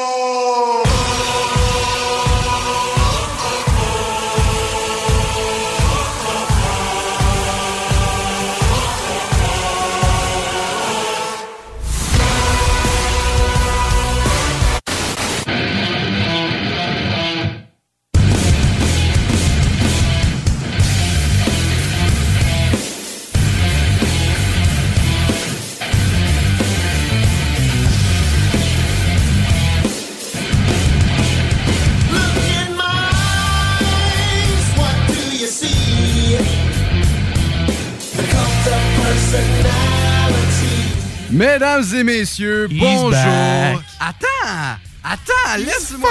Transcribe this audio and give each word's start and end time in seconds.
Mesdames 41.31 41.83
et 41.95 42.03
messieurs, 42.03 42.67
He's 42.72 42.80
bonjour. 42.80 43.11
back. 43.11 43.78
Attends, 44.00 44.78
attends, 45.03 45.58
laisse-moi. 45.58 46.09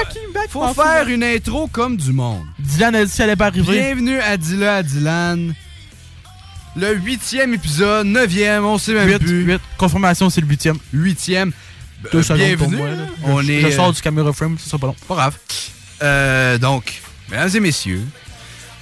Faut 0.50 0.74
faire 0.74 1.08
une 1.08 1.22
intro 1.24 1.66
comme 1.68 1.96
du 1.96 2.12
monde. 2.12 2.42
Dylan 2.58 2.94
a 2.94 3.04
dit 3.04 3.10
que 3.10 3.16
ça 3.16 3.24
allait 3.24 3.36
pas 3.36 3.46
arriver. 3.46 3.72
Bienvenue 3.80 4.18
à 4.20 4.36
Dila 4.36 4.76
à 4.76 4.82
Dylan. 4.82 5.54
Le 6.76 6.94
huitième 6.96 7.54
épisode, 7.54 8.06
neuvième, 8.06 8.66
on 8.66 8.76
sait 8.76 8.92
même 8.92 9.08
8, 9.08 9.18
plus. 9.18 9.42
8. 9.44 9.60
Confirmation, 9.78 10.28
c'est 10.28 10.42
le 10.42 10.46
huitième. 10.46 10.76
Huitième. 10.92 11.52
Deux 12.12 12.30
Euh, 12.30 12.34
bienvenue. 12.34 12.76
moi. 12.76 12.88
On 13.24 13.40
je, 13.40 13.52
est. 13.52 13.60
je 13.62 13.70
sors 13.70 13.88
euh, 13.88 13.92
du 13.92 14.02
caméra 14.02 14.30
frame, 14.34 14.58
ça 14.58 14.66
sera 14.66 14.78
pas 14.78 14.86
long. 14.88 14.96
Pas 15.08 15.14
grave. 15.14 15.36
Euh, 16.02 16.58
donc, 16.58 17.00
mesdames 17.30 17.50
et 17.54 17.60
messieurs, 17.60 18.02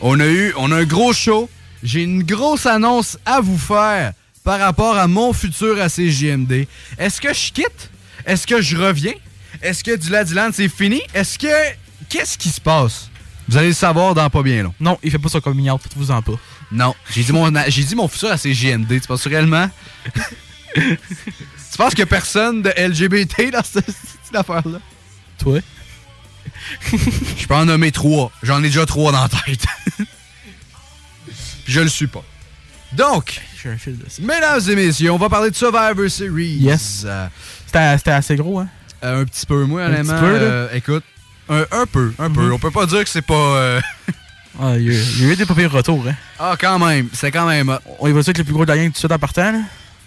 on 0.00 0.18
a 0.18 0.26
eu, 0.26 0.52
on 0.56 0.72
a 0.72 0.76
un 0.78 0.84
gros 0.84 1.12
show. 1.12 1.48
J'ai 1.84 2.02
une 2.02 2.24
grosse 2.24 2.66
annonce 2.66 3.16
à 3.24 3.40
vous 3.40 3.58
faire 3.58 4.12
par 4.44 4.60
rapport 4.60 4.96
à 4.96 5.08
mon 5.08 5.32
futur 5.32 5.80
à 5.80 5.88
CGMD. 5.88 6.68
Est-ce 6.98 7.20
que 7.20 7.32
je 7.32 7.50
quitte? 7.50 7.90
Est-ce 8.26 8.46
que 8.46 8.60
je 8.60 8.76
reviens? 8.76 9.14
Est-ce 9.62 9.82
que 9.82 9.96
Dylan 9.96 10.24
Dylan 10.24 10.52
c'est 10.52 10.68
fini? 10.68 11.02
Est-ce 11.14 11.38
que. 11.38 11.48
Qu'est-ce 12.10 12.36
qui 12.36 12.50
se 12.50 12.60
passe? 12.60 13.10
Vous 13.48 13.56
allez 13.56 13.68
le 13.68 13.74
savoir 13.74 14.14
dans 14.14 14.28
pas 14.30 14.42
bien 14.42 14.62
long. 14.62 14.74
Non, 14.78 14.98
il 15.02 15.10
fait 15.10 15.18
pas 15.18 15.28
son 15.28 15.40
coming 15.40 15.70
out, 15.70 15.80
vous 15.96 16.10
en 16.10 16.22
pas. 16.22 16.34
Non, 16.70 16.94
j'ai 17.10 17.22
dit 17.24 17.32
mon, 17.32 17.50
j'ai 17.68 17.82
dit 17.82 17.94
mon 17.94 18.06
futur 18.06 18.30
à 18.30 18.36
CGMD. 18.36 19.00
Tu 19.00 19.08
penses 19.08 19.26
réellement? 19.26 19.68
tu 20.74 20.98
penses 21.76 21.90
qu'il 21.90 22.00
y 22.00 22.02
a 22.02 22.06
personne 22.06 22.62
de 22.62 22.70
LGBT 22.76 23.50
dans 23.50 23.64
cette, 23.64 23.86
cette 24.24 24.36
affaire-là? 24.36 24.78
Toi? 25.38 25.60
Je 26.80 27.46
peux 27.46 27.54
en 27.54 27.64
nommer 27.64 27.92
trois. 27.92 28.30
J'en 28.42 28.58
ai 28.62 28.68
déjà 28.68 28.84
trois 28.86 29.10
dans 29.10 29.22
la 29.22 29.28
tête. 29.28 29.64
Je 31.66 31.80
le 31.80 31.88
suis 31.88 32.06
pas. 32.06 32.24
Donc, 32.96 33.40
un 33.66 33.76
fil 33.76 33.96
de 33.98 34.04
mesdames 34.26 34.60
et 34.68 34.76
messieurs, 34.76 35.10
on 35.10 35.16
va 35.18 35.28
parler 35.28 35.50
de 35.50 35.54
Survivor 35.56 36.08
Series. 36.08 36.56
Yes. 36.60 37.04
Euh, 37.06 37.26
C'était 37.66 38.10
assez 38.10 38.36
gros, 38.36 38.60
hein? 38.60 38.68
euh, 39.02 39.22
un 39.22 39.24
petit 39.24 39.46
peu, 39.46 39.64
moi, 39.64 39.82
Un 39.82 39.86
honnêtement. 39.86 40.12
petit 40.14 40.20
peu, 40.20 40.26
euh, 40.40 40.68
écoute, 40.74 41.04
un, 41.48 41.64
un 41.72 41.86
peu, 41.86 42.12
un 42.18 42.30
peu. 42.30 42.42
Mhm. 42.42 42.52
On 42.52 42.58
peut 42.58 42.70
pas 42.70 42.86
dire 42.86 43.02
que 43.04 43.10
c'est 43.10 43.22
pas... 43.22 43.80
Ah, 44.62 44.76
il 44.76 44.84
y 44.84 44.90
a, 44.90 44.92
il 44.92 45.24
y 45.26 45.28
a 45.28 45.32
eu 45.32 45.36
des 45.36 45.46
papiers 45.46 45.66
retours, 45.66 46.04
hein? 46.08 46.14
Ah, 46.38 46.54
quand 46.56 46.78
même. 46.78 47.08
C'est 47.12 47.32
quand 47.32 47.44
même... 47.44 47.76
On 47.98 48.06
y 48.06 48.12
va 48.12 48.20
avec 48.20 48.38
le 48.38 48.44
plus 48.44 48.52
gros 48.52 48.64
de 48.64 48.70
la 48.70 48.76
gang 48.76 48.86
tout 48.86 48.92
de 48.92 48.98
suite 48.98 49.10
en 49.10 49.18
partant, 49.18 49.50
là? 49.50 49.58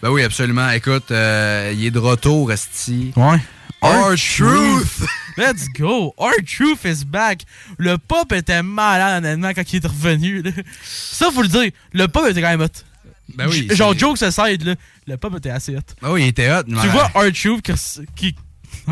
Ben 0.01 0.09
oui, 0.09 0.23
absolument. 0.23 0.69
Écoute, 0.69 1.11
euh, 1.11 1.73
il 1.75 1.85
est 1.85 1.91
de 1.91 1.99
retour, 1.99 2.49
Esti. 2.53 3.11
Ouais. 3.17 3.39
R-Truth! 3.81 5.05
Let's 5.37 5.67
go! 5.69 6.13
R-Truth 6.17 6.85
is 6.85 7.03
back! 7.05 7.43
Le 7.77 7.97
pop 7.97 8.31
était 8.31 8.63
malade, 8.63 9.23
honnêtement, 9.23 9.51
quand 9.53 9.71
il 9.71 9.77
est 9.83 9.87
revenu, 9.87 10.41
là. 10.41 10.51
Ça, 10.83 11.29
faut 11.31 11.41
le 11.43 11.47
dire. 11.47 11.71
Le 11.93 12.07
pop 12.07 12.25
était 12.27 12.41
quand 12.41 12.49
même 12.49 12.61
hot. 12.61 12.67
Ben 13.35 13.47
oui. 13.49 13.67
Genre, 13.71 13.93
c'est- 13.93 13.99
jokes 13.99 14.23
aside, 14.23 14.63
là. 14.63 14.75
Le 15.05 15.17
pop 15.17 15.35
était 15.37 15.49
assez 15.49 15.75
hot. 15.75 15.81
Ben 16.01 16.11
oui, 16.11 16.23
il 16.23 16.27
était 16.27 16.51
hot. 16.51 16.63
Tu 16.63 16.87
vois 16.87 17.07
R-Truth 17.13 17.61
qui, 17.61 17.73
qui 18.15 18.35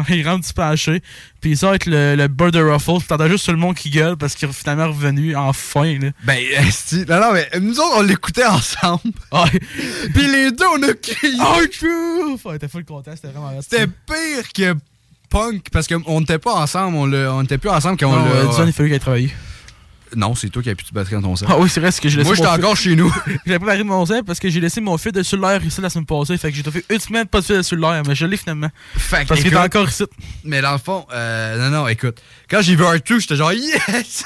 il 0.10 0.28
rentre 0.28 0.46
du 0.48 0.54
plancher, 0.54 1.02
puis 1.42 1.52
il 1.52 1.58
sort 1.58 1.70
avec 1.70 1.86
le, 1.86 2.16
le 2.16 2.28
Bird 2.28 2.52
de 2.52 2.60
Ruffles, 2.60 3.00
puis 3.00 3.08
t'entends 3.08 3.28
juste 3.28 3.46
tout 3.46 3.52
le 3.52 3.58
monde 3.58 3.76
qui 3.76 3.90
gueule 3.90 4.18
parce 4.18 4.36
qu'il 4.36 4.50
est 4.50 4.54
finalement 4.54 4.88
revenu, 4.88 5.36
enfin, 5.36 5.98
là. 6.00 6.10
Ben, 6.24 6.38
esti. 6.58 7.06
Non, 7.08 7.20
non, 7.20 7.34
mais 7.34 7.48
nous 7.62 7.80
autres, 7.80 7.98
on 7.98 8.02
l'écoutait 8.02 8.46
ensemble. 8.46 9.02
Ah, 9.32 9.46
Puis 10.14 10.28
les 10.28 10.52
deux, 10.52 10.66
on 10.66 10.82
a 10.84 10.94
crié. 10.94 11.36
R-Truth! 11.40 12.42
On 12.46 12.54
était 12.54 12.68
full 12.68 12.86
content, 12.86 13.12
c'était 13.16 13.30
vraiment. 13.30 13.52
C'était 13.62 13.88
pire 13.88 14.54
que 14.56 14.78
Punk 15.30 15.70
parce 15.72 15.88
qu'on 15.88 16.20
n'était 16.20 16.40
pas 16.40 16.54
ensemble, 16.54 16.96
on, 16.98 17.14
on 17.14 17.44
était 17.44 17.58
plus 17.58 17.70
ensemble 17.70 17.98
quand 17.98 18.10
on 18.10 18.16
l'a. 18.16 18.66
il 18.66 18.72
fallait 18.72 18.90
qu'il 18.90 18.94
ait 18.94 19.00
travaillé. 19.00 19.34
Non, 20.16 20.36
c'est 20.36 20.50
toi 20.50 20.62
qui 20.62 20.70
as 20.70 20.76
plus 20.76 20.88
de 20.88 20.94
batterie 20.94 21.16
dans 21.16 21.22
ton 21.22 21.36
set. 21.36 21.48
Ah 21.52 21.58
oui, 21.58 21.70
c'est 21.70 21.80
vrai, 21.80 21.92
c'est 21.92 22.02
que 22.02 22.10
j'ai 22.10 22.18
laissé 22.18 22.28
Moi, 22.28 22.36
j'étais 22.36 22.48
encore 22.48 22.76
chez 22.78 22.96
nous. 22.96 23.14
J'ai 23.46 23.58
pas 23.60 23.76
de 23.78 23.84
mon 23.84 24.06
set 24.06 24.24
parce 24.26 24.40
que 24.40 24.50
j'ai 24.50 24.60
laissé 24.60 24.80
mon 24.80 24.98
fil 24.98 25.12
de 25.12 25.24
cellulaire 25.24 25.64
ici 25.66 25.82
la 25.82 25.90
semaine 25.90 26.06
passée. 26.06 26.38
Fait 26.38 26.52
que 26.52 26.56
j'ai 26.58 26.64
fait 26.64 26.86
une 26.90 27.00
semaine 27.00 27.26
pas 27.26 27.42
de 27.42 27.46
fil 27.46 27.58
de 27.58 27.62
cellulaire, 27.64 28.04
mais 28.06 28.16
je 28.16 28.26
l'ai 28.26 28.38
finalement. 28.38 28.70
Fait 28.96 29.24
que, 29.24 29.30
Parce 29.30 29.40
qu'il 29.42 29.48
était 29.48 29.58
encore 29.58 29.90
ici. 29.90 30.04
Mais 30.44 30.62
dans 30.62 30.72
le 30.74 30.78
fond, 30.78 31.06
euh, 31.12 31.58
non, 31.70 31.78
non, 31.82 31.88
écoute. 31.88 32.22
Quand 32.50 32.62
j'ai 32.62 32.76
vu 32.76 32.84
R2, 32.84 33.20
j'étais 33.20 33.36
genre 33.36 33.52
yes! 33.54 34.24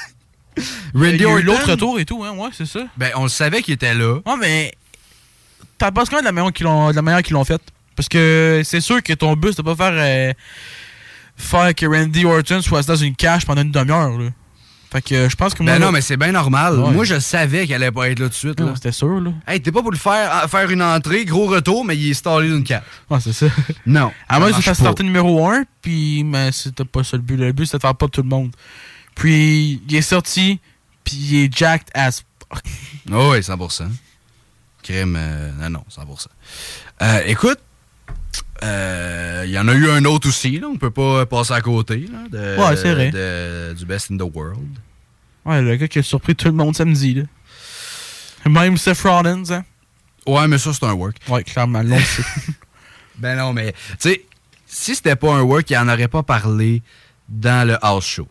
Randy 0.94 1.24
Orton, 1.24 1.42
l'autre 1.44 1.70
retour 1.70 1.98
et 1.98 2.04
tout, 2.04 2.22
hein, 2.24 2.32
ouais, 2.36 2.50
c'est 2.52 2.66
ça. 2.66 2.80
Ben, 2.96 3.10
on 3.16 3.22
le 3.24 3.28
savait 3.28 3.62
qu'il 3.62 3.74
était 3.74 3.94
là. 3.94 4.16
Ouais, 4.26 4.36
mais. 4.38 4.74
T'as 5.78 5.90
pas 5.90 6.04
quand 6.04 6.16
même 6.16 6.20
de 6.20 6.26
la 6.26 6.32
manière 6.32 6.52
qu'ils 6.52 6.64
l'ont, 6.66 6.90
de 6.90 6.96
la 6.96 7.02
manière 7.02 7.22
qu'ils 7.22 7.34
l'ont 7.34 7.44
fait. 7.44 7.60
Parce 7.96 8.08
que 8.08 8.60
c'est 8.64 8.80
sûr 8.82 9.02
que 9.02 9.14
ton 9.14 9.34
but, 9.34 9.54
c'est 9.56 9.62
pas 9.62 9.74
faire. 9.76 9.92
euh, 9.94 10.32
faire 11.36 11.74
que 11.74 11.86
Randy 11.86 12.24
Orton 12.26 12.60
soit 12.60 12.86
dans 12.86 12.96
une 12.96 13.16
cache 13.16 13.46
pendant 13.46 13.62
une 13.62 13.70
demi-heure, 13.70 14.18
là. 14.18 14.28
Fait 14.90 15.02
que 15.02 15.14
euh, 15.14 15.28
je 15.28 15.36
pense 15.36 15.54
que 15.54 15.62
moi. 15.62 15.72
Ben 15.72 15.78
là- 15.78 15.86
non, 15.86 15.92
mais 15.92 16.00
c'est 16.00 16.16
bien 16.16 16.32
normal. 16.32 16.78
Ouais. 16.80 16.90
Moi, 16.90 17.04
je 17.04 17.20
savais 17.20 17.64
qu'il 17.64 17.74
allait 17.74 17.92
pas 17.92 18.08
être 18.10 18.18
là 18.18 18.26
tout 18.26 18.30
de 18.30 18.34
suite. 18.34 18.58
Non. 18.60 18.74
C'était 18.74 18.90
sûr, 18.90 19.20
là. 19.20 19.30
Hey, 19.46 19.60
t'es 19.62 19.70
pas 19.70 19.82
pour 19.82 19.92
le 19.92 19.96
faire, 19.96 20.28
ah, 20.32 20.48
faire 20.48 20.68
une 20.70 20.82
entrée, 20.82 21.24
gros 21.24 21.46
retour, 21.46 21.84
mais 21.84 21.96
il 21.96 22.10
est 22.10 22.14
stallé 22.14 22.48
d'une 22.48 22.64
carte. 22.64 22.84
Ouais, 23.08 23.18
c'est 23.20 23.32
ça. 23.32 23.46
Non. 23.86 24.12
À 24.28 24.40
moins 24.40 24.50
que 24.50 24.56
tu 24.56 24.62
fasses 24.62 24.78
starter 24.78 25.04
numéro 25.04 25.48
1, 25.48 25.62
puis 25.80 26.24
mais 26.24 26.50
c'était 26.52 26.84
pas 26.84 27.04
ça 27.04 27.16
le 27.16 27.22
but. 27.22 27.36
Le 27.36 27.52
but, 27.52 27.66
c'était 27.66 27.78
de 27.78 27.82
faire 27.82 27.94
pas 27.94 28.08
tout 28.08 28.22
le 28.22 28.28
monde. 28.28 28.50
Puis 29.14 29.80
il 29.88 29.94
est 29.96 30.02
sorti, 30.02 30.58
puis 31.04 31.14
il 31.16 31.44
est 31.44 31.56
jacked 31.56 31.88
as 31.94 32.22
fuck. 32.52 32.62
Oh, 33.12 33.30
oui, 33.32 33.38
100%. 33.40 33.84
Crème, 34.82 35.16
euh, 35.18 35.52
non, 35.60 35.70
non, 35.70 35.84
100%. 35.88 36.26
Euh, 37.02 37.22
écoute, 37.26 37.58
euh, 38.62 39.42
il 39.46 39.50
y 39.50 39.58
en 39.58 39.68
a 39.68 39.74
eu 39.74 39.88
un 39.90 40.04
autre 40.04 40.28
aussi, 40.28 40.58
là, 40.58 40.66
on 40.68 40.76
peut 40.76 40.90
pas 40.90 41.26
passer 41.26 41.52
à 41.52 41.60
côté. 41.60 42.06
Là, 42.10 42.28
de, 42.30 42.60
Ouais, 42.60 42.76
c'est 42.76 42.92
vrai. 42.94 43.10
de- 43.10 43.74
du 43.74 43.84
Best 43.86 44.10
in 44.10 44.16
the 44.16 44.22
World. 44.34 44.78
Ouais, 45.44 45.62
le 45.62 45.76
gars 45.76 45.88
qui 45.88 45.98
a 45.98 46.02
surpris 46.02 46.34
tout 46.36 46.46
le 46.48 46.52
monde 46.54 46.76
samedi, 46.76 47.14
là. 47.14 47.22
Même 48.48 48.76
Seth 48.76 49.00
Rollins, 49.02 49.42
hein. 49.50 49.64
Ouais, 50.26 50.46
mais 50.48 50.58
ça, 50.58 50.72
c'est 50.72 50.84
un 50.84 50.92
work. 50.92 51.16
Ouais, 51.28 51.42
clairement, 51.44 51.82
c'est. 52.04 52.22
Ben 53.18 53.36
non, 53.36 53.52
mais, 53.52 53.72
tu 53.72 54.08
sais, 54.10 54.24
si 54.66 54.94
c'était 54.94 55.16
pas 55.16 55.34
un 55.34 55.42
work, 55.42 55.68
il 55.68 55.76
en 55.76 55.88
aurait 55.88 56.08
pas 56.08 56.22
parlé 56.22 56.82
dans 57.28 57.66
le 57.68 57.76
house 57.84 58.06
show. 58.06 58.26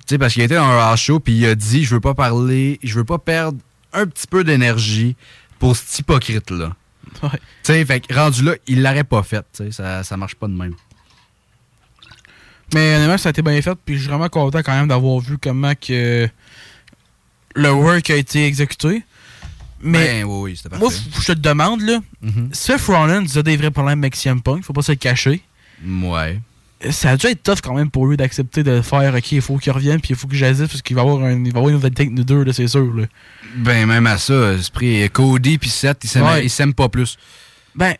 Tu 0.00 0.02
sais, 0.14 0.18
parce 0.18 0.34
qu'il 0.34 0.42
était 0.42 0.56
dans 0.56 0.64
un 0.68 0.90
house 0.90 1.00
show, 1.00 1.18
puis 1.18 1.32
il 1.34 1.46
a 1.46 1.54
dit, 1.54 1.82
je 1.84 1.94
veux 1.94 2.00
pas 2.00 2.12
parler, 2.12 2.78
je 2.82 2.94
veux 2.94 3.04
pas 3.04 3.16
perdre 3.18 3.58
un 3.94 4.06
petit 4.06 4.26
peu 4.26 4.44
d'énergie 4.44 5.16
pour 5.58 5.74
cet 5.76 5.98
hypocrite-là. 6.00 6.76
Ouais. 7.22 7.30
Tu 7.30 7.38
sais, 7.72 7.84
fait 7.84 8.00
que 8.00 8.14
rendu 8.14 8.42
là, 8.42 8.54
il 8.66 8.82
l'aurait 8.82 9.04
pas 9.04 9.22
fait, 9.22 9.44
tu 9.54 9.64
sais, 9.64 9.70
ça, 9.72 10.02
ça 10.04 10.16
marche 10.16 10.34
pas 10.34 10.46
de 10.48 10.52
même. 10.54 10.74
Mais 12.74 12.96
honnêtement, 12.96 13.18
ça 13.18 13.28
a 13.28 13.30
été 13.30 13.42
bien 13.42 13.60
fait, 13.62 13.78
puis 13.84 13.94
je 13.96 14.00
suis 14.00 14.08
vraiment 14.08 14.28
content 14.28 14.58
quand 14.62 14.72
même 14.76 14.88
d'avoir 14.88 15.20
vu 15.20 15.38
comment 15.38 15.72
que 15.74 16.28
le 17.54 17.70
work 17.72 18.10
a 18.10 18.16
été 18.16 18.44
exécuté. 18.46 19.02
Mais 19.80 20.22
Ben 20.22 20.24
oui, 20.24 20.40
oui, 20.52 20.56
c'était 20.60 20.76
moi, 20.78 20.90
je 20.90 21.32
te 21.32 21.38
demande, 21.38 21.82
là, 21.82 22.00
Mhm. 22.22 22.48
Seth 22.52 22.80
Rollins 22.86 23.24
a 23.36 23.42
des 23.42 23.56
vrais 23.56 23.70
problèmes 23.70 24.00
avec 24.00 24.16
CM 24.16 24.40
Punk, 24.42 24.64
faut 24.64 24.72
pas 24.72 24.82
se 24.82 24.92
le 24.92 24.96
cacher. 24.96 25.42
Ouais. 25.86 26.40
Ça 26.90 27.10
a 27.10 27.16
dû 27.16 27.26
être 27.26 27.42
tough 27.42 27.60
quand 27.62 27.74
même 27.74 27.90
pour 27.90 28.06
lui 28.06 28.16
d'accepter 28.18 28.62
de 28.62 28.82
faire 28.82 29.14
OK, 29.14 29.32
il 29.32 29.40
faut 29.40 29.56
qu'il 29.56 29.72
revienne, 29.72 29.98
puis 30.00 30.10
il 30.10 30.16
faut 30.16 30.26
que 30.28 30.34
j'agisse, 30.36 30.68
parce 30.68 30.82
qu'il 30.82 30.94
va 30.94 31.02
avoir, 31.02 31.22
un, 31.24 31.32
il 31.32 31.52
va 31.52 31.58
avoir 31.58 31.68
une 31.68 31.76
nouvelle 31.76 31.94
take 31.94 32.10
de 32.10 32.22
deux, 32.22 32.44
là, 32.44 32.52
c'est 32.52 32.68
sûr. 32.68 32.92
Là. 32.94 33.04
Ben 33.56 33.86
même 33.86 34.06
à 34.06 34.18
ça, 34.18 34.52
esprit, 34.52 35.08
Cody 35.10 35.56
puis 35.56 35.70
Seth, 35.70 36.04
ils 36.04 36.08
s'aiment 36.50 36.68
Ouais. 36.68 36.74
pas 36.74 36.88
plus. 36.90 37.16
Ben, 37.74 37.94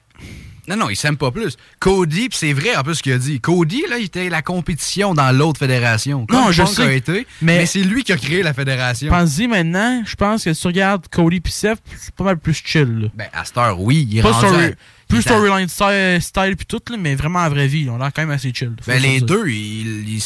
Non, 0.69 0.77
non, 0.77 0.91
ils 0.91 0.97
s'aiment 0.97 1.17
pas 1.17 1.31
plus. 1.31 1.57
Cody, 1.79 2.29
puis 2.29 2.37
c'est 2.39 2.53
vrai 2.53 2.75
en 2.77 2.83
plus 2.83 2.97
ce 2.97 3.03
qu'il 3.05 3.13
a 3.13 3.19
dit. 3.19 3.41
Cody, 3.41 3.85
là, 3.89 3.99
il 3.99 4.07
était 4.07 4.29
la 4.29 4.43
compétition 4.43 5.15
dans 5.15 5.31
l'autre 5.31 5.61
fédération. 5.61 6.27
Non, 6.29 6.51
je 6.51 6.65
sais, 6.65 6.83
a 6.83 6.93
été, 6.93 7.25
mais- 7.41 7.59
mais, 7.59 7.67
c'est 7.67 7.79
lui 7.85 8.03
qui 8.03 8.13
a 8.13 8.17
créé 8.17 8.43
la 8.43 8.53
fédération. 8.53 9.09
pense-y 9.09 9.47
maintenant, 9.47 10.03
je 10.05 10.17
pense 10.17 10.43
que 10.45 10.53
si 10.53 10.61
tu 10.61 10.67
regardes 10.67 11.07
Cody 11.09 11.41
pis 11.41 11.53
Seth, 11.53 11.79
c'est 11.97 12.13
pas 12.15 12.25
mal 12.25 12.39
plus 12.39 12.61
chill. 12.65 12.99
Là. 13.03 13.09
Ben, 13.15 13.29
à 13.33 13.45
cette 13.45 13.57
heure, 13.57 13.81
oui, 13.81 14.09
il 14.11 14.19
est 14.19 14.23
Pas 14.23 14.33
rendu 14.33 14.75
plus 15.09 15.23
storyline 15.23 15.69
style, 15.69 16.19
style 16.21 16.57
pis 16.57 16.67
tout, 16.67 16.81
là, 16.91 16.97
mais 16.99 17.15
vraiment 17.15 17.39
en 17.41 17.49
vraie 17.49 17.67
vie, 17.69 17.83
ils 17.83 17.91
ont 17.91 17.99
l'air 17.99 18.13
quand 18.15 18.23
même 18.23 18.31
assez 18.31 18.53
chill. 18.53 18.73
Ben, 18.87 19.01
les 19.01 19.21
deux, 19.21 19.47
ils 19.49 20.21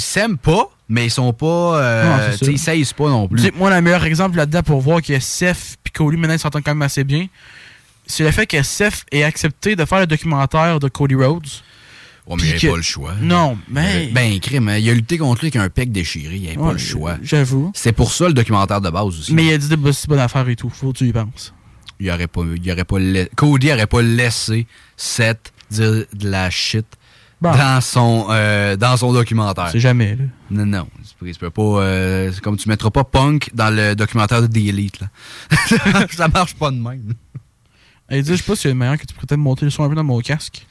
s'aiment 0.00 0.38
pas, 0.38 0.70
mais 0.88 1.06
ils 1.06 1.10
sont 1.10 1.32
pas. 1.32 1.80
euh, 1.80 2.30
Non, 2.30 2.36
sais, 2.36 2.46
ils 2.52 2.58
saillissent 2.58 2.92
pas 2.92 3.08
non 3.08 3.28
plus. 3.28 3.42
sais, 3.42 3.52
moi, 3.54 3.74
le 3.74 3.80
meilleur 3.82 4.04
exemple 4.04 4.36
là-dedans 4.36 4.62
pour 4.62 4.80
voir 4.80 5.02
que 5.02 5.18
Seth 5.18 5.76
et 5.86 5.90
Cody 5.90 6.16
maintenant 6.16 6.34
ils 6.34 6.38
s'entendent 6.38 6.64
quand 6.64 6.72
même 6.74 6.82
assez 6.82 7.04
bien, 7.04 7.26
c'est 8.06 8.24
le 8.24 8.30
fait 8.30 8.46
que 8.46 8.62
Seth 8.62 9.04
ait 9.12 9.22
accepté 9.24 9.76
de 9.76 9.84
faire 9.84 10.00
le 10.00 10.06
documentaire 10.06 10.78
de 10.80 10.88
Cody 10.88 11.14
Rhodes. 11.14 11.46
Ouais, 12.26 12.34
mais 12.34 12.36
puis 12.38 12.46
il 12.46 12.50
avait 12.50 12.58
que- 12.60 12.66
pas 12.68 12.76
le 12.76 12.82
choix. 12.82 13.14
Non, 13.20 13.56
mais. 13.68 14.10
Ben, 14.12 14.40
crime, 14.40 14.68
hein, 14.68 14.78
il 14.78 14.90
a 14.90 14.94
lutté 14.94 15.16
contre 15.16 15.42
lui 15.42 15.46
avec 15.48 15.56
un 15.56 15.68
pec 15.68 15.92
déchiré, 15.92 16.34
il 16.36 16.48
avait 16.48 16.56
Ouais, 16.56 16.66
pas 16.66 16.72
le 16.72 16.78
choix. 16.78 17.16
J'avoue. 17.22 17.70
C'est 17.74 17.92
pour 17.92 18.12
ça 18.12 18.26
le 18.26 18.34
documentaire 18.34 18.80
de 18.80 18.90
base 18.90 19.06
aussi. 19.06 19.32
Mais 19.32 19.44
il 19.46 19.52
a 19.52 19.58
dit 19.58 19.68
de 19.68 19.92
c'est 19.92 20.08
bonne 20.08 20.18
affaire 20.18 20.48
et 20.48 20.56
tout. 20.56 20.68
Faut 20.70 20.92
que 20.92 20.98
tu 20.98 21.06
y 21.06 21.12
penses. 21.12 21.52
Il 22.00 22.10
aurait 22.10 22.26
pas, 22.26 22.42
il 22.62 22.72
aurait 22.72 22.84
pas 22.84 22.98
la- 22.98 23.26
Cody 23.26 23.72
aurait 23.72 23.86
pas 23.86 24.02
laissé 24.02 24.66
Seth 24.96 25.52
dire 25.70 26.04
de 26.12 26.28
la 26.28 26.50
shit 26.50 26.86
Bon. 27.40 27.50
dans 27.52 27.80
son 27.82 28.28
euh, 28.30 28.76
dans 28.76 28.96
son 28.96 29.12
documentaire. 29.12 29.68
C'est 29.70 29.80
jamais, 29.80 30.16
là. 30.16 30.24
Non, 30.50 30.64
non, 30.64 30.88
pas 31.50 31.62
euh, 31.62 32.30
c'est 32.32 32.40
comme 32.40 32.56
tu 32.56 32.66
mettras 32.68 32.90
pas 32.90 33.04
Punk 33.04 33.50
dans 33.52 33.68
le 33.74 33.94
documentaire 33.94 34.40
de 34.40 34.46
The 34.46 34.56
Elite 34.68 35.00
là. 35.00 35.08
ça 36.12 36.28
marche 36.28 36.54
pas 36.54 36.70
de 36.70 36.76
même. 36.76 37.12
Elle 38.08 38.22
dit, 38.22 38.30
je 38.30 38.36
sais 38.36 38.42
pas 38.42 38.56
si 38.56 38.66
y 38.66 38.68
a 38.68 38.72
une 38.72 38.78
manière 38.78 38.98
que 38.98 39.04
tu 39.04 39.12
pourrais 39.14 39.26
peut-être 39.26 39.38
monter 39.40 39.64
le 39.66 39.70
son 39.70 39.82
un 39.84 39.88
peu 39.90 39.94
dans 39.94 40.04
mon 40.04 40.20
casque. 40.20 40.66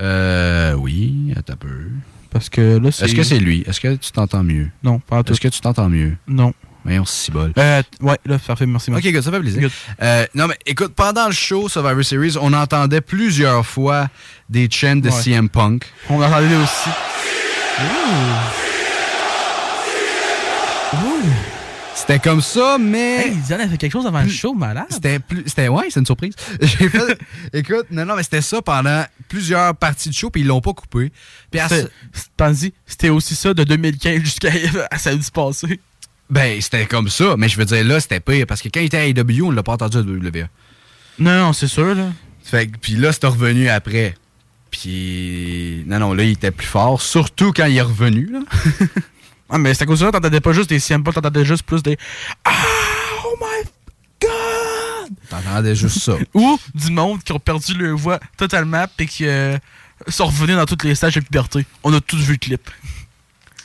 Euh 0.00 0.72
oui, 0.74 1.34
attends 1.36 1.54
un 1.54 1.56
peu. 1.56 1.90
Parce 2.30 2.48
que 2.48 2.78
là, 2.78 2.90
c'est. 2.90 3.04
Est-ce 3.04 3.14
que 3.14 3.22
c'est 3.22 3.38
lui? 3.38 3.62
Est-ce 3.66 3.80
que 3.80 3.94
tu 3.96 4.10
t'entends 4.12 4.42
mieux? 4.42 4.70
Non, 4.82 4.98
pas. 4.98 5.20
Est-ce 5.20 5.40
que 5.40 5.48
tu 5.48 5.60
t'entends 5.60 5.90
mieux? 5.90 6.16
Non. 6.26 6.54
Voyons, 6.84 7.04
si 7.04 7.30
bol. 7.30 7.52
Euh, 7.58 7.82
ouais, 8.00 8.18
là, 8.26 8.38
parfait, 8.38 8.66
merci. 8.66 8.90
Ok, 8.90 9.02
good, 9.02 9.22
ça 9.22 9.30
fait 9.30 9.40
plaisir. 9.40 9.70
Euh, 10.02 10.26
non, 10.34 10.48
mais 10.48 10.58
écoute, 10.66 10.94
pendant 10.94 11.26
le 11.26 11.32
show 11.32 11.68
Survivor 11.68 12.04
Series, 12.04 12.36
on 12.40 12.52
entendait 12.52 13.00
plusieurs 13.00 13.64
fois 13.64 14.08
des 14.48 14.68
chants 14.70 14.96
de 14.96 15.08
Ouais. 15.08 15.22
CM 15.22 15.48
Punk. 15.48 15.84
On 16.08 16.20
entendait 16.20 16.56
aussi. 16.56 16.90
C'était 21.94 22.18
comme 22.18 22.40
ça, 22.40 22.78
mais. 22.80 23.28
Hey, 23.28 23.36
Diane 23.36 23.60
a 23.60 23.68
fait 23.68 23.76
quelque 23.76 23.92
chose 23.92 24.06
avant 24.06 24.22
le 24.22 24.28
show, 24.28 24.54
malade. 24.54 24.86
C'était 24.90 25.18
plus. 25.20 25.44
C'était. 25.46 25.68
Ouais, 25.68 25.84
c'est 25.88 26.00
une 26.00 26.06
surprise. 26.06 26.34
J'ai 26.60 26.88
fait. 26.88 27.18
Écoute, 27.52 27.86
non, 27.90 28.04
non, 28.04 28.16
mais 28.16 28.24
c'était 28.24 28.40
ça 28.40 28.60
pendant 28.60 29.04
plusieurs 29.28 29.76
parties 29.76 30.08
de 30.08 30.14
show, 30.14 30.28
puis 30.28 30.40
ils 30.42 30.46
l'ont 30.48 30.60
pas 30.60 30.72
coupé. 30.72 31.12
Puis 31.50 31.60
à 31.60 31.68
c'était 32.86 33.10
aussi 33.10 33.36
ça 33.36 33.54
de 33.54 33.62
2015 33.62 34.20
jusqu'à 34.20 34.50
à 34.90 34.98
samedi 34.98 35.30
passé. 35.32 35.80
Ben, 36.32 36.58
c'était 36.62 36.86
comme 36.86 37.10
ça, 37.10 37.34
mais 37.36 37.46
je 37.50 37.58
veux 37.58 37.66
dire, 37.66 37.84
là, 37.84 38.00
c'était 38.00 38.18
pire, 38.18 38.46
parce 38.46 38.62
que 38.62 38.70
quand 38.70 38.80
il 38.80 38.86
était 38.86 38.96
à 38.96 39.06
AEW, 39.06 39.42
on 39.44 39.50
l'a 39.50 39.62
pas 39.62 39.72
entendu 39.72 39.98
à 39.98 40.00
WWE. 40.00 40.48
Non, 41.18 41.38
non, 41.38 41.52
c'est 41.52 41.66
sûr, 41.66 41.94
là. 41.94 42.06
Fait 42.42 42.68
que, 42.68 42.78
puis 42.78 42.94
là, 42.94 43.12
c'est 43.12 43.26
revenu 43.26 43.68
après. 43.68 44.14
Puis. 44.70 45.84
Non, 45.86 45.98
non, 45.98 46.14
là, 46.14 46.24
il 46.24 46.30
était 46.30 46.50
plus 46.50 46.66
fort, 46.66 47.02
surtout 47.02 47.52
quand 47.52 47.66
il 47.66 47.76
est 47.76 47.82
revenu, 47.82 48.32
là. 48.32 48.40
Ah, 49.54 49.58
mais 49.58 49.74
c'est 49.74 49.82
à 49.82 49.86
cause 49.86 50.00
de 50.00 50.06
ça, 50.06 50.12
t'entendais 50.12 50.40
pas 50.40 50.54
juste 50.54 50.70
des 50.70 50.78
CM 50.78 51.04
Punk, 51.04 51.16
t'entendais 51.16 51.44
juste 51.44 51.64
plus 51.64 51.82
des 51.82 51.98
Ah, 52.42 52.52
oh 53.26 53.36
my 53.38 53.68
god! 54.22 55.10
T'entendais 55.28 55.74
juste 55.74 55.98
ça. 55.98 56.14
Ou 56.34 56.58
du 56.74 56.90
monde 56.90 57.22
qui 57.22 57.32
ont 57.32 57.38
perdu 57.38 57.74
leur 57.74 57.98
voix 57.98 58.18
totalement 58.38 58.86
pis 58.96 59.06
qui 59.06 59.26
euh, 59.26 59.58
sont 60.08 60.24
revenus 60.24 60.56
dans 60.56 60.64
tous 60.64 60.86
les 60.86 60.94
stages 60.94 61.16
de 61.16 61.20
puberté. 61.20 61.66
On 61.84 61.92
a 61.92 62.00
tous 62.00 62.16
vu 62.16 62.32
le 62.32 62.38
clip. 62.38 62.70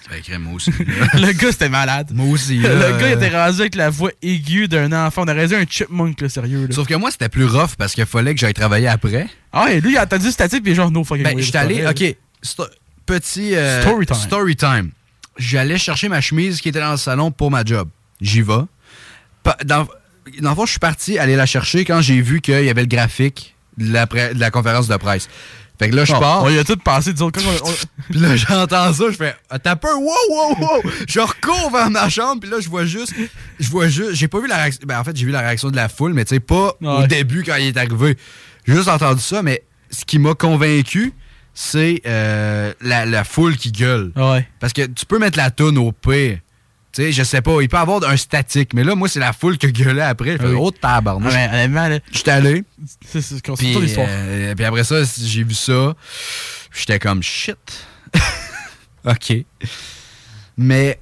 Ben, 0.10 0.40
moi 0.40 0.54
aussi. 0.54 0.72
le 1.14 1.32
gars, 1.34 1.52
c'était 1.52 1.70
malade. 1.70 2.12
moi 2.14 2.28
aussi, 2.28 2.58
Le 2.60 2.70
là, 2.70 2.92
gars, 2.98 3.08
il 3.10 3.14
était 3.14 3.30
rendu 3.30 3.60
avec 3.62 3.76
la 3.76 3.90
voix 3.90 4.12
aiguë 4.22 4.68
d'un 4.68 4.92
enfant. 4.94 5.24
On 5.26 5.28
aurait 5.28 5.48
dit 5.48 5.56
un 5.56 5.66
chipmunk, 5.70 6.22
là, 6.22 6.30
sérieux. 6.30 6.68
Là. 6.68 6.74
Sauf 6.74 6.88
que 6.88 6.96
moi, 6.96 7.12
c'était 7.12 7.30
plus 7.30 7.46
rough 7.46 7.76
parce 7.78 7.94
qu'il 7.94 8.06
fallait 8.06 8.34
que 8.34 8.40
j'aille 8.40 8.54
travailler 8.54 8.88
après. 8.88 9.28
Ah, 9.52 9.68
et 9.72 9.82
lui, 9.82 9.92
il 9.94 9.98
a 9.98 10.04
entendu 10.04 10.32
statique, 10.32 10.64
pis 10.64 10.76
genre, 10.76 10.92
no 10.92 11.04
fucking 11.04 11.24
Ben, 11.24 11.38
j'étais 11.40 11.58
allé, 11.58 11.86
ok, 11.86 12.16
sto- 12.42 12.68
petit 13.06 13.56
euh, 13.56 13.82
Story 13.82 14.06
time. 14.06 14.16
story 14.16 14.56
time. 14.56 14.92
J'allais 15.38 15.78
chercher 15.78 16.08
ma 16.10 16.22
chemise 16.22 16.62
qui 16.62 16.70
était 16.70 16.80
dans 16.80 16.92
le 16.92 16.98
salon 16.98 17.30
pour 17.32 17.52
ma 17.52 17.64
job. 17.66 17.90
J'y 18.22 18.42
vais. 18.42 18.54
Dans, 19.66 19.88
dans 20.42 20.50
le 20.50 20.56
fond, 20.56 20.66
je 20.66 20.72
suis 20.72 20.80
parti 20.80 21.20
aller 21.20 21.36
la 21.36 21.46
chercher 21.46 21.86
quand 21.86 22.02
j'ai 22.02 22.22
vu 22.22 22.42
qu'il 22.42 22.64
y 22.64 22.70
avait 22.70 22.82
le 22.82 22.88
graphique 22.88 23.56
de 23.78 23.94
la, 23.94 24.06
pre- 24.08 24.34
de 24.34 24.40
la 24.40 24.52
conférence 24.52 24.88
de 24.88 24.96
presse. 24.98 25.30
Fait 25.80 25.90
que 25.90 25.96
là, 25.96 26.06
je 26.06 26.12
pars. 26.14 26.44
On 26.44 26.50
y 26.50 26.58
a 26.58 26.64
tout 26.64 26.76
passé, 26.78 27.14
disons, 27.14 27.30
quand 27.30 27.42
on- 27.42 27.70
on- 27.70 27.74
Puis 28.10 28.20
là, 28.20 28.36
j'entends 28.36 28.92
ça, 28.94 29.04
je 29.12 29.16
fais 29.16 29.36
Attends 29.50 29.70
un 29.72 29.76
peu, 29.76 29.94
wow, 29.94 30.12
wow, 30.30 30.56
wow! 30.60 30.92
Je 31.08 31.20
recours 31.20 31.70
vers 31.72 31.90
ma 31.92 32.10
chambre, 32.10 32.42
puis 32.42 32.50
là, 32.50 32.58
je 32.60 32.68
vois 32.70 32.86
juste. 32.86 33.14
Je 33.60 33.70
vois 33.70 33.88
juste. 33.88 34.14
J'ai 34.16 34.28
pas 34.28 34.40
vu 34.40 34.48
la 34.48 34.58
réaction. 34.58 34.82
Ben, 34.88 35.00
en 35.00 35.04
fait, 35.04 35.16
j'ai 35.16 35.26
vu 35.26 35.32
la 35.32 35.42
réaction 35.42 35.70
de 35.70 35.76
la 35.76 35.88
foule, 35.90 36.14
mais 36.14 36.26
tu 36.26 36.36
sais, 36.36 36.40
pas 36.40 36.74
Ouais. 36.82 37.04
au 37.04 37.08
début 37.08 37.44
quand 37.44 37.56
il 37.58 37.68
est 37.68 37.78
arrivé. 37.78 38.18
J'ai 38.66 38.74
juste 38.76 38.88
entendu 38.90 39.22
ça, 39.22 39.44
mais 39.44 39.64
ce 39.92 40.04
qui 40.04 40.18
m'a 40.20 40.34
convaincu, 40.34 41.14
c'est 41.54 42.02
euh, 42.06 42.74
la, 42.82 43.06
la 43.06 43.24
foule 43.24 43.56
qui 43.58 43.72
gueule. 43.72 44.12
Ouais. 44.16 44.48
Parce 44.60 44.74
que 44.74 44.86
tu 44.88 45.06
peux 45.06 45.20
mettre 45.20 45.38
la 45.38 45.52
toune 45.52 45.78
au 45.78 45.92
pire. 45.92 46.40
Tu 46.98 47.04
sais, 47.04 47.12
je 47.12 47.22
sais 47.22 47.44
pas, 47.44 47.62
il 47.62 47.70
peut 47.70 47.78
y 47.78 47.80
avoir 47.80 48.04
un 48.10 48.18
statique, 48.18 48.74
mais 48.74 48.84
là, 48.84 48.96
moi, 48.96 49.08
c'est 49.08 49.20
la 49.20 49.32
foule 49.32 49.60
qui 49.60 49.72
gueulait 49.72 50.02
après. 50.02 50.32
Je 50.32 50.38
fais, 50.38 50.48
Oui. 50.48 50.56
oh, 50.60 50.72
Ah, 50.82 50.96
tabarnouche. 50.96 51.32
mais 51.32 51.48
honnêtement, 51.48 51.88
là, 51.90 52.00
J'étais 52.12 52.32
allé. 52.32 52.64
c'est 53.06 53.20
Puis, 53.56 53.76
l'histoire. 53.80 54.08
euh, 54.10 54.56
puis 54.56 54.66
après 54.66 54.84
ça, 54.84 54.96
j'ai 55.22 55.44
vu 55.44 55.54
ça. 55.54 55.94
J'étais 56.76 56.98
comme 56.98 57.22
shit. 57.22 57.86
OK. 59.06 59.34
Mais, 60.58 61.00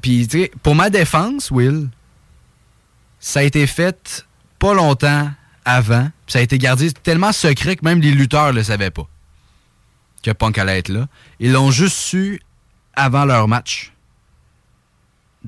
puis, 0.00 0.26
tu 0.26 0.40
sais, 0.40 0.50
pour 0.62 0.74
ma 0.74 0.88
défense, 0.88 1.50
Will, 1.50 1.88
ça 3.18 3.40
a 3.40 3.42
été 3.42 3.66
fait 3.66 4.24
pas 4.58 4.72
longtemps 4.72 5.30
avant. 5.66 6.04
puis 6.24 6.32
ça 6.32 6.38
a 6.38 6.42
été 6.42 6.56
gardé 6.56 6.90
tellement 6.92 7.32
secret 7.32 7.76
que 7.76 7.84
même 7.84 8.00
les 8.00 8.12
lutteurs 8.12 8.54
le 8.54 8.62
savaient 8.62 8.90
pas. 8.90 9.06
Que 10.22 10.30
Punk 10.30 10.56
allait 10.56 10.78
être 10.78 10.88
là. 10.88 11.08
Ils 11.40 11.52
l'ont 11.52 11.70
juste 11.70 11.96
su 11.96 12.40
avant 12.94 13.26
leur 13.26 13.48
match 13.48 13.92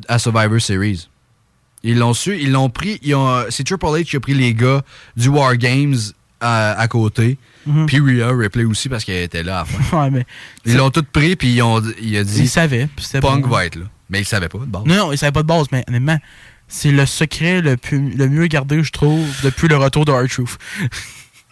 à 0.08 0.18
Survivor 0.18 0.60
Series. 0.60 1.08
Ils 1.84 1.98
l'ont 1.98 2.14
su, 2.14 2.36
ils 2.40 2.52
l'ont 2.52 2.70
pris. 2.70 2.98
ils 3.02 3.14
ont- 3.14 3.44
C'est 3.50 3.64
Triple 3.64 3.86
H 3.86 4.04
qui 4.04 4.16
a 4.16 4.20
pris 4.20 4.34
les 4.34 4.54
gars 4.54 4.82
du 5.16 5.28
War 5.28 5.56
Games 5.56 5.96
à, 6.40 6.72
à 6.72 6.88
côté. 6.88 7.38
Mhm. 7.66 7.86
Puis 7.86 8.00
Rhea 8.00 8.28
Ripley 8.36 8.64
aussi 8.64 8.88
parce 8.88 9.04
qu'elle 9.04 9.22
était 9.22 9.42
là. 9.42 9.64
Ouais, 9.92 10.10
mais 10.10 10.24
Ils 10.64 10.76
l'ont 10.76 10.90
tout 10.90 11.04
pris, 11.04 11.36
puis 11.36 11.52
ils 11.54 11.62
ont, 11.62 11.82
il 12.00 12.16
a 12.16 12.24
dit 12.24 12.48
puis 12.48 13.04
c'était 13.04 13.20
Punk 13.20 13.42
bon. 13.42 13.48
va 13.48 13.66
être 13.66 13.76
là. 13.76 13.84
Mais 14.10 14.20
il 14.20 14.24
savait 14.24 14.48
pas 14.48 14.58
de 14.58 14.64
base. 14.66 14.82
Non, 14.84 14.94
non, 14.96 15.12
il 15.12 15.18
savait 15.18 15.32
pas 15.32 15.42
de 15.42 15.46
base, 15.48 15.66
mais 15.72 15.84
honnêtement, 15.88 16.18
c'est 16.68 16.90
le 16.92 17.06
secret 17.06 17.60
le, 17.62 17.76
plus, 17.76 18.10
le 18.14 18.28
mieux 18.28 18.46
gardé, 18.46 18.82
je 18.82 18.90
trouve, 18.92 19.26
depuis 19.42 19.68
le 19.68 19.76
retour 19.76 20.04
de 20.04 20.12
R-Truth. 20.12 20.58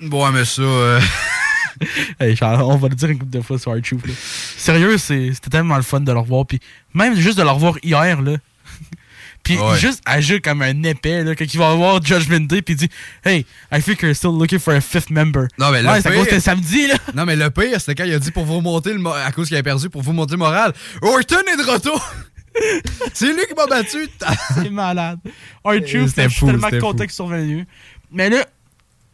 Ouais, 0.03 0.31
mais 0.33 0.45
ça. 0.45 0.63
euh, 0.63 1.01
Hey, 2.21 2.37
on 2.43 2.77
va 2.77 2.89
le 2.89 2.95
dire 2.95 3.09
une 3.11 3.19
couple 3.19 3.31
de 3.31 3.41
fois 3.41 3.59
sur 3.59 3.73
R-Truth. 3.73 4.07
là. 4.07 4.13
Sérieux, 4.57 4.99
c'était 4.99 5.33
tellement 5.51 5.77
le 5.77 5.83
fun 5.83 6.01
de 6.01 6.13
le 6.13 6.19
revoir. 6.19 6.47
Puis 6.47 6.61
même 6.95 7.15
juste 7.17 7.39
de 7.39 7.43
le 7.43 7.51
revoir 7.51 7.77
hier, 7.83 8.21
là. 8.23 8.37
Puis 9.43 9.57
Ouais. 9.57 9.79
juste 9.79 10.03
agir 10.05 10.41
comme 10.43 10.61
un 10.61 10.83
épais, 10.83 11.25
là, 11.25 11.35
quand 11.35 11.47
il 11.53 11.59
va 11.59 11.75
voir 11.75 12.03
Judgment 12.05 12.41
Day, 12.41 12.61
puis 12.61 12.75
il 12.75 12.77
dit 12.77 12.91
Hey, 13.25 13.47
I 13.73 13.81
think 13.83 14.03
you're 14.03 14.15
still 14.15 14.33
looking 14.39 14.59
for 14.59 14.75
a 14.75 14.83
fifth 14.83 15.09
member. 15.11 15.47
Non, 15.59 15.71
mais 15.71 15.83
le 15.83 15.89
ouais, 15.89 16.03
pire- 16.03 16.25
c'était 16.25 16.41
samedi, 16.41 16.87
là. 16.89 16.95
Non, 17.15 17.25
mais 17.25 17.37
le 17.37 17.49
pire, 17.51 17.81
c'était 17.81 17.95
quand 17.95 18.05
il 18.05 18.13
a 18.13 18.19
dit 18.19 18.31
pour 18.33 18.45
vous 18.45 18.61
monter 18.61 18.93
le 18.93 19.05
à 19.07 19.33
cause 19.33 19.49
qu'il 19.49 19.57
avait 19.57 19.63
perdu, 19.63 19.89
pour 19.89 20.03
vous 20.03 20.13
monter 20.13 20.33
le 20.33 20.39
moral. 20.39 20.75
Orton 21.01 21.37
est 21.53 21.57
de 21.57 21.71
retour! 21.71 22.07
C'est 23.15 23.33
lui 23.33 23.47
qui 23.49 23.55
m'a 23.57 23.67
battu. 23.67 24.09
C'est 24.55 24.71
malade. 24.71 25.19
R-Truth, 25.65 26.09
C'était 26.09 26.29
je 26.29 26.35
suis 26.35 26.47
tellement 26.47 26.69
content 26.81 27.05
revenus. 27.21 27.65
Mais 28.13 28.29
là, 28.29 28.45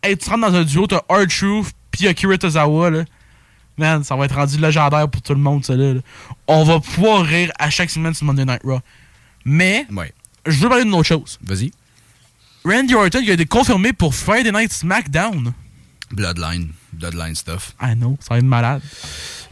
hey, 0.02 0.16
tu 0.16 0.28
rentres 0.28 0.50
dans 0.50 0.56
un 0.56 0.64
duo, 0.64 0.86
t'as 0.86 1.02
R-Truth 1.08 1.68
puis 1.96 2.08
Akira 2.08 2.36
Tozawa, 2.38 2.90
là. 2.90 3.04
Man, 3.78 4.04
ça 4.04 4.16
va 4.16 4.24
être 4.24 4.34
rendu 4.34 4.56
légendaire 4.58 5.08
pour 5.08 5.20
tout 5.22 5.34
le 5.34 5.40
monde, 5.40 5.64
ça, 5.64 5.76
là. 5.76 5.94
là. 5.94 6.00
On 6.46 6.64
va 6.64 6.80
pouvoir 6.80 7.24
rire 7.24 7.52
à 7.58 7.68
chaque 7.70 7.90
semaine 7.90 8.14
sur 8.14 8.24
Monday 8.24 8.44
Night 8.46 8.62
Raw. 8.64 8.80
Mais, 9.44 9.86
Ouais. 9.92 10.12
je 10.46 10.58
veux 10.58 10.68
parler 10.68 10.84
d'une 10.84 10.94
autre 10.94 11.06
chose. 11.08 11.38
Vas-y. 11.44 11.70
Randy 12.64 12.94
Orton, 12.94 13.20
il 13.22 13.30
a 13.30 13.34
été 13.34 13.44
confirmé 13.46 13.92
pour 13.92 14.14
Friday 14.14 14.50
Night 14.50 14.72
SmackDown. 14.72 15.52
Bloodline. 16.10 16.68
Bloodline 16.92 17.34
stuff. 17.34 17.74
Ah 17.78 17.94
non, 17.94 18.16
ça 18.20 18.28
va 18.34 18.38
être 18.38 18.44
malade. 18.44 18.80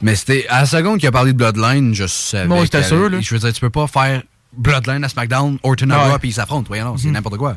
Mais 0.01 0.17
c'était 0.17 0.47
à 0.49 0.61
la 0.61 0.67
seconde 0.67 0.99
qu'il 0.99 1.09
a 1.09 1.13
parlé 1.13 1.33
de 1.33 1.37
Bloodline, 1.37 1.95
je 1.95 2.07
savais. 2.07 2.49
C'était 2.63 2.79
qu'elle- 2.79 2.87
sûr, 2.89 3.11
là. 3.11 3.21
Je 3.21 3.35
veux 3.35 3.41
dire, 3.41 3.53
tu 3.53 3.61
peux 3.61 3.71
pas 3.71 3.87
faire 3.87 4.23
Bloodline 4.57 5.05
à 5.05 5.09
SmackDown, 5.09 5.59
Orton 5.63 5.91
à 5.91 5.99
Ouais. 6.07 6.11
Raw, 6.13 6.19
puis 6.19 6.31
ils 6.31 6.33
s'affrontent. 6.33 6.65
Voyons, 6.67 6.87
non, 6.87 6.97
c'est 6.97 7.09
Mhm. 7.09 7.13
n'importe 7.15 7.37
quoi. 7.37 7.57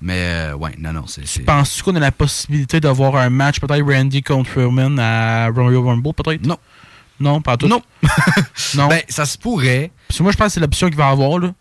Mais, 0.00 0.50
euh, 0.50 0.54
ouais, 0.54 0.72
non, 0.78 0.92
non, 0.92 1.06
c'est. 1.06 1.44
Penses-tu 1.44 1.82
qu'on 1.82 1.96
a 1.96 2.00
la 2.00 2.12
possibilité 2.12 2.80
d'avoir 2.80 3.16
un 3.16 3.30
match, 3.30 3.60
peut-être 3.60 3.82
Randy 3.82 4.22
contre 4.22 4.62
Roman 4.62 4.96
à 4.98 5.48
Royal 5.48 5.78
Rumble, 5.82 6.12
peut-être? 6.12 6.44
Non. 6.46 6.58
Non, 7.18 7.40
pas 7.40 7.56
tout. 7.56 7.66
Non. 7.66 7.80
non. 8.74 8.88
Ben, 8.88 9.00
ça 9.08 9.24
se 9.24 9.38
pourrait. 9.38 9.90
Parce 10.06 10.18
que 10.18 10.22
moi, 10.22 10.32
je 10.32 10.36
pense 10.36 10.48
que 10.48 10.52
c'est 10.52 10.60
l'option 10.60 10.88
qu'il 10.88 10.98
va 10.98 11.08
avoir, 11.08 11.38
là. 11.38 11.54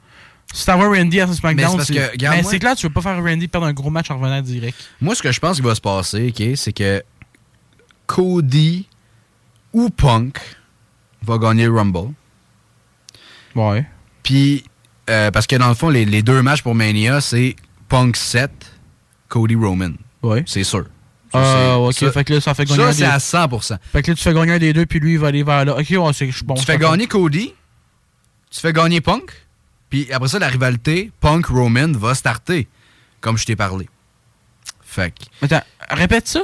Si 0.53 0.65
t'envoies 0.65 0.97
Randy 0.97 1.19
à 1.21 1.27
SmackDown, 1.27 1.81
c'est 1.83 1.93
Mais 2.21 2.41
moi- 2.41 2.59
clair, 2.59 2.75
tu 2.75 2.87
veux 2.87 2.93
pas 2.93 3.01
faire 3.01 3.21
Randy 3.21 3.47
perdre 3.47 3.67
un 3.67 3.73
gros 3.73 3.89
match 3.89 4.11
en 4.11 4.17
revenant 4.17 4.41
direct. 4.41 4.77
Moi, 5.01 5.15
ce 5.15 5.23
que 5.23 5.31
je 5.31 5.39
pense 5.39 5.55
qu'il 5.55 5.65
va 5.65 5.73
se 5.75 5.81
passer, 5.81 6.27
OK, 6.37 6.55
c'est 6.55 6.71
que 6.73 7.03
Cody 8.05 8.87
ou 9.73 9.89
Punk 9.89 10.39
va 11.23 11.37
gagner 11.37 11.65
le 11.65 11.73
Rumble. 11.73 12.13
Ouais. 13.55 13.85
Puis, 14.23 14.63
euh, 15.09 15.31
parce 15.31 15.47
que 15.47 15.55
dans 15.55 15.69
le 15.69 15.73
fond, 15.75 15.89
les, 15.89 16.05
les 16.05 16.21
deux 16.21 16.41
matchs 16.41 16.61
pour 16.61 16.75
Mania, 16.75 17.21
c'est 17.21 17.55
Punk 17.89 18.15
7, 18.17 18.51
Cody 19.29 19.55
Roman. 19.55 19.91
Ouais. 20.23 20.43
C'est 20.47 20.63
sûr. 20.63 20.85
Ah, 21.33 21.77
ok. 21.79 21.93
ça- 21.93 22.11
fait 22.11 22.23
que 22.23 22.33
là, 22.33 22.41
ça 22.41 22.53
fait 22.53 22.65
gagner 22.65 22.81
Ça, 22.83 22.93
c'est 22.93 23.03
à 23.05 23.19
100%. 23.19 23.77
Fait 23.91 24.01
que 24.01 24.11
là, 24.11 24.15
tu 24.15 24.23
fais 24.23 24.33
gagner 24.33 24.53
un 24.53 24.57
des 24.59 24.71
deux, 24.73 24.85
puis 24.85 24.99
lui, 24.99 25.13
il 25.13 25.19
va 25.19 25.27
aller 25.27 25.43
vers 25.43 25.65
là. 25.65 25.73
Ok, 25.77 25.87
ouais, 25.89 26.13
c'est 26.13 26.27
je 26.31 26.35
suis 26.37 26.45
bon. 26.45 26.53
tu 26.55 26.63
fais 26.63 26.77
gagner 26.77 27.07
Cody, 27.07 27.53
tu 28.49 28.59
fais 28.61 28.71
gagner 28.71 29.01
Punk, 29.01 29.31
puis 29.89 30.07
après 30.13 30.29
ça, 30.29 30.39
la 30.39 30.47
rivalité 30.47 31.11
Punk-Roman 31.19 31.91
va 31.93 32.15
starter, 32.15 32.67
comme 33.19 33.37
je 33.37 33.45
t'ai 33.45 33.55
parlé. 33.57 33.89
Fait 34.81 35.11
que, 35.11 35.45
Attends, 35.45 35.65
répète 35.89 36.27
ça. 36.27 36.41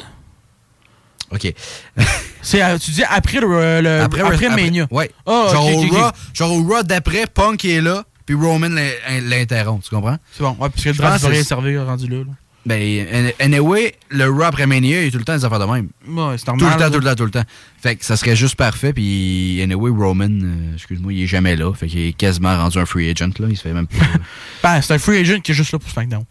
OK. 1.31 1.53
C'est, 2.41 2.61
euh, 2.61 2.77
tu 2.77 2.91
dis 2.91 3.03
après 3.03 3.39
le, 3.39 3.79
le- 3.81 4.01
après, 4.01 4.49
Mania. 4.49 4.87
Ouais. 4.91 5.09
Ah, 5.25 5.47
genre, 5.53 5.65
ok, 5.67 5.91
au. 5.91 5.95
Raw, 5.95 6.11
genre 6.33 6.51
au 6.51 6.63
Raw 6.63 6.83
d'après, 6.83 7.27
Punk 7.27 7.63
est 7.63 7.79
là, 7.79 8.03
puis 8.25 8.35
Roman 8.35 8.69
l'in- 8.69 9.21
l'interrompt, 9.21 9.83
tu 9.83 9.89
comprends? 9.93 10.17
C'est 10.33 10.43
bon, 10.43 10.51
ouais, 10.51 10.69
parce 10.69 10.83
que 10.83 10.89
le 10.89 10.95
draft 10.95 11.23
va 11.23 11.29
rien 11.29 11.43
servir 11.43 11.85
rendu 11.85 12.07
là. 12.07 12.17
là. 12.17 12.31
Ben, 12.63 13.07
an- 13.11 13.31
anyway, 13.43 13.95
le 14.09 14.25
Raw 14.29 14.43
après 14.43 14.67
Mania, 14.67 14.99
il 15.01 15.05
y 15.05 15.07
a 15.07 15.11
tout 15.11 15.17
le 15.17 15.23
temps 15.23 15.35
des 15.35 15.43
affaires 15.43 15.57
de 15.59 15.65
même. 15.65 15.89
Ouais, 16.07 16.37
c'est 16.37 16.45
Tout 16.45 16.51
normal. 16.55 16.77
le 16.77 16.85
temps, 16.85 16.91
tout 16.91 16.99
le 16.99 17.05
temps, 17.05 17.15
tout 17.15 17.25
le 17.25 17.31
temps. 17.31 17.43
Fait 17.81 17.95
que 17.95 18.05
ça 18.05 18.15
serait 18.17 18.35
juste 18.35 18.55
parfait, 18.55 18.93
puis 18.93 19.59
anyway, 19.63 19.89
Roman, 19.89 20.27
euh, 20.29 20.73
excuse-moi, 20.75 21.11
il 21.11 21.23
est 21.23 21.27
jamais 21.27 21.55
là. 21.55 21.73
Fait 21.73 21.87
qu'il 21.87 21.99
est 22.01 22.13
quasiment 22.13 22.55
rendu 22.55 22.77
un 22.77 22.85
free 22.85 23.09
agent, 23.09 23.31
là. 23.39 23.47
Il 23.49 23.57
se 23.57 23.63
fait 23.63 23.73
même 23.73 23.87
pas. 23.87 23.97
Ben, 24.63 24.79
c'est 24.81 24.93
un 24.93 24.99
free 24.99 25.17
agent 25.17 25.39
qui 25.39 25.53
est 25.53 25.55
juste 25.55 25.71
là 25.71 25.79
pour 25.79 25.89
SmackDown. 25.89 26.23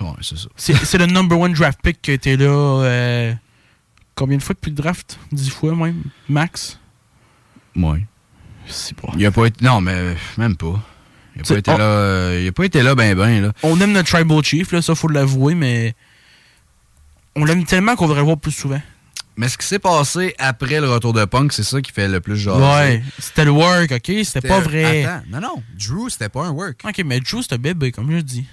ouais, 0.00 0.08
c'est 0.20 0.38
ça. 0.38 0.48
C'est, 0.56 0.98
le 0.98 1.06
number 1.06 1.36
one 1.38 1.54
draft 1.54 1.80
pick 1.82 2.00
qui 2.00 2.12
a 2.12 2.14
été 2.14 2.36
là. 2.36 2.46
euh, 2.46 3.32
combien 4.14 4.36
de 4.36 4.42
fois 4.44 4.54
depuis 4.54 4.70
le 4.70 4.76
draft? 4.76 5.18
10 5.32 5.50
fois 5.50 5.74
même? 5.74 6.04
Max? 6.28 6.78
Ouais. 7.74 8.06
C'est 8.68 8.96
bon. 8.96 9.08
Il 9.18 9.26
a 9.26 9.32
pas 9.32 9.46
été. 9.46 9.64
Non, 9.64 9.80
mais 9.80 10.14
même 10.38 10.54
pas. 10.56 10.80
Il 11.36 11.42
a 11.42 11.44
C'est- 11.44 11.54
pas 11.54 11.58
été 11.60 11.70
on- 11.72 11.78
là. 11.78 11.84
euh, 11.84 12.40
il 12.42 12.48
a 12.48 12.52
pas 12.52 12.64
été 12.64 12.82
là, 12.82 12.94
ben, 12.94 13.14
ben, 13.16 13.42
là. 13.42 13.52
On 13.62 13.80
aime 13.80 13.92
notre 13.92 14.10
Tribal 14.10 14.42
Chief, 14.44 14.70
là, 14.72 14.82
ça 14.82 14.94
faut 14.94 15.08
l'avouer, 15.08 15.54
mais. 15.54 15.94
On 17.34 17.44
l'aime 17.44 17.64
tellement 17.64 17.96
qu'on 17.96 18.04
voudrait 18.06 18.20
le 18.20 18.26
voir 18.26 18.38
plus 18.38 18.52
souvent. 18.52 18.80
Mais 19.38 19.48
ce 19.48 19.56
qui 19.56 19.66
s'est 19.66 19.78
passé 19.78 20.34
après 20.38 20.78
le 20.80 20.90
retour 20.90 21.14
de 21.14 21.24
Punk, 21.24 21.54
c'est 21.54 21.62
ça 21.62 21.80
qui 21.80 21.90
fait 21.90 22.06
le 22.06 22.20
plus 22.20 22.36
genre. 22.36 22.60
Ouais, 22.76 23.02
c'était 23.18 23.46
le 23.46 23.50
work, 23.50 23.90
ok? 23.90 24.12
C'était 24.24 24.46
pas 24.46 24.60
vrai. 24.60 25.04
Attends, 25.04 25.22
non, 25.30 25.40
non. 25.40 25.62
Drew, 25.78 26.10
c'était 26.10 26.28
pas 26.28 26.44
un 26.44 26.50
work. 26.50 26.80
Ok, 26.86 27.00
mais 27.06 27.18
Drew, 27.20 27.40
un 27.50 27.56
bébé, 27.56 27.92
comme 27.92 28.10
je 28.14 28.18
dis. 28.20 28.44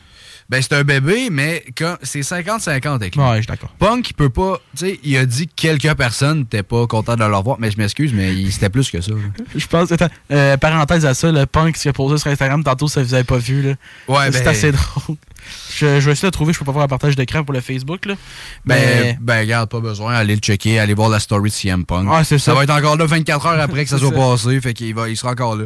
Ben, 0.50 0.62
c'est 0.64 0.74
un 0.74 0.84
bébé, 0.84 1.30
mais 1.32 1.64
quand- 1.78 1.98
c'est 2.02 2.22
50-50 2.24 2.96
avec 2.96 3.16
lui. 3.16 3.22
Ouais, 3.22 3.36
je 3.36 3.42
suis 3.42 3.46
d'accord. 3.48 3.70
Punk, 3.78 4.10
il 4.10 4.14
peut 4.14 4.30
pas. 4.30 4.60
Tu 4.76 4.86
sais, 4.88 5.00
il 5.04 5.16
a 5.18 5.26
dit 5.28 5.48
que 5.48 5.54
quelques 5.56 5.94
personnes 5.96 6.40
n'étaient 6.40 6.64
pas 6.64 6.88
contents 6.88 7.16
de 7.16 7.24
le 7.24 7.36
revoir, 7.36 7.58
mais 7.60 7.70
je 7.70 7.78
m'excuse, 7.78 8.12
mais 8.14 8.34
c'était 8.50 8.70
plus 8.70 8.90
que 8.90 9.00
ça. 9.00 9.12
Je 9.56 9.68
pense, 9.68 9.92
attends, 9.92 10.10
euh, 10.32 10.58
parenthèse 10.58 11.06
à 11.06 11.14
ça, 11.14 11.32
le 11.32 11.46
punk 11.46 11.76
qui 11.76 11.88
a 11.88 11.94
posé 11.94 12.18
sur 12.18 12.32
Instagram 12.32 12.64
tantôt, 12.64 12.88
ça 12.88 13.04
vous 13.04 13.14
avez 13.14 13.24
pas 13.24 13.38
vu, 13.38 13.62
là. 13.62 13.74
Ouais, 14.08 14.32
c'est 14.32 14.40
ben- 14.44 14.48
assez 14.50 14.72
drôle. 14.72 15.18
Je, 15.74 16.00
je 16.00 16.06
vais 16.06 16.12
essayer 16.12 16.22
de 16.24 16.28
le 16.28 16.32
trouver, 16.32 16.52
je 16.54 16.60
peux 16.60 16.66
pas 16.66 16.74
faire 16.74 16.82
un 16.82 16.88
partage 16.88 17.16
d'écran 17.16 17.44
pour 17.44 17.54
le 17.54 17.62
Facebook, 17.62 18.06
là. 18.08 18.16
Ben, 18.66 18.76
Mais. 18.76 19.18
ben, 19.22 19.40
regarde, 19.42 19.70
pas 19.70 19.80
besoin. 19.80 20.16
Allez 20.16 20.36
le 20.36 20.42
checker, 20.42 20.80
allez 20.80 20.94
voir 20.96 21.10
la 21.10 21.20
story 21.20 21.50
de 21.52 21.56
CM 21.56 21.86
Punk. 21.86 22.12
Ouais, 22.12 22.24
c'est 22.24 22.40
ça. 22.40 22.54
va 22.56 22.64
être 22.64 22.70
encore 22.72 22.98
là 22.98 23.06
24 23.06 23.46
heures 23.46 23.60
après 23.62 23.84
que 23.84 23.90
ça 23.90 23.98
soit 24.00 24.10
ça. 24.10 24.16
passé, 24.16 24.60
fait 24.62 24.74
qu'il 24.74 24.94
va, 24.96 25.10
il 25.10 25.16
sera 25.16 25.32
encore 25.32 25.56
là. 25.56 25.66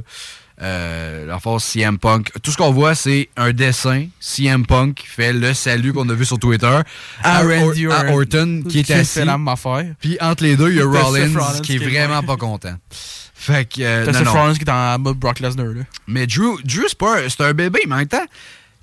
Euh, 0.62 1.26
la 1.26 1.40
force 1.40 1.66
CM 1.66 1.98
Punk. 1.98 2.32
Tout 2.44 2.52
ce 2.52 2.58
qu'on 2.58 2.72
voit, 2.72 2.94
c'est 2.96 3.30
un 3.36 3.52
dessin. 3.52 4.06
CM 4.20 4.66
Punk 4.66 4.96
qui 4.96 5.08
fait 5.08 5.34
le 5.34 5.54
salut 5.54 5.92
qu'on 5.94 6.08
a 6.10 6.14
vu 6.14 6.26
sur 6.26 6.38
Twitter 6.38 6.80
À 7.24 7.44
Or- 7.44 7.50
Randy 7.50 7.88
à 7.88 8.14
Orton. 8.14 8.64
Qui 8.70 8.80
est 8.80 8.92
assis. 8.92 9.20
fait 9.20 9.26
la 9.26 9.38
même 9.38 9.48
affaire. 9.48 9.94
Puis 10.00 10.18
entre 10.22 10.44
les 10.44 10.56
deux, 10.56 10.70
il 10.70 10.78
y 10.78 10.82
a 10.82 10.86
Rollins, 10.86 11.34
Rollins 11.34 11.60
qui 11.62 11.76
est 11.76 11.80
qui 11.80 11.86
vraiment 11.86 12.22
pas 12.22 12.38
content. 12.38 12.76
Fait 12.92 13.66
que. 13.68 13.82
euh, 13.82 14.12
non, 14.12 14.22
non. 14.24 14.32
Rollins 14.32 14.54
qui 14.54 14.62
est 14.64 14.70
en 14.70 15.00
mode 15.00 15.18
Brock 15.18 15.40
Lesnar, 15.40 15.66
là. 15.68 15.82
Mais 16.08 16.28
Drew, 16.28 16.60
Drew 16.64 16.84
c'est 16.88 16.98
pas 16.98 17.20
un- 17.24 17.30
c'est 17.30 17.42
un 17.42 17.54
bébé, 17.54 17.80
mais 17.88 17.96
en 17.96 17.98
même 17.98 18.08
temps, 18.08 18.26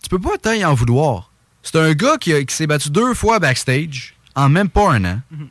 tu 0.02 0.08
peux 0.08 0.18
pas 0.18 0.36
tant 0.42 0.52
y 0.52 0.64
en 0.64 0.74
vouloir. 0.74 1.30
C'est 1.62 1.76
un 1.76 1.92
gars 1.92 2.16
qui, 2.18 2.32
a- 2.34 2.42
qui 2.44 2.54
s'est 2.54 2.66
battu 2.66 2.90
deux 2.90 3.14
fois 3.14 3.38
backstage 3.38 4.14
en 4.34 4.48
même 4.48 4.68
pas 4.68 4.90
un 4.92 5.04
an. 5.04 5.20
Mhm. 5.30 5.48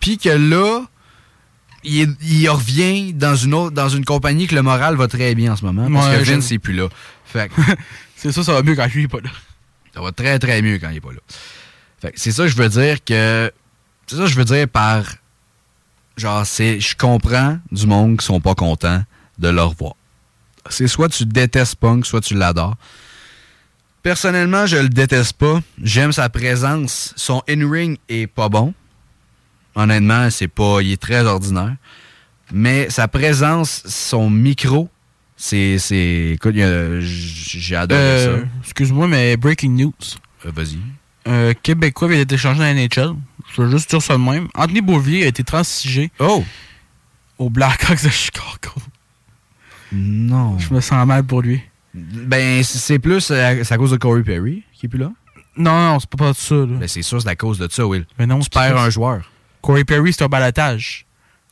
Puis 0.00 0.18
que 0.18 0.28
là, 0.28 0.82
il, 1.84 2.00
est- 2.02 2.22
il 2.22 2.48
revient 2.48 3.12
dans 3.12 3.34
une 3.36 3.54
autre, 3.54 3.74
dans 3.74 3.88
une 3.88 4.04
compagnie 4.04 4.46
que 4.46 4.54
le 4.54 4.62
moral 4.62 4.96
va 4.96 5.08
très 5.08 5.34
bien 5.34 5.52
en 5.52 5.56
ce 5.56 5.64
moment. 5.64 5.88
Parce 5.92 6.08
Ouais, 6.08 6.18
que 6.18 6.30
Vince 6.30 6.50
n'est 6.50 6.58
plus 6.58 6.74
là. 6.74 6.88
Fait 7.24 7.50
C'est 8.16 8.32
ça, 8.32 8.42
ça 8.42 8.52
va 8.52 8.62
mieux 8.62 8.74
quand 8.74 8.86
lui 8.92 9.04
est 9.04 9.08
pas 9.08 9.20
là. 9.20 9.30
ça 9.94 10.00
va 10.00 10.10
très 10.12 10.38
très 10.38 10.62
mieux 10.62 10.78
quand 10.78 10.88
il 10.90 10.96
est 10.96 11.00
pas 11.00 11.12
là. 11.12 11.20
Fait 12.00 12.12
c'est 12.16 12.32
ça 12.32 12.44
que 12.44 12.48
je 12.48 12.56
veux 12.56 12.68
dire 12.68 13.04
que. 13.04 13.50
C'est 14.06 14.16
ça 14.16 14.22
que 14.22 14.28
je 14.28 14.36
veux 14.36 14.44
dire 14.44 14.68
par. 14.68 15.04
Genre, 16.16 16.46
c'est. 16.46 16.80
Je 16.80 16.96
comprends 16.96 17.58
du 17.72 17.86
monde 17.86 18.18
qui 18.18 18.24
sont 18.26 18.40
pas 18.40 18.54
contents 18.54 19.02
de 19.38 19.48
le 19.48 19.62
revoir. 19.62 19.94
C'est 20.70 20.88
soit 20.88 21.08
tu 21.10 21.26
détestes 21.26 21.76
Punk, 21.76 22.06
soit 22.06 22.20
tu 22.22 22.34
l'adores. 22.34 22.76
Personnellement, 24.02 24.66
je 24.66 24.76
le 24.76 24.88
déteste 24.88 25.34
pas. 25.34 25.60
J'aime 25.82 26.12
sa 26.12 26.28
présence. 26.28 27.12
Son 27.16 27.42
in-ring 27.48 27.98
est 28.08 28.26
pas 28.28 28.48
bon. 28.48 28.72
Honnêtement, 29.76 30.28
c'est 30.30 30.48
pas. 30.48 30.80
Il 30.82 30.90
est 30.90 31.00
très 31.00 31.24
ordinaire. 31.24 31.76
Mais 32.52 32.90
sa 32.90 33.06
présence, 33.08 33.82
son 33.86 34.28
micro, 34.30 34.88
c'est. 35.36 35.76
écoute, 36.34 36.54
j'ai 37.00 37.76
adoré 37.76 38.00
Euh, 38.00 38.40
ça. 38.40 38.46
Excuse-moi, 38.64 39.06
mais 39.06 39.36
breaking 39.36 39.70
news. 39.76 39.92
Euh, 40.44 40.50
Vas-y. 40.54 40.78
Un 41.26 41.54
Québécois 41.54 42.08
vient 42.08 42.18
d'être 42.18 42.32
échangé 42.32 42.58
dans 42.58 42.64
la 42.64 42.74
NHL. 42.74 43.14
Je 43.54 43.62
veux 43.62 43.70
juste 43.70 43.90
dire 43.90 44.00
ça 44.02 44.14
de 44.16 44.22
même. 44.22 44.48
Anthony 44.54 44.80
Beauvillier 44.80 45.24
a 45.24 45.28
été 45.28 45.44
transigé 45.44 46.10
Oh! 46.18 46.44
aux 47.38 47.50
Blackhawks 47.50 48.02
de 48.04 48.08
Chicago. 48.08 48.72
Non. 49.92 50.58
Je 50.58 50.72
me 50.72 50.80
sens 50.80 51.06
mal 51.06 51.24
pour 51.24 51.42
lui. 51.42 51.60
Ben, 51.94 52.62
c'est 52.62 52.98
plus 52.98 53.30
à, 53.30 53.62
c'est 53.64 53.72
à 53.74 53.78
cause 53.78 53.90
de 53.90 53.96
Corey 53.96 54.22
Perry 54.22 54.62
qui 54.74 54.86
est 54.86 54.88
plus 54.88 54.98
là? 54.98 55.10
Non, 55.56 55.72
non, 55.92 55.98
c'est 56.00 56.10
pas, 56.10 56.18
pas 56.18 56.32
de 56.32 56.36
ça. 56.36 56.54
Là. 56.54 56.66
Ben, 56.66 56.88
c'est 56.88 57.02
sûr, 57.02 57.20
c'est 57.22 57.28
à 57.28 57.36
cause 57.36 57.58
de 57.58 57.68
ça, 57.70 57.86
Will. 57.86 58.06
Mais 58.18 58.26
non, 58.26 58.40
Tu 58.40 58.50
perds 58.50 58.78
un 58.78 58.90
joueur. 58.90 59.30
Corey 59.66 59.84
Perry, 59.84 60.12
c'est 60.12 60.22
un 60.24 60.28
balotage. 60.28 61.04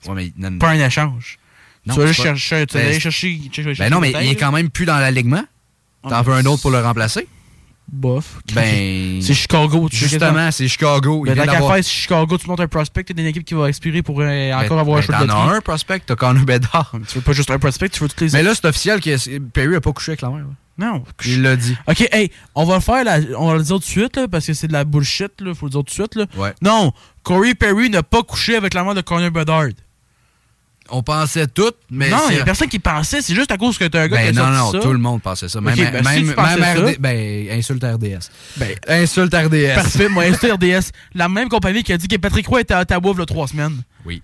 Ouais, 0.06 0.14
mais, 0.14 0.33
non, 0.50 0.59
Pas 0.59 0.71
un 0.71 0.87
échange. 0.87 1.38
non, 1.87 1.94
tu 1.94 2.00
vas 2.00 2.06
c'est 2.06 2.12
juste 2.12 2.23
pas- 2.23 2.35
chercher. 2.37 2.66
Tu 2.66 2.75
vas 2.75 2.80
Ben, 2.80 2.87
aller 2.87 2.94
c'est- 2.94 3.00
chercher. 3.00 3.40
chercher 3.52 3.75
Ben 3.78 3.90
non, 3.90 4.00
mais 4.00 4.11
il 4.23 4.30
est 4.30 4.37
quand 4.37 4.52
même 4.52 4.71
plus 4.71 4.87
dans 4.87 4.99
l'alignement. 4.99 5.44
Ah, 6.02 6.11
T'en 6.11 6.23
veux 6.23 6.35
un 6.35 6.44
autre 6.47 6.62
pour 6.62 6.71
le 6.71 6.78
c'est- 6.78 6.83
remplacer? 6.85 7.28
Bof. 7.90 8.40
Ben. 8.54 9.21
C'est 9.23 9.35
Chicago. 9.35 9.88
Tu 9.90 9.97
Justement, 9.97 10.50
c'est 10.50 10.66
Chicago. 10.68 11.25
Il 11.26 11.35
tant 11.35 11.42
vient 11.44 11.83
si 11.83 11.90
Chicago, 11.90 12.38
tu 12.38 12.47
montes 12.49 12.61
un 12.61 12.66
prospect, 12.66 13.04
t'as 13.04 13.12
une 13.23 13.26
équipe 13.28 13.44
qui 13.44 13.52
va 13.52 13.68
expirer 13.68 14.02
pour 14.02 14.21
euh, 14.21 14.25
Ben, 14.25 14.54
encore 14.64 14.78
avoir 14.78 14.97
un 14.97 15.00
ben, 15.00 15.06
choix 15.06 15.18
de 15.18 15.26
T'en 15.26 15.49
as 15.50 15.54
un 15.56 15.61
prospect, 15.61 16.00
t'as 16.06 16.16
Connor 16.16 16.44
Bedard. 16.44 16.92
Tu 17.06 17.16
veux 17.16 17.21
pas 17.21 17.33
juste 17.33 17.50
un 17.50 17.59
prospect, 17.59 17.90
tu 17.90 18.00
veux 18.00 18.09
toutes 18.09 18.23
les 18.23 18.30
Mais 18.33 18.42
là, 18.42 18.54
c'est 18.54 18.64
officiel 18.66 19.00
que 19.00 19.38
Perry 19.38 19.76
a 19.76 19.80
pas 19.83 19.92
couché 19.92 20.12
avec 20.12 20.23
la 20.23 20.30
mère. 20.30 20.38
là. 20.38 20.44
Non. 20.76 21.04
Il 21.25 21.43
l'a 21.43 21.54
dit. 21.57 21.76
Ok, 21.87 22.09
hey, 22.12 22.31
on 22.54 22.64
va 22.64 22.75
le 22.76 22.81
faire, 22.81 23.04
là, 23.04 23.19
on 23.38 23.49
va 23.49 23.54
le 23.57 23.62
dire 23.62 23.75
tout 23.76 23.78
de 23.81 23.85
suite, 23.85 24.16
là, 24.16 24.26
parce 24.28 24.47
que 24.47 24.54
c'est 24.54 24.66
de 24.66 24.73
la 24.73 24.85
bullshit, 24.85 25.40
là, 25.40 25.54
faut 25.54 25.66
le 25.66 25.71
dire 25.71 25.81
tout 25.81 25.85
de 25.85 25.90
suite. 25.90 26.14
Là. 26.16 26.26
Ouais. 26.37 26.52
Non, 26.62 26.93
Corey 27.23 27.54
Perry 27.54 27.90
n'a 27.90 28.02
pas 28.02 28.23
couché 28.23 28.57
avec 28.57 28.75
la 28.75 28.83
mère 28.83 28.95
de 28.95 29.00
Connor 29.00 29.31
Bedard. 29.31 29.69
On 30.90 31.02
pensait 31.02 31.47
tout, 31.47 31.71
mais. 31.90 32.11
non, 32.11 32.19
il 32.26 32.33
c'est- 32.33 32.38
y 32.38 32.40
a 32.40 32.45
personne 32.45 32.69
qui 32.69 32.78
pensait, 32.78 33.23
c'est 33.23 33.35
juste 33.35 33.50
à 33.50 33.57
cause 33.57 33.78
que 33.78 33.85
t'as 33.87 34.02
un 34.02 34.09
gars 34.09 34.16
Ben 34.19 34.33
qui 34.35 34.38
a 34.38 34.43
non, 34.43 34.54
sorti 34.59 34.76
non, 34.76 34.83
ça. 34.83 34.87
tout 34.87 34.93
le 34.93 34.99
monde 34.99 35.23
pensait 35.23 35.49
ça. 35.49 35.61
Même, 35.62 35.73
Ok, 35.73 35.81
ben, 35.81 36.04
si 36.04 36.11
même, 36.21 36.28
tu 36.28 36.35
pensais 36.35 36.61
même 36.61 36.76
ça- 36.76 36.83
RD 36.85 36.97
ben, 36.99 37.50
insulte 37.52 37.85
RDS. 37.85 38.31
Ben, 38.59 38.76
Insulte 38.87 39.35
RDS. 39.35 39.75
parfait, 39.76 40.09
moi, 40.11 40.25
c'est 40.38 40.52
RDS. 40.52 40.90
La 41.14 41.31
même 41.31 41.49
compagnie 41.49 41.83
qui 41.83 41.93
a 41.95 41.97
dit 41.97 42.07
que 42.07 42.16
Patrick 42.16 42.47
Roy 42.47 42.61
était 42.61 42.75
à 42.75 42.81
Ottawa 42.83 43.12
il 43.14 43.19
y 43.19 43.23
a 43.23 43.26
trois 43.26 43.49
semaines. 43.49 43.81
Oui. 44.04 44.23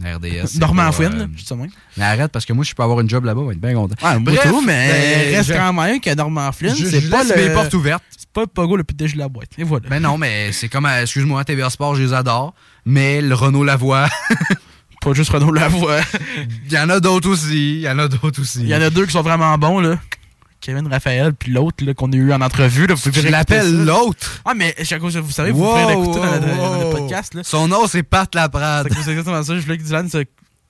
RDS. 0.00 0.58
Normand 0.60 0.92
Fouine, 0.92 1.12
euh, 1.14 1.18
là, 1.20 1.26
justement. 1.34 1.66
Mais 1.96 2.04
arrête, 2.04 2.30
parce 2.32 2.44
que 2.44 2.52
moi, 2.52 2.64
je 2.64 2.74
peux 2.74 2.82
avoir 2.82 3.00
une 3.00 3.08
job 3.08 3.24
là-bas, 3.24 3.40
on 3.40 3.46
va 3.46 3.52
être 3.52 3.60
bien 3.60 3.74
content. 3.74 3.94
Ouais, 4.06 4.18
Bref, 4.20 4.36
Bref, 4.50 4.54
mais 4.66 4.88
ben, 4.90 5.36
reste 5.36 5.48
je- 5.50 5.54
quand 5.54 5.72
même 5.72 6.00
que 6.00 6.14
Norman 6.14 6.52
Flynn, 6.52 6.74
Je, 6.76 6.84
c'est 6.86 7.00
je 7.00 7.08
pas 7.08 7.22
laisse 7.24 7.36
le... 7.36 7.48
mes 7.48 7.54
portes 7.54 7.74
ouvertes. 7.74 8.02
C'est 8.16 8.28
pas 8.30 8.42
le 8.42 8.46
pogo 8.48 8.76
le 8.76 8.84
plus 8.84 8.94
dégelé 8.94 9.16
de 9.16 9.20
la 9.22 9.28
boîte. 9.28 9.50
Et 9.58 9.64
voilà. 9.64 9.88
Ben 9.88 10.00
non, 10.00 10.18
mais 10.18 10.52
c'est 10.52 10.68
comme, 10.68 10.86
euh, 10.86 11.02
excuse-moi, 11.02 11.44
TVA 11.44 11.70
Sport, 11.70 11.94
je 11.94 12.02
les 12.02 12.12
adore. 12.12 12.54
Mais 12.84 13.20
le 13.20 13.34
Renault 13.34 13.64
Lavoie, 13.64 14.08
Pas 15.00 15.12
juste 15.12 15.30
Renaud 15.30 15.52
Lavoie. 15.52 16.00
il 16.66 16.72
y 16.72 16.78
en 16.78 16.90
a 16.90 17.00
d'autres 17.00 17.28
aussi. 17.30 17.76
Il 17.76 17.80
y 17.80 17.88
en 17.88 17.98
a 17.98 18.08
d'autres 18.08 18.40
aussi. 18.40 18.60
Il 18.60 18.68
y 18.68 18.74
en 18.74 18.80
a 18.80 18.90
deux 18.90 19.06
qui 19.06 19.12
sont 19.12 19.22
vraiment 19.22 19.56
bons, 19.56 19.80
là. 19.80 19.98
Kevin 20.60 20.86
Raphaël, 20.88 21.32
puis 21.34 21.52
l'autre 21.52 21.84
qu'on 21.92 22.10
a 22.12 22.16
eu 22.16 22.32
en 22.32 22.40
entrevue. 22.40 22.86
Là, 22.86 22.94
vous 22.94 23.00
pouvez 23.10 23.22
Je 23.22 23.28
l'appelle 23.28 23.84
l'autre? 23.84 24.40
Ah, 24.44 24.54
mais 24.54 24.74
chaque 24.82 25.00
fois, 25.00 25.10
vous 25.10 25.30
savez, 25.30 25.50
vous 25.52 25.62
Wow, 25.62 25.72
pouvez 25.82 25.94
l'écouter 25.94 26.18
dans, 26.20 26.46
le- 26.46 26.52
wow, 26.54 26.56
dans 26.70 26.78
le 26.78 26.84
wow. 26.86 26.90
podcast. 26.92 27.34
Là. 27.34 27.42
Son 27.44 27.68
nom, 27.68 27.86
c'est 27.86 28.02
Pat 28.02 28.34
Laprade. 28.34 28.88
C'est 28.92 29.10
exactement 29.10 29.42
ça. 29.42 29.54
Je 29.54 29.60
voulais 29.60 29.78
que 29.78 29.82
Dylan 29.82 30.08
se... 30.08 30.24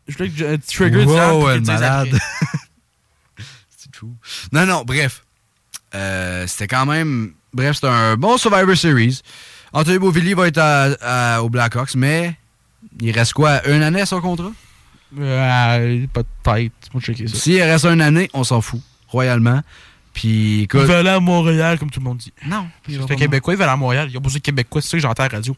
Je 0.08 0.16
voulais 0.16 0.30
que 0.30 0.42
euh, 0.42 0.56
trigger 0.66 1.04
Dylan 1.06 1.30
pour 1.30 1.48
malade. 1.66 2.08
c'est 3.76 3.94
fou. 3.96 4.14
Non, 4.52 4.66
non, 4.66 4.82
bref. 4.84 5.24
Euh, 5.94 6.46
c'était 6.46 6.66
quand 6.68 6.86
même. 6.86 7.32
Bref, 7.52 7.76
c'était 7.76 7.88
un 7.88 8.16
bon 8.16 8.36
Survivor 8.38 8.76
Series. 8.76 9.20
Anthony 9.72 9.98
Beauvillier 9.98 10.34
va 10.34 10.48
être 10.48 10.58
à- 10.58 11.36
à- 11.36 11.42
aux 11.42 11.48
Blackhawks, 11.48 11.94
mais 11.94 12.36
il 13.00 13.10
reste 13.12 13.32
quoi 13.32 13.66
Une 13.68 13.82
année 13.82 14.00
à 14.02 14.06
son 14.06 14.20
contrat? 14.20 14.52
Euh, 15.18 16.06
je 16.06 16.06
ça. 17.28 17.36
S'il 17.36 17.62
reste 17.62 17.84
une 17.86 18.00
année, 18.00 18.28
on 18.34 18.44
s'en 18.44 18.60
fout, 18.60 18.80
royalement. 19.08 19.62
Puis, 20.12 20.62
écoute. 20.62 20.80
va 20.82 20.98
aller 21.00 21.10
à 21.10 21.20
Montréal, 21.20 21.78
comme 21.78 21.90
tout 21.90 22.00
le 22.00 22.04
monde 22.04 22.16
dit. 22.18 22.32
Non, 22.46 22.66
C'est 22.88 22.98
un 23.12 23.16
Québécois, 23.16 23.52
il 23.54 23.56
va 23.58 23.64
aller 23.64 23.72
à 23.74 23.76
Montréal. 23.76 24.06
Il 24.08 24.14
y 24.14 24.16
a 24.16 24.20
beaucoup 24.20 24.34
de 24.34 24.40
Québécois, 24.40 24.80
c'est 24.80 24.88
ça 24.88 24.96
que 24.96 25.02
j'entends 25.02 25.24
à 25.24 25.28
la 25.28 25.36
radio. 25.36 25.54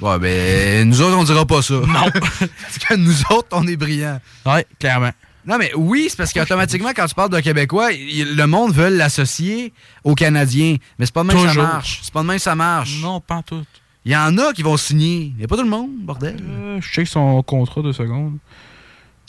Ouais, 0.00 0.18
ben, 0.18 0.88
nous 0.88 1.02
autres, 1.02 1.18
on 1.18 1.24
dira 1.24 1.44
pas 1.44 1.60
ça. 1.60 1.74
Non. 1.74 1.86
parce 2.12 2.78
que 2.78 2.94
nous 2.96 3.20
autres, 3.30 3.48
on 3.52 3.66
est 3.66 3.76
brillants. 3.76 4.18
ouais, 4.46 4.66
clairement. 4.78 5.10
Non, 5.46 5.56
mais 5.58 5.72
oui, 5.74 6.06
c'est 6.08 6.16
parce 6.16 6.32
qu'automatiquement, 6.32 6.90
quand 6.96 7.06
tu 7.06 7.14
parles 7.14 7.28
d'un 7.30 7.42
Québécois, 7.42 7.92
il- 7.92 8.36
le 8.36 8.46
monde 8.46 8.72
veut 8.72 8.88
l'associer 8.88 9.72
aux 10.04 10.14
Canadiens. 10.14 10.76
Mais 10.98 11.04
c'est 11.06 11.14
pas 11.14 11.22
de 11.22 11.28
même 11.28 11.36
que 11.36 11.48
ça 11.48 11.54
marche. 11.54 12.00
C'est 12.02 12.12
pas 12.12 12.22
de 12.22 12.26
même 12.26 12.36
que 12.36 12.42
ça 12.42 12.54
marche. 12.54 13.00
Non, 13.02 13.20
pas 13.20 13.36
en 13.36 13.42
tout. 13.42 13.62
Il 14.06 14.12
y 14.12 14.16
en 14.16 14.36
a 14.38 14.52
qui 14.54 14.62
vont 14.62 14.78
signer. 14.78 15.34
Il 15.38 15.44
a 15.44 15.48
pas 15.48 15.56
tout 15.56 15.62
le 15.62 15.68
monde, 15.68 15.90
bordel. 16.00 16.36
Euh, 16.42 16.80
je 16.80 16.88
check 16.88 17.06
son 17.06 17.42
contrat 17.42 17.82
deux 17.82 17.92
secondes. 17.92 18.38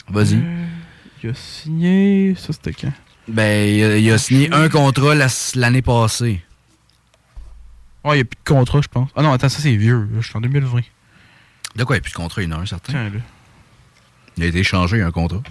Vas-y. 0.08 0.36
Euh, 0.36 0.66
il 1.22 1.30
a 1.30 1.34
signé. 1.34 2.34
Ça, 2.38 2.52
c'était 2.54 2.72
quand? 2.72 2.92
Ben, 3.28 3.68
il 3.68 3.84
a, 3.84 3.96
il 3.98 4.10
a 4.10 4.18
signé 4.18 4.52
un 4.52 4.68
contrat 4.68 5.14
la- 5.14 5.28
l'année 5.54 5.82
passée. 5.82 6.42
Oh, 8.04 8.12
il 8.12 8.16
n'y 8.16 8.20
a 8.22 8.24
plus 8.24 8.36
de 8.44 8.48
contrat, 8.48 8.80
je 8.82 8.88
pense. 8.88 9.10
Ah 9.14 9.22
non, 9.22 9.32
attends, 9.32 9.48
ça 9.48 9.60
c'est 9.60 9.76
vieux. 9.76 10.08
Je 10.20 10.26
suis 10.26 10.36
en 10.36 10.40
2020. 10.40 10.80
De 11.76 11.84
quoi 11.84 11.96
il 11.96 11.98
n'y 11.98 12.00
a 12.00 12.02
plus 12.02 12.10
de 12.10 12.16
contrat, 12.16 12.42
il 12.42 12.50
y 12.50 12.52
en 12.52 12.58
a 12.58 12.60
un 12.62 12.66
certain? 12.66 12.92
Tiens, 12.92 13.04
là. 13.04 13.20
Il 14.36 14.42
a 14.42 14.46
été 14.46 14.58
échangé, 14.58 15.00
un 15.02 15.10
contrat. 15.12 15.42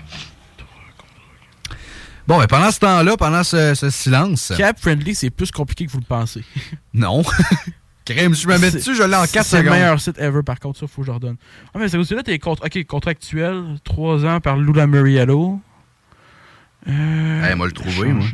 Bon, 2.28 2.38
ben 2.38 2.48
pendant 2.48 2.72
ce 2.72 2.80
temps-là, 2.80 3.18
pendant 3.18 3.44
ce, 3.44 3.74
ce 3.74 3.90
silence. 3.90 4.54
Cap 4.58 4.80
Friendly, 4.80 5.16
c'est 5.16 5.30
plus 5.30 5.50
compliqué 5.52 5.86
que 5.86 5.92
vous 5.92 6.00
le 6.00 6.06
pensez. 6.06 6.44
Non. 6.94 7.24
Crème, 8.06 8.34
je 8.36 8.48
me 8.48 8.58
mets 8.58 8.72
dessus, 8.72 8.96
je 8.96 9.04
l'ai 9.04 9.16
en 9.16 9.26
4 9.26 9.46
C'est 9.46 9.62
le 9.64 9.70
meilleur 9.70 10.00
site 10.02 10.18
ever, 10.20 10.42
par 10.44 10.60
contre, 10.60 10.80
ça, 10.80 10.88
faut 10.88 11.02
que 11.02 11.08
je 11.08 11.12
redonne. 11.12 11.38
Ah, 11.74 11.78
mais 11.80 11.88
c'est 11.88 11.98
aussi 11.98 12.16
là, 12.16 12.24
tes 12.24 12.38
contrats. 12.40 12.66
Ok, 12.66 12.84
contrat 12.86 13.12
actuel, 13.12 13.78
3 13.84 14.26
ans 14.26 14.40
par 14.42 14.58
Lula 14.58 14.88
Muriello. 14.88 15.62
Euh, 16.88 17.48
Eh, 17.52 17.56
moi, 17.56 17.68
le 17.68 17.72
trouver, 17.74 18.10
moi. 18.14 18.26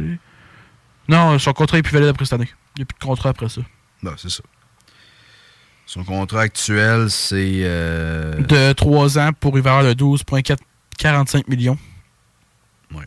Non, 1.10 1.38
son 1.40 1.54
contrat 1.54 1.78
est 1.78 1.84
plus 1.84 1.94
valide 1.94 2.10
après 2.10 2.26
cette 2.26 2.34
année. 2.40 2.50
Il 2.76 2.80
n'y 2.80 2.84
a 2.84 2.86
plus 2.86 2.98
de 3.00 3.04
contrat 3.06 3.30
après 3.30 3.50
ça. 3.50 3.62
Ben, 4.04 4.14
c'est 4.18 4.30
ça. 4.30 4.44
Son 5.86 6.04
contrat 6.04 6.42
actuel, 6.42 7.10
c'est. 7.10 7.62
euh, 7.64 8.42
De 8.42 8.74
3 8.74 9.18
ans 9.20 9.32
pour 9.40 9.58
valeur 9.58 9.96
de 9.96 10.04
12,45 10.04 11.44
millions. 11.50 11.78
Ouais. 12.94 13.06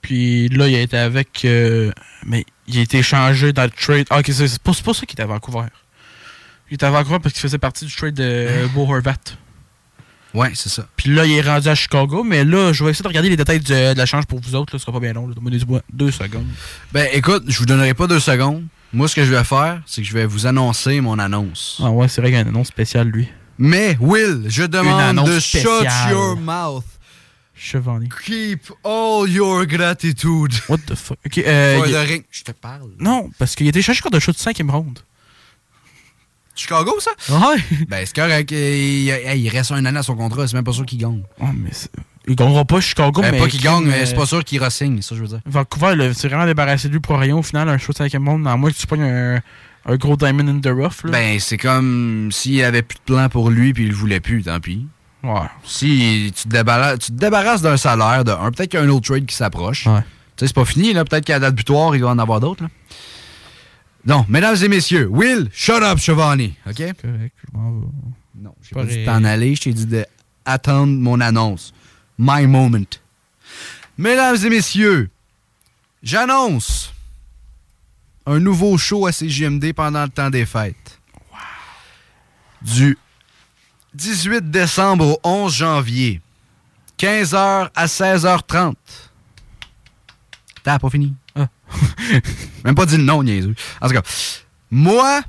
Puis 0.00 0.48
là, 0.48 0.66
il 0.68 0.74
a 0.76 0.80
été 0.80 0.96
avec. 0.96 1.44
euh, 1.44 1.92
mais 2.24 2.44
il 2.66 2.78
a 2.78 2.82
été 2.82 2.98
échangé 2.98 3.52
dans 3.52 3.64
le 3.64 3.70
trade. 3.70 4.06
Ah, 4.10 4.20
ok, 4.20 4.30
c'est 4.32 4.62
pas, 4.62 4.72
ça 4.72 4.92
qu'il 4.92 5.12
était 5.12 5.22
à 5.22 5.26
Vancouver. 5.26 5.66
Il 6.70 6.74
était 6.74 6.86
à 6.86 6.90
Vancouver 6.90 7.18
parce 7.18 7.34
qu'il 7.34 7.42
faisait 7.42 7.58
partie 7.58 7.84
du 7.84 7.94
trade 7.94 8.14
de 8.14 8.22
euh, 8.24 8.66
Bo 8.68 8.82
Horvat. 8.90 9.16
Ouais, 10.34 10.50
c'est 10.54 10.68
ça. 10.68 10.86
Puis 10.96 11.10
là, 11.12 11.26
il 11.26 11.32
est 11.32 11.40
rendu 11.42 11.68
à 11.68 11.74
Chicago. 11.74 12.22
Mais 12.24 12.44
là, 12.44 12.72
je 12.72 12.84
vais 12.84 12.90
essayer 12.90 13.02
de 13.02 13.08
regarder 13.08 13.28
les 13.30 13.36
détails 13.36 13.60
du- 13.60 13.72
de 13.72 13.94
la 13.96 14.06
change 14.06 14.26
pour 14.26 14.40
vous 14.40 14.54
autres. 14.54 14.74
Là, 14.74 14.78
ce 14.78 14.84
sera 14.84 14.92
pas 14.92 15.00
bien 15.00 15.12
long. 15.12 15.26
là. 15.26 15.34
Donnez-moi 15.34 15.80
deux- 15.90 16.06
deux 16.06 16.10
secondes. 16.10 16.46
Ben, 16.92 17.08
écoute, 17.12 17.44
je 17.48 17.58
vous 17.58 17.66
donnerai 17.66 17.94
pas 17.94 18.06
deux 18.06 18.20
secondes. 18.20 18.64
Moi, 18.92 19.06
ce 19.08 19.14
que 19.14 19.24
je 19.24 19.30
vais 19.30 19.44
faire, 19.44 19.82
c'est 19.86 20.02
que 20.02 20.08
je 20.08 20.12
vais 20.14 20.26
vous 20.26 20.46
annoncer 20.46 21.00
mon 21.00 21.18
annonce. 21.18 21.80
Ah 21.84 21.90
ouais, 21.90 22.08
c'est 22.08 22.20
vrai 22.20 22.30
qu'il 22.30 22.36
y 22.36 22.38
a 22.38 22.42
une 22.42 22.48
annonce 22.48 22.68
spéciale, 22.68 23.08
lui. 23.08 23.28
Mais, 23.58 23.96
Will, 24.00 24.44
je 24.48 24.62
demande 24.64 25.00
annonce 25.00 25.28
de 25.28 25.38
shut 25.38 25.86
your 26.10 26.36
mouth. 26.36 26.84
Chevalier. 27.54 28.08
Keep 28.26 28.72
all 28.84 29.28
your 29.28 29.66
gratitude. 29.66 30.52
What 30.68 30.78
the 30.86 30.94
fuck? 30.94 31.18
Ok, 31.26 31.38
euh, 31.38 31.82
ring. 32.08 32.24
Je 32.30 32.42
te 32.42 32.52
parle. 32.52 32.90
Non, 32.98 33.30
parce 33.38 33.54
qu'il 33.54 33.66
a 33.66 33.68
été 33.68 33.82
cherché 33.82 34.00
contre 34.00 34.16
un 34.16 34.20
show 34.20 34.32
de 34.32 34.38
5ème 34.38 34.70
ronde. 34.70 35.00
Chicago, 36.60 36.92
ça? 36.98 37.10
Ouais. 37.30 37.56
Ben, 37.88 38.04
c'est 38.04 38.14
correct. 38.14 38.50
Il, 38.50 39.48
reste 39.48 39.72
un 39.72 39.84
an 39.86 39.96
à 39.96 40.02
son 40.02 40.14
contrat. 40.14 40.46
C'est 40.46 40.54
même 40.54 40.64
pas 40.64 40.72
sûr 40.72 40.84
qu'il 40.84 40.98
gagne. 40.98 41.22
Oh, 41.40 41.46
mais 41.54 41.70
il 42.28 42.36
gagnera 42.36 42.64
pas 42.64 42.80
Chicago, 42.80 43.22
Ben, 43.22 43.32
mais. 43.32 43.38
pas 43.38 43.48
qu'il 43.48 43.62
gagne, 43.62 43.84
mais 43.84 44.02
euh, 44.02 44.06
c'est 44.06 44.14
pas 44.14 44.26
sûr 44.26 44.44
qu'il 44.44 44.62
re-signe. 44.62 45.00
Ça, 45.02 45.14
je 45.14 45.22
veux 45.22 45.28
dire. 45.28 45.40
Vancouver, 45.46 46.12
c'est 46.14 46.28
vraiment 46.28 46.44
débarrassé 46.46 46.88
de 46.88 46.92
lui 46.92 47.00
pour 47.00 47.18
rien 47.18 47.34
au 47.34 47.42
final, 47.42 47.68
un 47.68 47.78
show 47.78 47.92
de 47.92 47.98
5ème 47.98 48.26
ronde, 48.26 48.46
à 48.46 48.56
moins 48.56 48.70
que 48.70 48.76
tu 48.76 48.86
pognes 48.86 49.02
un, 49.02 49.40
un 49.86 49.96
gros 49.96 50.16
diamond 50.16 50.46
in 50.48 50.60
the 50.60 50.68
rough. 50.68 51.04
Là. 51.04 51.12
Ben, 51.12 51.40
c'est 51.40 51.56
comme 51.56 52.28
s'il 52.30 52.62
avait 52.62 52.82
plus 52.82 52.98
de 52.98 53.14
plan 53.14 53.28
pour 53.28 53.50
lui 53.50 53.72
puis 53.72 53.84
il 53.84 53.88
le 53.90 53.94
voulait 53.94 54.20
plus, 54.20 54.42
tant 54.42 54.60
pis. 54.60 54.86
ouais. 55.24 55.30
Si 55.64 56.32
tu 56.36 56.42
te 56.44 56.48
débarrasses, 56.48 56.98
tu 56.98 57.12
te 57.12 57.18
débarrasses 57.18 57.62
d'un 57.62 57.78
salaire 57.78 58.22
de 58.24 58.32
un, 58.32 58.50
peut-être 58.50 58.70
qu'il 58.70 58.80
y 58.80 58.82
a 58.82 58.86
un 58.86 58.90
autre 58.90 59.08
trade 59.08 59.24
qui 59.26 59.34
s'approche. 59.34 59.86
Ouais. 59.86 60.00
Tu 60.36 60.44
sais, 60.44 60.46
c'est 60.48 60.54
pas 60.54 60.64
fini, 60.66 60.92
là. 60.92 61.04
Peut-être 61.04 61.24
qu'à 61.24 61.34
la 61.34 61.40
date 61.40 61.54
butoir, 61.54 61.96
il 61.96 62.02
va 62.02 62.10
en 62.10 62.18
avoir 62.18 62.40
d'autres, 62.40 62.64
là. 62.64 62.68
Non, 64.04 64.24
mesdames 64.28 64.56
et 64.62 64.68
messieurs, 64.68 65.06
Will, 65.06 65.48
shut 65.52 65.82
up, 65.82 65.98
Chevani, 65.98 66.54
OK? 66.66 66.76
Correct, 67.00 67.34
je 67.44 67.58
m'en 67.58 67.80
vais. 67.80 67.86
Non, 68.36 68.54
j'ai 68.62 68.74
pas 68.74 68.84
pas 68.84 68.86
dit 68.86 69.04
t'en 69.04 69.24
aller, 69.24 69.54
je 69.54 69.60
t'ai 69.62 69.72
dit 69.74 69.86
d'attendre 69.86 70.92
mon 70.92 71.20
annonce. 71.20 71.74
My 72.18 72.46
moment. 72.46 72.86
Mesdames 73.98 74.36
et 74.44 74.48
messieurs, 74.48 75.10
j'annonce 76.02 76.94
un 78.24 78.38
nouveau 78.38 78.78
show 78.78 79.06
à 79.06 79.12
CGMD 79.12 79.72
pendant 79.74 80.04
le 80.04 80.08
temps 80.08 80.30
des 80.30 80.46
fêtes. 80.46 80.98
Du 82.62 82.96
18 83.94 84.50
décembre 84.50 85.06
au 85.06 85.20
11 85.24 85.54
janvier, 85.54 86.20
15h 86.98 87.70
à 87.74 87.86
16h30. 87.86 88.74
T'as 90.62 90.78
pas 90.78 90.90
fini? 90.90 91.14
Même 92.64 92.74
pas 92.74 92.86
dit 92.86 92.96
le 92.96 93.02
nom, 93.04 93.22
niaiseux. 93.22 93.54
En 93.80 93.88
tout 93.88 93.94
cas, 93.94 94.02
moi, 94.70 95.20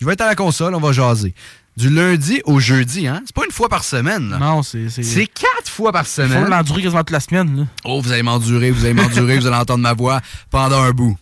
je 0.00 0.06
vais 0.06 0.12
être 0.12 0.20
à 0.22 0.26
la 0.26 0.34
console, 0.34 0.74
on 0.74 0.80
va 0.80 0.92
jaser. 0.92 1.34
Du 1.76 1.90
lundi 1.90 2.40
au 2.46 2.58
jeudi, 2.58 3.06
hein? 3.06 3.22
C'est 3.26 3.34
pas 3.34 3.44
une 3.44 3.50
fois 3.52 3.68
par 3.68 3.84
semaine, 3.84 4.30
là. 4.30 4.38
Non, 4.38 4.62
c'est. 4.62 4.88
C'est 4.88 5.26
quatre 5.26 5.68
fois 5.68 5.92
par 5.92 6.02
Il 6.04 6.06
faut 6.06 6.22
semaine. 6.22 6.48
l'endurer 6.48 6.82
quasiment 6.82 7.00
toute 7.02 7.10
la 7.10 7.20
semaine. 7.20 7.54
Là. 7.60 7.66
Oh, 7.84 8.00
vous 8.00 8.12
allez 8.12 8.22
m'endurer, 8.22 8.70
vous 8.70 8.84
allez 8.86 8.94
m'endurer, 8.94 9.38
vous 9.38 9.46
allez 9.46 9.56
entendre 9.56 9.82
ma 9.82 9.92
voix 9.92 10.22
pendant 10.50 10.80
un 10.82 10.92
bout. 10.92 11.18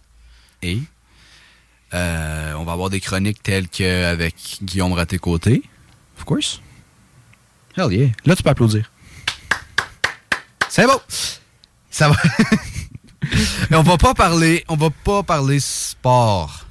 Et 0.62 0.78
euh, 1.92 2.54
on 2.54 2.62
va 2.64 2.72
avoir 2.72 2.88
des 2.88 3.00
chroniques 3.00 3.42
telles 3.42 3.66
qu'avec 3.68 4.36
Guillaume 4.62 4.92
Raté-Côté. 4.92 5.62
Of 6.18 6.24
course. 6.24 6.60
Hell 7.76 7.92
yeah. 7.92 8.08
Là, 8.24 8.36
tu 8.36 8.44
peux 8.44 8.50
applaudir. 8.50 8.88
C'est 10.68 10.86
beau. 10.86 11.00
Ça 11.90 12.08
va. 12.08 12.16
On 13.72 13.82
va 13.82 13.96
pas 13.96 14.14
parler, 14.14 14.64
on 14.68 14.76
va 14.76 14.90
pas 14.90 15.22
parler 15.22 15.60
sport. 15.60 16.66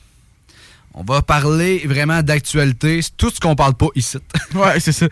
On 0.94 1.04
va 1.04 1.22
parler 1.22 1.84
vraiment 1.86 2.22
d'actualité, 2.22 3.02
C'est 3.02 3.18
tout 3.18 3.32
ce 3.32 3.40
qu'on 3.40 3.56
parle 3.56 3.74
pas 3.74 3.88
ici. 3.96 4.18
Ouais, 4.54 4.80
c'est 4.80 4.92
ça. 4.92 5.08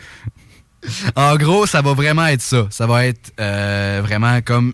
En 1.16 1.36
gros, 1.36 1.66
ça 1.66 1.82
va 1.82 1.94
vraiment 1.94 2.26
être 2.28 2.42
ça. 2.42 2.68
Ça 2.70 2.86
va 2.88 3.06
être 3.06 3.34
euh, 3.40 4.02
vraiment 4.04 4.42
comme. 4.42 4.74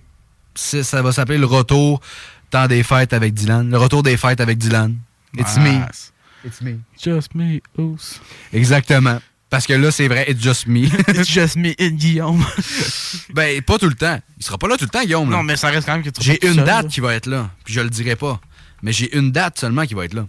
Ça 0.56 1.02
va 1.02 1.12
s'appeler 1.12 1.38
le 1.38 1.46
retour 1.46 2.02
temps 2.50 2.68
des 2.68 2.84
fêtes 2.84 3.14
avec 3.14 3.34
Dylan. 3.34 3.70
Le 3.70 3.78
retour 3.78 4.04
des 4.04 4.18
fêtes 4.18 4.42
avec 4.42 4.58
Dylan. 4.58 4.96
It's 5.38 5.58
me. 5.58 5.86
Nice. 5.86 6.14
It's 6.46 6.62
me. 6.62 6.80
Just 7.02 7.36
me, 7.36 7.62
Oos. 7.78 8.20
Exactement. 8.54 9.20
Parce 9.50 9.66
que 9.66 9.74
là, 9.74 9.92
c'est 9.92 10.08
vrai, 10.10 10.26
it's 10.30 10.42
just 10.44 10.68
me. 10.68 10.86
It's 11.08 11.30
just 11.30 11.56
me 11.56 11.74
and 11.80 11.96
Guillaume. 11.96 12.44
ben, 13.34 13.62
pas 13.62 13.78
tout 13.78 13.88
le 13.88 13.96
temps. 13.96 14.20
Il 14.38 14.44
sera 14.44 14.58
pas 14.58 14.68
là 14.68 14.76
tout 14.78 14.84
le 14.86 14.90
temps, 14.90 15.02
Guillaume. 15.04 15.30
là. 15.32 15.38
non, 15.38 15.44
mais 15.44 15.56
ça 15.56 15.70
reste 15.70 15.86
quand 15.88 15.94
même 15.94 16.04
que 16.04 16.10
tu 16.10 16.22
J'ai 16.22 16.46
une 16.46 16.56
seul, 16.56 16.66
date 16.66 16.84
là. 16.84 16.90
qui 16.90 17.00
va 17.00 17.16
être 17.16 17.28
là. 17.28 17.50
Puis 17.64 17.74
je 17.74 17.80
le 17.82 17.90
dirai 17.90 18.16
pas. 18.18 18.42
Mais 18.84 18.92
j'ai 18.92 19.16
une 19.18 19.32
date 19.32 19.58
seulement 19.60 19.86
qui 19.86 19.94
va 19.94 20.04
être 20.06 20.14
là. 20.14 20.26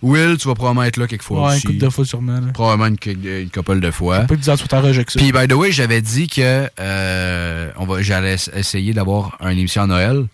Will, 0.00 0.36
tu 0.38 0.46
vas 0.46 0.54
probablement 0.54 0.84
être 0.84 0.96
là 0.96 1.06
quelquefois 1.08 1.40
Ouais, 1.40 1.50
une 1.50 1.56
aussi. 1.56 1.66
couple 1.66 1.78
de 1.78 1.88
fois 1.90 2.04
sûrement. 2.04 2.40
Là. 2.40 2.52
Probablement 2.54 2.86
une, 3.04 3.26
une 3.26 3.50
couple 3.50 3.80
de 3.80 3.90
fois. 3.90 4.20
Pas 4.20 4.36
tu 4.36 4.42
sur 4.44 4.68
ta 4.68 4.80
rejection. 4.80 5.20
Puis, 5.20 5.32
by 5.32 5.48
the 5.48 5.54
way, 5.54 5.72
j'avais 5.72 6.00
dit 6.00 6.28
que 6.28 6.70
euh, 6.78 7.70
on 7.76 7.84
va, 7.84 8.00
j'allais 8.00 8.36
essayer 8.54 8.92
d'avoir 8.94 9.36
une 9.42 9.58
émission 9.58 9.82
à 9.82 9.86
Noël. 9.88 10.26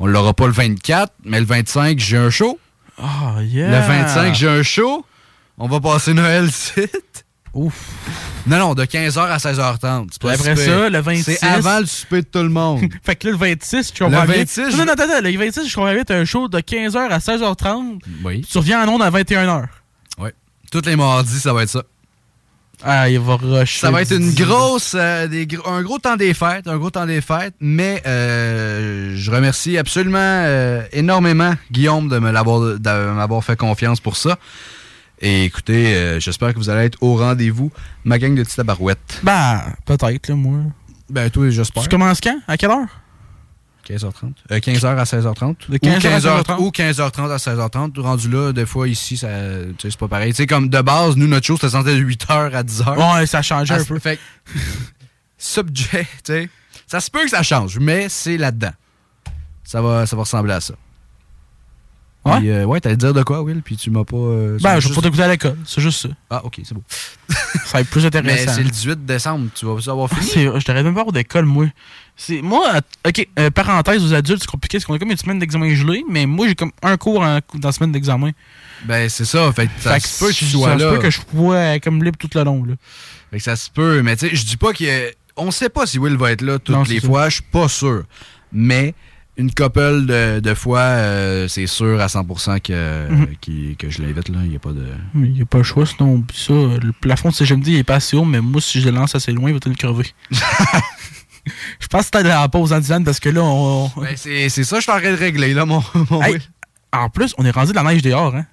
On 0.00 0.06
l'aura 0.06 0.34
pas 0.34 0.46
le 0.46 0.52
24, 0.52 1.12
mais 1.24 1.38
le 1.38 1.46
25, 1.46 1.98
j'ai 2.00 2.16
un 2.16 2.30
show. 2.30 2.58
Ah, 3.00 3.36
yeah. 3.40 3.68
Le 3.80 3.86
25, 3.86 4.34
j'ai 4.34 4.48
un 4.48 4.62
show. 4.64 5.06
On 5.58 5.68
va 5.68 5.80
passer 5.80 6.14
Noël 6.14 6.50
site. 6.50 7.24
Ouf. 7.52 7.74
Non, 8.46 8.58
non, 8.58 8.74
de 8.74 8.84
15h 8.84 9.18
à 9.20 9.36
16h30. 9.36 10.08
C'est 10.10 10.20
pas 10.20 10.32
Après 10.32 10.56
ça, 10.56 10.88
le 10.90 10.98
26. 11.00 11.22
C'est 11.40 11.46
avant 11.46 11.78
le 11.78 11.86
souper 11.86 12.22
de 12.22 12.26
tout 12.26 12.40
le 12.42 12.48
monde. 12.48 12.80
Fait 13.04 13.14
que 13.14 13.28
là, 13.28 13.32
le 13.32 13.38
26, 13.38 13.92
je 13.94 14.04
comprends 14.04 14.22
Le 14.22 14.26
bien. 14.26 14.36
26, 14.38 14.60
Non, 14.62 14.70
je- 14.70 14.76
non, 14.82 14.92
attends, 14.92 15.20
le 15.22 15.38
26, 15.38 15.68
je 15.68 15.74
comprends 15.74 15.94
bien, 15.94 16.02
t'as 16.04 16.16
un 16.18 16.24
show 16.24 16.48
de 16.48 16.58
15h 16.58 16.96
à 16.96 17.18
16h30. 17.18 18.00
oui. 18.24 18.44
Tu 18.50 18.58
reviens 18.58 18.84
en 18.86 18.92
onde 18.92 19.02
à 19.02 19.10
21h. 19.10 19.66
Ouais. 20.18 20.34
Tous 20.72 20.82
les 20.84 20.96
mardis, 20.96 21.38
ça 21.38 21.52
va 21.52 21.62
être 21.62 21.70
ça. 21.70 21.84
Ah, 22.82 23.08
il 23.08 23.20
va 23.20 23.36
rusher. 23.36 23.78
Ça 23.80 23.92
va 23.92 24.02
être 24.02 24.10
une 24.16 24.34
grosse, 24.34 24.94
euh, 24.98 25.28
des 25.28 25.46
un 25.64 25.80
gros 25.82 25.98
temps 26.00 26.16
des 26.16 26.34
fêtes, 26.34 26.66
un 26.66 26.76
gros 26.76 26.90
temps 26.90 27.06
des 27.06 27.20
fêtes, 27.20 27.54
mais 27.60 28.02
euh, 28.04 29.14
je 29.16 29.30
remercie 29.30 29.78
absolument 29.78 30.18
euh, 30.18 30.82
énormément 30.92 31.54
Guillaume 31.70 32.08
de 32.08 32.18
m'avoir 32.18 33.44
fait 33.44 33.56
confiance 33.56 34.00
pour 34.00 34.16
ça. 34.16 34.38
Et 35.26 35.44
écoutez, 35.44 35.94
euh, 35.94 36.20
j'espère 36.20 36.52
que 36.52 36.58
vous 36.58 36.68
allez 36.68 36.84
être 36.84 36.98
au 37.02 37.16
rendez-vous, 37.16 37.72
ma 38.04 38.18
gang 38.18 38.34
de 38.34 38.42
petites 38.42 38.56
tabarouettes. 38.56 39.20
Ben, 39.22 39.62
peut-être, 39.86 40.28
là, 40.28 40.34
moi. 40.34 40.58
Ben 41.08 41.30
toi, 41.30 41.48
j'espère. 41.48 41.82
Tu 41.82 41.88
commences 41.88 42.20
quand? 42.20 42.38
À 42.46 42.58
quelle 42.58 42.70
heure? 42.70 42.86
15h30. 43.88 44.32
Euh, 44.50 44.58
15h 44.58 44.86
à 44.98 45.04
16h30. 45.04 45.56
De 45.70 45.78
15h 45.78 45.94
à 45.94 45.98
15h 46.18 46.42
16h30. 46.44 46.58
Ou 46.60 46.68
15h30 46.68 47.30
à 47.30 47.36
16h30. 47.36 48.00
Rendu 48.00 48.28
là, 48.28 48.52
des 48.52 48.66
fois 48.66 48.86
ici, 48.86 49.16
ça, 49.16 49.28
c'est 49.80 49.96
pas 49.96 50.08
pareil. 50.08 50.32
Tu 50.32 50.36
sais, 50.36 50.46
comme 50.46 50.68
de 50.68 50.80
base, 50.82 51.16
nous, 51.16 51.26
notre 51.26 51.46
show, 51.46 51.54
c'était 51.56 51.70
censé 51.70 51.98
de 51.98 52.04
8h 52.04 52.52
à 52.54 52.62
10h. 52.62 53.18
Ouais, 53.18 53.26
ça 53.26 53.40
Ah, 53.50 53.62
un 53.74 53.84
peu. 53.84 53.98
Fait 53.98 54.18
subject, 55.38 56.08
tu 56.24 56.32
sais. 56.32 56.48
Ça 56.86 57.00
se 57.00 57.10
peut 57.10 57.22
que 57.24 57.30
ça 57.30 57.42
change, 57.42 57.78
mais 57.78 58.10
c'est 58.10 58.36
là-dedans. 58.36 58.72
Ça 59.64 59.80
va, 59.80 60.04
ça 60.04 60.16
va 60.16 60.22
ressembler 60.22 60.52
à 60.52 60.60
ça. 60.60 60.74
Ouais? 62.24 62.38
Puis, 62.38 62.50
euh, 62.50 62.64
ouais, 62.64 62.80
t'allais 62.80 62.96
dire 62.96 63.12
de 63.12 63.22
quoi, 63.22 63.42
Will, 63.42 63.60
puis 63.62 63.76
tu 63.76 63.90
m'as 63.90 64.04
pas. 64.04 64.16
euh, 64.16 64.58
Ben, 64.62 64.70
je 64.80 64.88
vais 64.88 64.94
juste- 64.94 65.02
t'écouter 65.02 65.22
à 65.22 65.28
l'école. 65.28 65.58
C'est 65.66 65.80
juste 65.82 66.00
ça. 66.02 66.08
Ah, 66.30 66.40
ok, 66.44 66.60
c'est 66.64 66.72
beau. 66.74 66.82
Ça 67.28 67.72
va 67.74 67.80
être 67.80 67.90
plus 67.90 68.00
Mais 68.00 68.06
intéressant. 68.06 68.52
c'est 68.54 68.62
le 68.62 68.70
18 68.70 69.04
décembre, 69.04 69.48
tu 69.54 69.66
vas 69.66 69.72
avoir 69.92 70.08
Ah, 70.12 70.16
fini. 70.22 70.44
je 70.44 70.64
t'aurais 70.64 70.82
même 70.82 70.94
pas 70.94 71.04
d'école, 71.12 71.44
moi. 71.44 71.66
C'est, 72.16 72.40
moi, 72.42 72.80
ok, 73.06 73.28
euh, 73.38 73.50
parenthèse 73.50 74.02
aux 74.04 74.14
adultes, 74.14 74.40
c'est 74.42 74.50
compliqué 74.50 74.78
parce 74.78 74.84
qu'on 74.86 74.94
a 74.94 74.98
comme 74.98 75.10
une 75.10 75.16
semaine 75.16 75.38
d'examen 75.38 75.74
gelé, 75.74 76.02
mais 76.08 76.26
moi, 76.26 76.46
j'ai 76.48 76.54
comme 76.54 76.72
un 76.82 76.96
cours 76.96 77.20
en- 77.20 77.40
dans 77.54 77.68
la 77.68 77.72
semaine 77.72 77.92
d'examen. 77.92 78.30
Ben, 78.84 79.08
c'est 79.08 79.24
ça. 79.24 79.52
Fait 79.52 79.68
ça 79.80 79.94
Fait 79.94 80.00
que 80.00 80.08
se 80.08 80.18
peut 80.24 80.30
que 80.30 80.34
tu 80.36 80.44
ça 80.46 80.50
sois 80.52 80.78
se 80.78 80.82
là. 80.84 80.90
peut 80.92 80.98
que 80.98 81.10
je 81.10 81.20
sois 81.30 81.78
comme 81.80 82.02
libre 82.02 82.16
tout 82.18 82.30
le 82.34 82.42
long, 82.44 82.64
là. 82.64 82.74
Fait 83.30 83.38
que 83.38 83.42
ça 83.42 83.56
se 83.56 83.68
peut, 83.70 84.00
mais 84.02 84.16
tu 84.16 84.28
sais, 84.28 84.34
je 84.36 84.44
dis 84.46 84.56
pas 84.56 84.70
a- 84.70 85.10
On 85.36 85.50
sait 85.50 85.68
pas 85.68 85.84
si 85.86 85.98
Will 85.98 86.16
va 86.16 86.30
être 86.30 86.42
là 86.42 86.58
toutes 86.60 86.74
Non, 86.76 86.84
les 86.84 87.00
fois, 87.00 87.28
je 87.28 87.34
suis 87.34 87.42
pas 87.42 87.66
sûr. 87.68 88.04
Mais 88.52 88.94
une 89.36 89.52
couple 89.52 90.06
de, 90.06 90.40
de 90.40 90.54
fois, 90.54 90.78
euh, 90.80 91.48
c'est 91.48 91.66
sûr 91.66 92.00
à 92.00 92.06
100% 92.06 92.60
que, 92.60 93.08
Mhm. 93.10 93.76
que 93.76 93.90
je 93.90 94.02
l'invite, 94.02 94.28
là. 94.28 94.38
Il 94.44 94.50
n'y 94.50 94.56
a 94.56 94.60
pas 94.60 94.72
de. 94.72 94.86
Il 95.14 95.32
n'y 95.32 95.42
a 95.42 95.44
pas 95.44 95.58
le 95.58 95.64
choix, 95.64 95.86
sinon, 95.86 96.22
ça. 96.32 96.52
Le 96.52 96.92
plafond 96.92 97.30
de 97.30 97.34
CGMD, 97.34 97.66
il 97.68 97.76
est 97.78 97.84
pas 97.84 97.96
assez 97.96 98.16
haut, 98.16 98.24
mais 98.24 98.40
moi, 98.40 98.60
si 98.60 98.80
je 98.80 98.88
le 98.88 98.94
lance 98.96 99.14
assez 99.14 99.32
loin, 99.32 99.50
il 99.50 99.54
va 99.54 99.60
te 99.60 99.68
le 99.68 99.74
crever. 99.74 100.06
je 101.80 101.86
pense 101.88 102.10
que 102.10 102.22
dans 102.22 102.28
la 102.28 102.48
pause 102.48 102.72
en 102.72 102.78
disant 102.80 103.02
parce 103.02 103.20
que 103.20 103.28
là, 103.28 103.42
on. 103.42 103.90
Ben, 103.96 104.14
c'est 104.16 104.48
c'est 104.48 104.64
ça, 104.64 104.76
je 104.76 104.82
suis 104.82 104.92
en 104.92 104.98
train 105.00 105.10
de 105.12 105.16
régler, 105.16 105.52
là, 105.54 105.64
mon, 105.66 105.82
mon 106.10 106.22
Hey, 106.22 106.38
en 106.92 107.08
plus, 107.10 107.34
on 107.38 107.44
est 107.44 107.50
rendu 107.50 107.70
de 107.72 107.76
la 107.76 107.82
neige 107.82 108.02
dehors, 108.02 108.34
hein. 108.34 108.46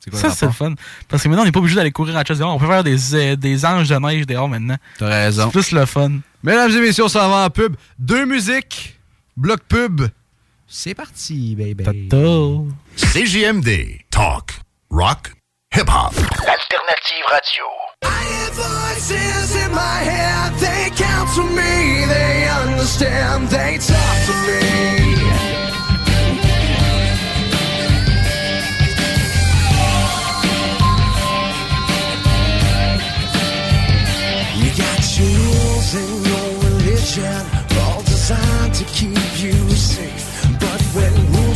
C'est 0.00 0.10
quoi 0.10 0.18
Ça, 0.20 0.30
c'est 0.30 0.44
le 0.46 0.52
fun. 0.52 0.74
Parce 1.08 1.22
que 1.22 1.28
maintenant, 1.28 1.42
on 1.42 1.46
n'est 1.46 1.52
pas 1.52 1.60
obligé 1.60 1.76
d'aller 1.76 1.90
courir 1.92 2.16
à 2.18 2.24
chasse 2.24 2.38
dehors. 2.38 2.54
On 2.54 2.58
peut 2.58 2.66
faire 2.66 2.84
des, 2.84 3.14
euh, 3.14 3.36
des 3.36 3.64
anges 3.64 3.88
de 3.88 3.96
neige 3.96 4.26
dehors 4.26 4.48
maintenant. 4.50 4.76
T'as 4.98 5.08
raison. 5.08 5.44
C'est 5.44 5.50
plus 5.52 5.72
le 5.72 5.86
fun. 5.86 6.10
Mesdames 6.42 6.70
et 6.72 6.80
messieurs, 6.80 7.04
on 7.04 7.08
s'en 7.08 7.26
va 7.30 7.46
en 7.46 7.48
pub. 7.50 7.74
Deux 7.98 8.26
musiques, 8.26 8.98
bloc 9.36 9.60
pub. 9.68 10.08
C'est 10.66 10.94
parti, 10.94 11.54
baby. 11.56 11.84
Tato. 11.84 12.68
CJMD. 12.96 14.00
Talk. 14.10 14.52
Rock. 14.90 15.32
Hip-hop. 15.72 16.14
Alternative 16.14 17.24
Radio. 17.30 17.64
I 18.02 18.06
hear 18.24 18.50
voices 18.52 19.56
in 19.56 19.72
my 19.72 20.00
head, 20.04 20.52
they 20.58 20.90
counsel 20.94 21.44
me, 21.44 22.04
they 22.06 22.48
understand, 22.48 23.48
they 23.48 23.78
talk 23.78 24.26
to 24.26 24.32
me. 24.46 25.63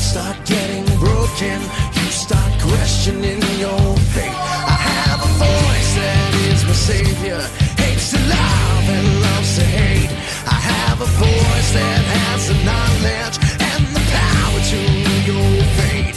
Start 0.08 0.38
getting 0.46 0.86
broken, 0.98 1.60
you 1.92 2.08
start 2.10 2.52
questioning 2.62 3.42
your 3.60 3.84
faith. 4.16 4.38
I 4.72 4.76
have 4.88 5.20
a 5.20 5.32
voice 5.36 5.90
that 6.00 6.30
is 6.48 6.64
my 6.64 6.72
savior, 6.72 7.40
hates 7.76 8.12
to 8.12 8.20
love 8.24 8.86
and 8.96 9.06
loves 9.20 9.56
to 9.58 9.64
hate. 9.64 10.08
I 10.48 10.58
have 10.72 10.98
a 11.02 11.10
voice 11.20 11.70
that 11.76 12.00
has 12.16 12.48
the 12.48 12.56
knowledge 12.64 13.36
and 13.68 13.84
the 13.92 14.04
power 14.16 14.60
to 14.72 14.80
your 15.28 15.52
fate. 15.76 16.16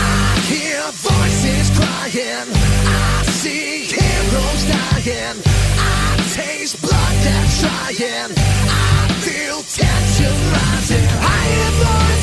I 0.00 0.40
hear 0.48 0.80
voices 1.04 1.68
crying. 1.76 2.48
I 2.48 3.28
see 3.28 3.92
heroes 3.92 4.62
dying. 4.72 5.36
I 5.76 6.16
taste 6.32 6.80
blood 6.80 7.14
that's 7.28 7.60
trying. 7.60 8.32
I 8.32 9.12
feel 9.20 9.60
tension 9.68 10.36
rising. 10.56 11.04
I 11.20 11.40
hear 11.52 12.17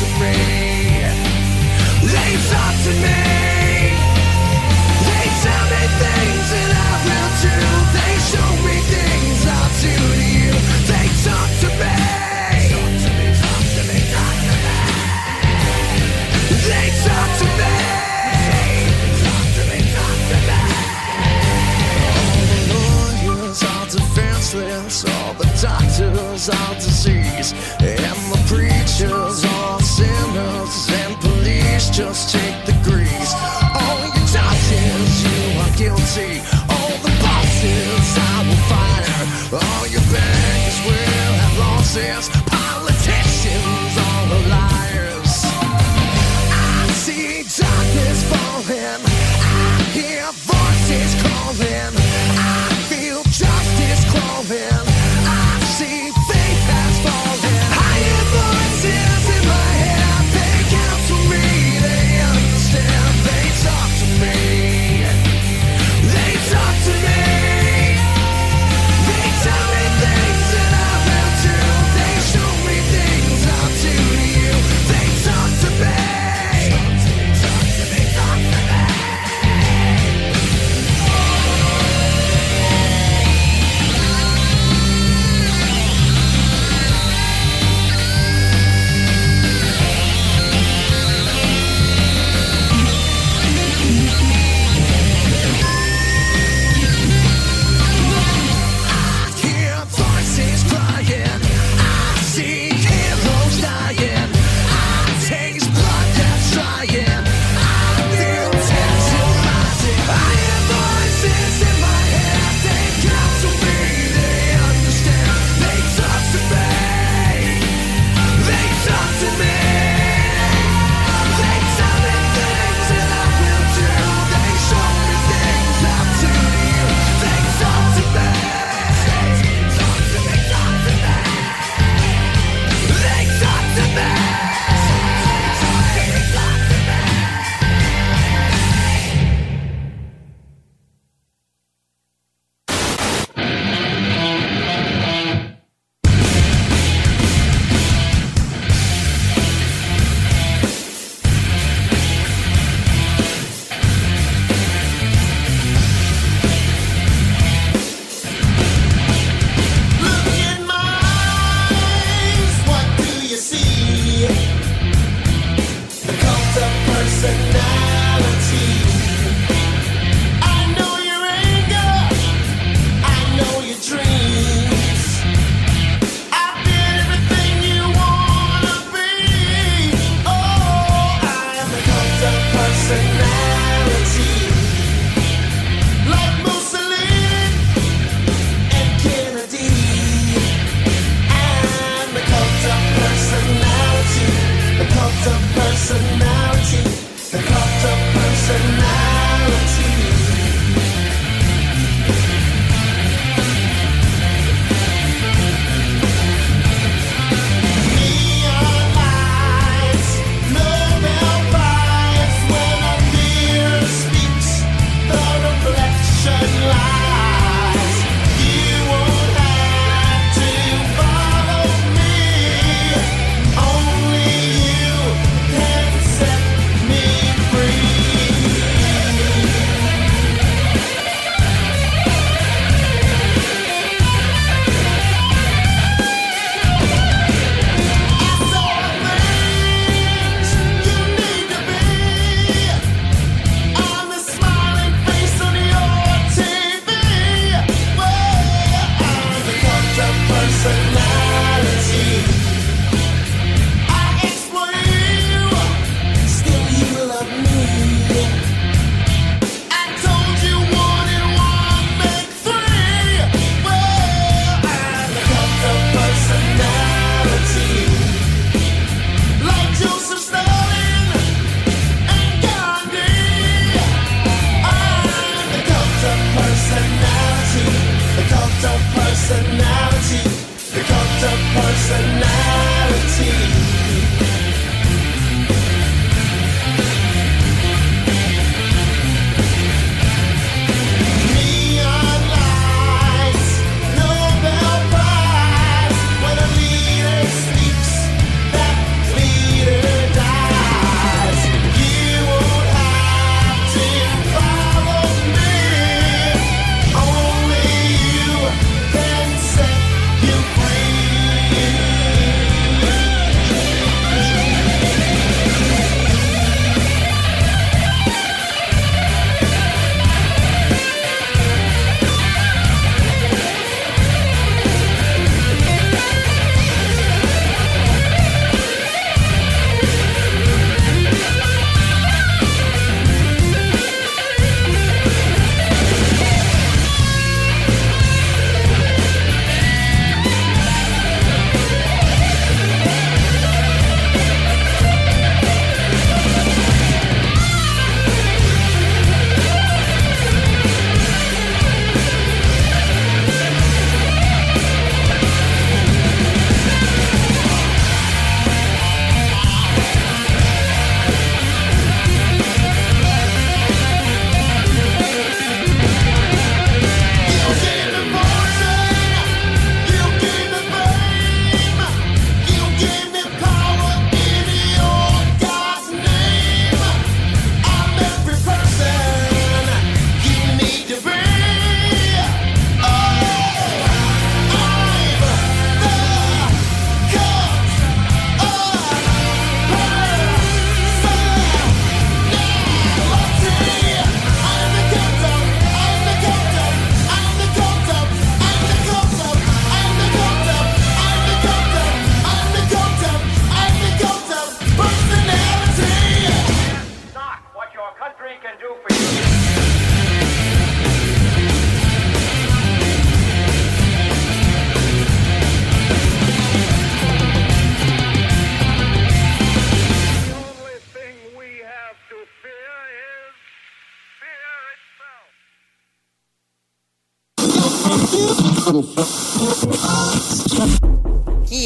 to 0.00 0.06
me. 0.18 0.30
Talk 2.50 2.74
to 2.84 2.90
me. 2.90 3.29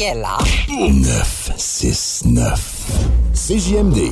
Est 0.05 0.13
là? 0.13 0.37
969. 0.69 2.91
CJMD. 3.33 4.11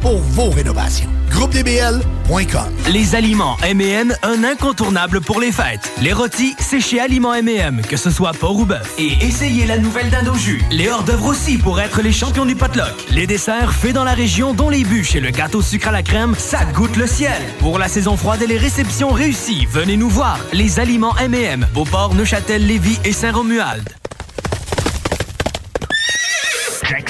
pour 0.00 0.18
vos 0.18 0.50
rénovations. 0.50 1.10
GroupeDBL.com 1.30 2.72
Les 2.92 3.14
aliments 3.14 3.56
M&M, 3.62 4.14
un 4.22 4.44
incontournable 4.44 5.20
pour 5.20 5.40
les 5.40 5.52
fêtes. 5.52 5.92
Les 6.00 6.12
rôtis, 6.12 6.54
c'est 6.58 6.80
chez 6.80 7.00
Aliments 7.00 7.34
M&M, 7.34 7.82
que 7.88 7.96
ce 7.96 8.10
soit 8.10 8.32
porc 8.32 8.56
ou 8.56 8.64
bœuf. 8.64 8.94
Et 8.98 9.12
essayez 9.24 9.66
la 9.66 9.78
nouvelle 9.78 10.10
dinde 10.10 10.28
au 10.28 10.34
jus. 10.34 10.62
Les 10.70 10.88
hors-d'œuvre 10.88 11.26
aussi 11.26 11.58
pour 11.58 11.80
être 11.80 12.02
les 12.02 12.12
champions 12.12 12.46
du 12.46 12.56
potluck. 12.56 12.94
Les 13.10 13.26
desserts 13.26 13.72
faits 13.72 13.92
dans 13.92 14.04
la 14.04 14.14
région, 14.14 14.54
dont 14.54 14.70
les 14.70 14.84
bûches 14.84 15.14
et 15.14 15.20
le 15.20 15.30
gâteau 15.30 15.62
sucre 15.62 15.88
à 15.88 15.92
la 15.92 16.02
crème, 16.02 16.34
ça 16.38 16.64
goûte 16.64 16.96
le 16.96 17.06
ciel. 17.06 17.42
Pour 17.58 17.78
la 17.78 17.88
saison 17.88 18.16
froide 18.16 18.42
et 18.42 18.46
les 18.46 18.58
réceptions 18.58 19.10
réussies, 19.10 19.66
venez 19.70 19.96
nous 19.96 20.10
voir. 20.10 20.38
Les 20.52 20.80
aliments 20.80 21.16
M&M, 21.18 21.66
Beauport, 21.74 22.14
Neuchâtel, 22.14 22.66
Lévis 22.66 22.98
et 23.04 23.12
Saint-Romuald. 23.12 23.88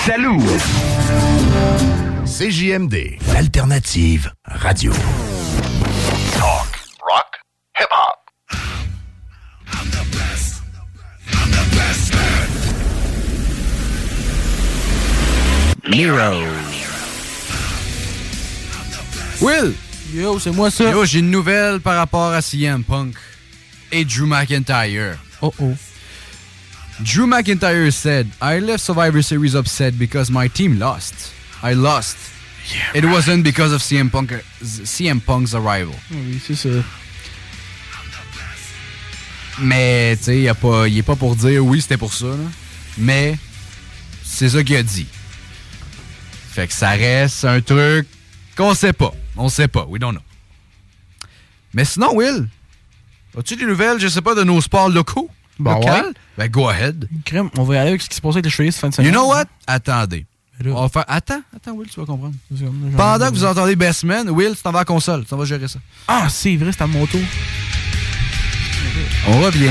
Salou. 0.08 0.40
CJMD, 2.38 3.18
l'alternative 3.32 4.30
radio. 4.44 4.92
Talk, 6.36 6.70
rock, 7.02 7.26
hip-hop. 7.76 8.16
Miro. 15.88 16.44
Will! 19.40 19.74
Yo, 20.14 20.38
c'est 20.38 20.52
moi 20.52 20.70
ça. 20.70 20.92
Yo, 20.92 21.04
j'ai 21.04 21.18
une 21.18 21.32
nouvelle 21.32 21.80
par 21.80 21.96
rapport 21.96 22.30
à 22.30 22.40
CM 22.40 22.84
Punk 22.84 23.16
et 23.90 24.04
Drew 24.04 24.26
McIntyre. 24.26 25.18
Oh 25.42 25.52
oh. 25.60 25.74
Drew 27.00 27.26
McIntyre 27.26 27.92
said, 27.92 28.28
I 28.40 28.60
left 28.60 28.84
Survivor 28.84 29.22
Series 29.22 29.56
upset 29.56 29.98
because 29.98 30.30
my 30.30 30.48
team 30.48 30.78
lost. 30.78 31.32
I 31.62 31.74
lost. 31.74 32.16
It 32.94 33.04
wasn't 33.04 33.42
because 33.42 33.72
of 33.72 33.82
CM, 33.82 34.10
Punk, 34.10 34.32
CM 34.62 35.20
Punk's 35.20 35.54
arrival. 35.54 35.94
Oui, 36.10 36.40
c'est 36.46 36.54
ça. 36.54 36.68
Mais, 39.60 40.16
tu 40.18 40.24
sais, 40.24 40.40
il 40.42 40.46
est 40.98 41.02
pas 41.02 41.16
pour 41.16 41.34
dire 41.34 41.64
oui, 41.64 41.80
c'était 41.80 41.96
pour 41.96 42.12
ça. 42.12 42.26
là. 42.26 42.36
Mais, 42.96 43.36
c'est 44.22 44.50
ça 44.50 44.62
qu'il 44.62 44.76
a 44.76 44.82
dit. 44.82 45.06
Fait 46.52 46.66
que 46.68 46.72
ça 46.74 46.90
reste 46.90 47.44
un 47.44 47.60
truc 47.60 48.06
qu'on 48.56 48.74
sait 48.74 48.92
pas. 48.92 49.12
On 49.36 49.48
sait 49.48 49.68
pas. 49.68 49.84
We 49.88 50.00
don't 50.00 50.12
know. 50.12 50.20
Mais 51.74 51.84
sinon, 51.84 52.14
Will, 52.14 52.48
as-tu 53.36 53.56
des 53.56 53.66
nouvelles, 53.66 53.98
je 54.00 54.08
sais 54.08 54.22
pas, 54.22 54.34
de 54.34 54.44
nos 54.44 54.60
sports 54.60 54.88
locaux? 54.88 55.28
Ben 55.58 55.74
Locales? 55.74 56.06
ouais. 56.06 56.12
Ben, 56.36 56.48
go 56.48 56.68
ahead. 56.68 57.08
Crème, 57.24 57.50
on 57.58 57.64
va 57.64 57.74
y 57.74 57.78
aller 57.78 57.88
avec 57.90 58.02
ce 58.02 58.08
qui 58.08 58.14
se 58.16 58.20
passait 58.20 58.36
avec 58.36 58.44
les 58.44 58.50
chevaliers 58.50 58.70
cette 58.70 58.80
fin 58.80 58.88
de 58.90 58.94
semaine. 58.94 59.12
You 59.12 59.18
know 59.18 59.28
what? 59.28 59.46
Attendez. 59.66 60.24
On 60.66 60.82
va 60.82 60.88
faire... 60.88 61.04
Attends, 61.06 61.42
attends, 61.54 61.72
Will, 61.72 61.88
tu 61.88 62.00
vas 62.00 62.06
comprendre. 62.06 62.34
Pendant 62.96 63.28
que 63.30 63.34
vous 63.34 63.44
entendez 63.44 63.76
Best 63.76 64.04
Man, 64.04 64.28
Will, 64.30 64.56
tu 64.56 64.62
t'en 64.62 64.72
vas 64.72 64.80
à 64.80 64.82
la 64.82 64.84
console. 64.84 65.22
Tu 65.22 65.28
t'en 65.28 65.36
vas 65.36 65.44
gérer 65.44 65.68
ça. 65.68 65.78
Ah, 66.06 66.26
c'est 66.28 66.56
vrai, 66.56 66.72
c'est 66.72 66.82
à 66.82 66.86
mon 66.86 67.06
tour. 67.06 67.20
On 69.28 69.40
revient. 69.40 69.70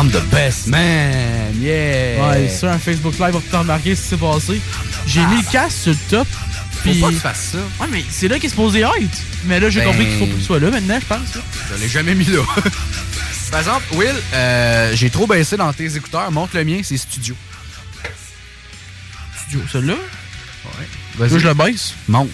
I'm 0.00 0.10
the 0.10 0.22
best 0.30 0.68
man, 0.68 1.54
yeah! 1.60 2.28
Ouais, 2.30 2.48
sur 2.48 2.68
un 2.68 2.78
Facebook 2.78 3.18
Live, 3.18 3.34
on 3.34 3.40
peut 3.40 3.56
remarquer 3.56 3.96
ce 3.96 4.02
qui 4.02 4.08
s'est 4.10 4.16
passé. 4.16 4.60
J'ai 5.06 5.24
mis 5.26 5.38
le 5.42 5.50
casque 5.50 5.76
sur 5.82 5.90
le 5.92 5.98
top. 6.08 6.28
Pas 6.84 6.90
que 6.92 7.08
tu 7.08 7.14
fasses 7.14 7.48
ça. 7.52 7.58
Ouais, 7.80 7.88
mais 7.90 8.04
c'est 8.08 8.28
là 8.28 8.36
qu'il 8.36 8.46
est 8.46 8.50
supposé 8.50 8.80
être. 8.80 9.18
Mais 9.46 9.58
là, 9.58 9.68
j'ai 9.70 9.80
Ben- 9.80 9.86
compris 9.86 10.06
qu'il 10.06 10.18
faut 10.18 10.26
qu'il 10.26 10.42
soit 10.44 10.60
là 10.60 10.70
maintenant, 10.70 10.98
je 11.00 11.06
pense. 11.06 11.34
là. 11.34 11.40
Je 11.74 11.80
l'ai 11.82 11.88
jamais 11.88 12.14
mis 12.14 12.26
là. 12.26 12.42
Par 13.50 13.58
exemple, 13.60 13.82
Will, 13.94 14.14
euh, 14.34 14.92
j'ai 14.94 15.10
trop 15.10 15.26
baissé 15.26 15.56
dans 15.56 15.72
tes 15.72 15.96
écouteurs. 15.96 16.30
Montre 16.30 16.54
le 16.56 16.64
mien, 16.64 16.80
c'est 16.84 16.96
studio. 16.96 17.34
Studio, 19.46 19.60
celui-là? 19.72 19.94
Ouais. 19.94 21.26
Là, 21.28 21.38
je 21.38 21.48
le 21.48 21.54
baisse. 21.54 21.94
Monte. 22.06 22.28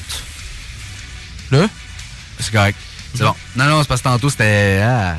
Là? 1.51 1.67
C'est 2.41 2.53
correct. 2.53 2.77
C'est 3.15 3.23
bon. 3.25 3.35
Non, 3.57 3.65
non, 3.67 3.83
c'est 3.83 3.89
parce 3.89 4.01
que 4.03 4.09
tantôt, 4.09 4.29
c'était... 4.29 4.83
ah. 4.85 5.17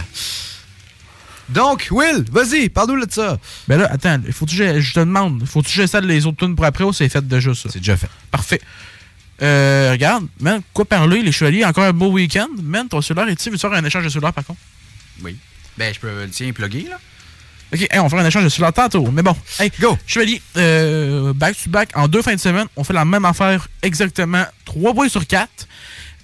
Donc, 1.49 1.87
Will, 1.91 2.25
vas-y, 2.31 2.69
parle-nous 2.69 3.05
de 3.05 3.11
ça. 3.11 3.37
Ben 3.67 3.79
là, 3.79 3.87
attends, 3.91 4.19
faut 4.31 4.47
je, 4.47 4.79
je 4.79 4.93
te 4.93 4.99
demande, 4.99 5.45
faut 5.45 5.61
que 5.61 5.69
j'essaie 5.69 6.01
les 6.01 6.25
autres 6.25 6.37
tunes 6.37 6.55
pour 6.55 6.65
après 6.65 6.83
ou 6.83 6.93
c'est 6.93 7.07
fait 7.09 7.25
déjà 7.27 7.53
ça? 7.53 7.69
C'est 7.71 7.79
déjà 7.79 7.97
fait. 7.97 8.09
Parfait. 8.31 8.61
Euh, 9.41 9.91
regarde, 9.91 10.27
man, 10.39 10.61
quoi 10.73 10.85
parler, 10.85 11.21
les 11.21 11.31
chevaliers, 11.31 11.65
encore 11.65 11.83
un 11.83 11.93
beau 11.93 12.07
week-end. 12.11 12.47
Man, 12.61 12.87
ton 12.87 13.01
cellulaire 13.01 13.27
est-tu? 13.29 13.49
Veux-tu 13.49 13.61
faire 13.61 13.73
un 13.73 13.83
échange 13.83 14.05
de 14.05 14.09
cellulaire 14.09 14.33
par 14.33 14.45
contre? 14.45 14.59
Oui. 15.23 15.37
Ben, 15.77 15.93
je 15.93 15.99
peux 15.99 16.07
le 16.23 16.29
tien 16.29 16.51
plugger, 16.51 16.87
là. 16.89 16.97
Ok, 17.73 17.81
hey, 17.81 17.99
on 17.99 18.03
va 18.03 18.09
faire 18.09 18.19
un 18.19 18.27
échange 18.27 18.43
de 18.45 18.49
cellulaire 18.49 18.73
tantôt. 18.73 19.09
Mais 19.11 19.21
bon, 19.21 19.35
hey, 19.59 19.71
go! 19.79 19.97
Chevalier, 20.07 20.41
euh, 20.55 21.33
back 21.33 21.57
to 21.61 21.69
back, 21.69 21.89
en 21.95 22.07
deux 22.07 22.21
fins 22.21 22.35
de 22.35 22.39
semaine, 22.39 22.67
on 22.75 22.83
fait 22.83 22.93
la 22.93 23.05
même 23.05 23.25
affaire 23.25 23.67
exactement 23.81 24.45
3 24.65 24.93
points 24.93 25.09
sur 25.09 25.25
4. 25.27 25.49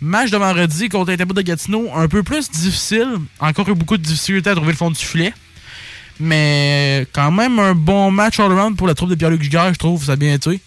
Match 0.02 0.32
de 0.32 0.38
vendredi 0.38 0.90
contre 0.90 1.12
Interbout 1.12 1.36
de 1.36 1.44
Gatineau, 1.44 1.88
un 1.94 2.08
peu 2.08 2.24
plus 2.24 2.50
difficile. 2.50 3.20
Encore 3.40 3.70
eu 3.70 3.76
beaucoup 3.76 3.98
de 3.98 4.04
difficultés 4.04 4.50
à 4.50 4.56
trouver 4.56 4.72
le 4.72 4.78
fond 4.78 4.90
du 4.90 5.00
filet. 5.00 5.32
Mais 6.20 7.06
quand 7.14 7.32
même 7.32 7.60
un 7.60 7.76
bon 7.76 8.10
match 8.10 8.40
all-around 8.40 8.76
pour 8.76 8.88
la 8.88 8.96
troupe 8.96 9.10
de 9.10 9.16
Pierre-Luc 9.16 9.44
Giguère, 9.44 9.72
je 9.72 9.78
trouve, 9.78 10.04
ça 10.04 10.14
a 10.14 10.16
bien 10.16 10.34
été. 10.34 10.60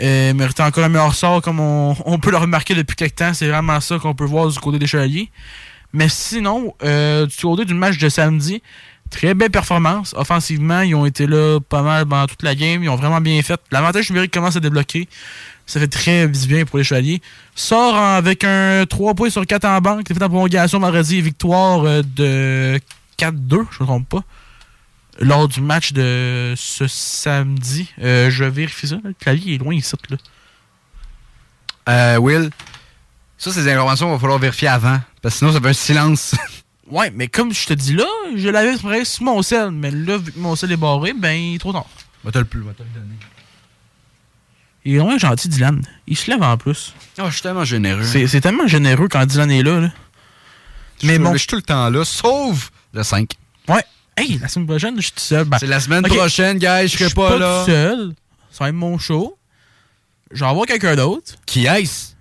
Euh, 0.00 0.32
encore 0.60 0.84
un 0.84 0.88
meilleur 0.88 1.14
sort, 1.16 1.42
comme 1.42 1.58
on, 1.58 2.18
peut 2.22 2.30
le 2.30 2.36
remarquer 2.36 2.76
depuis 2.76 2.94
quelques 2.94 3.16
temps. 3.16 3.34
C'est 3.34 3.48
vraiment 3.48 3.80
ça 3.80 3.98
qu'on 3.98 4.14
peut 4.14 4.24
voir 4.24 4.46
du 4.46 4.58
côté 4.60 4.78
des 4.78 4.86
Chevaliers. 4.86 5.30
Mais 5.92 6.08
sinon, 6.08 6.74
euh, 6.84 7.26
du 7.26 7.36
côté 7.36 7.64
du 7.64 7.74
match 7.74 7.98
de 7.98 8.08
samedi, 8.08 8.62
très 9.10 9.34
belle 9.34 9.50
performance. 9.50 10.14
Offensivement, 10.16 10.82
ils 10.82 10.94
ont 10.94 11.06
été 11.06 11.26
là 11.26 11.58
pas 11.60 11.82
mal 11.82 12.06
pendant 12.06 12.26
toute 12.26 12.42
la 12.44 12.54
game. 12.54 12.84
Ils 12.84 12.88
ont 12.88 12.96
vraiment 12.96 13.20
bien 13.20 13.42
fait. 13.42 13.60
L'avantage 13.72 14.10
numérique 14.10 14.32
commence 14.32 14.54
à 14.54 14.60
débloquer. 14.60 15.08
Ça 15.66 15.80
fait 15.80 15.88
très 15.88 16.26
bien 16.26 16.64
pour 16.64 16.78
les 16.78 16.84
Chevaliers. 16.84 17.22
Sort 17.54 17.96
avec 17.96 18.44
un 18.44 18.84
3 18.86 19.14
points 19.14 19.30
sur 19.30 19.46
4 19.46 19.64
en 19.64 19.80
banque. 19.80 20.04
C'est 20.06 20.14
fait 20.14 20.22
en 20.22 20.28
prolongation 20.28 20.78
vendredi. 20.78 21.22
Victoire 21.22 21.84
euh, 21.84 22.02
de 22.02 22.78
4-2, 23.18 23.32
je 23.48 23.56
ne 23.56 23.62
me 23.62 23.84
trompe 23.86 24.08
pas. 24.08 24.22
Lors 25.20 25.48
du 25.48 25.60
match 25.60 25.92
de 25.92 26.54
ce 26.56 26.86
samedi. 26.86 27.88
Euh, 28.02 28.30
je 28.30 28.44
vérifie 28.44 28.88
ça. 28.88 28.96
là. 28.96 29.02
Le 29.04 29.14
clavier 29.14 29.54
est 29.54 29.58
loin 29.58 29.74
ici. 29.74 29.94
Là. 30.10 30.16
Euh, 31.88 32.18
Will, 32.18 32.50
ça, 33.38 33.52
c'est 33.52 33.62
des 33.62 33.70
informations 33.70 34.06
qu'il 34.06 34.14
va 34.14 34.20
falloir 34.20 34.38
vérifier 34.38 34.68
avant. 34.68 35.00
Parce 35.22 35.34
que 35.34 35.38
sinon, 35.38 35.52
ça 35.52 35.60
fait 35.60 35.68
un 35.68 35.72
silence. 35.72 36.34
Ouais, 36.90 37.10
mais 37.14 37.28
comme 37.28 37.50
je 37.50 37.66
te 37.66 37.72
dis 37.72 37.94
là, 37.94 38.04
je 38.36 38.46
l'avais 38.46 38.76
presque 38.76 39.14
sur 39.14 39.24
mon 39.24 39.40
sel. 39.40 39.70
Mais 39.70 39.90
là, 39.90 40.18
vu 40.18 40.32
que 40.32 40.38
mon 40.38 40.54
sel 40.54 40.70
est 40.70 40.76
barré, 40.76 41.14
ben, 41.14 41.32
il 41.32 41.54
est 41.54 41.58
trop 41.58 41.72
tard. 41.72 41.86
Va 42.22 42.30
te 42.30 42.38
le 42.38 42.44
plus, 42.44 42.60
va 42.60 42.72
te 42.74 42.82
le 42.82 42.88
donner. 42.90 43.14
Il 44.84 44.94
est 44.94 44.98
vraiment 44.98 45.18
gentil, 45.18 45.48
Dylan. 45.48 45.80
Il 46.06 46.16
se 46.16 46.30
lève 46.30 46.42
en 46.42 46.56
plus. 46.58 46.92
Oh, 47.18 47.24
je 47.26 47.32
suis 47.32 47.42
tellement 47.42 47.64
généreux. 47.64 48.04
C'est 48.04 48.40
tellement 48.40 48.66
généreux 48.66 49.08
quand 49.08 49.24
Dylan 49.24 49.50
est 49.50 49.62
là. 49.62 49.80
là. 49.80 49.92
Mais 51.02 51.18
bon. 51.18 51.32
Je 51.32 51.38
suis 51.38 51.46
tout 51.46 51.56
le 51.56 51.62
temps 51.62 51.88
là, 51.90 52.04
sauf 52.04 52.70
le 52.92 53.02
5. 53.02 53.30
Ouais. 53.68 53.82
Hey, 54.16 54.38
la 54.38 54.48
semaine 54.48 54.66
prochaine, 54.66 54.96
je 54.96 55.02
suis 55.02 55.12
tout 55.12 55.20
seul. 55.20 55.44
Ben, 55.44 55.58
C'est 55.58 55.66
la 55.66 55.80
semaine 55.80 56.02
prochaine, 56.02 56.58
guys, 56.58 56.82
je 56.88 56.96
serai 56.96 57.06
suis 57.06 57.14
pas, 57.14 57.36
là. 57.38 57.64
tout 57.64 57.70
seul. 57.70 58.14
Ça 58.50 58.64
va 58.64 58.68
être 58.68 58.74
mon 58.76 58.98
show. 58.98 59.36
Je 60.30 60.40
vais 60.44 60.50
avoir 60.50 60.66
quelqu'un 60.66 60.94
d'autre. 60.96 61.34
Qui 61.46 61.66
est-ce? 61.66 62.12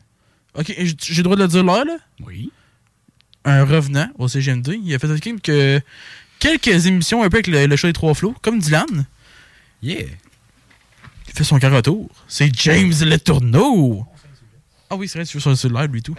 Ok, 0.57 0.73
j'ai 0.77 1.15
le 1.17 1.23
droit 1.23 1.35
de 1.35 1.41
le 1.43 1.47
dire 1.47 1.63
là, 1.63 1.83
là? 1.83 1.97
Oui. 2.25 2.51
Un 3.45 3.65
revenant 3.65 4.07
au 4.17 4.27
CGM2. 4.27 4.79
Il 4.83 4.93
a 4.95 4.99
fait 4.99 5.09
ok, 5.11 5.41
que 5.41 5.81
quelques 6.39 6.85
émissions 6.87 7.23
un 7.23 7.29
peu 7.29 7.37
avec 7.37 7.47
le, 7.47 7.65
le 7.65 7.75
show 7.75 7.87
des 7.87 7.93
trois 7.93 8.13
flots, 8.13 8.35
comme 8.41 8.59
Dylan. 8.59 9.05
Yeah. 9.81 10.05
Il 11.33 11.37
fait 11.37 11.43
son 11.43 11.57
quart 11.57 11.71
retour. 11.71 12.09
C'est 12.27 12.51
James 12.59 12.93
Le 13.01 13.17
Tourneau. 13.17 14.05
Ah 14.89 14.95
oui, 14.95 15.07
c'est 15.07 15.17
vrai, 15.17 15.25
tu 15.25 15.37
veux 15.37 15.41
sur 15.41 15.49
le 15.49 15.55
cellulaire, 15.55 15.87
lui 15.87 16.03
tout. 16.03 16.15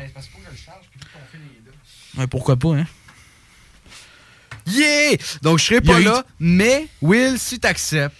Ouais, 2.18 2.26
pourquoi 2.26 2.56
pas, 2.56 2.74
hein? 2.76 2.86
Yeah! 4.66 5.16
Donc, 5.42 5.58
je 5.58 5.64
serai 5.64 5.80
pas 5.80 6.00
eu- 6.00 6.04
là, 6.04 6.24
mais 6.40 6.88
Will, 7.02 7.38
si 7.38 7.60
t'acceptes. 7.60 8.16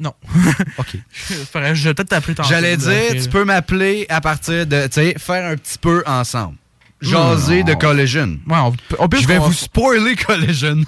Non. 0.00 0.14
OK. 0.78 0.96
Je 1.28 1.84
vais 1.84 1.94
peut-être 1.94 2.08
t'appeler 2.08 2.34
tantôt. 2.34 2.48
J'allais 2.48 2.76
dire, 2.76 3.10
tu 3.10 3.16
là. 3.18 3.26
peux 3.30 3.44
m'appeler 3.44 4.06
à 4.08 4.20
partir 4.20 4.66
de, 4.66 4.86
tu 4.88 4.94
sais, 4.94 5.14
faire 5.18 5.48
un 5.52 5.56
petit 5.56 5.78
peu 5.78 6.02
ensemble. 6.06 6.56
Jaser 7.00 7.62
de 7.62 7.74
Collision. 7.74 8.40
Ouais, 8.48 8.58
on, 8.58 8.72
peut- 8.72 8.96
on 8.98 9.08
peut 9.08 9.20
Je 9.20 9.28
vais 9.28 9.38
vous 9.38 9.52
spoiler 9.52 10.16
Collision. 10.16 10.82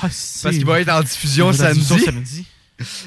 Parce 0.00 0.40
qu'il 0.50 0.64
va 0.64 0.80
être 0.80 0.88
en 0.88 0.96
samedi. 1.02 1.10
diffusion 1.10 1.52
samedi. 1.52 2.46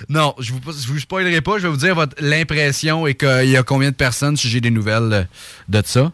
Non, 0.10 0.36
je 0.40 0.54
vous, 0.54 0.60
je 0.66 0.88
vous 0.88 1.00
spoilerai 1.00 1.42
pas. 1.42 1.58
Je 1.58 1.64
vais 1.64 1.70
vous 1.70 1.78
dire 1.78 1.96
votre- 1.96 2.16
l'impression 2.20 3.08
et 3.08 3.16
qu'il 3.16 3.50
y 3.50 3.58
a 3.58 3.64
combien 3.64 3.90
de 3.92 3.96
personnes 3.96 4.38
si 4.38 4.50
j'ai 4.50 4.62
des 4.62 4.72
nouvelles 4.72 5.14
euh, 5.14 5.24
de 5.70 5.82
ça. 5.86 6.12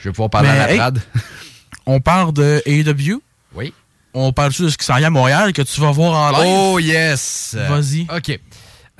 Je 0.00 0.08
vais 0.08 0.12
pouvoir 0.12 0.30
parler 0.30 0.48
Mais, 0.48 0.58
à 0.58 0.66
la 0.66 0.72
hey, 0.72 0.78
trad. 0.78 1.02
On 1.86 2.00
parle 2.00 2.32
de 2.32 2.62
AEW. 2.66 3.20
Oui. 3.54 3.72
On 4.14 4.32
parle 4.32 4.52
de 4.52 4.68
ce 4.68 4.76
qui 4.78 4.84
s'en 4.84 4.96
vient 4.96 5.08
à 5.08 5.10
Montréal 5.10 5.52
que 5.52 5.62
tu 5.62 5.80
vas 5.80 5.90
voir 5.90 6.14
en 6.14 6.38
live. 6.38 6.48
Oh 6.48 6.78
yes! 6.78 7.56
Vas-y. 7.68 8.06
OK. 8.14 8.38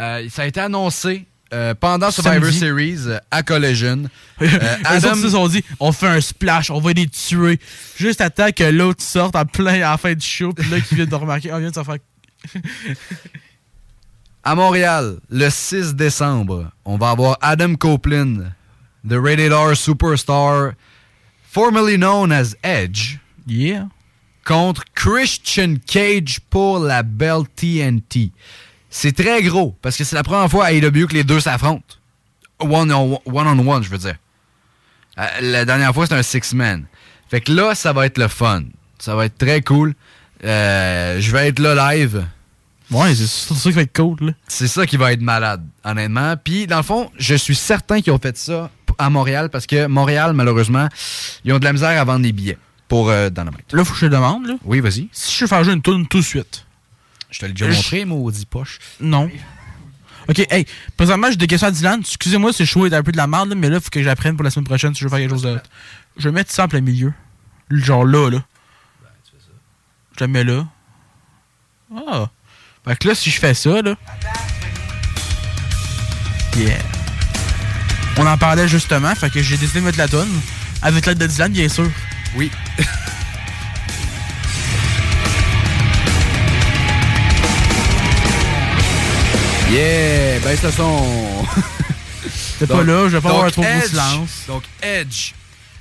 Euh, 0.00 0.28
ça 0.28 0.42
a 0.42 0.46
été 0.46 0.60
annoncé 0.60 1.24
euh, 1.52 1.72
pendant 1.74 2.10
Survivor 2.10 2.46
Samedi. 2.46 2.58
Series 2.58 2.98
euh, 3.06 3.18
à 3.30 3.42
Collision. 3.42 4.04
Euh, 4.42 4.48
Adam... 4.84 5.12
Ils 5.14 5.22
se 5.22 5.30
sont 5.30 5.46
dit, 5.46 5.62
on 5.78 5.92
fait 5.92 6.08
un 6.08 6.20
splash, 6.20 6.68
on 6.70 6.80
va 6.80 6.92
les 6.92 7.06
tuer. 7.06 7.60
Juste 7.96 8.20
à 8.20 8.28
temps 8.28 8.50
que 8.50 8.64
l'autre 8.64 9.00
sorte 9.02 9.36
en 9.36 9.44
plein 9.44 9.74
à 9.74 9.92
la 9.92 9.96
fin 9.96 10.12
du 10.12 10.26
show, 10.26 10.52
puis 10.52 10.68
là, 10.68 10.80
qui 10.80 10.96
vient 10.96 11.06
de 11.06 11.14
remarquer, 11.14 11.52
on 11.52 11.58
vient 11.60 11.70
de 11.70 11.74
se 11.74 11.84
faire. 11.84 11.98
à 14.44 14.54
Montréal, 14.54 15.16
le 15.30 15.48
6 15.50 15.94
décembre, 15.94 16.70
on 16.84 16.96
va 16.98 17.10
avoir 17.10 17.38
Adam 17.40 17.74
Copeland, 17.76 18.50
the 19.08 19.14
Rated 19.14 19.52
R 19.52 19.76
Superstar, 19.76 20.72
formerly 21.50 21.96
known 21.96 22.30
as 22.32 22.54
Edge, 22.62 23.18
Yeah. 23.46 23.88
contre 24.44 24.84
Christian 24.94 25.76
Cage 25.86 26.40
pour 26.50 26.78
la 26.78 27.02
Belt 27.02 27.46
TNT. 27.56 28.30
C'est 28.90 29.16
très 29.16 29.42
gros, 29.42 29.76
parce 29.82 29.96
que 29.96 30.04
c'est 30.04 30.16
la 30.16 30.22
première 30.22 30.50
fois 30.50 30.66
à 30.66 30.72
AEW 30.72 31.06
que 31.08 31.14
les 31.14 31.24
deux 31.24 31.40
s'affrontent. 31.40 31.96
One 32.60 32.92
on 32.92 33.20
one, 33.26 33.46
on 33.48 33.66
one, 33.68 33.82
je 33.82 33.88
veux 33.90 33.98
dire. 33.98 34.16
Euh, 35.18 35.26
La 35.40 35.64
dernière 35.64 35.92
fois, 35.92 36.04
c'était 36.06 36.18
un 36.18 36.22
six-man. 36.22 36.84
Fait 37.28 37.40
que 37.40 37.52
là, 37.52 37.74
ça 37.74 37.92
va 37.92 38.06
être 38.06 38.18
le 38.18 38.28
fun. 38.28 38.62
Ça 38.98 39.14
va 39.16 39.26
être 39.26 39.36
très 39.36 39.60
cool. 39.62 39.94
Euh, 40.44 41.20
je 41.20 41.32
vais 41.32 41.48
être 41.48 41.58
là 41.58 41.94
live. 41.96 42.24
Ouais, 42.90 43.14
c'est 43.14 43.26
ça 43.26 43.54
qui 43.70 43.72
va 43.72 43.82
être 43.82 43.96
cool, 43.96 44.16
là. 44.20 44.32
C'est 44.46 44.68
ça 44.68 44.86
qui 44.86 44.96
va 44.96 45.12
être 45.12 45.22
malade, 45.22 45.66
honnêtement. 45.84 46.36
Puis, 46.36 46.66
dans 46.66 46.76
le 46.76 46.82
fond, 46.82 47.10
je 47.18 47.34
suis 47.34 47.54
certain 47.54 48.00
qu'ils 48.00 48.12
ont 48.12 48.18
fait 48.18 48.36
ça 48.36 48.70
à 48.98 49.10
Montréal 49.10 49.48
parce 49.50 49.66
que 49.66 49.86
Montréal, 49.86 50.32
malheureusement, 50.34 50.88
ils 51.44 51.52
ont 51.52 51.58
de 51.58 51.64
la 51.64 51.72
misère 51.72 51.98
à 52.00 52.04
vendre 52.04 52.20
des 52.22 52.32
billets 52.32 52.58
pour 52.86 53.08
euh, 53.08 53.30
Dynamite. 53.30 53.72
Là, 53.72 53.84
faut 53.84 53.94
que 53.94 53.98
je 54.00 54.06
te 54.06 54.10
demande, 54.12 54.46
là. 54.46 54.54
Oui, 54.64 54.80
vas-y. 54.80 55.08
Si 55.12 55.34
je 55.36 55.40
veux 55.44 55.48
faire 55.48 55.64
jouer 55.64 55.72
une 55.72 55.82
tune 55.82 56.06
tout 56.06 56.18
de 56.18 56.22
suite. 56.24 56.66
Je 57.30 57.38
te 57.40 57.46
l'ai 57.46 57.52
déjà 57.52 57.70
Je- 57.70 57.76
montré, 57.76 58.04
maudit 58.04 58.46
poche. 58.46 58.78
Non. 59.00 59.30
Ok, 60.28 60.38
hey, 60.50 60.66
présentement, 60.96 61.28
j'ai 61.30 61.36
des 61.36 61.46
questions 61.46 61.68
à 61.68 61.70
Dylan. 61.70 62.00
Excusez-moi 62.00 62.52
si 62.52 62.62
le 62.62 62.66
show 62.66 62.86
est 62.86 62.94
un 62.94 63.02
peu 63.02 63.12
de 63.12 63.16
la 63.16 63.26
merde, 63.26 63.48
là, 63.48 63.54
mais 63.54 63.68
là, 63.70 63.80
faut 63.80 63.90
que 63.90 64.02
j'apprenne 64.02 64.36
pour 64.36 64.44
la 64.44 64.50
semaine 64.50 64.64
prochaine 64.66 64.94
si 64.94 65.00
je 65.00 65.04
veux 65.06 65.10
faire 65.10 65.18
quelque 65.18 65.30
chose 65.32 65.42
d'autre. 65.42 65.68
Je 66.16 66.28
vais 66.28 66.32
mettre 66.32 66.52
ça 66.52 66.64
en 66.64 66.68
plein 66.68 66.80
milieu. 66.80 67.12
Genre 67.70 68.04
là, 68.04 68.30
là. 68.30 68.44
Je 70.18 70.24
le 70.24 70.28
mets 70.30 70.44
là. 70.44 70.66
Ah. 72.08 72.30
Fait 72.86 72.96
que 72.98 73.08
là, 73.08 73.14
si 73.14 73.30
je 73.30 73.38
fais 73.40 73.54
ça, 73.54 73.80
là. 73.82 73.94
Yeah. 76.56 76.78
On 78.16 78.26
en 78.26 78.36
parlait 78.38 78.68
justement, 78.68 79.14
fait 79.14 79.30
que 79.30 79.42
j'ai 79.42 79.56
décidé 79.56 79.80
de 79.80 79.86
mettre 79.86 79.98
la 79.98 80.08
tonne. 80.08 80.28
Avec 80.82 81.06
l'aide 81.06 81.18
de 81.18 81.26
Dylan, 81.26 81.50
bien 81.52 81.68
sûr. 81.68 81.90
Oui. 82.36 82.50
Yeah, 89.70 90.38
baisse 90.40 90.62
le 90.62 90.70
son. 90.70 91.02
T'es 92.58 92.66
pas 92.66 92.82
là, 92.84 93.08
je 93.08 93.16
vais 93.16 93.20
pas 93.20 93.30
avoir 93.30 93.46
un 93.46 93.50
trop 93.50 93.62
Edge- 93.64 93.88
silence. 93.88 94.30
Donc, 94.46 94.62
Edge, 94.82 95.32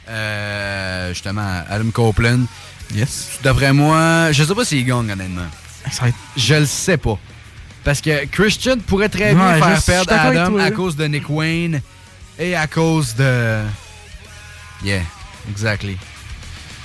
euh, 0.09 1.09
justement, 1.13 1.63
Adam 1.69 1.91
Copeland. 1.91 2.45
Yes. 2.93 3.39
D'après 3.43 3.71
moi, 3.73 4.31
je 4.31 4.43
sais 4.43 4.55
pas 4.55 4.65
s'il 4.65 4.85
gagne, 4.85 5.11
honnêtement. 5.11 5.47
Je 6.37 6.55
le 6.55 6.65
sais 6.65 6.97
pas. 6.97 7.17
Parce 7.83 7.99
que 8.01 8.25
Christian 8.25 8.77
pourrait 8.77 9.09
très 9.09 9.33
bien 9.33 9.53
Ouais, 9.53 9.59
faire 9.59 10.05
perdre 10.05 10.13
Adam 10.13 10.51
toi, 10.51 10.63
à 10.63 10.71
cause 10.71 10.95
de 10.95 11.05
Nick 11.05 11.29
Wayne 11.29 11.81
et 12.39 12.55
à 12.55 12.65
cause 12.67 13.15
de. 13.15 13.61
Yeah, 14.83 15.01
exactly. 15.49 15.97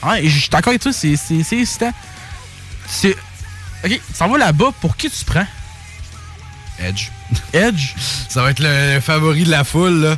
Ouais, 0.05 0.23
je 0.25 0.39
suis 0.39 0.49
d'accord 0.49 0.71
avec 0.71 0.83
toi, 0.83 0.93
c'est 0.93 1.17
hésitant. 1.31 1.93
C'est. 2.89 3.17
Ok, 3.85 4.01
ça 4.13 4.27
va 4.27 4.39
là-bas, 4.39 4.73
pour 4.81 4.97
qui 4.97 5.09
tu 5.09 5.25
prends? 5.25 5.47
Edge. 6.81 7.11
Edge? 7.53 7.95
Ça 8.29 8.43
va 8.43 8.51
être 8.51 8.61
le, 8.61 8.95
le 8.95 9.01
favori 9.01 9.45
de 9.45 9.51
la 9.51 9.65
foule, 9.65 10.01
là. 10.01 10.17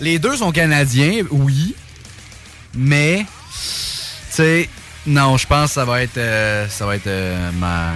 Les 0.00 0.18
deux 0.18 0.36
sont 0.36 0.52
canadiens, 0.52 1.22
oui. 1.30 1.74
Mais. 2.74 3.26
Tu 3.50 4.36
sais, 4.36 4.68
non, 5.06 5.36
je 5.36 5.46
pense 5.46 5.70
que 5.70 5.74
ça 5.74 5.84
va 5.84 6.02
être. 6.02 6.16
euh, 6.18 6.68
ça 6.68 6.86
va 6.86 6.96
être 6.96 7.06
euh, 7.06 7.50
ma, 7.58 7.92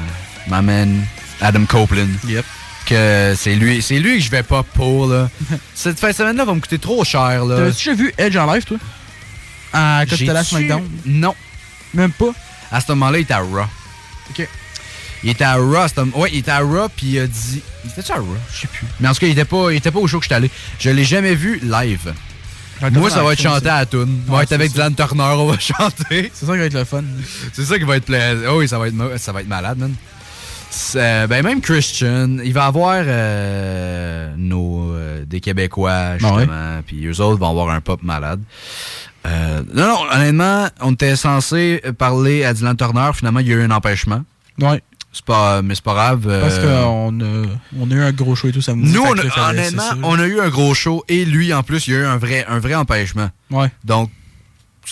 ma 0.49 0.63
man, 0.63 1.05
Adam 1.41 1.65
Copeland. 1.67 2.09
Yep. 2.27 2.45
Que 2.87 3.35
c'est 3.37 3.55
lui, 3.57 3.83
c'est 3.83 3.99
lui 3.99 4.19
que 4.19 4.25
je 4.25 4.31
vais 4.31 4.43
pas 4.45 4.63
pour, 4.63 5.07
là. 5.09 5.29
Cette 5.75 5.99
fin 5.99 6.11
de 6.11 6.15
semaine-là 6.15 6.45
va 6.45 6.55
me 6.55 6.61
coûter 6.61 6.79
trop 6.79 7.05
cher, 7.05 7.45
là. 7.45 7.57
T'as 7.57 7.71
déjà 7.71 7.95
vu 7.95 8.13
Edge 8.17 8.37
en 8.37 8.53
live, 8.53 8.65
toi? 8.65 8.77
À 9.73 10.05
SmackDown 10.07 10.89
Non. 11.05 11.35
Même 11.95 12.13
pas? 12.13 12.33
À 12.71 12.81
ce 12.81 12.87
moment-là, 12.93 13.19
il 13.19 13.23
était 13.23 13.35
à 13.35 13.41
Raw. 13.41 13.67
Ok. 14.31 14.49
Il 15.25 15.31
était 15.31 15.45
à 15.45 15.55
Raw. 15.55 15.87
Ouais, 16.15 16.31
il 16.33 16.39
était 16.39 16.51
à 16.53 16.61
Raw, 16.61 16.89
puis 16.97 17.07
il 17.09 17.19
a 17.19 17.27
dit. 17.27 17.63
Il 17.85 17.91
était 17.91 18.13
à 18.13 18.17
Raw? 18.17 18.37
Je 18.53 18.61
sais 18.63 18.67
plus. 18.69 18.87
Mais 19.01 19.09
en 19.09 19.13
tout 19.13 19.21
cas, 19.21 19.27
il 19.27 19.33
était 19.33 19.45
pas, 19.45 19.71
il 19.73 19.77
était 19.77 19.91
pas 19.91 19.99
au 19.99 20.07
show 20.07 20.19
que 20.19 20.25
j'étais 20.25 20.35
allé. 20.37 20.51
Je 20.79 20.91
l'ai 20.91 21.05
jamais 21.05 21.35
vu 21.35 21.61
live. 21.63 22.13
Moi, 22.93 23.11
ça 23.11 23.23
va 23.23 23.33
être 23.33 23.41
chanté 23.43 23.69
à 23.69 23.79
la 23.81 23.87
toune. 23.87 24.21
On 24.29 24.33
va 24.33 24.43
être 24.43 24.53
avec. 24.53 24.73
Dylan 24.73 24.95
Turner, 24.95 25.23
on 25.37 25.47
va 25.47 25.59
chanter. 25.59 26.31
C'est 26.35 26.47
ça 26.47 26.53
qui 26.53 26.59
va 26.59 26.65
être 26.67 26.75
le 26.75 26.85
fun. 26.85 27.03
C'est 27.53 27.65
ça 27.65 27.79
qui 27.79 27.85
va 27.85 27.97
être 27.97 28.05
plaisant. 28.05 28.43
Oh 28.51 28.59
oui, 28.59 28.69
ça 28.69 28.79
va 28.79 28.89
être, 28.89 28.95
ça 29.19 29.33
va 29.33 29.41
être 29.41 29.49
malade, 29.49 29.79
man. 29.79 29.95
C'est- 30.71 31.27
ben 31.29 31.43
même 31.43 31.61
Christian, 31.63 32.37
il 32.45 32.53
va 32.53 32.67
avoir 32.67 33.03
euh, 33.07 34.35
nos 34.37 34.93
euh, 34.93 35.25
des 35.25 35.41
Québécois 35.41 36.19
justement, 36.19 36.81
puis 36.87 37.07
eux 37.07 37.21
autres 37.21 37.39
vont 37.39 37.49
avoir 37.51 37.71
un 37.71 37.81
pop 37.81 38.03
malade. 38.03 38.41
Euh, 39.27 39.63
non, 39.73 39.87
non, 39.87 39.99
honnêtement, 40.13 40.69
on 40.83 40.93
était 40.93 41.17
censé 41.17 41.81
parler 41.99 42.45
à 42.45 42.53
Dylan 42.53 42.77
Turner, 42.77 43.11
finalement 43.15 43.41
il 43.41 43.49
y 43.49 43.53
a 43.53 43.57
eu 43.57 43.63
un 43.63 43.71
empêchement. 43.71 44.23
Ouais. 44.61 44.83
C'est 45.17 45.25
pas, 45.25 45.63
mais 45.63 45.75
c'est 45.75 45.83
pas 45.83 45.95
grave. 45.95 46.27
euh, 46.29 46.43
Parce 46.43 46.59
qu'on 46.59 47.21
a, 47.21 47.47
on 47.79 47.91
a 47.91 47.95
eu 47.95 48.03
un 48.03 48.13
gros 48.13 48.35
show 48.37 48.49
et 48.49 48.53
tout 48.53 48.61
samedi. 48.61 48.93
Nous, 48.93 49.01
on 49.01 49.15
a- 49.17 49.23
fallait- 49.31 49.61
honnêtement, 49.61 49.83
ça. 49.83 49.97
on 50.03 50.19
a 50.19 50.27
eu 50.27 50.41
un 50.41 50.51
gros 50.51 50.75
show 50.75 51.05
et 51.09 51.25
lui, 51.25 51.55
en 51.55 51.63
plus, 51.63 51.87
il 51.87 51.95
y 51.95 51.97
a 51.97 52.01
eu 52.01 52.05
un 52.05 52.19
vrai, 52.19 52.45
un 52.47 52.59
vrai 52.59 52.75
empêchement. 52.75 53.31
Ouais. 53.51 53.71
Donc, 53.83 54.11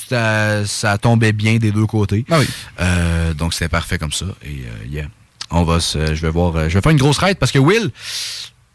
ça, 0.08 0.64
ça 0.66 0.96
tombait 0.96 1.32
bien 1.32 1.56
des 1.58 1.72
deux 1.72 1.84
côtés. 1.84 2.24
Ah 2.30 2.38
oui. 2.38 2.48
Euh, 2.80 3.34
donc, 3.34 3.52
c'était 3.52 3.68
parfait 3.68 3.98
comme 3.98 4.12
ça. 4.12 4.24
Et, 4.42 4.64
euh, 4.64 4.86
yeah. 4.88 5.04
On 5.50 5.62
va 5.64 5.78
se, 5.78 6.14
je 6.14 6.22
vais 6.22 6.30
voir, 6.30 6.56
euh, 6.56 6.68
je 6.70 6.74
vais 6.74 6.80
faire 6.80 6.92
une 6.92 6.98
grosse 6.98 7.18
raid 7.18 7.36
parce 7.36 7.52
que 7.52 7.58
Will, 7.58 7.90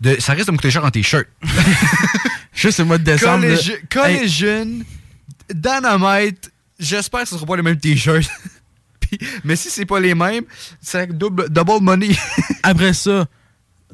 de, 0.02 0.18
ça 0.20 0.34
risque 0.34 0.46
de 0.48 0.52
me 0.52 0.58
coûter 0.58 0.70
cher 0.70 0.86
en 0.86 0.92
t-shirt. 0.92 1.26
Juste 2.54 2.78
le 2.80 2.86
mois 2.86 2.98
de 3.00 3.04
décembre. 3.04 3.44
là. 3.46 3.56
Collision, 3.56 3.76
Collision, 3.90 4.68
Dynamite, 5.54 6.52
j'espère 6.80 7.22
que 7.24 7.30
ce 7.30 7.36
sera 7.36 7.46
pas 7.46 7.56
les 7.56 7.64
mêmes 7.64 7.80
t-shirts. 7.80 8.30
Puis- 9.10 9.20
mais 9.44 9.56
si 9.56 9.70
c'est 9.70 9.86
pas 9.86 10.00
les 10.00 10.16
mêmes, 10.16 10.44
c'est 10.82 11.18
double, 11.18 11.50
double 11.50 11.82
money. 11.82 12.16
Après 12.64 12.94
ça, 12.94 13.26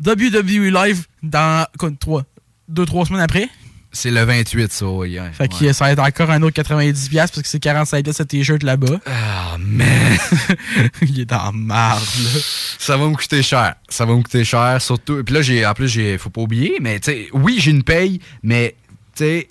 WWE 0.06 0.72
Live 0.72 1.06
dans 1.24 1.66
quoi, 1.78 1.90
trois, 2.00 2.24
deux, 2.68 2.86
trois 2.86 3.06
semaines 3.06 3.22
après? 3.22 3.50
c'est 3.92 4.12
le 4.12 4.24
28, 4.26 4.74
ça, 4.74 4.88
ouais. 4.88 5.18
Fait 5.32 5.48
que 5.48 5.72
ça 5.72 5.86
va 5.86 5.92
être 5.94 6.00
encore 6.00 6.30
un 6.30 6.42
autre 6.42 6.62
90$ 6.62 7.08
piastres 7.10 7.36
parce 7.36 7.44
que 7.44 7.48
c'est 7.48 7.64
45$ 7.64 8.04
piastres 8.04 8.18
ce 8.18 8.24
t-shirt 8.24 8.62
là-bas. 8.62 9.00
Ah, 9.06 9.56
man! 9.58 10.18
Il 11.02 11.22
est 11.22 11.26
dans 11.26 11.54
marre, 11.54 12.02
là. 12.02 12.40
Ça 12.78 12.98
va 12.98 13.08
me 13.08 13.16
coûter 13.16 13.42
cher. 13.42 13.76
Ça 13.88 14.06
va 14.06 14.14
me 14.14 14.22
coûter 14.22 14.44
cher, 14.44 14.82
surtout. 14.82 15.24
Puis 15.24 15.34
là, 15.34 15.42
j'ai, 15.42 15.66
en 15.66 15.74
plus, 15.74 15.88
j'ai, 15.88 16.18
faut 16.18 16.30
pas 16.30 16.42
oublier, 16.42 16.78
mais 16.82 17.00
tu 17.00 17.12
sais, 17.12 17.28
oui, 17.32 17.56
j'ai 17.58 17.72
une 17.72 17.84
paye, 17.84 18.20
mais 18.44 18.76
tu 19.16 19.24
sais, 19.24 19.48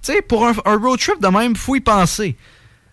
tu 0.00 0.12
sais, 0.12 0.22
pour 0.22 0.46
un, 0.46 0.52
un 0.64 0.76
road 0.76 1.00
trip 1.00 1.20
de 1.20 1.26
même, 1.28 1.56
faut 1.56 1.74
y 1.74 1.80
penser. 1.80 2.36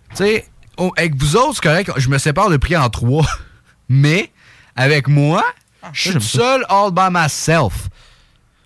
Tu 0.10 0.16
sais, 0.16 0.46
oh, 0.78 0.92
avec 0.98 1.16
vous 1.16 1.36
autres, 1.36 1.56
c'est 1.56 1.64
correct, 1.64 1.92
je 1.98 2.10
me 2.10 2.18
sépare 2.18 2.50
le 2.50 2.60
prix 2.60 2.76
en 2.76 2.90
trois. 2.90 3.28
Mais 3.90 4.32
avec 4.76 5.08
moi, 5.08 5.46
je 5.94 6.12
suis 6.12 6.22
seul 6.22 6.66
all 6.70 6.92
by 6.92 7.08
myself. 7.12 7.90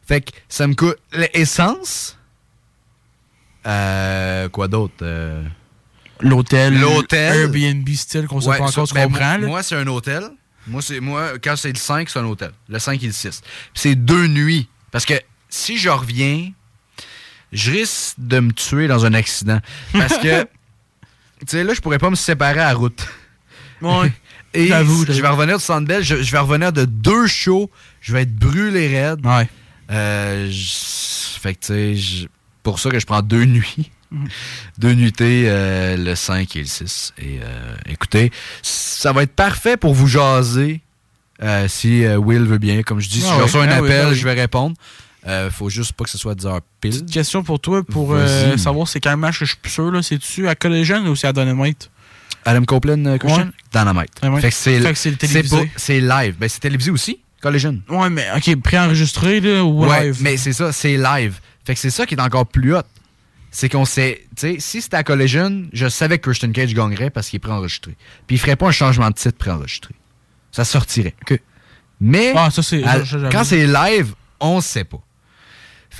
Fait 0.07 0.21
que 0.21 0.31
ça 0.47 0.65
me 0.65 0.73
coûte 0.73 0.97
l'essence. 1.13 2.17
Euh, 3.67 4.49
quoi 4.49 4.67
d'autre? 4.67 4.95
Euh, 5.01 5.43
L'hôtel. 6.21 6.79
L'hôtel. 6.79 7.35
Airbnb 7.35 7.87
style 7.89 8.27
qu'on 8.27 8.41
sait 8.41 8.49
Ouais, 8.49 8.57
pas 8.57 8.65
encore, 8.65 8.87
tu 8.87 8.93
ben, 8.93 9.09
moi, 9.09 9.19
là. 9.19 9.37
moi, 9.39 9.63
c'est 9.63 9.75
un 9.75 9.87
hôtel. 9.87 10.23
Moi, 10.67 10.81
c'est 10.81 10.99
moi 10.99 11.33
quand 11.41 11.55
c'est 11.55 11.71
le 11.71 11.77
5, 11.77 12.09
c'est 12.09 12.19
un 12.19 12.25
hôtel. 12.25 12.51
Le 12.67 12.79
5 12.79 13.01
et 13.03 13.07
le 13.07 13.13
6. 13.13 13.41
Puis 13.41 13.51
c'est 13.75 13.95
deux 13.95 14.27
nuits. 14.27 14.67
Parce 14.91 15.05
que 15.05 15.13
si 15.49 15.77
je 15.77 15.89
reviens, 15.89 16.51
je 17.51 17.71
risque 17.71 18.15
de 18.17 18.39
me 18.39 18.51
tuer 18.51 18.87
dans 18.87 19.05
un 19.05 19.13
accident. 19.13 19.59
Parce 19.93 20.17
que, 20.17 20.47
tu 21.39 21.45
sais, 21.47 21.63
là, 21.63 21.73
je 21.73 21.81
pourrais 21.81 21.99
pas 21.99 22.09
me 22.09 22.15
séparer 22.15 22.59
à 22.59 22.69
la 22.69 22.73
route. 22.73 23.07
Ouais. 23.81 24.11
Et 24.53 24.67
je 24.67 25.21
vais 25.21 25.27
revenir 25.27 25.57
du 25.57 25.63
Sandbell, 25.63 26.03
je, 26.03 26.23
je 26.23 26.31
vais 26.31 26.39
revenir 26.39 26.73
de 26.73 26.85
deux 26.85 27.27
shows, 27.27 27.69
je 28.01 28.13
vais 28.13 28.23
être 28.23 28.35
brûlé 28.35 28.87
raide. 28.87 29.23
Ouais. 29.23 29.47
Euh, 29.91 30.49
fait 31.39 31.53
que, 31.53 31.59
tu 31.59 31.97
sais, 32.01 32.27
pour 32.63 32.79
ça 32.79 32.89
que 32.89 32.99
je 32.99 33.05
prends 33.05 33.21
deux 33.21 33.45
nuits. 33.45 33.91
Mhm. 34.11 34.27
Deux 34.79 34.93
nuitées, 34.93 35.43
euh, 35.47 35.95
le 35.95 36.15
5 36.15 36.55
et 36.55 36.61
le 36.61 36.65
6. 36.65 37.13
Et 37.19 37.39
euh, 37.43 37.75
écoutez, 37.85 38.31
ça 38.63 39.13
va 39.13 39.21
être 39.21 39.35
parfait 39.35 39.77
pour 39.77 39.93
vous 39.93 40.07
jaser. 40.07 40.81
euh, 41.43 41.67
si 41.67 42.03
Will 42.07 42.43
veut 42.43 42.57
bien, 42.57 42.81
comme 42.81 42.99
je 42.99 43.07
dis, 43.07 43.21
si 43.21 43.27
Ah 43.29 43.35
je 43.37 43.43
reçois 43.43 43.65
un 43.65 43.69
ah 43.69 43.81
oui, 43.81 43.87
appel, 43.87 44.05
ah 44.07 44.09
oui. 44.09 44.15
je 44.15 44.23
vais 44.23 44.33
répondre. 44.33 44.75
Euh, 45.27 45.51
faut 45.51 45.69
juste 45.69 45.93
pas 45.93 46.05
que 46.05 46.09
ce 46.09 46.17
soit 46.17 46.33
10 46.35 46.45
heures 46.45 46.61
pile. 46.79 46.91
Petite 46.91 47.11
question 47.11 47.43
pour 47.43 47.59
toi, 47.59 47.83
pour 47.83 48.13
euh, 48.13 48.55
savoir 48.57 48.87
c'est 48.87 48.99
quel 49.01 49.17
match 49.17 49.39
que 49.39 49.45
je 49.45 49.51
suis 49.51 49.59
plus 49.61 49.71
sûr. 49.71 49.91
C'est-tu 50.03 50.47
à 50.47 50.55
Collision 50.55 51.05
ou 51.07 51.15
c'est 51.15 51.27
à 51.27 51.33
Dynamite? 51.33 51.89
Adam 52.45 52.63
Copeland, 52.63 53.05
euh, 53.05 53.17
Christian? 53.17 53.45
Ouais. 53.47 53.51
Dynamite. 53.73 54.11
Dynamite. 54.21 54.41
Fait 54.41 54.91
que 54.91 54.97
c'est 54.97 55.11
télévisé. 55.17 55.71
C'est 55.75 55.99
live. 55.99 56.35
Ben, 56.39 56.47
c'est 56.47 56.61
télévisé 56.61 56.89
aussi, 56.89 57.19
Collision. 57.41 57.79
Ouais, 57.89 58.09
mais 58.09 58.27
ok, 58.35 58.55
préenregistré, 58.61 59.41
là, 59.41 59.63
ou 59.65 59.85
Ouais, 59.85 60.05
live? 60.05 60.17
mais 60.21 60.37
c'est 60.37 60.53
ça, 60.53 60.71
c'est 60.71 60.95
live. 60.97 61.39
Fait 61.65 61.73
que 61.73 61.79
c'est 61.79 61.89
ça 61.89 62.05
qui 62.05 62.15
est 62.15 62.21
encore 62.21 62.47
plus 62.47 62.75
hot. 62.75 62.81
C'est 63.51 63.67
qu'on 63.67 63.83
sait, 63.85 64.25
tu 64.37 64.41
sais, 64.53 64.55
si 64.59 64.81
c'était 64.81 64.97
à 64.97 65.03
Collision, 65.03 65.65
je 65.73 65.89
savais 65.89 66.17
que 66.19 66.29
Christian 66.29 66.51
Cage 66.51 66.73
gagnerait 66.73 67.09
parce 67.09 67.29
qu'il 67.29 67.37
est 67.37 67.39
préenregistré. 67.41 67.95
Puis 68.27 68.35
il 68.37 68.39
ferait 68.39 68.55
pas 68.55 68.67
un 68.67 68.71
changement 68.71 69.09
de 69.09 69.15
titre 69.15 69.37
préenregistré. 69.37 69.93
Ça 70.51 70.63
sortirait. 70.63 71.15
Mais 71.99 72.31
Ah, 72.35 72.49
ça, 72.51 72.61
à- 72.85 73.29
quand 73.31 73.43
c'est 73.43 73.67
live, 73.67 74.13
on 74.39 74.61
sait 74.61 74.83
pas. 74.85 75.01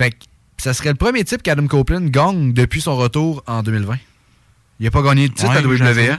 Fait 0.00 0.12
que 0.12 0.16
ça 0.56 0.72
serait 0.72 0.88
le 0.88 0.94
premier 0.94 1.24
type 1.24 1.42
qu'Adam 1.42 1.66
Copeland 1.66 2.06
gagne 2.06 2.54
depuis 2.54 2.80
son 2.80 2.96
retour 2.96 3.42
en 3.46 3.62
2020. 3.62 3.98
Il 4.78 4.86
a 4.86 4.90
pas 4.90 5.02
gagné 5.02 5.28
de 5.28 5.34
titre 5.34 5.50
Ouais, 5.50 5.58
à 5.58 5.60
WWE. 5.60 6.18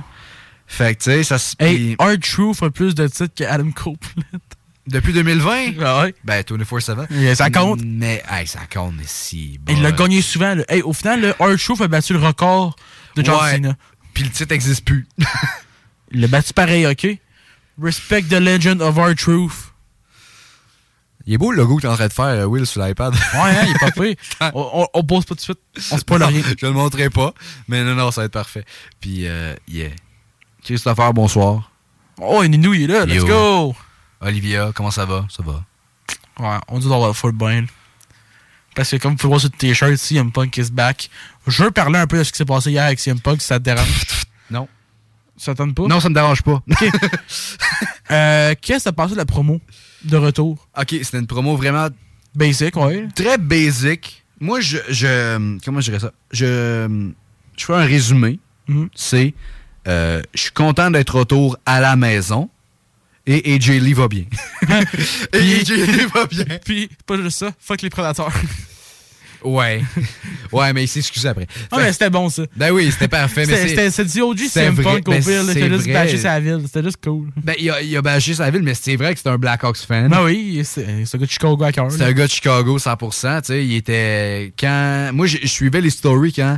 Fait 0.68 0.94
que 0.94 1.00
tu 1.02 1.10
sais, 1.10 1.24
ça 1.24 1.40
se. 1.40 1.56
Hey, 1.58 1.96
Art 1.98 2.20
Truth 2.22 2.62
a 2.62 2.70
plus 2.70 2.94
de 2.94 3.08
titres 3.08 3.34
qu'Adam 3.36 3.72
Copeland. 3.72 4.22
Depuis 4.88 5.14
2020? 5.14 5.74
Ah 5.84 6.04
ouais. 6.04 6.14
Ben, 6.24 6.42
24-7. 6.42 7.08
Yeah, 7.12 7.34
ça 7.34 7.50
compte. 7.50 7.82
Mais, 7.84 8.22
hey, 8.30 8.46
ça 8.46 8.60
compte, 8.72 8.94
mais 8.96 9.04
si. 9.08 9.60
Il 9.68 9.82
l'a 9.82 9.90
bon. 9.92 10.04
gagné 10.04 10.22
souvent. 10.22 10.54
Là. 10.54 10.64
Hey, 10.70 10.84
au 10.84 10.94
final, 10.94 11.20
le 11.22 11.30
Art 11.42 11.58
Truth 11.58 11.82
a 11.82 11.88
battu 11.88 12.14
le 12.14 12.20
record 12.20 12.76
de 13.16 13.26
John 13.26 13.42
Ouais. 13.44 13.54
Cena. 13.54 13.76
Puis 14.14 14.26
le 14.26 14.30
titre 14.30 14.54
n'existe 14.54 14.86
plus. 14.86 15.08
Il 16.12 16.22
l'a 16.22 16.28
battu 16.28 16.54
pareil, 16.54 16.86
ok? 16.86 17.18
Respect 17.82 18.24
the 18.24 18.40
legend 18.40 18.80
of 18.84 19.00
Art 19.00 19.16
Truth. 19.16 19.71
Il 21.26 21.34
est 21.34 21.38
beau 21.38 21.52
le 21.52 21.58
logo 21.58 21.78
que 21.78 21.82
t'es 21.82 21.88
en 21.88 21.96
train 21.96 22.08
de 22.08 22.14
faire, 22.14 22.26
euh, 22.26 22.46
Will, 22.46 22.66
sur 22.66 22.82
l'iPad. 22.84 23.14
Ouais, 23.14 23.20
hein, 23.36 23.66
il 23.68 23.72
est 23.76 23.80
pas 23.80 23.92
pire. 24.02 24.16
on, 24.56 24.70
on, 24.82 24.88
on 24.94 25.04
pose 25.04 25.26
pas 25.26 25.30
tout 25.36 25.36
de 25.36 25.42
suite. 25.42 25.60
On 25.92 25.98
se 25.98 26.18
Non, 26.20 26.28
rien. 26.28 26.42
Je 26.60 26.66
le 26.66 26.72
montrerai 26.72 27.10
pas. 27.10 27.34
Mais 27.68 27.84
non, 27.84 27.96
non, 27.96 28.12
ça 28.12 28.22
va 28.22 28.26
être 28.26 28.32
parfait. 28.34 28.66
Puis, 29.00 29.28
euh, 29.28 29.56
yeah. 29.68 29.90
Christopher, 30.64 31.14
bonsoir. 31.14 31.72
Oh, 32.20 32.44
Ninou, 32.46 32.74
il 32.74 32.84
est 32.84 32.88
là. 32.94 33.06
Let's 33.06 33.16
Yo. 33.24 33.28
go. 33.28 33.76
Olivia, 34.22 34.72
comment 34.76 34.92
ça 34.92 35.06
va? 35.06 35.26
Ça 35.30 35.42
va. 35.44 35.64
Ouais, 36.40 36.58
on 36.68 36.80
dit 36.80 36.88
d'avoir 36.90 37.08
le 37.10 37.14
full 37.14 37.32
bien. 37.34 37.66
Parce 38.76 38.90
que 38.92 38.96
comme 38.98 39.12
vous 39.12 39.18
pouvez 39.18 39.30
voir 39.30 39.42
sur 39.42 39.50
le 39.52 39.58
t-shirt, 39.58 39.96
CM 39.98 40.32
Punk 40.32 40.56
is 40.58 40.72
back. 40.72 41.10
Je 41.48 41.64
veux 41.64 41.72
parler 41.72 42.00
un 42.00 42.08
peu 42.08 42.18
de 42.20 42.24
ce 42.24 42.32
qui 42.32 42.38
s'est 42.38 42.46
passé 42.46 42.72
hier 42.72 42.86
avec 42.86 43.00
CM 43.00 43.20
Punk, 43.20 43.42
si 43.42 43.48
ça 43.48 43.60
te 43.60 43.64
dérange. 43.66 43.88
Non. 44.52 44.68
Ça 45.38 45.56
t'attend 45.56 45.72
pas? 45.72 45.88
Non, 45.88 46.00
ça 46.00 46.10
me 46.10 46.14
dérange 46.14 46.42
pas. 46.44 46.62
Euh, 48.12 48.54
Qu'est-ce 48.62 48.80
que 48.80 48.90
t'as 48.90 48.92
passé 48.92 49.14
de 49.14 49.18
la 49.18 49.26
promo? 49.26 49.60
De 50.04 50.18
retour? 50.18 50.68
ok, 50.78 50.96
c'était 51.04 51.20
une 51.20 51.28
promo 51.28 51.56
vraiment 51.56 51.88
Basic, 52.34 52.76
ouais. 52.78 53.08
très 53.14 53.38
basic. 53.38 54.24
Moi, 54.40 54.62
je, 54.62 54.78
je. 54.90 55.58
Comment 55.66 55.82
je 55.82 55.86
dirais 55.92 56.00
ça? 56.00 56.14
Je. 56.32 57.10
Je 57.58 57.66
fais 57.66 57.74
un 57.74 57.86
résumé. 57.86 58.40
Mhm. 58.68 58.90
C'est. 58.96 59.34
euh, 59.88 60.22
je 60.34 60.42
suis 60.44 60.52
content 60.52 60.90
d'être 60.90 61.16
retour 61.20 61.58
à 61.66 61.82
la 61.82 61.96
maison. 61.96 62.50
Et 63.28 63.54
AJ 63.54 63.70
Lee 63.82 63.94
va 63.94 64.08
bien. 64.08 64.24
et 65.34 65.60
AJ 65.60 65.70
Lee 65.72 66.06
va 66.14 66.26
bien. 66.26 66.46
Puis, 66.66 66.90
pas 67.06 67.18
juste 67.18 67.38
ça, 67.40 67.52
fuck 67.60 67.82
les 67.84 67.90
prédateurs. 67.92 68.32
Ouais. 69.44 69.82
Ouais, 70.52 70.74
mais 70.74 70.84
il 70.84 70.88
s'est 70.90 71.00
excusé 71.00 71.30
après. 71.30 71.48
Ah, 71.72 71.78
mais 71.80 71.94
c'était 71.94 72.10
bon, 72.10 72.28
ça. 72.28 72.44
Ben 72.58 72.72
oui, 72.72 72.92
c'était 72.92 73.08
parfait. 73.08 73.46
mais 73.48 73.68
C'était- 73.70 73.90
c'est- 73.90 74.04
du 74.14 74.22
OG 74.22 74.38
c'est 74.40 74.48
CM 74.66 74.74
vrai, 74.76 74.84
Punk 74.84 75.08
au 75.08 75.12
pire. 75.14 75.24
c'est 75.24 75.44
C'était 75.54 75.70
juste 75.70 75.88
bâcher 75.90 76.18
sa 76.18 76.40
ville. 76.42 76.60
C'était 76.66 76.84
juste 76.84 76.98
cool. 77.02 77.30
Ben, 77.42 77.56
il 77.58 77.70
a, 77.72 77.82
il 77.82 77.96
a 77.96 78.02
bâché 78.02 78.34
sa 78.34 78.50
ville, 78.52 78.62
mais 78.62 78.74
c'est 78.74 78.98
vrai 78.98 79.14
que 79.14 79.18
c'était 79.20 79.30
un 79.30 79.38
Blackhawks 79.38 79.78
fan. 79.78 80.10
Ben 80.10 80.26
oui, 80.26 80.62
c'est 80.66 81.06
c'est 81.06 81.16
un 81.16 81.20
gars 81.22 81.26
de 81.26 81.32
Chicago 81.32 81.64
à 81.64 81.72
cœur. 81.72 81.90
C'est 81.90 82.04
un 82.04 82.12
gars 82.12 82.26
de 82.28 82.32
Chicago 82.32 82.78
100%. 82.78 83.42
Tu 83.42 83.48
sais, 83.48 83.66
il 83.66 83.76
était. 83.78 84.52
Quand. 84.60 85.12
Moi, 85.14 85.26
je 85.28 85.38
suivais 85.48 85.80
les 85.80 85.90
stories 85.90 86.34
quand. 86.34 86.58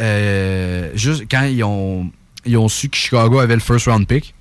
euh, 0.00 0.90
juste 0.94 1.24
quand 1.30 1.44
ils 1.44 1.62
ont, 1.62 2.10
ils 2.44 2.56
ont 2.56 2.68
su 2.68 2.88
que 2.88 2.96
Chicago 2.96 3.38
avait 3.38 3.54
le 3.54 3.60
first 3.60 3.86
round 3.86 4.04
pick. 4.06 4.34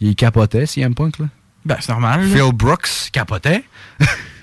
Il 0.00 0.14
capotait, 0.16 0.64
CM 0.66 0.94
Punk, 0.94 1.18
là. 1.18 1.26
Ben, 1.66 1.76
c'est 1.80 1.90
normal. 1.92 2.24
Phil 2.32 2.50
Brooks 2.54 3.10
capotait. 3.12 3.62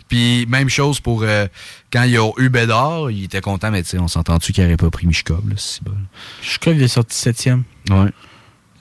Puis, 0.10 0.46
même 0.50 0.70
chose 0.70 1.00
pour 1.00 1.24
euh, 1.24 1.48
quand 1.94 2.04
ils 2.04 2.20
ont 2.20 2.34
eu 2.38 2.50
Bédard, 2.50 3.12
il 3.12 3.24
était 3.24 3.42
content, 3.42 3.72
mais 3.72 3.84
tu 3.84 3.90
sais, 3.90 4.00
on 4.00 4.08
s'entend-tu 4.08 4.52
qu'il 4.52 4.64
n'aurait 4.64 4.76
pas 4.76 4.90
pris 4.90 5.08
Mishkov, 5.08 5.48
là, 5.48 5.56
c'est 5.56 5.84
bon. 5.84 5.94
Chicago, 6.42 6.78
il 6.78 6.84
est 6.84 6.88
sorti 6.90 7.16
septième. 7.16 7.64
Ouais. 7.90 8.12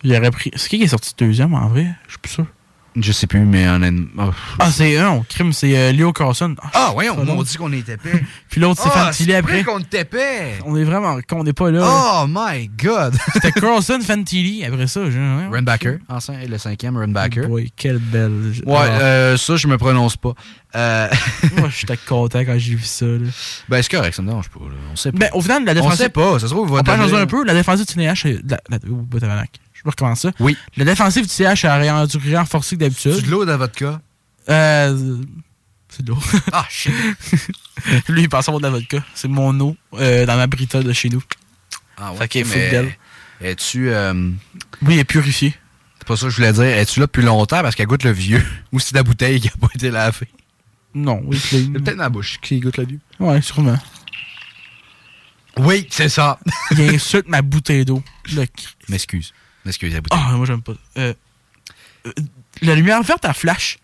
Il 0.03 0.15
aurait 0.17 0.31
pris. 0.31 0.51
C'est 0.57 0.69
qui 0.69 0.79
qui 0.79 0.85
est 0.85 0.89
sorti 0.89 1.13
deuxième 1.19 1.55
en 1.55 1.69
vrai? 1.69 1.87
Je 2.07 2.13
suis 2.13 2.19
plus 2.19 2.33
sûr. 2.33 2.47
Je 3.01 3.13
sais 3.13 3.27
plus, 3.27 3.41
mais 3.41 3.69
honnêtement. 3.69 4.31
Ah, 4.59 4.71
c'est 4.71 4.97
un, 4.99 5.23
crime, 5.29 5.53
c'est 5.53 5.77
euh, 5.79 5.93
Leo 5.93 6.13
Carlson. 6.13 6.55
Ah, 6.75 6.93
ouais, 6.95 7.07
ça 7.07 7.15
on 7.17 7.25
m'a 7.37 7.43
dit 7.45 7.57
qu'on 7.57 7.73
était 7.73 7.93
épais. 7.95 8.23
Puis 8.51 8.61
l'autre, 8.61 8.81
c'est 8.83 8.91
Ah, 8.95 9.07
Fantilli 9.07 9.35
après. 9.35 9.63
qu'on 9.65 9.79
était 9.79 10.01
épais. 10.01 10.59
On 10.65 10.77
est 10.77 10.85
vraiment. 10.85 11.19
Qu'on 11.29 11.45
n'est 11.45 11.53
pas 11.53 11.71
là. 11.71 11.81
là. 11.81 12.23
Oh 12.23 12.27
my 12.29 12.69
god! 12.69 13.17
C'était 13.33 13.53
Carlson, 13.53 13.99
Fantilli. 14.03 14.65
Après 14.65 14.87
ça, 14.87 15.11
je. 15.11 15.19
ouais, 15.19 15.47
Runbacker, 15.57 15.99
enfin, 16.09 16.35
le 16.49 16.59
cinquième 16.59 16.97
Runbacker. 16.97 17.47
Oui, 17.49 17.73
quelle 17.77 17.99
belle. 17.99 18.53
Ouais, 18.67 18.77
Ah. 18.79 19.01
euh, 19.01 19.37
ça, 19.37 19.57
je 19.57 19.67
me 19.69 19.79
prononce 19.79 20.17
pas. 20.17 20.33
Euh, 20.77 21.09
Moi, 21.57 21.69
j'étais 21.71 21.97
content 21.97 22.41
quand 22.41 22.59
j'ai 22.59 22.75
vu 22.75 22.85
ça. 22.85 23.07
Là. 23.07 23.19
ben, 23.69 23.83
c'est 23.83 23.91
correct, 23.91 24.15
ça 24.15 24.23
me 24.23 24.29
dérange 24.29 24.49
pas. 24.51 24.61
là. 24.61 24.75
On 24.93 24.97
sait 24.97 25.13
pas. 25.13 25.19
Mais 25.21 25.31
au 25.33 25.41
final, 25.41 25.65
la 25.65 25.73
on 25.73 25.75
défensive. 25.77 25.97
sait 25.99 26.09
pas, 26.11 26.39
ça 26.39 26.47
se 26.49 26.53
trouve, 26.53 26.73
On 26.73 26.83
parle 26.83 27.15
un 27.15 27.27
peu. 27.27 27.45
La 27.45 27.55
défensive 27.55 27.87
du 27.87 27.93
CNH. 27.95 28.23
c'est- 28.23 28.41
La, 28.49 28.59
la, 28.71 28.79
ça. 30.17 30.31
Oui. 30.41 30.57
La 30.77 30.85
défensive 30.85 31.25
du 31.27 31.29
CH 31.33 31.65
a 31.65 31.77
rien- 31.77 32.07
dû 32.07 32.37
renforcer 32.37 32.77
que 32.77 32.81
d'habitude. 32.81 33.13
C'est 33.15 33.23
de 33.23 33.31
l'eau 33.31 33.45
dans 33.45 33.57
votre 33.59 33.75
cas? 33.75 34.01
Euh, 34.49 35.17
c'est 35.89 36.05
de 36.05 36.11
l'eau. 36.11 36.19
Ah, 36.53 36.67
shit. 36.71 36.93
Lui, 38.09 38.23
il 38.23 38.29
pense 38.29 38.49
avoir 38.49 38.61
de 38.61 38.67
la 38.67 38.71
vodka. 38.73 38.99
C'est 39.15 39.29
mon 39.29 39.59
eau 39.61 39.77
euh, 39.95 40.27
dans 40.27 40.37
ma 40.37 40.47
brita 40.47 40.83
de 40.83 40.93
chez 40.93 41.09
nous. 41.09 41.23
Ah, 41.97 42.13
ouais. 42.13 42.19
Fait 42.19 42.29
qu'il 42.29 42.53
est. 42.57 42.99
Es-tu. 43.41 43.91
euh, 43.91 44.13
Oui, 44.83 44.95
il 44.95 44.99
est 44.99 45.05
purifié. 45.05 45.55
pas 46.07 46.17
ça 46.17 46.25
que 46.27 46.31
je 46.31 46.37
voulais 46.37 46.53
dire. 46.53 46.65
Es-tu 46.65 47.01
là 47.01 47.07
depuis 47.07 47.23
longtemps 47.23 47.61
parce 47.63 47.75
qu'elle 47.75 47.87
goûte 47.87 48.05
le 48.05 48.11
vieux? 48.13 48.45
Ou 48.73 48.81
c'est 48.81 48.95
la 48.95 49.03
bouteille 49.03 49.41
qui 49.41 49.49
a 49.49 49.53
pas 49.61 49.69
été 49.75 49.91
lavée? 49.91 50.29
Non, 50.95 51.21
oui, 51.25 51.39
c'est 51.39 51.63
C'est 51.63 51.71
peut-être 51.73 51.97
ma 51.97 52.09
bouche 52.09 52.39
qui 52.43 52.59
goûte 52.61 52.79
le 52.79 52.87
vieux. 52.87 53.01
Ouais, 53.21 53.41
sûrement. 53.43 53.79
Oui, 55.59 55.87
c'est 55.91 56.09
ça. 56.09 56.39
Il 56.73 56.81
insulte 56.95 57.29
ma 57.29 57.43
bouteille 57.43 57.85
d'eau. 57.85 58.03
Le 58.33 58.45
Ah, 60.11 60.33
moi, 60.37 60.47
j'aime 60.47 60.63
pas. 60.63 60.75
Euh, 60.97 61.15
euh, 62.07 62.13
la 62.63 62.75
lumière 62.75 63.03
verte, 63.03 63.25
elle 63.25 63.35
flash. 63.35 63.79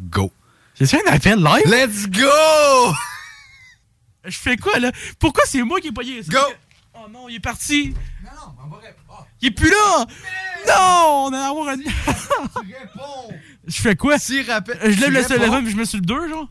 Go. 0.00 0.32
C'est 0.74 0.94
un 0.94 1.12
appel 1.12 1.38
live? 1.38 1.66
Let's 1.66 2.08
go! 2.08 2.94
Je 4.24 4.36
fais 4.36 4.56
quoi, 4.56 4.78
là? 4.78 4.92
Pourquoi 5.18 5.44
c'est 5.46 5.62
moi 5.62 5.80
qui 5.80 5.88
ai 5.88 5.92
payé 5.92 6.22
ça? 6.22 6.32
Go! 6.32 6.38
Oh 6.94 7.08
non, 7.10 7.28
il 7.28 7.36
est 7.36 7.40
parti. 7.40 7.94
Non, 8.24 8.30
non, 8.34 8.54
on 8.64 8.68
va 8.68 8.76
répondre. 8.78 9.26
Il 9.42 9.48
est 9.48 9.50
plus 9.50 9.70
là! 9.70 10.06
Non, 10.68 11.26
on 11.26 11.32
a 11.32 11.48
avoir 11.48 11.68
un... 11.68 11.76
réponds! 11.76 13.34
Je 13.66 13.80
fais 13.80 13.96
quoi? 13.96 14.18
Si 14.18 14.42
rappelle. 14.42 14.78
Je 14.82 15.00
lève 15.00 15.14
tu 15.14 15.32
le 15.32 15.38
téléphone 15.38 15.64
puis 15.64 15.72
je 15.72 15.76
mets 15.76 15.84
sur 15.84 15.98
le 15.98 16.06
2, 16.06 16.28
genre? 16.28 16.48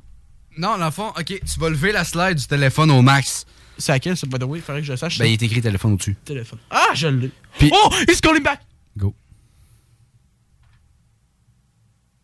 Non, 0.58 0.78
dans 0.78 0.86
le 0.86 0.92
fond, 0.92 1.10
ok, 1.10 1.26
tu 1.26 1.60
vas 1.60 1.70
lever 1.70 1.92
la 1.92 2.04
slide 2.04 2.36
du 2.36 2.46
téléphone 2.46 2.92
au 2.92 3.02
max. 3.02 3.46
C'est 3.78 3.94
à 3.94 4.00
quel, 4.00 4.18
ça, 4.18 4.28
by 4.28 4.38
the 4.38 4.44
way? 4.44 4.60
Faudrait 4.60 4.82
que 4.82 4.88
je 4.88 4.92
le 4.94 4.98
sache. 4.98 5.18
Ben, 5.18 5.26
il 5.26 5.34
est 5.34 5.42
écrit 5.42 5.62
téléphone 5.62 5.94
au-dessus. 5.94 6.16
Téléphone. 6.26 6.60
Ah, 6.70 6.90
je 6.94 7.08
l'ai. 7.08 7.32
Puis- 7.58 7.72
Oh, 7.74 7.90
he's 8.08 8.22
calling 8.22 8.44
back! 8.44 8.62
Go. 8.98 9.14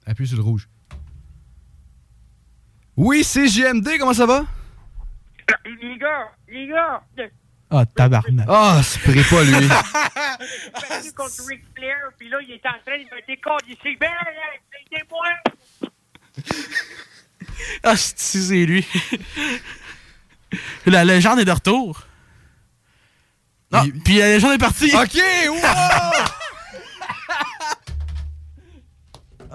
Appuie 0.05 0.27
sur 0.27 0.37
le 0.37 0.43
rouge. 0.43 0.67
Oui, 2.95 3.23
c'est 3.23 3.47
JMD, 3.47 3.97
comment 3.99 4.13
ça 4.13 4.25
va? 4.25 4.45
Les 5.65 5.97
gars, 5.97 6.31
les 6.47 6.67
gars, 6.67 7.03
Ah, 7.69 7.85
tabarnak. 7.85 8.45
Ah, 8.49 8.81
spray 8.83 9.23
pas 9.23 9.43
lui. 9.43 9.67
battu 10.73 11.11
contre 11.13 11.45
Ric 11.47 11.63
Flair, 11.75 12.09
puis 12.17 12.29
là, 12.29 12.37
il 12.41 12.51
est 12.51 12.65
en 12.65 12.79
train 12.85 12.97
de 12.97 13.03
me 13.03 13.27
déconditionner. 13.27 13.97
Ben, 13.99 14.09
c'est 14.91 15.09
moi! 15.09 15.25
Ah, 17.83 17.95
si, 17.97 18.41
c'est 18.43 18.65
lui? 18.65 18.85
la 20.85 21.03
légende 21.03 21.39
est 21.39 21.45
de 21.45 21.51
retour. 21.51 22.03
Non, 23.83 23.91
puis 24.03 24.17
la 24.17 24.27
légende 24.33 24.53
est 24.53 24.57
partie. 24.57 24.91
ok, 24.95 25.21
wow! 25.49 25.55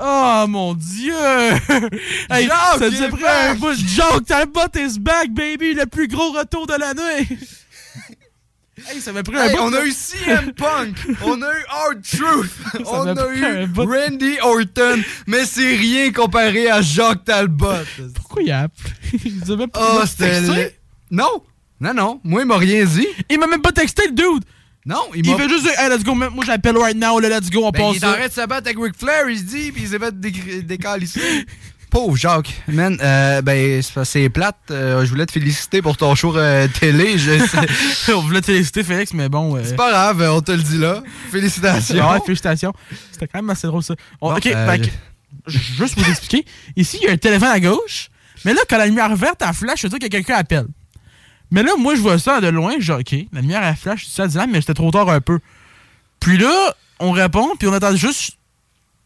Oh 0.02 0.46
mon 0.48 0.72
dieu! 0.74 1.12
hey, 2.30 2.46
Jacques 2.46 2.78
ça 2.78 2.88
nous 2.90 3.02
a 3.02 3.06
est 3.06 3.08
pris 3.10 3.22
back! 3.22 3.50
un 3.50 3.54
bout. 3.56 3.74
Jacques 3.74 4.24
Talbot 4.26 4.60
is 4.76 4.98
back, 4.98 5.30
baby! 5.32 5.74
Le 5.74 5.84
plus 5.86 6.08
gros 6.08 6.32
retour 6.32 6.66
de 6.66 6.72
l'année! 6.72 7.28
hey, 8.90 9.00
ça 9.00 9.12
m'a 9.12 9.22
pris 9.22 9.36
un 9.36 9.42
Hey, 9.48 9.56
on 9.60 9.72
a 9.74 9.84
eu 9.84 9.92
CM 9.92 10.52
Punk, 10.54 10.96
on 11.22 11.42
a 11.42 11.52
eu 11.52 11.64
Hard 11.68 12.02
Truth, 12.02 12.52
on 12.86 13.08
a 13.08 13.34
eu. 13.34 13.66
Randy 13.76 14.38
Orton, 14.40 15.02
mais 15.26 15.44
c'est 15.44 15.76
rien 15.76 16.12
comparé 16.12 16.70
à 16.70 16.80
Jacques 16.80 17.24
Talbot. 17.24 17.74
Pourquoi 18.14 18.42
il 18.42 18.52
a 18.52 18.60
appelé? 18.60 18.94
Il 19.24 19.38
nous 19.40 19.52
a 19.52 19.56
même 19.56 19.68
pas- 19.70 19.80
il 19.96 20.00
Oh, 20.02 20.06
c'était... 20.06 20.78
Non, 21.10 21.42
non, 21.80 21.94
non, 21.94 22.20
moi 22.24 22.42
il 22.42 22.46
m'a 22.46 22.56
rien 22.58 22.84
dit. 22.84 23.06
Il 23.28 23.38
m'a 23.38 23.46
même 23.46 23.62
pas 23.62 23.72
texté, 23.72 24.02
le 24.06 24.12
dude! 24.12 24.44
Non, 24.86 25.02
il 25.14 25.26
Il 25.26 25.30
m'a... 25.32 25.36
fait 25.36 25.48
juste 25.48 25.62
dire, 25.62 25.72
hey, 25.78 25.90
let's 25.90 26.02
go, 26.04 26.14
moi 26.14 26.30
j'appelle 26.46 26.76
right 26.78 26.96
now, 26.96 27.18
là, 27.20 27.28
let's 27.28 27.50
go, 27.50 27.64
on 27.64 27.70
Ben, 27.70 27.80
passe 27.80 27.96
il 27.96 28.00
train 28.00 28.26
de 28.28 28.32
se 28.32 28.46
battre 28.46 28.66
avec 28.68 28.78
Ric 28.78 28.94
Flair, 28.98 29.28
il 29.28 29.38
se 29.38 29.42
dit, 29.44 29.72
puis 29.72 29.82
il 29.82 29.88
s'est 29.88 29.98
fait 29.98 30.18
dé- 30.18 30.62
décalisser. 30.62 31.20
Pauvre 31.90 32.16
Jacques. 32.16 32.54
Man, 32.68 32.96
euh, 33.02 33.42
ben, 33.42 33.82
c'est 34.04 34.28
plate. 34.28 34.56
Euh, 34.70 35.04
je 35.04 35.10
voulais 35.10 35.26
te 35.26 35.32
féliciter 35.32 35.82
pour 35.82 35.96
ton 35.96 36.14
show 36.14 36.36
euh, 36.36 36.68
télé. 36.78 37.18
Je... 37.18 38.12
on 38.14 38.20
voulait 38.20 38.40
te 38.40 38.46
féliciter, 38.46 38.84
Félix, 38.84 39.12
mais 39.12 39.28
bon. 39.28 39.56
euh, 39.56 39.62
c'est 39.64 39.74
pas 39.74 39.90
grave, 39.90 40.22
on 40.32 40.40
te 40.40 40.52
le 40.52 40.62
dit 40.62 40.78
là. 40.78 41.02
Félicitations. 41.32 42.08
Ouais, 42.12 42.18
félicitations. 42.24 42.72
C'était 43.10 43.26
quand 43.26 43.38
même 43.40 43.50
assez 43.50 43.66
drôle, 43.66 43.82
ça. 43.82 43.94
On- 44.20 44.30
Bon, 44.30 44.36
ok, 44.36 44.44
j- 45.48 45.58
juste 45.78 45.94
pour 45.94 46.04
vous 46.04 46.10
expliquer. 46.10 46.44
Ici, 46.76 46.98
il 47.02 47.06
y 47.06 47.08
a 47.08 47.12
un 47.12 47.16
téléphone 47.16 47.48
à 47.48 47.58
gauche, 47.58 48.08
mais 48.44 48.54
là, 48.54 48.60
quand 48.68 48.78
la 48.78 48.86
lumière 48.86 49.14
verte, 49.16 49.42
elle 49.46 49.52
flash, 49.52 49.80
je 49.82 49.88
veux 49.88 49.98
dire 49.98 50.08
que 50.08 50.12
quelqu'un 50.12 50.36
appelle. 50.36 50.66
Mais 51.50 51.62
là, 51.62 51.72
moi, 51.78 51.94
je 51.94 52.00
vois 52.00 52.18
ça 52.18 52.40
de 52.40 52.48
loin, 52.48 52.78
genre, 52.78 53.00
ok, 53.00 53.14
la 53.32 53.40
lumière, 53.40 53.62
elle 53.62 53.76
flash, 53.76 54.06
ça 54.06 54.26
dit 54.26 54.36
là, 54.36 54.46
mais 54.46 54.60
c'était 54.60 54.74
trop 54.74 54.90
tard 54.90 55.08
un 55.08 55.20
peu. 55.20 55.40
Puis 56.20 56.38
là, 56.38 56.74
on 57.00 57.10
répond, 57.10 57.56
puis 57.58 57.66
on 57.66 57.72
attend 57.72 57.96
juste 57.96 58.36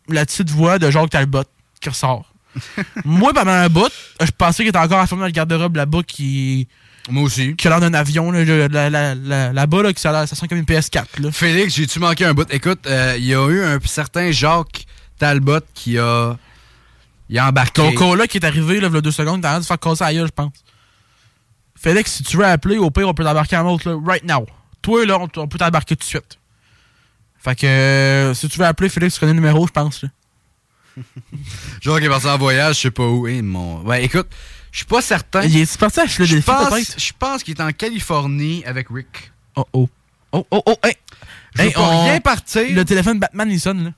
la 0.09 0.27
petite 0.27 0.51
voix 0.51 0.79
de 0.79 0.91
Jacques 0.91 1.11
Talbot 1.11 1.45
qui 1.81 1.89
ressort. 1.89 2.31
moi, 3.05 3.33
pendant 3.33 3.53
un 3.53 3.69
bout, 3.69 3.91
je 4.21 4.31
pensais 4.37 4.63
qu'il 4.63 4.69
était 4.69 4.79
encore 4.79 4.99
enfermé 4.99 5.23
dans 5.23 5.27
le 5.27 5.33
garde-robe 5.33 5.77
là-bas 5.77 6.03
qui. 6.07 6.69
Moi 7.09 7.25
aussi. 7.25 7.55
Qui 7.57 7.67
a 7.67 7.71
l'air 7.71 7.81
d'un 7.81 7.95
avion, 7.95 8.31
là, 8.31 8.45
là, 8.45 8.69
là, 8.69 8.91
là, 8.91 9.15
là, 9.15 9.53
là-bas, 9.53 9.83
là, 9.83 9.93
qui 9.93 10.01
ça, 10.01 10.27
ça 10.27 10.35
sent 10.35 10.49
comme 10.49 10.59
une 10.59 10.65
PS4, 10.65 11.21
là. 11.21 11.33
Félix, 11.33 11.75
j'ai-tu 11.75 11.99
manqué 11.99 12.25
un 12.25 12.35
bout? 12.35 12.47
Écoute, 12.51 12.87
euh, 12.87 13.15
il 13.19 13.25
y 13.25 13.35
a 13.35 13.47
eu 13.49 13.63
un 13.63 13.79
certain 13.85 14.31
Jacques 14.31 14.87
Talbot 15.19 15.61
qui 15.75 15.99
a. 15.99 16.37
Il 17.29 17.39
a 17.39 17.49
embarqué. 17.49 17.83
Ton 17.83 17.93
coloc 17.93 18.29
qui 18.29 18.39
est 18.39 18.45
arrivé, 18.45 18.81
là, 18.81 18.89
il 18.89 18.95
y 18.95 18.99
a 18.99 19.01
deux 19.01 19.11
secondes, 19.11 19.43
t'as 19.43 19.53
l'air 19.53 19.61
de 19.61 19.65
faire 19.65 19.79
casser 19.79 20.05
à 20.05 20.13
gueule, 20.13 20.27
je 20.27 20.33
pense. 20.33 20.53
Félix, 21.85 22.13
si 22.13 22.23
tu 22.23 22.39
veux 22.39 22.47
appeler, 22.47 22.79
au 22.79 22.91
pire, 22.91 23.07
on 23.07 23.13
peut 23.13 23.25
t'embarquer 23.25 23.59
en 23.59 23.71
autre, 23.71 23.91
là, 23.91 24.01
right 24.03 24.25
now. 24.25 24.47
Toi, 24.81 25.05
là, 25.05 25.19
on, 25.19 25.29
peut 25.29 25.59
t'embarquer 25.59 25.95
tout 25.95 26.01
de 26.01 26.05
suite. 26.05 26.39
Fait 27.37 27.55
que, 27.55 27.67
euh, 27.67 28.33
si 28.33 28.49
tu 28.49 28.59
veux 28.59 28.65
appeler, 28.65 28.89
Félix, 28.89 29.13
tu 29.13 29.21
connais 29.21 29.35
le 29.35 29.41
numéro, 29.41 29.67
je 29.67 29.73
pense, 29.73 30.03
là. 30.03 30.09
Jacques 31.83 32.03
est 32.03 32.09
parti 32.09 32.27
en 32.27 32.39
voyage, 32.39 32.77
je 32.77 32.81
sais 32.81 32.91
pas 32.91 33.07
où. 33.07 33.27
Eh, 33.27 33.43
mon... 33.43 33.83
Ouais, 33.83 34.03
écoute, 34.03 34.29
je 34.73 34.79
suis 34.79 34.87
pas 34.87 35.03
certain. 35.03 35.43
Il 35.43 35.55
est 35.59 35.77
parti 35.77 36.01
à 36.01 36.07
Je 36.07 36.41
pense, 36.41 36.95
je 36.97 37.13
pense 37.19 37.43
qu'il 37.43 37.55
est 37.55 37.61
en 37.61 37.71
Californie 37.73 38.65
avec 38.65 38.89
Rick. 38.89 39.31
Oh, 39.55 39.67
oh. 39.75 39.89
Oh, 40.33 40.47
oh, 40.53 40.63
oh, 40.65 40.77
hey! 40.85 40.97
Je 41.55 41.65
on- 41.77 42.05
rien 42.05 42.19
partir. 42.21 42.65
Le 42.75 42.85
téléphone 42.87 43.19
Batman, 43.19 43.51
il 43.51 43.61
sonne, 43.61 43.85
là. 43.85 43.91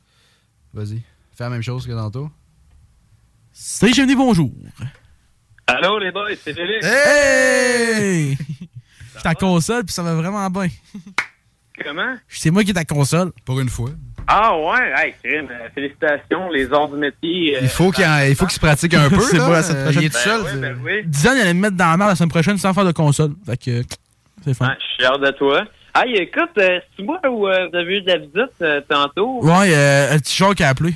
Vas-y, 0.75 1.03
fais 1.37 1.45
la 1.45 1.51
même 1.51 1.63
chose 1.63 1.87
que 1.87 1.93
tantôt. 1.93 2.33
C'est 3.53 3.95
Génie, 3.95 4.17
bonjour. 4.17 4.51
Allô, 5.69 5.99
les 5.99 6.13
boys, 6.13 6.29
c'est 6.43 6.55
Félix. 6.55 6.87
Hey! 6.87 8.37
Je 9.17 9.23
ta 9.23 9.35
console, 9.35 9.85
puis 9.85 9.93
ça 9.93 10.03
va 10.03 10.15
vraiment 10.15 10.49
bien. 10.51 10.69
Comment? 11.83 12.15
C'est 12.29 12.51
moi 12.51 12.63
qui 12.63 12.71
est 12.71 12.75
ta 12.75 12.85
console. 12.85 13.33
Pour 13.45 13.59
une 13.59 13.69
fois. 13.69 13.91
Ah, 14.29 14.57
ouais, 14.57 14.93
hey, 14.97 15.15
euh, 15.27 15.43
félicitations, 15.75 16.51
les 16.51 16.73
arts 16.73 16.89
du 16.89 16.97
métier. 16.97 17.57
euh, 17.57 17.61
Il 17.63 17.69
faut 17.69 17.91
qu'il 17.91 18.05
en- 18.05 18.25
il 18.29 18.35
faut 18.37 18.45
qu'il 18.47 18.55
se 18.55 18.61
pratique 18.61 18.95
un 18.95 19.09
peu. 19.09 19.21
C'est 19.21 19.39
la 19.39 19.63
semaine 19.63 19.79
Euh, 19.81 19.85
prochaine. 19.85 20.03
il 20.03 20.07
est 20.07 20.11
tout 20.11 20.19
seul. 20.19 20.43
Ben 20.43 20.51
oui, 20.55 20.61
ben 20.61 20.79
oui. 20.85 21.21
Elle 21.25 21.41
allait 21.41 21.55
me 21.55 21.61
mettre 21.61 21.77
dans 21.77 21.91
la 21.91 21.97
merde 21.97 22.11
la 22.11 22.17
semaine 22.17 22.29
prochaine 22.31 22.59
sans 22.59 22.73
faire 22.75 22.85
de 22.85 22.93
console. 22.93 23.33
Fait 23.45 23.57
que, 23.57 23.83
c'est 24.45 24.55
fun. 24.55 24.67
Ouais, 24.69 24.75
je 24.79 24.85
suis 24.85 24.97
fier 24.99 25.19
de 25.19 25.31
toi. 25.33 25.65
Hey, 25.97 26.15
écoute, 26.17 26.51
euh, 26.59 26.79
c'est 26.97 27.03
moi 27.05 27.19
où 27.29 27.49
euh, 27.49 27.69
vous 27.71 27.77
avez 27.77 27.99
eu 27.99 28.03
de 28.03 28.07
la 28.09 28.19
visite 28.19 28.63
euh, 28.63 28.81
tantôt? 28.89 29.41
Ouais, 29.45 29.75
euh, 29.75 30.13
un 30.15 30.19
petit 30.19 30.37
Jacques 30.37 30.55
qui 30.57 30.63
a 30.65 30.69
appelé. 30.69 30.95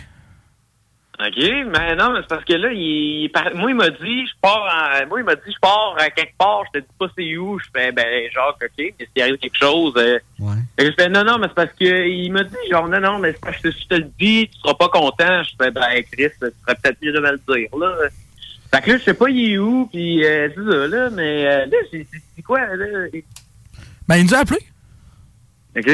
OK, 1.20 1.36
mais 1.36 1.96
non, 1.96 2.12
mais 2.12 2.20
c'est 2.22 2.28
parce 2.28 2.44
que 2.44 2.54
là, 2.54 2.72
il, 2.72 3.30
moi, 3.54 3.70
il 3.70 3.76
m'a 3.76 3.90
dit, 3.90 4.26
je 4.26 4.32
pars 4.40 4.62
en, 4.62 5.06
moi, 5.06 5.20
il 5.20 5.24
m'a 5.24 5.34
dit, 5.34 5.52
je 5.52 5.58
pars 5.60 5.94
à 5.98 6.08
quelque 6.08 6.36
part, 6.38 6.62
je 6.72 6.80
te 6.80 6.84
dis 6.84 6.92
pas 6.98 7.06
c'est 7.14 7.36
où, 7.36 7.58
je 7.58 7.66
fais, 7.74 7.92
ben, 7.92 8.30
genre, 8.32 8.56
OK, 8.62 8.70
mais 8.78 8.94
s'il 8.98 9.22
arrive 9.22 9.36
quelque 9.36 9.58
chose, 9.58 9.92
euh, 9.98 10.18
Ouais. 10.40 10.54
Je 10.78 10.90
fais, 10.98 11.10
non, 11.10 11.22
non, 11.22 11.38
mais 11.38 11.48
c'est 11.48 11.54
parce 11.54 11.72
que 11.78 12.08
il 12.08 12.32
m'a 12.32 12.42
dit, 12.44 12.56
genre, 12.70 12.88
non, 12.88 12.98
non, 13.00 13.18
mais 13.18 13.32
c'est 13.32 13.40
parce 13.40 13.58
que 13.58 13.70
si 13.70 13.82
je 13.82 13.88
te 13.88 13.94
le 13.96 14.10
dis, 14.18 14.48
tu 14.50 14.58
seras 14.60 14.74
pas 14.74 14.88
content. 14.88 15.42
Je 15.42 15.50
fais, 15.60 15.70
ben, 15.70 16.02
Chris, 16.10 16.30
tu 16.30 16.38
serais 16.38 16.74
peut-être 16.82 16.96
mieux 17.02 17.12
de 17.12 17.20
me 17.20 17.32
le 17.32 17.40
dire, 17.46 17.76
là. 17.76 17.94
Fait 18.72 18.80
que 18.80 18.90
là, 18.92 18.98
je 18.98 19.02
sais 19.02 19.14
pas, 19.14 19.28
il 19.28 19.52
est 19.52 19.58
où, 19.58 19.86
puis 19.92 20.24
euh, 20.24 20.48
c'est 20.54 20.64
ça, 20.64 20.86
là, 20.86 21.10
mais 21.10 21.46
euh, 21.46 21.66
là, 21.66 21.76
c'est 21.90 22.42
quoi, 22.42 22.60
là? 22.74 23.08
Ben, 24.08 24.16
il 24.16 24.24
nous 24.24 24.34
a 24.34 24.38
appelé. 24.38 24.60
OK? 25.76 25.88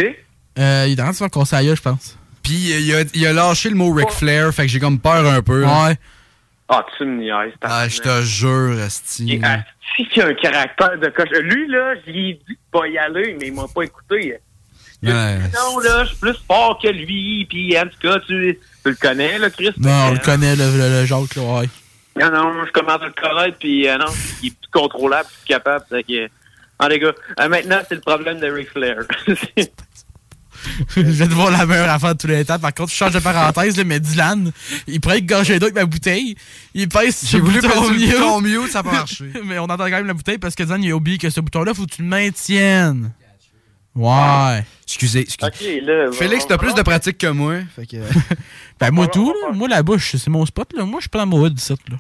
Euh, 0.59 0.85
il 0.87 0.99
est 0.99 1.03
en 1.03 1.13
train 1.13 1.27
de 1.27 1.45
faire 1.45 1.63
gueule, 1.65 1.77
je 1.77 1.83
pense. 1.83 2.17
Puis 2.47 2.55
il 2.55 2.95
a, 2.95 3.03
il 3.13 3.27
a 3.27 3.33
lâché 3.33 3.71
le 3.71 3.75
mot 3.75 3.93
Ric 3.93 4.09
Flair, 4.11 4.55
fait 4.55 4.63
que 4.63 4.69
j'ai 4.69 4.79
comme 4.79 5.01
peur 5.01 5.27
un 5.27 5.43
peu. 5.43 5.65
Ouais. 5.65 5.99
Ah, 6.69 6.87
tu 6.97 7.05
me 7.05 7.21
niaises. 7.21 7.55
Ah, 7.61 7.89
je 7.89 7.99
te 7.99 8.23
jure, 8.23 8.79
Asti. 8.85 9.41
Si 9.97 10.07
qu'il 10.07 10.23
a 10.23 10.27
un 10.27 10.35
caractère 10.35 10.97
de 10.97 11.09
coche. 11.09 11.29
Lui, 11.41 11.67
là, 11.67 11.95
j'ai 12.07 12.13
dit 12.13 12.35
de 12.49 12.57
pas 12.71 12.87
y 12.87 12.99
aller, 12.99 13.37
mais 13.41 13.49
il 13.49 13.53
m'a 13.53 13.67
pas 13.67 13.83
écouté. 13.83 14.39
Ouais. 15.03 15.39
Non, 15.55 15.81
là, 15.81 16.05
je 16.05 16.11
suis 16.11 16.19
plus 16.19 16.37
fort 16.47 16.79
que 16.81 16.87
lui, 16.87 17.47
puis 17.51 17.77
en 17.77 17.83
tout 17.83 17.99
cas, 18.01 18.21
tu, 18.21 18.59
tu 18.85 18.91
le 18.91 18.95
connais, 18.95 19.39
là, 19.39 19.51
Chris? 19.51 19.73
Non, 19.79 20.07
on 20.09 20.13
le 20.13 20.19
connaît, 20.21 20.55
le, 20.55 20.65
le, 20.71 21.01
le 21.01 21.05
Jacques, 21.05 21.35
là, 21.35 21.43
ouais. 21.43 21.69
Non, 22.21 22.31
non, 22.31 22.65
je 22.65 22.71
commence 22.71 23.03
à 23.03 23.07
le 23.07 23.13
connaître, 23.13 23.59
puis 23.59 23.89
euh, 23.89 23.99
non, 23.99 24.07
il 24.43 24.49
est 24.49 24.51
plus 24.57 24.71
contrôlable, 24.73 25.29
plus 25.29 25.55
capable. 25.55 25.85
Fait 25.89 26.05
que, 26.05 26.29
ah, 26.79 26.89
les 26.89 27.01
gars, 27.01 27.13
euh, 27.41 27.49
maintenant, 27.49 27.81
c'est 27.89 27.97
le 27.97 28.01
problème 28.03 28.39
de 28.39 28.47
Ric 28.47 28.71
Flair. 28.71 28.99
je 30.97 31.01
vais 31.01 31.27
te 31.27 31.33
voir 31.33 31.51
la 31.51 31.67
meilleure 31.67 31.91
affaire 31.91 32.15
de 32.15 32.21
tous 32.21 32.27
les 32.27 32.45
temps. 32.45 32.59
Par 32.59 32.75
contre, 32.75 32.91
je 32.91 32.97
change 32.97 33.13
de 33.13 33.19
parenthèse, 33.19 33.77
là, 33.77 33.85
mais 33.85 34.01
Dylan, 34.01 34.53
il 34.87 35.01
pourrait 35.01 35.19
être 35.19 35.27
gorgé 35.27 35.59
d'eau 35.59 35.67
avec 35.67 35.75
ma 35.77 35.85
bouteille. 35.85 36.37
Il 36.75 36.89
pèse 36.89 37.17
sur 37.17 37.29
J'ai 37.29 37.39
le 37.39 37.45
voulu 37.45 37.61
bouton 37.61 37.91
mute. 37.91 38.11
bouton 38.11 38.41
mute, 38.41 38.71
ça 38.71 38.81
a 38.81 38.83
pas 38.83 38.93
marché. 38.93 39.25
mais 39.45 39.59
on 39.59 39.65
entend 39.65 39.85
quand 39.85 39.91
même 39.91 40.07
la 40.07 40.15
bouteille 40.15 40.39
parce 40.39 40.55
que 40.55 40.63
Dylan, 40.63 40.83
il 40.83 40.91
a 40.93 40.97
oublié 40.97 41.19
que 41.19 41.31
ce 41.31 41.41
bouton-là, 41.41 41.75
faut 41.75 41.85
que 41.87 41.95
tu 41.95 42.03
le 42.03 42.09
maintiennes. 42.09 43.13
Ouais. 43.95 44.63
Excusez, 44.83 45.21
excusez. 45.21 45.79
OK, 45.81 45.87
là. 45.87 46.13
Félix, 46.13 46.47
t'as 46.47 46.59
plus 46.59 46.75
de 46.75 46.83
pratique 46.83 47.17
que 47.19 47.29
moi. 47.29 47.55
Fait 47.75 47.87
que... 47.87 47.97
Ben, 48.79 48.91
moi, 48.91 49.09
tout, 49.09 49.33
là. 49.33 49.55
Moi, 49.55 49.69
la 49.69 49.83
bouche, 49.83 50.17
c'est 50.17 50.29
mon 50.29 50.45
spot, 50.45 50.71
là. 50.77 50.85
Moi, 50.85 51.01
je 51.01 51.05
suis 51.05 51.09
pas 51.09 51.21
dans 51.21 51.27
mon 51.27 51.41
hood, 51.41 51.59
là. 51.89 51.97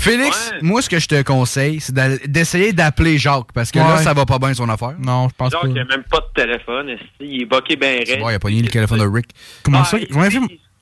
Félix, 0.00 0.52
moi, 0.62 0.80
ce 0.80 0.88
que 0.88 0.98
je 0.98 1.06
te 1.06 1.22
conseille, 1.22 1.78
c'est 1.78 1.94
d'essayer 2.26 2.72
d'appeler 2.72 3.18
Jacques, 3.18 3.52
parce 3.52 3.70
que 3.70 3.78
là, 3.78 3.98
ça 3.98 4.14
va 4.14 4.24
pas 4.24 4.38
bien 4.38 4.54
son 4.54 4.68
affaire. 4.70 4.94
Non, 4.98 5.28
je 5.28 5.34
pense 5.34 5.52
Genre 5.52 5.60
qu'il 5.60 5.72
n'y 5.72 5.80
a 5.80 5.84
même 5.84 6.04
pas 6.04 6.20
de 6.20 6.42
téléphone. 6.42 6.96
Il 7.20 7.42
est 7.42 7.44
boqué 7.44 7.76
ben 7.76 8.02
raide. 8.06 8.22
Ouais, 8.22 8.32
il 8.32 8.36
a 8.36 8.38
pogné 8.38 8.62
le 8.62 8.68
téléphone 8.68 8.98
de 8.98 9.06
Rick. 9.06 9.26
Comment 9.62 9.84
ça? 9.84 9.98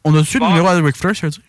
On 0.04 0.14
a 0.14 0.24
su 0.24 0.38
le 0.38 0.46
numéro 0.46 0.72
de 0.72 0.82
Ric 0.82 0.96
Flair, 0.96 1.16
ça 1.16 1.26
veut 1.26 1.32
dire? 1.32 1.42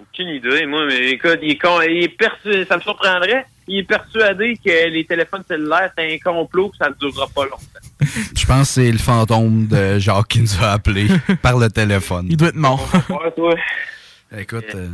Aucune 0.00 0.28
idée, 0.28 0.66
moi, 0.66 0.84
mais 0.86 1.10
écoute, 1.12 1.38
il 1.42 1.52
est, 1.52 1.58
con, 1.58 1.80
il 1.80 2.04
est 2.04 2.08
persuadé, 2.08 2.66
ça 2.66 2.76
me 2.76 2.82
surprendrait, 2.82 3.46
il 3.66 3.78
est 3.78 3.84
persuadé 3.84 4.58
que 4.62 4.88
les 4.88 5.04
téléphones 5.04 5.42
cellulaires, 5.48 5.90
c'est 5.96 6.14
un 6.14 6.18
complot, 6.18 6.68
que 6.68 6.76
ça 6.76 6.90
ne 6.90 6.94
durera 6.94 7.26
pas 7.28 7.44
longtemps. 7.44 7.56
Je 8.36 8.46
pense 8.46 8.68
que 8.68 8.74
c'est 8.74 8.92
le 8.92 8.98
fantôme 8.98 9.66
de 9.66 9.98
Jacques 9.98 10.28
qui 10.28 10.40
nous 10.40 10.62
a 10.62 10.72
appelé 10.72 11.06
par 11.42 11.58
le 11.58 11.70
téléphone. 11.70 12.26
Il 12.28 12.36
doit 12.36 12.48
être 12.48 12.56
mort. 12.56 12.86
Ouais, 13.08 13.30
toi. 13.34 13.54
Écoute, 14.36 14.66
euh, 14.74 14.88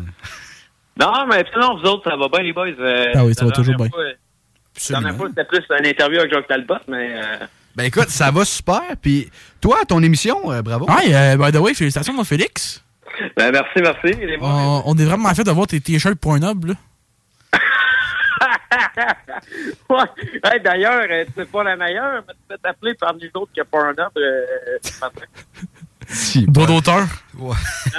Non, 0.99 1.27
mais 1.29 1.45
sinon, 1.53 1.77
vous 1.79 1.85
autres, 1.89 2.11
ça 2.11 2.17
va 2.17 2.29
bien, 2.29 2.43
les 2.43 2.53
boys. 2.53 2.69
euh, 2.79 3.13
Ah 3.15 3.25
oui, 3.25 3.35
ça 3.35 3.45
va 3.45 3.51
toujours 3.53 3.77
bien. 3.77 3.89
La 4.91 5.01
dernière 5.01 5.17
fois, 5.17 5.29
c'était 5.29 5.45
plus 5.45 5.63
une 5.79 5.87
interview 5.87 6.19
avec 6.21 6.33
Jacques 6.33 6.49
Talbot, 6.49 6.75
mais... 6.89 7.11
euh, 7.23 7.47
ben 7.75 7.85
écoute, 7.85 8.09
ça 8.09 8.31
va 8.31 8.45
super. 8.45 8.83
Puis 9.01 9.31
toi, 9.61 9.79
ton 9.87 10.03
émission, 10.03 10.51
euh, 10.51 10.63
bravo. 10.63 10.87
Ah, 10.89 11.01
euh, 11.07 11.37
by 11.37 11.53
the 11.53 11.61
way, 11.61 11.75
félicitations, 11.75 12.15
mon 12.15 12.25
Félix. 12.25 12.83
ben, 13.37 13.51
merci, 13.53 13.81
merci. 13.83 14.17
les. 14.19 14.39
On, 14.41 14.83
on 14.87 14.95
est 14.97 15.05
vraiment 15.05 15.29
fait 15.35 15.45
d'avoir 15.45 15.67
tes 15.67 15.81
t-shirts 15.81 16.19
Pornhub, 16.19 16.65
là. 16.67 16.75
ouais. 19.91 20.05
Hey, 20.45 20.61
D'ailleurs, 20.63 21.05
euh, 21.11 21.25
c'est 21.37 21.51
pas 21.51 21.63
la 21.65 21.77
meilleure, 21.77 22.23
mais 22.27 22.35
tu 22.35 22.41
peux 22.49 22.59
t'appeler 22.59 22.95
par 22.95 23.15
nous 23.15 23.29
autres 23.41 23.53
que 23.57 23.63
Pornhub 23.63 23.99
euh, 24.17 24.43
ce 24.83 25.01
matin. 25.01 25.25
Droit 26.47 26.67
d'auteur. 26.67 27.07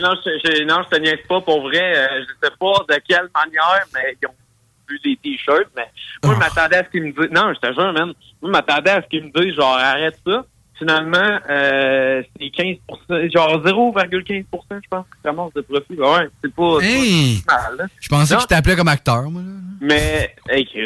Non, 0.01 0.09
non, 0.09 0.15
je, 0.25 0.31
je, 0.43 0.63
non, 0.63 0.81
je 0.83 0.95
te 0.95 1.01
niaise 1.01 1.19
pas 1.27 1.41
pour 1.41 1.61
vrai. 1.61 1.97
euh, 1.97 2.21
je 2.21 2.47
sais 2.47 2.53
pas 2.59 2.73
de 2.95 3.01
quelle 3.07 3.29
manière, 3.35 3.85
mais 3.93 4.15
ils 4.21 4.27
ont 4.27 4.33
vu 4.89 4.99
des 5.03 5.17
t-shirts. 5.17 5.69
Mais 5.75 5.87
moi, 6.23 6.33
je 6.35 6.39
m'attendais 6.39 6.77
à 6.77 6.83
ce 6.85 6.89
qu'ils 6.89 7.03
me 7.03 7.11
disent. 7.11 7.31
Non, 7.31 7.53
je 7.53 7.59
te 7.59 7.73
jure, 7.73 7.93
man. 7.93 8.05
Moi, 8.05 8.13
je 8.43 8.47
m'attendais 8.47 8.91
à 8.91 9.01
ce 9.01 9.07
qu'ils 9.07 9.25
me 9.25 9.31
disent, 9.31 9.55
genre, 9.55 9.75
arrête 9.75 10.17
ça. 10.25 10.45
Finalement, 10.77 11.39
euh, 11.49 12.21
c'est 12.39 12.45
15% 12.47 13.31
genre 13.33 13.63
0,15 13.65 14.27
je 14.29 14.87
pense, 14.89 15.05
que 15.09 15.17
ça 15.23 15.29
commence 15.29 15.53
de 15.53 15.61
profit. 15.61 15.95
Ouais, 15.99 16.29
c'est 16.43 16.53
pas, 16.53 16.77
c'est 16.81 16.85
Hey! 16.87 17.41
pas 17.47 17.55
mal, 17.69 17.77
là. 17.77 17.85
Je 17.99 18.07
pensais 18.09 18.33
Non, 18.33 18.39
qu'il 18.41 18.47
t'appelait 18.47 18.75
comme 18.75 18.87
acteur, 18.87 19.23
moi. 19.31 19.41
là. 19.41 19.47
Mais, 19.81 20.35
hey. 20.49 20.67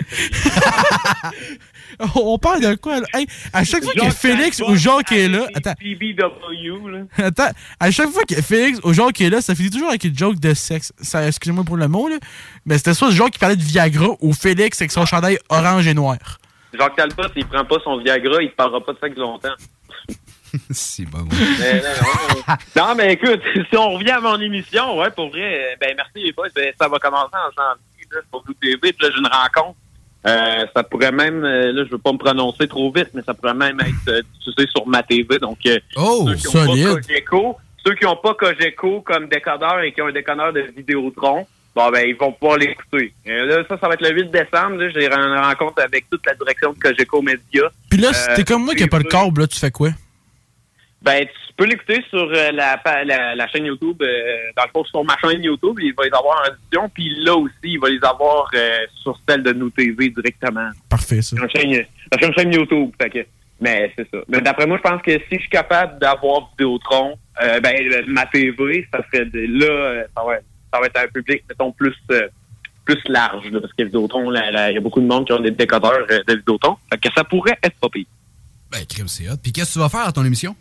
On 2.16 2.38
parle 2.38 2.62
de 2.62 2.76
quoi, 2.76 3.00
là? 3.02 3.06
Hey, 3.14 3.28
à 3.54 3.64
chaque 3.64 3.84
fois 3.84 3.94
que 3.94 4.10
Félix 4.12 4.62
ou 4.62 4.76
Jacques 4.76 5.12
est 5.12 5.28
là... 5.28 5.46
Attends, 5.54 5.74
BBW, 5.82 6.88
là. 6.90 7.00
attends. 7.26 7.52
À 7.80 7.92
chaque 7.92 8.10
fois 8.10 8.24
que 8.28 8.42
Félix 8.42 8.80
ou 8.84 8.94
Jacques 8.94 9.22
est 9.22 9.30
là, 9.30 9.42
ça 9.42 9.54
finit 9.56 9.70
toujours 9.70 9.90
avec 9.90 10.04
une 10.04 10.18
joke 10.18 10.40
de 10.40 10.54
sexe. 10.54 10.94
Ça, 11.02 11.28
Excusez-moi 11.28 11.64
pour 11.64 11.78
le 11.78 11.88
mot, 11.88 12.08
là. 12.08 12.16
Mais 12.66 12.78
c'était 12.78 12.94
soit 12.94 13.12
Jacques 13.12 13.32
qui 13.32 13.40
parlait 13.40 13.56
de 13.56 13.62
Viagra 13.62 14.08
ou 14.22 14.34
Félix 14.34 14.82
avec 14.82 14.92
son 14.92 15.06
chandail 15.06 15.38
orange 15.50 15.86
et 15.88 15.94
noir. 15.94 16.18
Jacques 16.74 16.96
Talbot, 16.96 17.24
il 17.36 17.46
prend 17.46 17.66
pas 17.66 17.76
son 17.84 17.98
Viagra, 17.98 18.42
il 18.42 18.52
parlera 18.52 18.80
pas 18.84 18.94
de 18.94 18.98
sexe 19.00 19.18
longtemps. 19.18 19.50
si, 20.72 21.06
bon. 21.06 21.20
Mais 21.60 21.76
non, 21.76 21.90
non, 21.90 22.44
non. 22.48 22.56
Non, 22.76 22.96
mais 22.96 23.14
écoute, 23.14 23.42
si 23.70 23.78
on 23.78 23.94
revient 23.94 24.12
à 24.12 24.20
mon 24.22 24.40
émission, 24.40 24.98
ouais, 25.00 25.12
pour 25.12 25.30
vrai, 25.30 25.72
euh, 25.72 25.76
ben 25.80 25.94
merci 25.96 26.26
les 26.26 26.34
boys, 26.34 26.48
ben, 26.56 26.74
ça 26.80 26.88
va 26.88 27.00
commencer 27.00 27.34
en 27.34 27.52
janvier, 27.52 28.08
là, 28.12 28.20
pour 28.32 28.44
vous 28.46 28.54
TV, 28.56 28.78
puis 28.94 28.96
là, 29.02 29.10
j'ai 29.14 29.20
une 29.20 29.28
rencontre. 29.28 29.78
Euh, 30.28 30.66
ça 30.76 30.84
pourrait 30.84 31.12
même, 31.12 31.44
euh, 31.44 31.72
là, 31.72 31.84
je 31.86 31.90
veux 31.90 31.98
pas 31.98 32.12
me 32.12 32.18
prononcer 32.18 32.68
trop 32.68 32.92
vite, 32.92 33.10
mais 33.14 33.24
ça 33.24 33.34
pourrait 33.34 33.56
même 33.56 33.80
être 33.80 34.10
euh, 34.10 34.22
diffusé 34.38 34.68
sur 34.68 34.86
ma 34.86 35.02
TV. 35.02 35.40
Donc, 35.40 35.58
Oh, 35.96 36.28
ceux 36.28 36.36
qui 36.36 36.48
ont 36.48 36.52
solide. 36.52 36.88
pas 36.88 37.02
Cogeco, 37.02 37.58
ceux 37.86 37.96
qui 37.96 38.04
n'ont 38.06 38.16
pas 38.18 38.34
Cogeco 38.36 39.02
comme 39.02 39.28
décodeur 39.30 39.80
et 39.82 39.92
qui 39.94 40.02
ont 40.02 40.08
un 40.08 40.12
décodeur 40.12 40.54
de 40.54 40.62
Vidéotron, 40.76 41.48
bon, 41.76 41.90
ben, 41.92 42.06
ils 42.08 42.16
vont 42.16 42.32
pouvoir 42.32 42.58
l'écouter. 42.58 43.14
Euh, 43.28 43.46
là, 43.46 43.64
ça, 43.70 43.78
ça 43.80 43.88
va 43.88 43.94
être 43.96 44.02
le 44.02 44.12
8 44.14 44.32
décembre. 44.32 44.78
Là, 44.78 44.90
j'ai 44.90 45.06
une 45.08 45.40
rencontre 45.40 45.82
avec 45.84 46.10
toute 46.10 46.26
la 46.26 46.34
direction 46.36 46.74
de 46.74 46.80
Cogeco 46.80 47.22
Media. 47.22 47.64
Puis 47.90 48.00
là, 48.00 48.10
Euh, 48.10 48.14
si 48.14 48.28
t'es 48.36 48.44
comme 48.44 48.64
moi 48.66 48.76
qui 48.76 48.84
a 48.84 48.88
pas 48.88 48.98
le 49.00 49.04
câble, 49.06 49.42
là, 49.42 49.48
tu 49.48 49.60
fais 49.60 49.72
quoi? 49.72 49.90
Ben, 51.02 51.26
tu 51.26 51.54
peux 51.58 51.66
l'écouter 51.66 52.04
sur 52.12 52.30
euh, 52.32 52.52
la, 52.52 52.80
la, 53.04 53.34
la 53.36 53.48
chaîne 53.48 53.66
YouTube, 53.66 54.00
euh, 54.04 54.38
dans 54.56 54.64
le 54.66 54.70
fond, 54.72 54.84
sur 54.86 55.04
ma 55.04 55.18
chaîne 55.18 55.42
YouTube, 55.44 55.80
il 55.82 55.94
va 55.96 56.04
les 56.04 56.14
avoir 56.14 56.44
en 56.44 56.54
édition, 56.54 56.90
puis 56.94 57.10
là 57.24 57.36
aussi, 57.36 57.54
il 57.64 57.80
va 57.80 57.90
les 57.90 58.04
avoir 58.04 58.48
euh, 58.54 58.78
sur 59.02 59.20
celle 59.28 59.42
de 59.42 59.52
nous 59.52 59.72
TV 59.72 60.10
directement. 60.10 60.70
Parfait, 60.90 61.24
ça. 61.24 61.36
La 61.42 61.48
chaîne, 61.50 61.72
la 62.12 62.32
chaîne, 62.34 62.54
YouTube, 62.54 62.92
fait 63.02 63.10
que, 63.10 63.26
mais 63.60 63.92
c'est 63.98 64.08
ça. 64.12 64.18
Mais 64.28 64.42
d'après 64.42 64.68
moi, 64.68 64.78
je 64.78 64.88
pense 64.88 65.02
que 65.02 65.12
si 65.12 65.26
je 65.36 65.40
suis 65.40 65.50
capable 65.50 65.98
d'avoir 66.00 66.52
Vidéotron, 66.52 67.16
euh, 67.42 67.60
ben, 67.60 67.76
ma 68.06 68.28
TV, 68.28 68.88
ça 68.94 69.00
serait 69.12 69.26
de, 69.26 69.40
là, 69.60 69.66
euh, 69.72 70.04
ça 70.16 70.24
va, 70.24 70.36
être- 70.36 70.46
ça 70.74 70.80
va 70.80 70.86
être 70.86 70.98
un 70.98 71.08
public, 71.08 71.44
mettons, 71.50 71.72
plus, 71.72 71.96
euh, 72.12 72.28
plus 72.86 73.02
large, 73.08 73.50
là, 73.52 73.60
parce 73.60 73.74
que 73.74 73.84
Vidéotron, 73.84 74.32
il 74.32 74.74
y 74.74 74.78
a 74.78 74.82
beaucoup 74.82 75.02
de 75.02 75.06
monde 75.06 75.26
qui 75.26 75.34
ont 75.34 75.40
des 75.40 75.52
décodeurs 75.52 76.06
euh, 76.10 76.20
de 76.28 76.36
Vidéotron, 76.36 76.78
fait 76.92 76.98
que 76.98 77.10
ça 77.16 77.24
pourrait 77.24 77.58
être 77.64 77.80
pas 77.80 77.90
pire. 77.90 78.06
Ben, 78.72 78.86
crime, 78.86 79.08
c'est 79.08 79.30
hot. 79.30 79.38
Puis 79.42 79.52
qu'est-ce 79.52 79.70
que 79.70 79.74
tu 79.74 79.80
vas 79.80 79.90
faire 79.90 80.08
à 80.08 80.12
ton 80.12 80.24
émission? 80.24 80.56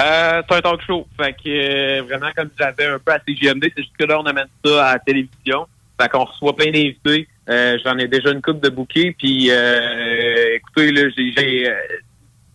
Euh, 0.00 0.42
c'est 0.48 0.56
un 0.56 0.60
talk 0.60 0.80
show. 0.86 1.06
Fait 1.16 1.32
que 1.32 1.48
euh, 1.48 2.02
vraiment, 2.02 2.30
comme 2.36 2.50
j'avais 2.58 2.86
un 2.86 2.98
peu 2.98 3.12
à 3.12 3.20
CGMD, 3.26 3.70
c'est 3.76 3.82
juste 3.82 3.96
que 3.96 4.04
là, 4.04 4.18
on 4.18 4.24
amène 4.24 4.48
ça 4.64 4.86
à 4.86 4.92
la 4.94 4.98
télévision. 4.98 5.66
Fait 6.00 6.08
qu'on 6.08 6.24
reçoit 6.24 6.56
plein 6.56 6.70
d'invités. 6.70 7.28
J'en 7.48 7.98
ai 7.98 8.08
déjà 8.08 8.30
une 8.30 8.42
coupe 8.42 8.60
de 8.62 8.68
bouquets. 8.68 9.14
Puis, 9.18 9.50
euh, 9.50 10.56
écoutez, 10.56 10.92
là, 10.92 11.08
j'ai... 11.16 11.72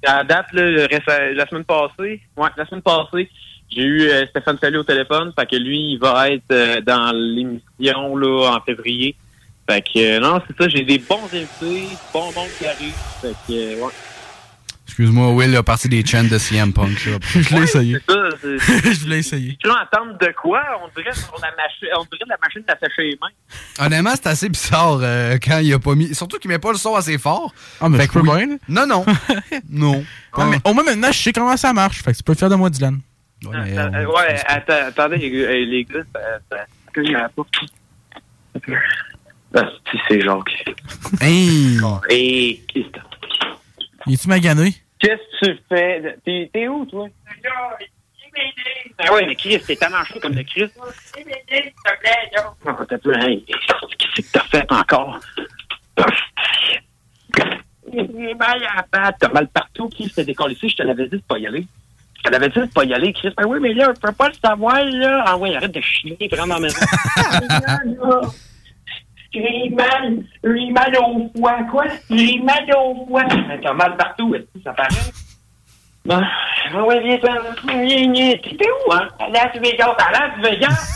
à 0.06 0.24
date, 0.24 0.52
là, 0.54 0.88
la 1.34 1.48
semaine 1.48 1.66
passée, 1.66 2.22
ouais, 2.38 2.50
la 2.58 2.66
semaine 2.66 2.82
passée, 2.82 3.30
j'ai 3.76 3.82
eu 3.84 4.02
euh, 4.10 4.26
Stéphane 4.28 4.58
Salé 4.60 4.78
au 4.78 4.84
téléphone. 4.84 5.32
Fait 5.38 5.46
que 5.50 5.56
lui, 5.56 5.94
il 5.94 5.98
va 6.00 6.30
être 6.30 6.44
euh, 6.52 6.82
dans 6.82 7.12
l'émission 7.16 8.16
là 8.18 8.56
en 8.58 8.62
février. 8.62 9.16
Fait 9.70 9.82
que 9.82 9.98
euh, 10.00 10.20
non, 10.20 10.42
c'est 10.48 10.58
ça, 10.62 10.70
j'ai 10.70 10.84
des 10.84 11.00
bons 11.00 11.20
invités, 11.34 11.88
bons 12.14 12.32
monde 12.34 12.48
qui 12.60 12.66
arrivent. 12.66 12.94
Fait 13.22 13.34
que 13.48 13.54
euh, 13.54 13.86
ouais. 13.86 13.92
Excuse-moi, 14.86 15.32
Will 15.34 15.56
a 15.56 15.64
parti 15.64 15.88
des 15.90 16.06
chants 16.06 16.24
de 16.26 16.38
CM 16.38 16.72
Punk. 16.74 17.06
là. 17.06 17.18
Je 17.34 17.56
l'ai 17.56 17.62
essayé. 17.64 17.98
C'est 18.08 18.14
ça, 18.14 18.30
c'est- 18.42 18.94
Je 19.02 19.08
l'ai 19.08 19.18
essayé. 19.20 19.58
Tu 19.60 19.68
veux 19.68 19.74
entendre 19.74 20.18
de 20.20 20.32
quoi? 20.40 20.62
On 20.84 20.90
dirait 21.00 21.16
sur 21.16 21.34
la 21.42 21.48
machine, 21.56 21.88
on 21.98 22.04
dirait 22.04 22.26
la 22.28 22.36
machine 22.44 22.62
d'attacher 22.68 23.02
les 23.04 23.18
mains. 23.20 23.84
Honnêtement, 23.86 24.12
c'est 24.14 24.28
assez 24.28 24.50
bizarre 24.50 25.00
euh, 25.02 25.38
quand 25.42 25.60
il 25.60 25.74
a 25.74 25.80
pas 25.80 25.96
mis. 25.96 26.14
Surtout 26.14 26.38
qu'il 26.38 26.50
met 26.50 26.60
pas 26.60 26.74
le 26.74 26.78
son 26.78 26.94
assez 26.96 27.18
fort. 27.18 27.54
Ah, 27.82 27.90
mais 27.90 27.98
Fait 27.98 28.08
que 28.08 28.14
peux 28.14 28.20
oui. 28.20 28.46
bien, 28.46 28.46
là. 28.46 28.56
Non, 28.68 28.86
non. 28.86 29.06
non. 29.70 30.06
Mais 30.50 30.58
au 30.66 30.74
moins 30.74 30.84
maintenant, 30.84 31.12
je 31.12 31.18
sais 31.24 31.34
comment 31.34 31.58
ça 31.58 31.74
marche. 31.74 32.04
Fait 32.04 32.12
que 32.12 32.18
tu 32.18 32.24
peux 32.24 32.34
le 32.34 32.38
faire 32.38 32.50
de 32.50 32.56
moi, 32.56 32.70
Dylan. 32.70 33.00
Ouais, 33.46 33.90
mais, 33.92 34.06
ouais, 34.06 34.40
attends, 34.46 34.88
attendez, 34.88 35.18
les 35.18 35.32
gars, 35.32 35.52
les 35.52 35.84
gars, 35.84 36.04
ça, 36.14 36.40
ça, 36.50 36.66
que 36.94 37.06
j'ai 37.06 37.14
la 37.14 37.30
porte. 37.30 37.54
Ah, 39.56 39.70
si, 39.92 39.98
c'est 40.08 40.22
Jacques. 40.22 40.66
Hey! 41.22 41.78
Que 42.74 42.80
Il 44.08 44.14
est-tu 44.14 44.28
magané? 44.28 44.76
qu'est-ce 45.00 45.48
que 45.48 45.52
tu 45.52 45.60
fais? 45.70 46.18
T'es, 46.26 46.50
t'es 46.54 46.68
où, 46.68 46.86
toi? 46.86 47.08
Ah 48.98 49.14
ouais, 49.14 49.26
mais 49.28 49.36
Chris, 49.36 49.60
t'es 49.60 49.76
tellement 49.76 50.04
chaud 50.06 50.20
comme 50.20 50.34
le 50.34 50.44
Chris. 50.44 50.72
Non, 52.66 52.76
t'as 52.88 52.98
plus, 52.98 53.14
hey, 53.16 53.44
qu'est-ce 53.46 54.22
que 54.22 54.32
t'as 54.32 54.44
fait 54.46 54.72
encore? 54.72 55.20
J'ai 57.92 58.34
mal 58.34 58.64
à 58.64 58.76
la 58.78 58.84
patte. 58.84 59.18
T'as 59.20 59.30
mal 59.30 59.48
partout, 59.50 59.90
Chris, 59.90 60.12
t'es 60.16 60.24
décollé 60.26 60.56
ici, 60.56 60.70
je 60.70 60.78
te 60.78 60.84
l'avais 60.84 61.08
dit 61.08 61.18
de 61.18 61.22
pas 61.22 61.38
y 61.38 61.46
aller. 61.46 61.68
Je 62.26 62.30
te 62.30 62.34
l'avais 62.34 62.50
dit 62.50 62.60
de 62.60 62.66
pas 62.74 62.86
y 62.86 62.94
aller, 62.94 63.12
Chris. 63.12 63.34
Ben 63.36 63.46
oui, 63.46 63.60
mais 63.62 63.74
là, 63.74 63.90
on 63.90 63.94
peut 64.00 64.14
pas 64.14 64.30
le 64.30 64.34
savoir, 64.44 64.82
là. 64.86 65.24
Ah 65.28 65.38
ouais, 65.38 65.56
arrête 65.56 65.74
de 65.74 65.82
chier, 65.82 66.18
vraiment 66.32 66.58
maison. 66.60 66.80
J'ai 69.34 69.70
mal, 69.72 70.24
j'ai 70.44 70.72
mal 70.72 70.96
au 71.00 71.32
foie, 71.36 71.58
quoi? 71.72 71.86
J'ai 72.10 72.40
mal 72.40 72.64
au 72.78 73.06
foie. 73.08 73.24
Ben, 73.26 73.60
T'as 73.62 73.74
mal 73.74 73.98
partout, 73.98 74.36
ça 74.64 74.74
paraît? 74.74 74.90
Bon, 76.06 76.22
ah 76.74 76.84
ouais, 76.84 77.02
viens, 77.02 77.18
viens, 77.18 77.84
viens, 77.84 78.12
viens. 78.12 78.32
T'étais 78.38 78.68
où, 78.88 78.94
hein? 78.94 79.08
À 79.20 79.30
Las 79.30 79.54
Vegas. 79.60 79.96
À 79.98 80.12
Las 80.12 80.42
Vegas? 80.50 80.94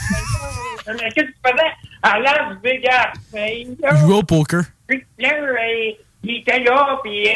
Mais 0.87 1.09
Qu'est-ce 1.11 1.15
que 1.15 1.21
tu 1.21 1.35
faisais? 1.45 1.73
À 2.03 2.19
Las 2.19 2.57
Vegas. 2.63 3.13
Là, 3.33 3.95
Jouer 3.97 4.13
au 4.15 4.23
poker. 4.23 4.61
Flair, 4.87 5.33
euh, 5.43 5.91
il 6.23 6.37
était 6.37 6.59
là, 6.59 6.99
puis 7.03 7.27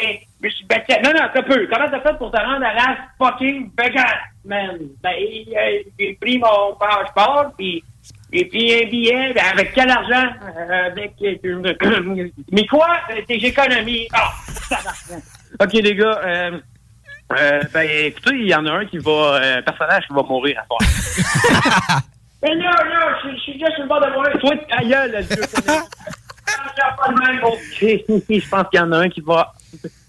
euh, 0.44 0.48
je 0.48 0.54
suis. 0.54 0.66
Non, 1.02 1.10
non, 1.12 1.28
t'as 1.32 1.42
peu. 1.42 1.68
Comment 1.70 1.90
t'as 1.90 2.00
fait 2.00 2.18
pour 2.18 2.30
te 2.30 2.36
rendre 2.38 2.64
à 2.64 2.74
Las 2.74 2.98
fucking 3.18 3.70
Vegas, 3.78 4.18
man? 4.44 4.78
Ben, 5.02 5.12
euh, 5.12 5.78
j'ai 5.98 6.18
pris 6.20 6.38
mon 6.38 6.74
passeport, 6.78 7.52
puis 7.56 7.82
j'ai 8.32 8.44
pris 8.46 8.82
un 8.82 8.88
billet. 8.88 9.32
Ben, 9.34 9.44
avec 9.52 9.72
quel 9.74 9.90
argent? 9.90 10.32
Euh, 10.56 10.86
avec... 10.86 11.12
euh, 11.22 12.30
mais 12.52 12.66
quoi? 12.66 12.88
Euh, 13.10 13.20
Tes 13.26 13.34
économies. 13.34 14.08
Ah, 14.12 14.32
ça 14.46 14.78
va. 14.84 15.64
OK, 15.64 15.72
les 15.74 15.94
gars, 15.94 16.20
euh, 16.24 16.58
euh, 17.38 17.60
ben, 17.72 17.88
écoutez, 18.06 18.36
il 18.36 18.48
y 18.48 18.54
en 18.54 18.66
a 18.66 18.72
un 18.72 18.84
qui 18.86 18.98
va... 18.98 19.10
Euh, 19.10 19.58
un 19.58 19.62
personnage 19.62 20.06
qui 20.06 20.14
va 20.14 20.22
mourir 20.22 20.60
à 20.60 20.66
soir. 20.66 20.80
Mais 22.42 22.54
là, 22.56 22.70
là, 22.70 23.18
je 23.24 23.38
suis 23.40 23.52
déjà 23.52 23.70
sur 23.74 23.82
le 23.84 23.88
bord 23.88 24.00
de 24.00 24.10
mourir. 24.10 24.36
Toi, 24.40 24.56
ta 24.68 24.82
gueule, 24.82 25.12
petit. 27.78 28.04
Je 28.40 28.48
pense 28.48 28.68
qu'il 28.68 28.80
y 28.80 28.82
en 28.82 28.92
a 28.92 28.98
un 28.98 29.08
qui 29.08 29.20
va. 29.20 29.54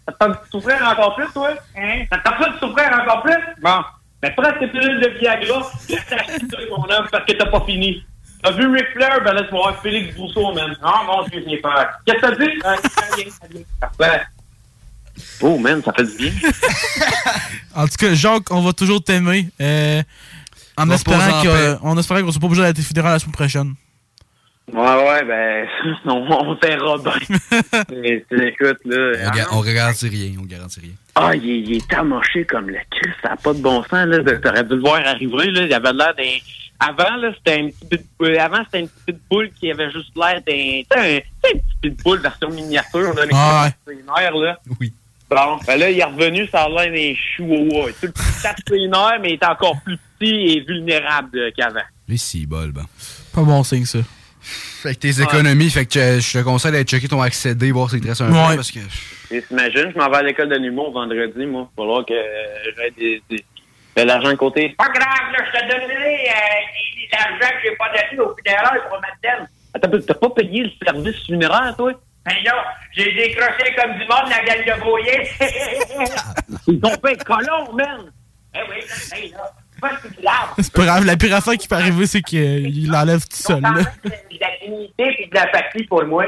Ça 0.08 0.14
te 0.14 0.18
tente 0.18 0.32
de 0.32 0.50
souffrir 0.52 0.86
encore 0.86 1.16
plus, 1.16 1.32
toi? 1.34 1.50
Hein? 1.78 2.04
Ça 2.12 2.18
te 2.18 2.24
tente 2.24 2.38
pas 2.38 2.50
de 2.50 2.60
souffrir 2.60 3.00
encore 3.02 3.24
plus? 3.24 3.38
Bon. 3.62 3.82
Ben, 4.22 4.34
prends 4.38 4.54
tes 4.60 4.68
pilules 4.68 5.02
de 5.02 5.10
Viagra, 5.20 5.70
mon 6.70 6.84
homme, 6.84 7.08
parce 7.12 7.26
que 7.26 7.34
t'as 7.34 7.46
pas 7.46 7.62
fini. 7.66 8.04
T'as 8.42 8.52
vu 8.52 8.68
Ric 8.68 8.88
Flair? 8.94 9.22
Ben 9.24 9.34
là, 9.34 9.44
tu 9.44 9.52
vas 9.52 9.58
voir 9.58 9.82
Félix 9.82 10.16
Brousseau, 10.16 10.54
man. 10.54 10.76
Ah, 10.82 11.02
mon 11.06 11.24
Dieu, 11.28 11.44
j'ai 11.48 11.58
peur. 11.58 11.88
Qu'est-ce 12.06 12.18
que 12.18 12.22
t'as 12.22 12.36
dit? 12.36 12.52
Euh, 12.66 12.76
ça 12.84 13.16
vient, 13.16 13.32
ça 13.32 13.48
vient. 13.50 13.62
Parfait. 13.80 14.22
Oh, 15.42 15.58
man, 15.58 15.82
ça 15.84 15.94
fait 15.94 16.04
du 16.06 16.16
bien. 16.18 16.32
En 17.76 17.88
tout 17.88 17.96
cas, 17.98 18.14
Jacques, 18.14 18.52
on 18.52 18.62
va 18.62 18.72
toujours 18.74 19.04
t'aimer. 19.04 19.50
euh, 19.60 20.04
en 20.76 20.90
espérant 21.98 22.22
qu'on 22.22 22.32
soit 22.32 22.40
pas 22.40 22.46
obligé 22.46 22.62
d'aller 22.62 22.72
à 22.72 22.74
tes 22.74 22.82
funérailles 22.82 23.14
la 23.14 23.20
semaine 23.20 23.32
prochaine. 23.34 23.74
Ouais, 24.72 24.80
ouais, 24.80 25.26
ben, 25.26 25.68
on, 26.06 26.12
on 26.32 26.56
verra 26.56 26.98
bien. 26.98 27.38
Mais, 27.92 28.26
écoute, 28.48 28.78
là. 28.86 29.12
On, 29.28 29.32
ga- 29.36 29.48
on 29.52 29.62
garantit 29.62 30.08
rien, 30.08 30.32
on 30.40 30.46
garantit 30.46 30.80
rien. 30.80 30.92
Ah, 31.16 31.36
il, 31.36 31.50
est- 31.50 31.60
il 31.60 31.76
est 31.78 31.94
amoché 31.94 32.46
comme 32.46 32.70
le 32.70 32.78
Christ, 32.90 33.16
ça 33.22 33.30
n'a 33.30 33.36
pas 33.36 33.54
de 33.54 33.62
bon 33.62 33.84
sens, 33.84 34.06
là. 34.08 34.20
T'aurais 34.40 34.64
dû 34.64 34.76
le 34.76 34.80
voir 34.82 35.02
arriver, 35.06 35.52
là. 35.52 35.64
Il 35.64 35.74
avait 35.74 35.94
l'air 35.94 36.16
d'un. 36.16 36.38
Avant, 36.80 37.16
là, 37.18 37.32
c'était 37.38 37.62
un 37.62 37.68
petit 37.68 37.86
pit- 37.98 38.06
euh, 38.22 38.40
Avant, 38.40 38.64
c'était 38.66 38.80
une 38.82 38.90
petite 38.90 39.06
pitbull 39.06 39.52
qui 39.52 39.70
avait 39.72 39.92
juste 39.92 40.12
l'air 40.16 40.42
d'un. 40.48 40.82
Tu 40.82 40.86
sais, 40.92 40.98
un, 40.98 41.18
un 41.18 41.60
petit 41.60 41.64
pitbull 41.82 42.20
version 42.22 42.50
miniature, 42.50 43.14
là. 43.14 43.24
Ah 43.34 43.70
nerfs, 43.88 44.36
là. 44.36 44.60
Oui. 44.80 44.94
Bon, 45.30 45.58
ben 45.66 45.78
là, 45.80 45.90
il 45.90 46.00
est 46.00 46.04
revenu, 46.04 46.48
ça 46.48 46.64
a 46.64 46.70
l'air 46.70 46.92
d'un 46.94 47.16
chihuahua. 47.16 47.92
Tu 48.00 48.08
le 48.08 48.12
petit 48.12 48.88
nerfs, 48.90 49.20
mais 49.22 49.30
il 49.32 49.34
est 49.34 49.46
encore 49.46 49.76
plus 49.84 49.98
petit 50.20 50.58
et 50.58 50.60
vulnérable 50.62 51.52
qu'avant. 51.58 51.80
Les 52.08 52.18
six 52.18 52.46
bol, 52.46 52.72
ben. 52.72 52.86
Pas 53.34 53.42
bon 53.42 53.64
signe, 53.64 53.86
ça. 53.86 54.00
Fait 54.84 54.96
que 54.96 55.00
tes 55.00 55.22
économies, 55.22 55.70
fait 55.70 55.86
que 55.86 55.98
euh, 55.98 56.20
je 56.20 56.40
te 56.40 56.44
conseille 56.44 56.74
d'aller 56.74 56.84
checker 56.84 57.08
ton 57.08 57.22
accédé, 57.22 57.72
voir 57.72 57.90
s'il 57.90 58.02
te 58.02 58.08
reste 58.10 58.20
un 58.22 58.30
Ouais. 58.32 58.50
peu, 58.50 58.56
parce 58.58 58.70
que. 58.72 58.80
Et 59.32 59.42
t'imagines, 59.42 59.92
je 59.94 59.98
m'en 59.98 60.10
vais 60.10 60.18
à 60.18 60.24
l'école 60.24 60.50
de 60.50 60.58
l'humour 60.58 60.92
vendredi, 60.92 61.46
moi. 61.46 61.70
Il 61.72 61.76
va 61.78 61.84
falloir 61.84 62.06
que 62.06 62.14
euh, 62.14 62.72
j'aie 62.78 62.92
des, 62.92 63.24
des- 63.30 63.46
de 63.96 64.02
l'argent 64.02 64.30
de 64.32 64.36
côté. 64.36 64.76
Pas 64.78 64.90
grave, 64.90 65.32
là, 65.32 65.38
je 65.46 65.52
te 65.58 65.64
donnerai 65.72 66.28
euh, 66.28 67.14
l'argent 67.14 67.50
que 67.56 67.62
j'ai 67.64 67.76
pas 67.78 67.88
donné 67.90 68.22
au 68.30 68.36
funérailles 68.36 68.82
pour 68.90 69.00
ma 69.00 69.08
thème. 69.22 69.48
Attends, 69.74 69.90
t'as 70.06 70.14
pas 70.16 70.30
payé 70.32 70.64
le 70.66 70.72
service 70.86 71.26
funéraire, 71.26 71.74
toi? 71.78 71.94
Ben 72.26 72.36
là, 72.44 72.66
j'ai 72.92 73.12
décroché 73.14 73.74
comme 73.76 73.94
du 73.94 74.00
monde 74.06 74.30
la 74.30 74.44
gueule 74.46 74.66
de 74.66 74.82
Boyer. 74.84 75.30
Ils 76.68 76.80
t'ont 76.80 76.90
fait 77.06 77.24
colon, 77.24 77.74
man! 77.74 78.12
Eh 78.56 78.60
oui, 78.70 78.78
là, 78.88 79.38
là, 79.38 79.52
pas 79.84 79.98
si 80.02 80.22
grave. 80.22 80.54
C'est 80.58 80.74
pas 80.74 80.86
grave, 80.86 81.06
la 81.06 81.16
pire 81.18 81.36
affaire 81.36 81.54
qui 81.56 81.68
peut 81.68 81.76
arriver, 81.76 82.06
c'est 82.08 82.22
qu'il 82.22 82.90
l'enlève 82.90 83.22
tout 83.28 83.36
seul. 83.38 83.62
là. 83.62 83.70
De 83.72 84.10
la 84.40 84.48
dignité 84.62 85.16
et 85.20 85.28
de 85.28 85.36
la 85.36 85.48
patrie 85.48 85.84
pour 85.84 86.06
moi. 86.06 86.26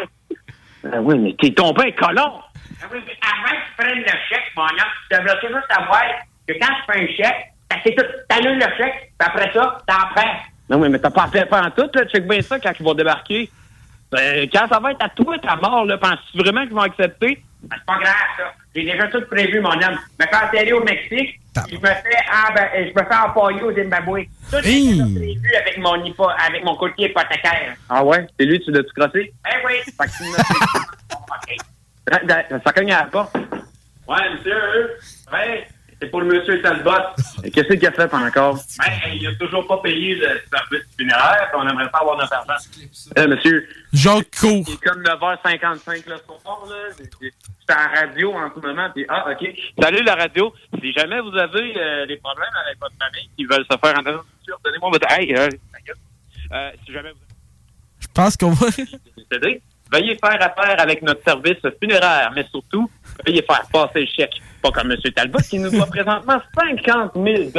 Ah 0.86 1.02
oui, 1.02 1.18
mais 1.18 1.36
t'es 1.40 1.52
tombé 1.52 1.88
un 1.88 1.92
colon! 1.92 2.40
Ah 2.82 2.86
oui, 2.92 3.00
mais 3.08 3.14
avant 3.22 3.56
que 3.56 3.66
tu 3.66 3.72
prennes 3.78 4.00
le 4.00 4.18
chèque, 4.30 4.52
mon 4.56 4.64
homme, 4.64 4.94
tu 5.10 5.18
devrais 5.18 5.40
toujours 5.40 5.62
savoir 5.70 6.02
que 6.48 6.54
quand 6.54 6.68
tu 6.76 6.92
fais 6.94 7.00
un 7.00 7.08
chèque, 7.08 7.52
ça, 7.72 7.78
c'est 7.84 7.96
tout. 7.96 8.06
T'annules 8.30 8.60
le 8.60 8.78
chèque, 8.78 9.12
puis 9.18 9.28
après 9.28 9.52
ça, 9.54 9.78
t'en 9.88 10.08
prends. 10.16 10.36
Non, 10.70 10.80
oui, 10.82 10.90
mais 10.90 11.00
t'as 11.00 11.10
pas 11.10 11.28
fait 11.28 11.52
en 11.52 11.72
tout, 11.72 11.90
là. 11.94 12.06
Check 12.06 12.28
bien 12.28 12.42
ça 12.42 12.60
quand 12.60 12.72
ils 12.80 12.84
vont 12.84 12.94
débarquer. 12.94 13.50
Ben, 14.12 14.48
quand 14.52 14.68
ça 14.70 14.80
va 14.80 14.92
être 14.92 15.04
à 15.04 15.10
toi, 15.10 15.38
ta 15.40 15.56
mort, 15.56 15.86
là, 15.86 15.98
penses-tu 15.98 16.38
vraiment 16.38 16.62
qu'ils 16.64 16.76
vont 16.76 16.82
accepter? 16.82 17.44
Ben, 17.70 17.76
c'est 17.80 17.86
pas 17.86 18.00
grave, 18.00 18.14
ça. 18.38 18.54
J'ai 18.76 18.84
déjà 18.84 19.08
tout 19.08 19.22
prévu, 19.30 19.60
mon 19.62 19.72
homme. 19.72 19.98
Me 20.20 20.26
faire 20.26 20.44
atterrir 20.44 20.78
au 20.78 20.84
Mexique, 20.84 21.40
je 21.70 21.76
me 21.76 21.80
fais, 21.88 22.18
ah, 22.32 22.52
ben, 22.54 22.68
je 22.76 22.90
me 22.90 23.06
fais 23.06 23.16
empailler 23.16 23.62
au 23.64 23.74
Zimbabwe. 23.74 24.22
Tout 24.52 24.58
est 24.58 24.62
déjà 24.62 25.04
prévu 25.04 25.56
avec 25.56 25.78
mon, 25.78 25.96
hypo- 26.04 26.30
avec 26.48 26.64
mon 26.64 26.76
courtier 26.76 27.10
hypothécaire. 27.10 27.76
Ah 27.90 28.04
ouais? 28.04 28.28
C'est 28.40 28.46
lui, 28.46 28.60
tu 28.62 28.72
l'as-tu 28.72 28.92
crossé? 28.94 29.34
Eh 29.48 29.66
oui. 29.66 29.74
Fait 29.86 30.08
que 30.08 30.18
tu 30.18 30.24
m'as- 32.12 32.20
da- 32.24 32.60
Ça 32.64 32.72
cogne 32.74 32.92
à 32.92 33.00
la 33.02 33.06
porte. 33.06 33.36
Ouais, 34.08 34.30
monsieur, 34.36 34.98
ouais, 35.34 35.68
c'est 36.00 36.12
pour 36.12 36.22
le 36.22 36.28
monsieur 36.28 36.62
Talbot. 36.62 36.92
Qu'est-ce 37.54 37.74
qu'il 37.74 37.88
a 37.88 37.92
fait 37.92 38.14
encore? 38.14 38.56
Ben, 38.78 38.92
il 39.14 39.26
a 39.28 39.34
toujours 39.36 39.66
pas 39.66 39.78
payé 39.78 40.14
le 40.16 40.28
service 40.52 40.86
funéraire, 40.98 41.48
puis 41.52 41.60
on 41.64 41.68
aimerait 41.68 41.90
pas 41.90 42.00
avoir 42.00 42.18
notre 42.18 42.34
argent. 42.34 42.54
Eh, 43.16 43.26
monsieur. 43.28 43.68
Jacques 43.94 44.30
court. 44.40 44.64
Il 44.68 44.74
est 44.74 44.84
comme 44.84 45.02
9h55 45.02 46.04
le 46.08 46.18
soir, 46.18 46.64
là. 46.70 46.76
C'est- 47.68 47.74
C'est 47.74 47.80
en 47.80 48.00
radio 48.00 48.34
en 48.34 48.52
ce 48.56 48.60
moment, 48.68 48.90
puis 48.94 49.06
ah, 49.10 49.26
OK. 49.32 49.48
Salut 49.82 50.04
la 50.04 50.16
radio. 50.16 50.54
Si 50.82 50.92
jamais 50.94 51.20
vous 51.22 51.36
avez 51.36 51.74
euh, 51.78 52.06
des 52.06 52.18
problèmes 52.18 52.48
avec 52.66 52.80
votre 52.80 52.94
famille 53.00 53.30
qui 53.38 53.46
veulent 53.46 53.66
se 53.70 53.78
faire 53.78 53.98
entendre, 54.00 54.26
donnez-moi 54.64 54.90
votre... 54.92 55.12
Hey, 55.12 55.34
euh. 55.36 55.50
Euh, 56.54 56.72
si 56.86 56.94
jamais 56.94 57.10
vous 57.12 57.18
Je 58.00 58.08
pense 58.14 58.38
qu'on 58.38 58.52
va. 58.52 58.68
veuillez 59.92 60.18
faire 60.24 60.42
affaire 60.42 60.80
avec 60.80 61.02
notre 61.02 61.24
service 61.24 61.58
funéraire, 61.82 62.32
mais 62.36 62.46
surtout, 62.52 62.90
veuillez 63.26 63.42
faire 63.44 63.64
passer 63.72 64.02
le 64.02 64.06
chèque. 64.08 64.42
Pas 64.62 64.72
comme 64.72 64.92
M. 64.92 64.98
Talbot 65.16 65.40
qui 65.50 65.60
nous 65.60 65.70
doit 65.72 65.86
présentement 65.88 66.40
50 66.56 67.12
000 67.16 67.52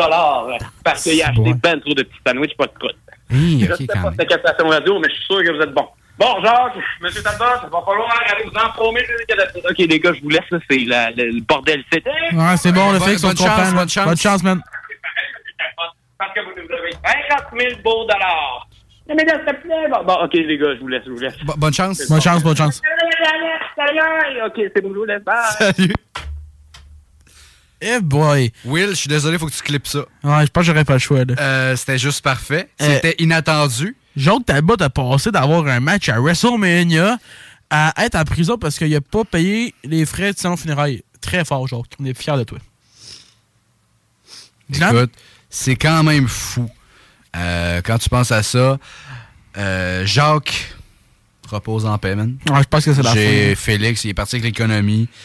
parce 0.84 1.02
qu'il 1.02 1.22
a 1.22 1.28
acheté 1.28 1.54
ben 1.54 1.80
trop 1.80 1.94
de 1.94 2.02
petits 2.02 2.20
sandwichs 2.26 2.56
pas 2.56 2.66
de 2.66 2.72
croûte. 2.78 2.96
Hey, 3.30 3.60
je 3.64 3.72
ok, 3.72 3.76
sais 3.78 3.86
pas 3.86 4.12
cette 4.16 4.28
captation 4.28 4.68
radio, 4.68 4.98
mais 5.00 5.08
je 5.08 5.14
suis 5.14 5.24
sûr 5.24 5.42
que 5.42 5.50
vous 5.56 5.62
êtes 5.62 5.72
bon. 5.74 5.86
Bon, 6.18 6.42
Jacques, 6.42 6.76
M. 7.02 7.10
Talbot, 7.22 7.44
il 7.64 7.70
va 7.70 7.82
falloir 7.84 8.22
aller 8.26 8.44
vous 8.44 8.56
en 8.58 8.70
promettre. 8.70 9.10
OK, 9.68 9.78
les 9.78 10.00
gars, 10.00 10.12
je 10.14 10.22
vous 10.22 10.30
laisse, 10.30 10.48
là, 10.50 10.58
c'est 10.70 10.78
la- 10.86 11.10
le, 11.10 11.30
le 11.30 11.40
bordel 11.42 11.84
c'était. 11.92 12.10
Ouais, 12.32 12.56
c'est 12.56 12.72
bon, 12.72 12.92
le 12.92 12.98
fait 13.00 13.16
qu'on 13.16 13.28
bonne 13.28 13.36
chance, 13.36 13.48
comprenne. 13.48 13.74
bonne 13.74 13.88
chance. 13.88 14.04
Bonne 14.06 14.16
chance, 14.16 14.42
man. 14.42 14.62
Parce 16.18 16.32
que 16.32 16.40
vous 16.40 16.52
nous 16.56 16.74
avez 16.74 16.92
50 17.28 17.60
000 17.60 17.82
beaux 17.84 18.04
dollars. 18.06 18.66
Non, 19.08 19.14
mais 19.14 19.24
là, 19.24 19.34
s'il 19.36 19.44
te 19.54 19.60
plaît. 19.62 19.88
Bon, 19.90 20.04
bon, 20.04 20.14
OK, 20.24 20.32
les 20.32 20.56
gars, 20.58 20.74
je 20.74 20.80
vous 20.80 20.88
laisse, 20.88 21.02
je 21.04 21.10
vous 21.10 21.18
laisse. 21.18 21.34
bonne 21.58 21.74
chance. 21.74 22.00
Bonne 22.08 22.22
chance, 22.22 22.42
bonne 22.42 22.56
chance. 22.56 22.80
Salut, 23.76 24.00
OK, 24.46 24.54
c'est 24.74 24.80
bon, 24.80 24.90
je 24.94 24.98
vous 24.98 25.04
laisse. 25.04 25.22
Bye. 25.22 25.34
Salut. 25.58 25.92
Eh 27.82 28.00
boy. 28.00 28.50
Will, 28.64 28.88
je 28.90 28.94
suis 28.94 29.08
désolé, 29.08 29.38
faut 29.38 29.46
que 29.46 29.52
tu 29.52 29.62
clips 29.62 29.86
ça. 29.86 29.98
Ouais, 30.24 30.46
je 30.46 30.50
pense 30.50 30.62
que 30.62 30.62
j'aurais 30.62 30.84
pas 30.86 30.94
le 30.94 30.98
choix, 30.98 31.24
là. 31.26 31.34
Euh, 31.38 31.76
C'était 31.76 31.98
juste 31.98 32.24
parfait. 32.24 32.70
Euh, 32.80 32.94
C'était 32.94 33.14
inattendu. 33.18 33.94
Jacques 34.16 34.46
Talbot 34.46 34.80
a 34.80 34.90
passé 34.90 35.30
d'avoir 35.30 35.66
un 35.66 35.80
match 35.80 36.08
à 36.08 36.18
WrestleMania 36.18 37.18
à 37.70 37.92
être 38.04 38.14
en 38.14 38.24
prison 38.24 38.56
parce 38.58 38.78
qu'il 38.78 38.94
a 38.94 39.00
pas 39.00 39.24
payé 39.24 39.74
les 39.84 40.06
frais 40.06 40.32
de 40.32 40.38
salon 40.38 40.56
funérailles. 40.56 41.02
Très 41.20 41.44
fort, 41.44 41.66
Jacques. 41.66 41.96
On 42.00 42.04
est 42.04 42.18
fiers 42.18 42.36
de 42.36 42.44
toi. 42.44 42.58
Écoute, 44.72 45.12
c'est 45.50 45.76
quand 45.76 46.02
même 46.02 46.28
fou. 46.28 46.68
Euh, 47.36 47.82
quand 47.84 47.98
tu 47.98 48.08
penses 48.08 48.32
à 48.32 48.42
ça, 48.42 48.78
euh, 49.56 50.06
Jacques 50.06 50.75
repose 51.50 51.86
en 51.86 51.96
paix, 51.98 52.14
man. 52.14 52.36
Ouais, 52.50 52.58
je 52.62 52.68
pense 52.68 52.84
que 52.84 52.92
c'est 52.94 53.02
la 53.02 53.12
J'ai. 53.14 53.54
Félix, 53.54 54.04
il 54.04 54.10
est 54.10 54.14
parti 54.14 54.36
avec 54.36 54.44
l'économie. 54.44 55.08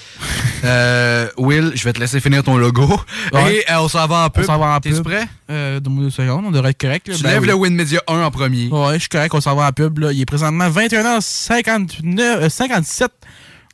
Euh, 0.64 1.28
Will, 1.40 1.72
je 1.74 1.84
vais 1.86 1.92
te 1.92 2.00
laisser 2.00 2.20
finir 2.20 2.44
ton 2.44 2.56
logo. 2.56 2.88
Ouais. 3.34 3.56
Et 3.56 3.72
euh, 3.72 3.80
on 3.80 3.88
s'en 3.88 4.06
va 4.06 4.26
en 4.26 4.30
pub. 4.30 4.44
On 4.44 4.46
s'en 4.46 4.60
va 4.60 4.76
en 4.76 4.80
T'es-tu 4.80 4.98
pub. 4.98 5.06
prêt? 5.06 5.28
Euh, 5.50 5.80
deux 5.80 6.12
secondes, 6.12 6.44
on 6.46 6.52
devrait 6.52 6.70
être 6.70 6.80
correct. 6.80 7.08
Là. 7.08 7.16
Tu 7.16 7.24
Ben 7.24 7.32
lèves 7.32 7.42
oui. 7.42 7.48
le 7.48 7.54
WinMedia 7.56 8.00
1 8.08 8.22
en 8.22 8.30
premier. 8.30 8.68
Ouais, 8.68 8.94
je 8.94 9.00
suis 9.00 9.10
correct, 9.10 9.34
on 9.34 9.42
s'en 9.42 9.56
va 9.56 9.66
en 9.66 9.72
pub. 9.72 9.98
Là. 9.98 10.12
Il 10.12 10.22
est 10.22 10.26
présentement 10.28 10.70
21h59, 10.70 12.20
euh, 12.20 12.48
57. 12.50 13.10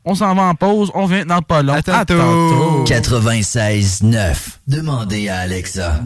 On 0.06 0.14
s'en 0.14 0.34
va 0.34 0.44
en 0.44 0.54
pause. 0.54 0.90
On 0.94 1.04
vient 1.04 1.26
dans 1.26 1.42
pas 1.42 1.62
long. 1.62 1.74
À 1.74 1.82
tantôt. 1.82 2.84
96.9. 2.86 4.34
Demandez 4.66 5.28
à 5.28 5.40
Alexa. 5.40 6.00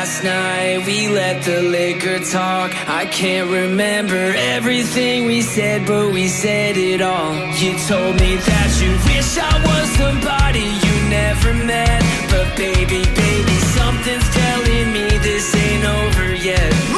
Last 0.00 0.22
night 0.22 0.86
we 0.86 1.08
let 1.08 1.42
the 1.42 1.60
liquor 1.60 2.20
talk. 2.20 2.70
I 2.88 3.04
can't 3.06 3.50
remember 3.50 4.32
everything 4.56 5.26
we 5.26 5.42
said, 5.42 5.88
but 5.88 6.12
we 6.12 6.28
said 6.28 6.76
it 6.76 7.02
all. 7.02 7.34
You 7.58 7.76
told 7.90 8.14
me 8.20 8.36
that 8.36 8.70
you 8.80 8.92
wish 9.10 9.30
I 9.36 9.54
was 9.66 9.86
somebody 9.98 10.66
you 10.86 10.94
never 11.10 11.52
met. 11.52 12.00
But 12.30 12.56
baby, 12.56 13.02
baby, 13.24 13.56
something's 13.74 14.28
telling 14.30 14.92
me 14.92 15.18
this 15.18 15.52
ain't 15.56 15.84
over 15.84 16.32
yet. 16.32 16.97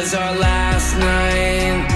Was 0.00 0.14
our 0.14 0.34
last 0.36 0.96
night. 0.96 1.86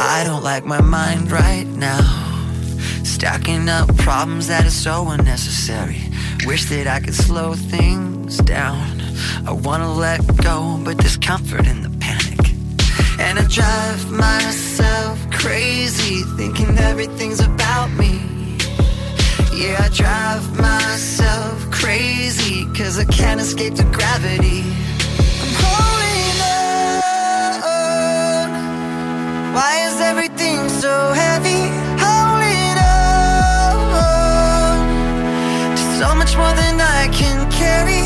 I 0.00 0.24
don't 0.24 0.42
like 0.42 0.64
my 0.64 0.80
mind 0.80 1.30
right 1.30 1.66
now. 1.66 2.02
Stacking 3.04 3.68
up 3.68 3.96
problems 3.98 4.48
that 4.48 4.64
are 4.66 4.70
so 4.70 5.08
unnecessary. 5.10 6.02
Wish 6.44 6.64
that 6.64 6.88
I 6.88 6.98
could 6.98 7.14
slow 7.14 7.54
things 7.54 8.38
down. 8.38 9.00
I 9.46 9.52
wanna 9.52 9.92
let 9.92 10.18
go, 10.38 10.80
but 10.82 10.98
there's 10.98 11.16
comfort 11.16 11.64
in 11.68 11.82
the 11.82 11.90
panic. 12.00 12.40
And 13.20 13.38
I 13.38 13.44
drive 13.46 14.10
myself 14.10 15.30
crazy, 15.30 16.24
thinking 16.36 16.76
everything's 16.78 17.38
about 17.38 17.90
me. 17.92 18.31
Yeah, 19.54 19.76
I 19.84 19.88
drive 19.90 20.58
myself 20.58 21.70
crazy, 21.70 22.64
cause 22.74 22.98
I 22.98 23.04
can't 23.04 23.38
escape 23.40 23.74
the 23.74 23.84
gravity. 23.84 24.64
I'm 25.42 25.54
holding 25.62 26.40
on. 27.60 28.50
Why 29.54 29.72
is 29.86 30.00
everything 30.00 30.68
so 30.70 31.12
heavy? 31.12 31.68
Holding 32.00 32.78
on 32.80 33.76
to 35.76 35.82
so 36.00 36.14
much 36.14 36.34
more 36.34 36.54
than 36.54 36.80
I 36.80 37.08
can 37.12 37.38
carry. 37.52 38.04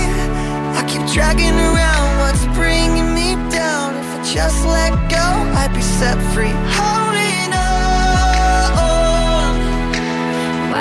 I 0.76 0.82
keep 0.88 1.06
dragging 1.14 1.54
around 1.54 2.18
what's 2.18 2.44
bringing 2.58 3.14
me 3.14 3.36
down. 3.50 3.94
If 3.94 4.08
I 4.18 4.22
just 4.34 4.64
let 4.66 4.92
go, 5.08 5.26
I'd 5.60 5.72
be 5.72 5.80
set 5.80 6.18
free. 6.34 6.54
Holding 6.74 7.05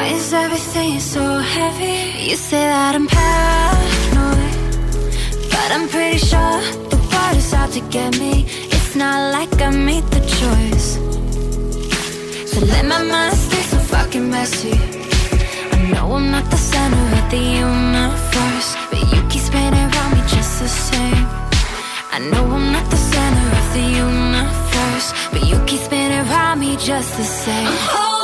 Why 0.06 0.12
is 0.12 0.34
everything 0.34 1.00
so 1.00 1.40
heavy? 1.40 2.30
You 2.30 2.36
say 2.36 2.62
that 2.62 2.94
I'm 2.94 3.08
paranoid, 3.08 4.56
but 5.50 5.70
I'm 5.76 5.88
pretty 5.90 6.20
sure 6.20 6.58
the 6.94 7.00
world 7.10 7.38
is 7.42 7.52
out 7.56 7.72
to 7.72 7.82
get 7.90 8.20
me. 8.20 8.46
It's 8.76 8.96
not 8.96 9.34
like 9.34 9.60
I 9.60 9.72
made 9.72 10.06
the 10.16 10.22
choice. 10.40 10.90
So 12.52 12.60
let 12.72 12.86
my 12.86 13.02
mind 13.02 13.34
stay 13.34 13.64
so 13.72 13.80
fucking 13.80 14.30
messy. 14.30 14.78
I 15.74 15.78
know 15.92 16.14
I'm 16.14 16.30
not 16.30 16.52
the 16.52 16.62
center 16.72 17.06
of 17.20 17.26
the 17.32 17.44
universe, 17.68 18.70
but 18.92 19.02
you 19.12 19.20
keep 19.32 19.42
spinning 19.42 19.90
around 19.90 20.12
me 20.14 20.22
just 20.36 20.60
the 20.62 20.70
same. 20.70 21.26
I 22.16 22.20
know 22.32 22.46
I'm 22.56 22.72
not 22.72 22.88
the 22.92 23.02
center 23.12 23.48
of 23.62 23.68
the 23.74 23.86
universe, 24.06 25.08
but 25.32 25.42
you 25.50 25.58
keep 25.66 25.80
spinning 25.80 26.30
around 26.30 26.60
me 26.60 26.78
just 26.78 27.18
the 27.18 27.24
same. 27.24 27.74
Oh, 27.90 28.15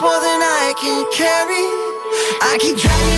more 0.00 0.20
than 0.20 0.40
I 0.42 0.74
can 0.80 1.04
carry. 1.12 1.66
I 2.40 2.58
keep 2.60 2.76
dragging 2.76 3.17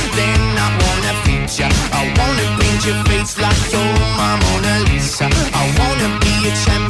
then 0.17 0.41
I 0.57 0.67
wanna 0.81 1.01
ya. 1.59 1.67
I 1.91 2.07
wanna 2.17 2.45
paint 2.59 2.85
your 2.85 3.03
face 3.05 3.37
like 3.37 3.61
you're 3.71 3.93
my 4.17 4.33
Mona 4.41 4.73
Lisa. 4.87 5.27
I 5.61 5.63
wanna 5.77 6.09
be 6.23 6.33
a 6.49 6.53
champion, 6.63 6.80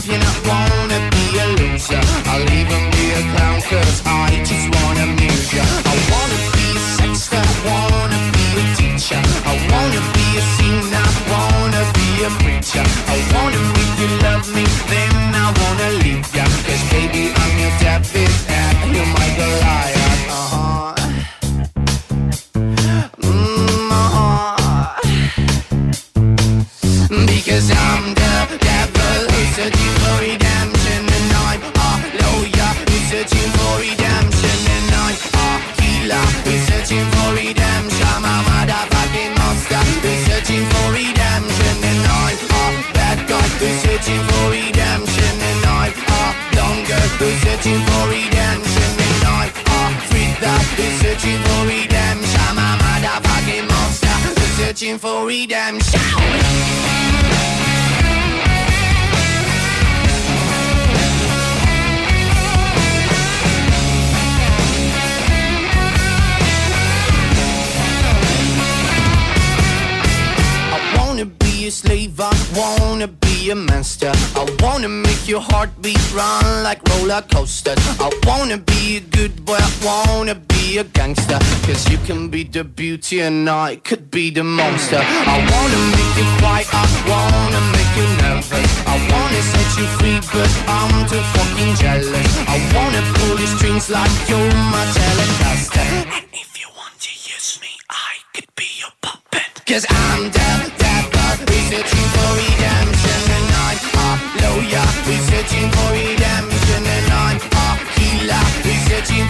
I 83.14 83.76
could 83.84 84.09
be 84.09 84.30
the 84.30 84.41
monster. 84.41 84.95
I 84.95 85.36
wanna 85.36 85.80
make 85.91 86.16
you 86.16 86.24
quiet, 86.39 86.64
I 86.72 86.88
wanna 87.12 87.59
make 87.76 87.91
you 87.99 88.07
nervous. 88.24 88.72
I 88.88 88.95
wanna 89.12 89.41
set 89.51 89.70
you 89.76 89.88
free, 89.99 90.20
but 90.32 90.47
I'm 90.64 91.03
too 91.12 91.20
fucking 91.20 91.76
jealous. 91.76 92.32
I 92.47 92.55
wanna 92.72 93.03
pull 93.20 93.36
your 93.36 93.51
strings 93.59 93.89
like 93.89 94.16
you're 94.32 94.55
my 94.72 94.86
telecaster. 94.95 95.84
And 96.07 96.24
if 96.32 96.55
you 96.55 96.72
want 96.72 96.95
to 97.03 97.12
use 97.12 97.59
me, 97.59 97.76
I 97.89 98.16
could 98.34 98.47
be 98.55 98.70
your 98.80 98.95
puppet. 99.01 99.59
Cause 99.68 99.86
I'm 99.91 100.32
the 100.32 100.72
devil, 100.80 101.36
researching 101.51 102.07
for 102.16 102.32
redemption 102.39 103.22
And 103.36 103.47
I'm 103.59 103.80
a 103.91 104.09
lawyer, 104.39 104.88
researching 105.03 105.68
for 105.68 105.89
redemption 105.99 106.82
And 106.95 107.07
I'm 107.12 107.39
a 107.43 107.68
healer, 107.91 108.43
researching 108.64 109.28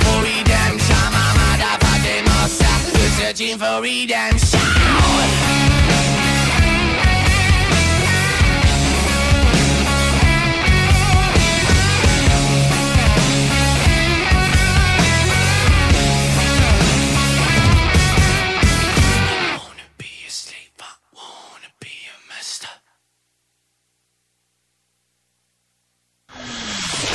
researching 3.41 3.57
for 3.57 3.81
redemption 3.81 4.59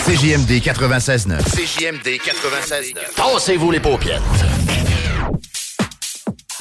CJMD 0.07 0.61
96.9. 0.61 1.43
CJMD 1.51 2.21
96.9. 2.21 3.15
Tassez-vous 3.17 3.71
les 3.73 3.81
paupières. 3.81 4.23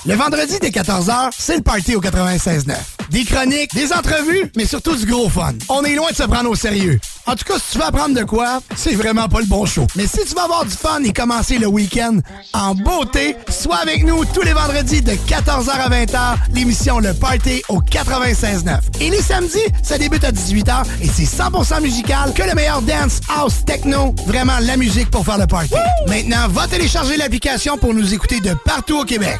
Le 0.07 0.13
vendredi 0.13 0.59
dès 0.61 0.69
14h, 0.69 1.31
c'est 1.35 1.55
le 1.55 1.63
party 1.63 1.95
au 1.95 2.01
96.9. 2.01 2.75
Des 3.09 3.23
chroniques, 3.25 3.73
des 3.73 3.91
entrevues, 3.91 4.51
mais 4.55 4.65
surtout 4.65 4.95
du 4.95 5.05
gros 5.07 5.29
fun. 5.29 5.53
On 5.67 5.83
est 5.83 5.95
loin 5.95 6.11
de 6.11 6.15
se 6.15 6.23
prendre 6.23 6.47
au 6.47 6.55
sérieux. 6.55 6.99
En 7.27 7.35
tout 7.35 7.43
cas, 7.43 7.57
si 7.57 7.71
tu 7.71 7.77
veux 7.79 7.85
apprendre 7.85 8.15
de 8.15 8.23
quoi, 8.23 8.59
c'est 8.75 8.93
vraiment 8.93 9.27
pas 9.27 9.39
le 9.39 9.47
bon 9.47 9.65
show. 9.65 9.87
Mais 9.95 10.05
si 10.05 10.19
tu 10.25 10.35
veux 10.35 10.41
avoir 10.41 10.63
du 10.63 10.71
fun 10.75 11.01
et 11.03 11.11
commencer 11.11 11.57
le 11.57 11.65
week-end 11.65 12.19
en 12.53 12.75
beauté, 12.75 13.35
sois 13.49 13.77
avec 13.77 14.05
nous 14.05 14.23
tous 14.25 14.43
les 14.43 14.53
vendredis 14.53 15.01
de 15.01 15.13
14h 15.13 15.69
à 15.69 15.89
20h, 15.89 16.35
l'émission 16.53 16.99
Le 16.99 17.13
Party 17.15 17.63
au 17.69 17.81
96.9. 17.81 18.77
Et 19.01 19.09
les 19.09 19.21
samedis, 19.21 19.57
ça 19.81 19.97
débute 19.97 20.23
à 20.23 20.31
18h 20.31 20.83
et 21.01 21.07
c'est 21.07 21.23
100% 21.23 21.81
musical 21.81 22.31
que 22.33 22.43
le 22.43 22.53
meilleur 22.53 22.83
dance, 22.83 23.21
house, 23.35 23.65
techno, 23.65 24.13
vraiment 24.27 24.59
la 24.61 24.77
musique 24.77 25.09
pour 25.09 25.25
faire 25.25 25.39
le 25.39 25.47
party. 25.47 25.73
Maintenant, 26.07 26.47
va 26.49 26.67
télécharger 26.67 27.17
l'application 27.17 27.77
pour 27.77 27.95
nous 27.95 28.13
écouter 28.13 28.39
de 28.39 28.53
partout 28.65 28.99
au 28.99 29.03
Québec. 29.03 29.39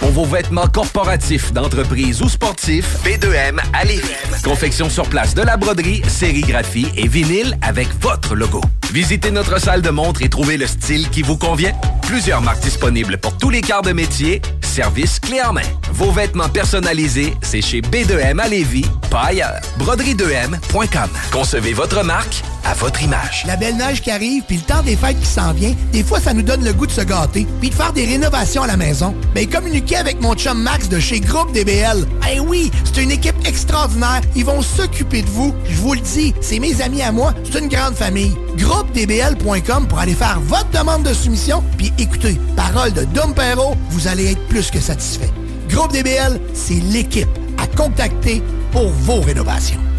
Pour 0.00 0.10
vos 0.10 0.24
vêtements 0.24 0.66
corporatifs, 0.66 1.52
d'entreprise 1.52 2.22
ou 2.22 2.28
sportifs, 2.28 2.96
B2M 3.04 3.60
à 3.72 3.84
Lévis. 3.84 4.42
Confection 4.42 4.88
sur 4.88 5.06
place 5.08 5.34
de 5.34 5.42
la 5.42 5.56
broderie, 5.58 6.02
sérigraphie 6.08 6.88
et 6.96 7.06
vinyle 7.06 7.56
avec 7.62 7.88
votre 8.00 8.34
logo. 8.34 8.62
Visitez 8.92 9.30
notre 9.30 9.60
salle 9.60 9.82
de 9.82 9.90
montre 9.90 10.20
et 10.22 10.28
trouvez 10.28 10.56
le 10.56 10.66
style 10.66 11.08
qui 11.10 11.22
vous 11.22 11.36
convient. 11.36 11.72
Plusieurs 12.02 12.42
marques 12.42 12.62
disponibles 12.62 13.18
pour 13.18 13.36
tous 13.36 13.48
les 13.48 13.60
quarts 13.60 13.82
de 13.82 13.92
métier. 13.92 14.42
Service 14.62 15.20
clé 15.20 15.40
en 15.42 15.52
main. 15.52 15.62
Vos 15.92 16.10
vêtements 16.10 16.48
personnalisés, 16.48 17.34
c'est 17.40 17.62
chez 17.62 17.82
B2M 17.82 18.40
à 18.40 18.48
Lévis, 18.48 18.86
pas 19.10 19.26
ailleurs. 19.26 19.60
Broderie2M.com. 19.78 21.08
Concevez 21.30 21.72
votre 21.72 22.04
marque 22.04 22.42
à 22.64 22.74
votre 22.74 23.02
image. 23.02 23.44
La 23.46 23.56
belle 23.56 23.76
neige 23.76 24.02
qui 24.02 24.10
arrive, 24.10 24.42
puis 24.46 24.56
le 24.56 24.62
temps 24.62 24.82
des 24.82 24.96
fêtes 24.96 25.18
qui 25.18 25.26
s'en 25.26 25.52
vient, 25.52 25.74
des 25.92 26.04
fois, 26.04 26.20
ça 26.20 26.32
nous 26.32 26.42
donne 26.42 26.64
le 26.64 26.72
goût 26.72 26.86
de 26.86 26.92
se 26.92 27.00
gâter, 27.00 27.46
puis 27.60 27.70
de 27.70 27.74
faire 27.74 27.92
des 27.92 28.04
rénovations 28.04 28.62
à 28.62 28.66
la 28.66 28.76
maison. 28.76 29.14
Ben, 29.34 29.48
communiquez 29.48 29.96
avec 29.96 30.20
mon 30.20 30.34
chum 30.34 30.62
Max 30.62 30.88
de 30.88 30.98
chez 31.00 31.20
Groupe 31.20 31.52
DBL. 31.52 32.06
Eh 32.32 32.40
oui, 32.40 32.70
c'est 32.84 33.02
une 33.02 33.10
équipe 33.10 33.36
extraordinaire. 33.46 34.20
Ils 34.36 34.44
vont 34.44 34.62
s'occuper 34.62 35.22
de 35.22 35.28
vous. 35.28 35.54
Je 35.68 35.76
vous 35.76 35.94
le 35.94 36.00
dis, 36.00 36.34
c'est 36.40 36.58
mes 36.58 36.80
amis 36.82 37.02
à 37.02 37.12
moi. 37.12 37.34
C'est 37.44 37.58
une 37.60 37.68
grande 37.68 37.94
famille. 37.94 38.36
GroupeDBL.com 38.80 39.88
pour 39.88 39.98
aller 39.98 40.14
faire 40.14 40.40
votre 40.40 40.70
demande 40.70 41.02
de 41.02 41.12
soumission, 41.12 41.62
puis 41.76 41.92
écoutez, 41.98 42.40
parole 42.56 42.92
de 42.92 43.04
Dom 43.04 43.34
Perrault, 43.34 43.76
vous 43.90 44.08
allez 44.08 44.32
être 44.32 44.48
plus 44.48 44.70
que 44.70 44.80
satisfait. 44.80 45.30
Groupe 45.68 45.92
DBL, 45.92 46.40
c'est 46.54 46.80
l'équipe 46.90 47.28
à 47.58 47.66
contacter 47.66 48.42
pour 48.72 48.88
vos 48.88 49.20
rénovations. 49.20 49.89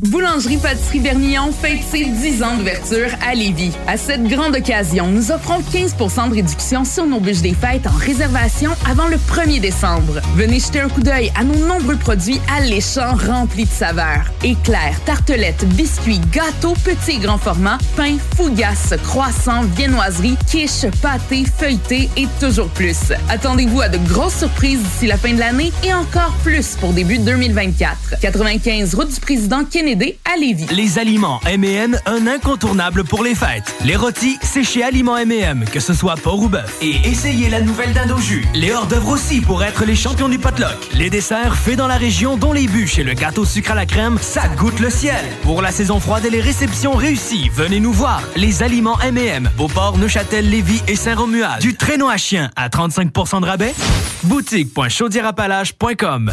Boulangerie 0.00 0.56
Pâtisserie 0.56 1.00
Vernillon 1.00 1.52
fête 1.52 1.82
ses 1.90 2.06
10 2.06 2.42
ans 2.42 2.56
d'ouverture 2.56 3.10
à 3.20 3.34
Lévis. 3.34 3.72
À 3.86 3.98
cette 3.98 4.24
grande 4.24 4.56
occasion, 4.56 5.08
nous 5.08 5.30
offrons 5.30 5.60
15% 5.60 6.30
de 6.30 6.34
réduction 6.36 6.86
sur 6.86 7.04
nos 7.04 7.20
bûches 7.20 7.42
des 7.42 7.52
fêtes 7.52 7.86
en 7.86 7.94
réservation 7.98 8.70
avant 8.90 9.08
le 9.08 9.16
1er 9.16 9.60
décembre. 9.60 10.20
Venez 10.36 10.58
jeter 10.58 10.80
un 10.80 10.88
coup 10.88 11.02
d'œil 11.02 11.30
à 11.38 11.44
nos 11.44 11.66
nombreux 11.66 11.96
produits 11.96 12.40
alléchants 12.56 13.14
remplis 13.14 13.66
de 13.66 13.70
saveurs. 13.70 14.24
Éclairs, 14.42 14.98
tartelettes, 15.04 15.66
biscuits, 15.68 16.20
gâteaux, 16.32 16.74
petits 16.82 17.16
et 17.16 17.18
grands 17.18 17.36
formats, 17.36 17.78
pain, 17.94 18.16
fougasses, 18.38 18.94
croissants, 19.04 19.64
viennoiseries, 19.76 20.38
quiches, 20.50 20.86
pâtés, 21.02 21.44
feuilletés 21.58 22.08
et 22.16 22.26
toujours 22.40 22.68
plus. 22.68 23.12
Attendez-vous 23.28 23.82
à 23.82 23.90
de 23.90 23.98
grosses 24.08 24.38
surprises 24.38 24.80
d'ici 24.80 25.08
la 25.08 25.18
fin 25.18 25.34
de 25.34 25.40
l'année 25.40 25.72
et 25.84 25.92
encore 25.92 26.32
plus 26.42 26.76
pour 26.76 26.94
début 26.94 27.18
2024. 27.18 28.18
95 28.22 28.94
route 28.94 29.12
du 29.12 29.20
président 29.20 29.62
Kennedy 29.66 29.89
Kennedy 29.90 30.14
à 30.24 30.36
Lévis. 30.36 30.66
Les 30.70 31.00
aliments 31.00 31.40
M&M, 31.46 31.98
un 32.06 32.28
incontournable 32.28 33.02
pour 33.02 33.24
les 33.24 33.34
fêtes. 33.34 33.74
Les 33.84 33.96
rôtis, 33.96 34.38
c'est 34.40 34.62
chez 34.62 34.84
Aliments 34.84 35.16
M&M, 35.16 35.64
que 35.72 35.80
ce 35.80 35.94
soit 35.94 36.14
porc 36.14 36.42
ou 36.42 36.48
bœuf. 36.48 36.76
Et 36.80 36.94
essayez 37.08 37.50
la 37.50 37.60
nouvelle 37.60 37.92
dinde 37.92 38.12
au 38.12 38.18
jus. 38.18 38.46
Les 38.54 38.72
hors-d'œuvre 38.72 39.08
aussi 39.08 39.40
pour 39.40 39.64
être 39.64 39.84
les 39.84 39.96
champions 39.96 40.28
du 40.28 40.38
potluck. 40.38 40.76
Les 40.94 41.10
desserts 41.10 41.56
faits 41.56 41.74
dans 41.74 41.88
la 41.88 41.96
région, 41.96 42.36
dont 42.36 42.52
les 42.52 42.68
bûches 42.68 43.00
et 43.00 43.02
le 43.02 43.14
gâteau 43.14 43.44
sucre 43.44 43.72
à 43.72 43.74
la 43.74 43.84
crème, 43.84 44.16
ça 44.20 44.46
goûte 44.56 44.78
le 44.78 44.90
ciel. 44.90 45.24
Pour 45.42 45.60
la 45.60 45.72
saison 45.72 45.98
froide 45.98 46.24
et 46.24 46.30
les 46.30 46.40
réceptions 46.40 46.92
réussies, 46.92 47.50
venez 47.52 47.80
nous 47.80 47.92
voir. 47.92 48.22
Les 48.36 48.62
aliments 48.62 49.00
M&M, 49.00 49.50
Beauport, 49.56 49.98
Neuchâtel, 49.98 50.48
Lévis 50.48 50.84
et 50.86 50.94
Saint-Romuald. 50.94 51.60
Du 51.60 51.74
traîneau 51.74 52.08
à 52.08 52.16
chien 52.16 52.52
à 52.54 52.68
35% 52.68 53.40
de 53.40 53.46
rabais. 53.46 53.74
Boutique.chaudierapalage.com 54.22 56.32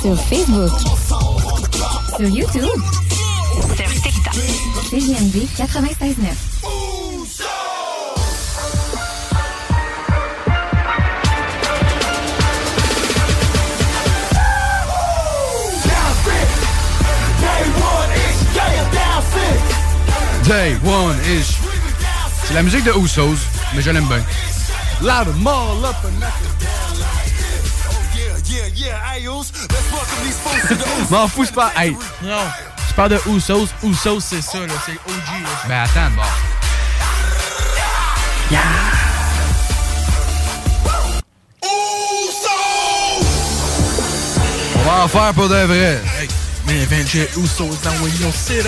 Sur 0.00 0.16
Facebook. 0.22 0.70
Sur 2.18 2.26
YouTube. 2.26 2.64
Sur 3.76 4.02
TikTok. 4.02 4.34
CJMD 4.90 5.46
96.9. 5.56 6.48
Day 20.42 20.76
one 20.84 21.16
ish. 21.38 21.54
C'est 22.44 22.54
la 22.54 22.64
musique 22.64 22.82
de 22.82 22.90
Usos, 22.98 23.36
mais 23.76 23.82
je 23.82 23.92
l'aime 23.92 24.08
bien. 24.08 24.24
Loud 25.02 25.28
and 25.28 25.40
more, 25.40 25.84
up 25.84 25.94
and 26.02 26.87
M'en 31.10 31.28
fous, 31.28 31.44
c'est 31.44 31.54
pas. 31.54 31.72
Hey. 31.76 31.96
Non. 32.22 32.36
Je 32.88 32.94
parle 32.94 33.10
de 33.10 33.20
Usos. 33.26 33.68
Usos, 33.82 34.20
c'est 34.20 34.42
ça, 34.42 34.58
là. 34.58 34.74
C'est 34.84 34.92
OG, 34.92 35.42
là. 35.42 35.48
Ben 35.66 35.82
attends, 35.82 36.10
bon. 36.16 36.22
On 44.76 44.82
va 44.82 45.04
en 45.04 45.08
faire 45.08 45.34
pour 45.34 45.48
de 45.48 45.54
vrai. 45.54 46.02
Hey, 46.18 46.28
mais 46.66 46.82
Avenger 46.82 47.28
Usos 47.36 47.78
dans 47.82 47.96
William 48.02 48.32
City. 48.32 48.62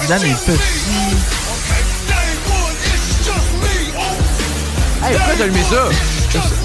Dylan 0.00 0.22
est 0.22 0.44
petit. 0.44 0.60
Hey, 5.04 5.16
pourquoi 5.16 5.34
t'as 5.36 5.44
allumé 5.44 5.62
ça? 5.64 5.88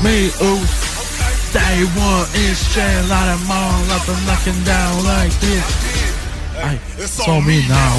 Me, 0.03 0.31
oh. 0.41 0.59
Day 1.53 1.83
one 1.95 2.27
is 2.35 2.57
shell 2.71 3.11
out 3.11 3.29
of 3.33 3.47
mall 3.47 3.91
up 3.91 4.07
and 4.07 4.27
knocking 4.27 4.63
down 4.63 5.03
like 5.05 5.31
this. 5.39 5.65
Hey, 6.55 6.79
it's 6.97 7.19
on 7.27 7.45
me 7.45 7.65
now. 7.67 7.95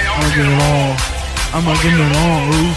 I'm 0.00 0.20
gonna 0.20 0.34
get 0.34 0.46
it 0.46 0.62
all. 0.62 0.96
I'm 1.54 1.64
gonna 1.64 1.82
get 1.82 1.92
it 2.00 2.16
all. 2.16 2.74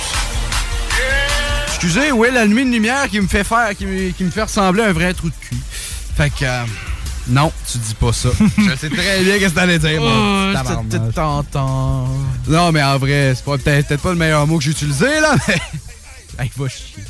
Excusez, 1.67 2.11
Will, 2.11 2.33
la 2.33 2.45
nuit 2.45 2.65
de 2.65 2.71
lumière 2.71 3.07
qui 3.09 3.19
me 3.19 3.27
fait 3.27 3.43
faire, 3.43 3.75
qui 3.75 3.85
me, 3.85 4.11
qui 4.11 4.23
me 4.23 4.29
fait 4.31 4.43
ressembler 4.43 4.83
à 4.83 4.87
un 4.89 4.93
vrai 4.93 5.13
trou 5.13 5.29
de 5.29 5.35
cul? 5.35 5.57
Fait 6.15 6.29
que. 6.29 6.43
euh, 6.43 6.63
non, 7.29 7.51
tu 7.71 7.77
dis 7.77 7.95
pas 7.95 8.13
ça. 8.13 8.29
je 8.57 8.75
sais 8.75 8.89
très 8.89 9.23
bien 9.23 9.39
qu'est-ce 9.39 9.53
que 9.53 9.59
t'allais 9.59 9.79
dire, 9.79 10.01
moi. 10.01 10.53
Oh, 10.53 11.11
tentant. 11.15 12.07
Non, 12.47 12.71
mais 12.71 12.83
en 12.83 12.97
vrai, 12.97 13.33
c'est 13.35 13.45
peut-être 13.45 13.97
pas 13.97 14.09
le 14.09 14.17
meilleur 14.17 14.45
mot 14.45 14.57
que 14.57 14.63
j'ai 14.65 14.71
utilisé, 14.71 15.19
là, 15.19 15.35
mais. 15.47 15.55
Hey, 16.39 16.49
va 16.55 16.67
chier. 16.69 17.03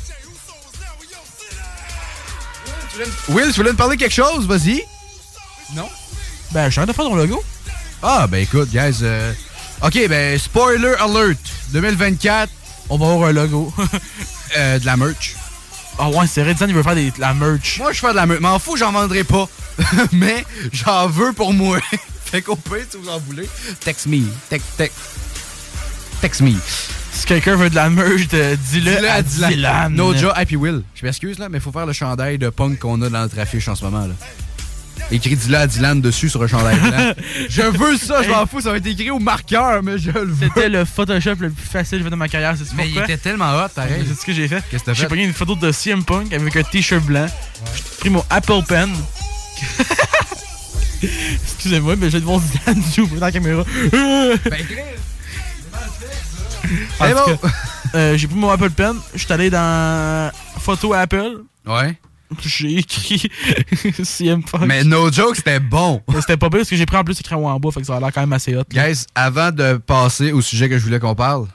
Will, 3.28 3.46
tu 3.46 3.52
voulais 3.56 3.72
me 3.72 3.76
parler 3.76 3.96
de 3.96 4.02
quelque 4.02 4.14
chose? 4.14 4.46
Vas-y. 4.46 4.84
Non? 5.74 5.88
Ben, 6.52 6.68
je 6.68 6.74
viens 6.74 6.86
de 6.86 6.92
faire 6.92 7.04
ton 7.04 7.14
logo. 7.14 7.42
Ah, 8.02 8.26
ben 8.26 8.38
écoute, 8.38 8.70
guys. 8.70 8.98
euh, 9.02 9.32
OK, 9.82 9.98
ben, 10.08 10.38
spoiler 10.38 10.94
alert. 11.00 11.38
2024, 11.72 12.52
on 12.90 12.98
va 12.98 13.06
avoir 13.12 13.28
un 13.30 13.32
logo. 13.32 13.72
Euh, 14.54 14.78
de 14.78 14.84
la 14.84 14.98
merch. 14.98 15.34
Ah 15.98 16.10
ouais, 16.10 16.26
c'est 16.26 16.42
vrai, 16.42 16.54
il 16.68 16.74
veut 16.74 16.82
faire 16.82 16.94
des, 16.94 17.10
de 17.10 17.20
la 17.20 17.32
merch. 17.32 17.78
Moi, 17.78 17.90
je 17.94 18.00
fais 18.00 18.10
de 18.10 18.16
la 18.16 18.26
merch. 18.26 18.40
M'en 18.40 18.58
fous, 18.58 18.76
j'en 18.76 18.92
vendrai 18.92 19.24
pas. 19.24 19.48
mais 20.12 20.44
j'en 20.72 21.06
veux 21.06 21.32
pour 21.32 21.54
moi. 21.54 21.78
fait 22.26 22.42
qu'au 22.42 22.56
pire, 22.56 22.84
si 22.90 22.98
vous 22.98 23.08
en 23.08 23.18
voulez, 23.18 23.48
text 23.80 24.04
me. 24.08 24.26
Text, 24.50 24.66
text. 24.76 24.98
Text 26.20 26.42
me. 26.42 26.52
Si 27.22 27.28
quelqu'un 27.28 27.54
veut 27.54 27.70
de 27.70 27.76
la 27.76 27.88
merch, 27.88 28.26
de- 28.26 28.56
dis-le 28.72 29.08
à 29.08 29.22
Dylan. 29.22 29.94
No 29.94 30.12
job. 30.12 30.32
Hey, 30.36 30.44
puis 30.44 30.56
Will, 30.56 30.82
je 30.92 31.06
m'excuse, 31.06 31.38
là, 31.38 31.48
mais 31.48 31.60
faut 31.60 31.70
faire 31.70 31.86
le 31.86 31.92
chandail 31.92 32.36
de 32.36 32.48
punk 32.48 32.80
qu'on 32.80 33.00
a 33.00 33.08
dans 33.08 33.20
notre 33.20 33.38
affiche 33.38 33.68
en 33.68 33.76
ce 33.76 33.84
moment, 33.84 34.08
là. 34.08 34.14
Écrit 35.12 35.36
dis-le 35.36 35.56
à 35.56 35.68
Dylan 35.68 36.00
dessus 36.00 36.28
sur 36.28 36.42
un 36.42 36.48
chandail 36.48 36.76
blanc. 36.80 37.12
je 37.48 37.62
veux 37.62 37.96
ça, 37.96 38.24
je 38.24 38.28
m'en 38.28 38.44
fous, 38.46 38.60
ça 38.60 38.72
va 38.72 38.78
être 38.78 38.86
écrit 38.88 39.12
au 39.12 39.20
marqueur, 39.20 39.84
mais 39.84 39.98
je 39.98 40.10
le 40.10 40.24
veux. 40.24 40.48
C'était 40.48 40.68
le 40.68 40.84
Photoshop 40.84 41.36
le 41.38 41.50
plus 41.50 41.64
facile 41.64 41.98
que 41.98 41.98
j'ai 41.98 42.04
fait 42.06 42.10
de 42.10 42.16
ma 42.16 42.26
carrière, 42.26 42.56
c'est 42.58 42.74
Mais 42.74 42.88
il 42.90 42.98
était 42.98 43.18
tellement 43.18 43.54
hot, 43.56 43.68
pareil. 43.72 44.02
C'est 44.08 44.18
ce 44.20 44.26
que 44.26 44.32
j'ai 44.32 44.48
fait. 44.48 44.60
Qu'est-ce 44.68 44.82
que 44.82 44.86
t'as 44.86 44.94
J'ai 44.94 45.02
fait? 45.02 45.08
pris 45.08 45.22
une 45.22 45.32
photo 45.32 45.54
de 45.54 45.70
CM 45.70 46.02
Punk 46.04 46.32
avec 46.32 46.56
un 46.56 46.64
t-shirt 46.64 47.04
blanc. 47.04 47.26
J'ai 47.76 47.82
pris 48.00 48.10
mon 48.10 48.24
Apple 48.30 48.62
Pen. 48.66 48.90
Excusez-moi, 51.44 51.94
mais 51.96 52.10
j'ai 52.10 52.18
devant 52.18 52.40
Dylan 52.40 52.82
du 52.94 53.06
dans 53.14 53.20
la 53.26 53.30
caméra. 53.30 53.62
En 53.62 54.36
Tout 56.98 57.04
bon. 57.38 57.48
euh, 57.94 58.16
j'ai 58.16 58.26
pris 58.26 58.36
mon 58.36 58.50
Apple 58.50 58.70
Pen, 58.70 58.96
je 59.14 59.18
suis 59.24 59.32
allé 59.32 59.50
dans 59.50 60.30
Photo 60.58 60.92
Apple. 60.94 61.42
Ouais. 61.66 61.98
J'ai 62.40 62.78
écrit 62.78 63.30
CM 64.04 64.42
Punk. 64.42 64.62
Mais 64.66 64.84
no 64.84 65.12
joke, 65.12 65.36
c'était 65.36 65.60
bon. 65.60 66.02
C'était 66.20 66.38
pas 66.38 66.48
bien 66.48 66.60
parce 66.60 66.70
que 66.70 66.76
j'ai 66.76 66.86
pris 66.86 66.96
en 66.96 67.04
plus 67.04 67.20
écrit 67.20 67.34
en 67.34 67.60
bas, 67.60 67.70
fait 67.70 67.80
que 67.80 67.86
ça 67.86 67.96
a 67.96 68.00
l'air 68.00 68.10
quand 68.12 68.22
même 68.22 68.32
assez 68.32 68.54
hot. 68.56 68.62
là. 68.72 68.88
Guys, 68.88 69.04
avant 69.14 69.50
de 69.50 69.74
passer 69.76 70.32
au 70.32 70.40
sujet 70.40 70.68
que 70.70 70.78
je 70.78 70.84
voulais 70.84 70.98
qu'on 70.98 71.14
parle, 71.14 71.46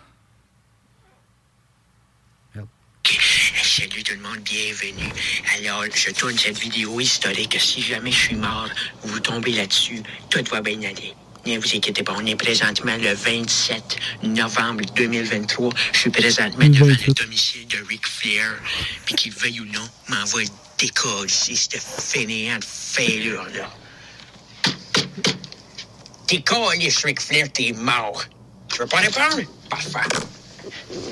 Salut 3.64 4.03
tout 4.03 4.14
le 4.15 4.22
monde, 4.22 4.39
bienvenue. 4.44 5.11
Alors, 5.60 5.84
je 5.94 6.11
tourne 6.11 6.38
cette 6.38 6.57
vidéo 6.57 6.99
historique. 6.99 7.56
Si 7.60 7.81
jamais 7.81 8.11
je 8.11 8.18
suis 8.18 8.35
mort, 8.35 8.68
vous 9.03 9.19
tombez 9.19 9.52
là-dessus, 9.52 10.02
tout 10.30 10.44
va 10.52 10.61
bien 10.61 10.80
aller. 10.80 11.14
Ne 11.48 11.60
vous 11.60 11.76
inquiétez 11.76 12.03
pas, 12.03 12.14
on 12.18 12.26
est 12.26 12.36
présentement 12.36 12.98
le 12.98 13.14
27 13.14 13.98
novembre 14.24 14.84
2023. 14.98 15.69
Je 15.94 15.99
suis 15.99 16.10
présentement 16.10 16.68
devant 16.68 16.88
le 16.88 17.14
domicile 17.14 17.65
de 17.68 17.78
Ric 17.88 18.06
Flair. 18.06 18.52
Puis 19.06 19.15
qu'il 19.15 19.32
veuille 19.32 19.61
ou 19.61 19.65
non, 19.65 19.88
m'envoie 20.10 20.41
décolle 20.78 21.28
ici, 21.28 21.56
cette 21.56 21.82
fainéante 21.82 22.65
fêlure-là. 22.65 23.69
T'es 26.28 26.41
collé, 26.41 26.90
Ric 27.06 27.22
Flair, 27.22 27.48
t'es 27.53 27.72
mort. 27.72 28.26
Tu 28.69 28.80
veux 28.80 28.88
pas 28.88 28.98
répondre? 28.98 29.40
Parfait. 29.69 29.99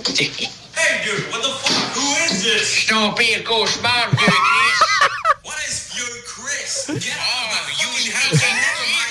Hey, 0.78 1.06
dude, 1.06 1.32
what 1.32 1.40
the 1.42 1.54
fuck? 1.64 1.96
Who 1.96 2.04
is 2.26 2.44
this? 2.44 2.68
C'est 2.68 2.88
ton 2.94 3.14
pire 3.14 3.42
cauchemar, 3.46 4.10
vieux 4.12 4.28
Chris. 4.28 5.08
What 5.46 5.56
is 5.66 5.96
your 5.96 6.12
Chris? 6.28 7.00
Get 7.00 7.16
Oh, 7.16 7.48
you 7.80 7.88
fucking 7.88 8.12
have 8.12 8.32
house. 8.32 8.44
You 8.44 8.50
out 8.60 8.82
of 8.84 8.92
my 8.92 9.05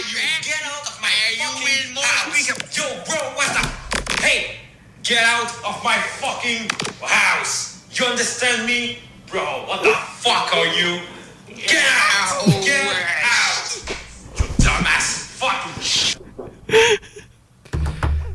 fucking 1.44 1.94
house. 1.96 2.76
Yo, 2.76 2.84
bro, 3.04 3.16
what 3.36 3.52
the? 3.54 4.22
Hey, 4.22 4.56
get 5.02 5.22
out 5.22 5.50
of 5.66 5.82
my 5.84 5.96
fucking 6.20 6.68
house. 7.02 7.84
You 7.92 8.06
understand 8.06 8.66
me? 8.66 8.98
Bro, 9.30 9.66
what 9.68 9.82
the 9.82 9.94
fuck 9.94 10.54
are 10.54 10.66
you? 10.66 11.00
Get 11.48 11.84
out! 11.84 12.46
Get 12.62 12.84
out! 13.24 13.84
You 14.38 14.44
dumbass 14.58 15.38
fucking 15.38 15.82
shit. 15.82 16.20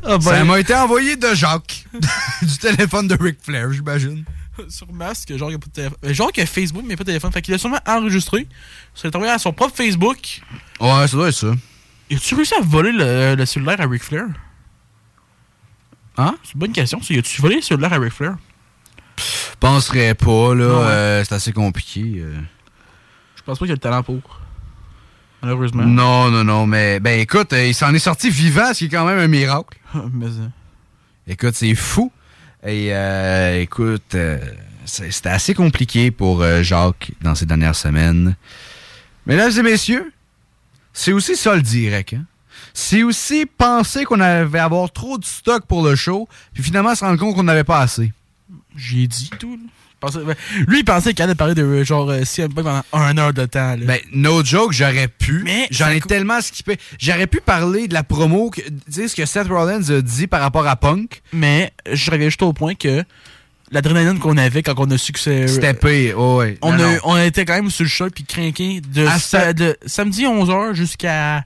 Ah, 0.02 0.16
ben, 0.16 0.20
ça 0.20 0.44
m'a 0.44 0.58
été 0.58 0.74
envoyé 0.74 1.16
de 1.16 1.34
Jacques. 1.34 1.84
du 2.42 2.58
téléphone 2.58 3.06
de 3.06 3.16
Ric 3.20 3.38
Flair, 3.42 3.70
j'imagine. 3.72 4.24
sur 4.68 4.90
masque, 4.92 5.36
genre, 5.36 5.50
il 5.50 5.52
y 5.52 5.56
a 5.56 5.58
pas 5.58 5.66
de 5.66 5.72
téléphone. 5.72 5.98
Euh, 6.04 6.14
Genre, 6.14 6.32
qu'il 6.32 6.40
y 6.42 6.44
a 6.44 6.46
Facebook, 6.46 6.84
mais 6.86 6.96
pas 6.96 7.04
de 7.04 7.08
téléphone. 7.08 7.32
Fait 7.32 7.42
qu'il 7.42 7.52
a 7.54 7.58
sûrement 7.58 7.80
enregistré. 7.86 8.46
Ça 8.94 9.08
est 9.08 9.14
envoyé 9.16 9.32
à 9.32 9.38
son 9.38 9.52
propre 9.52 9.76
Facebook. 9.76 10.40
Ouais, 10.80 11.06
ça 11.06 11.16
doit 11.16 11.28
être 11.28 11.34
ça. 11.34 11.52
Et 12.10 12.16
tu 12.16 12.34
réussi 12.34 12.54
à 12.54 12.60
voler 12.60 12.92
le, 12.92 13.34
le 13.36 13.46
cellulaire 13.46 13.80
à 13.80 13.86
Ric 13.86 14.02
Flair? 14.02 14.24
Hein? 16.16 16.34
C'est 16.42 16.54
une 16.54 16.60
bonne 16.60 16.72
question. 16.72 17.00
ça. 17.02 17.14
As-tu 17.14 17.40
volé 17.40 17.56
le 17.56 17.62
cellulaire 17.62 17.92
à 17.92 17.98
Ric 17.98 18.12
Flair? 18.12 18.36
Penserais 19.60 20.14
pas, 20.14 20.54
là. 20.54 20.64
Hein? 20.64 20.82
euh, 20.88 21.24
c'est 21.24 21.34
assez 21.34 21.52
compliqué. 21.52 22.14
euh. 22.18 22.34
Je 23.36 23.42
pense 23.42 23.58
pas 23.58 23.64
qu'il 23.64 23.72
a 23.72 23.74
le 23.74 23.80
talent 23.80 24.02
pour. 24.02 24.40
Malheureusement. 25.42 25.84
Non, 25.84 26.30
non, 26.30 26.44
non, 26.44 26.66
mais 26.66 27.00
ben 27.00 27.18
écoute, 27.18 27.52
euh, 27.54 27.66
il 27.66 27.74
s'en 27.74 27.94
est 27.94 27.98
sorti 28.00 28.28
vivant, 28.28 28.74
ce 28.74 28.78
qui 28.80 28.84
est 28.86 28.88
quand 28.88 29.06
même 29.06 29.18
un 29.18 29.28
miracle. 29.28 29.78
mais, 30.12 30.26
euh, 30.26 30.48
Écoute, 31.26 31.54
c'est 31.54 31.74
fou. 31.74 32.12
Et 32.66 32.88
euh, 32.92 33.60
écoute, 33.62 34.14
euh, 34.14 34.38
c'était 34.84 35.28
assez 35.30 35.54
compliqué 35.54 36.10
pour 36.10 36.42
euh, 36.42 36.62
Jacques 36.62 37.12
dans 37.22 37.34
ces 37.34 37.46
dernières 37.46 37.76
semaines. 37.76 38.34
Mesdames 39.26 39.52
et 39.56 39.62
messieurs, 39.62 40.12
c'est 40.92 41.12
aussi 41.12 41.36
ça 41.36 41.54
le 41.54 41.62
direct. 41.62 42.14
Hein? 42.14 42.24
C'est 42.74 43.02
aussi 43.02 43.46
penser 43.46 44.04
qu'on 44.04 44.20
avait 44.20 44.58
avoir 44.58 44.90
trop 44.92 45.18
de 45.18 45.24
stock 45.24 45.66
pour 45.66 45.84
le 45.84 45.96
show, 45.96 46.28
puis 46.54 46.62
finalement 46.62 46.94
se 46.94 47.04
rendre 47.04 47.18
compte 47.18 47.34
qu'on 47.34 47.42
n'avait 47.42 47.64
pas 47.64 47.80
assez. 47.80 48.12
J'ai 48.76 49.06
dit 49.06 49.30
tout. 49.38 49.52
là. 49.56 49.62
Pensais- 50.00 50.20
ben, 50.24 50.34
Lui, 50.66 50.78
il 50.78 50.84
pensait 50.84 51.12
qu'il 51.12 51.22
allait 51.22 51.34
parler 51.34 51.54
de 51.54 51.62
euh, 51.62 51.84
genre 51.84 52.08
euh, 52.10 52.24
CM 52.24 52.52
Punk 52.54 52.64
pendant 52.64 52.82
un 52.94 53.18
heure 53.18 53.34
de 53.34 53.44
temps. 53.44 53.76
Là. 53.76 53.84
Ben, 53.84 54.00
no 54.14 54.42
joke, 54.42 54.72
j'aurais 54.72 55.08
pu. 55.08 55.42
Mais 55.44 55.66
J'en 55.70 55.88
ai 55.90 56.00
tellement 56.00 56.40
skippé. 56.40 56.78
J'aurais 56.98 57.26
pu 57.26 57.40
parler 57.42 57.86
de 57.86 57.92
la 57.92 58.02
promo, 58.02 58.48
que, 58.48 58.62
sais, 58.88 59.08
ce 59.08 59.14
que 59.14 59.26
Seth 59.26 59.48
Rollins 59.48 59.90
a 59.90 60.00
dit 60.00 60.26
par 60.26 60.40
rapport 60.40 60.66
à 60.66 60.76
Punk. 60.76 61.20
Mais 61.34 61.72
je 61.92 62.10
reviens 62.10 62.28
juste 62.28 62.42
au 62.42 62.54
point 62.54 62.74
que 62.74 63.04
l'adrénaline 63.70 64.18
qu'on 64.18 64.36
avait 64.36 64.62
quand 64.62 64.74
on 64.78 64.90
a 64.90 64.98
su 64.98 65.12
que 65.12 65.18
c'est. 65.18 65.46
C'était 65.48 65.74
pire. 65.74 66.18
Oh, 66.18 66.38
ouais. 66.38 66.58
On, 66.62 66.72
Non, 66.72 66.84
a, 66.84 66.92
non. 66.94 66.98
on 67.04 67.16
était 67.18 67.44
quand 67.44 67.54
même 67.54 67.70
sur 67.70 67.84
le 67.84 67.88
choc 67.90 68.12
puis 68.14 68.24
craqué 68.24 68.80
de, 68.80 69.06
sa- 69.18 69.52
samedi 69.86 70.24
11h 70.24 70.74
jusqu'à. 70.74 71.44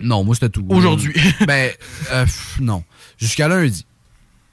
Non, 0.00 0.24
moi, 0.24 0.34
c'était 0.34 0.48
tout. 0.50 0.66
Aujourd'hui. 0.68 1.14
ben, 1.46 1.70
euh, 2.12 2.24
pff, 2.24 2.58
non. 2.60 2.82
Jusqu'à 3.18 3.48
lundi. 3.48 3.86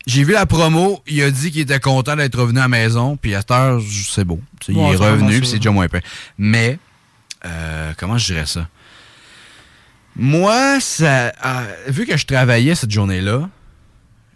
J'ai 0.08 0.24
vu 0.24 0.34
la 0.34 0.46
promo, 0.48 1.02
il 1.08 1.22
a 1.22 1.30
dit 1.30 1.52
qu'il 1.52 1.62
était 1.62 1.80
content 1.80 2.16
d'être 2.16 2.36
revenu 2.40 2.58
à 2.60 2.64
la 2.64 2.68
maison, 2.70 3.18
puis 3.18 3.36
à 3.36 3.42
cette 3.42 3.52
heure, 3.52 3.80
c'est 4.10 4.24
beau. 4.24 4.40
Ouais, 4.68 4.74
il 4.74 4.78
est 4.80 4.96
revenu, 4.96 5.40
puis 5.40 5.48
c'est 5.48 5.58
déjà 5.58 5.70
moins 5.72 5.88
pire. 5.88 6.02
Mais, 6.40 6.80
euh, 7.46 7.94
comment 7.98 8.18
je 8.18 8.34
dirais 8.34 8.48
ça? 8.48 8.68
Moi, 10.16 10.80
ça, 10.80 11.28
euh, 11.46 11.76
vu 11.88 12.06
que 12.06 12.18
je 12.18 12.26
travaillais 12.26 12.76
cette 12.76 12.92
journée-là, 12.92 13.50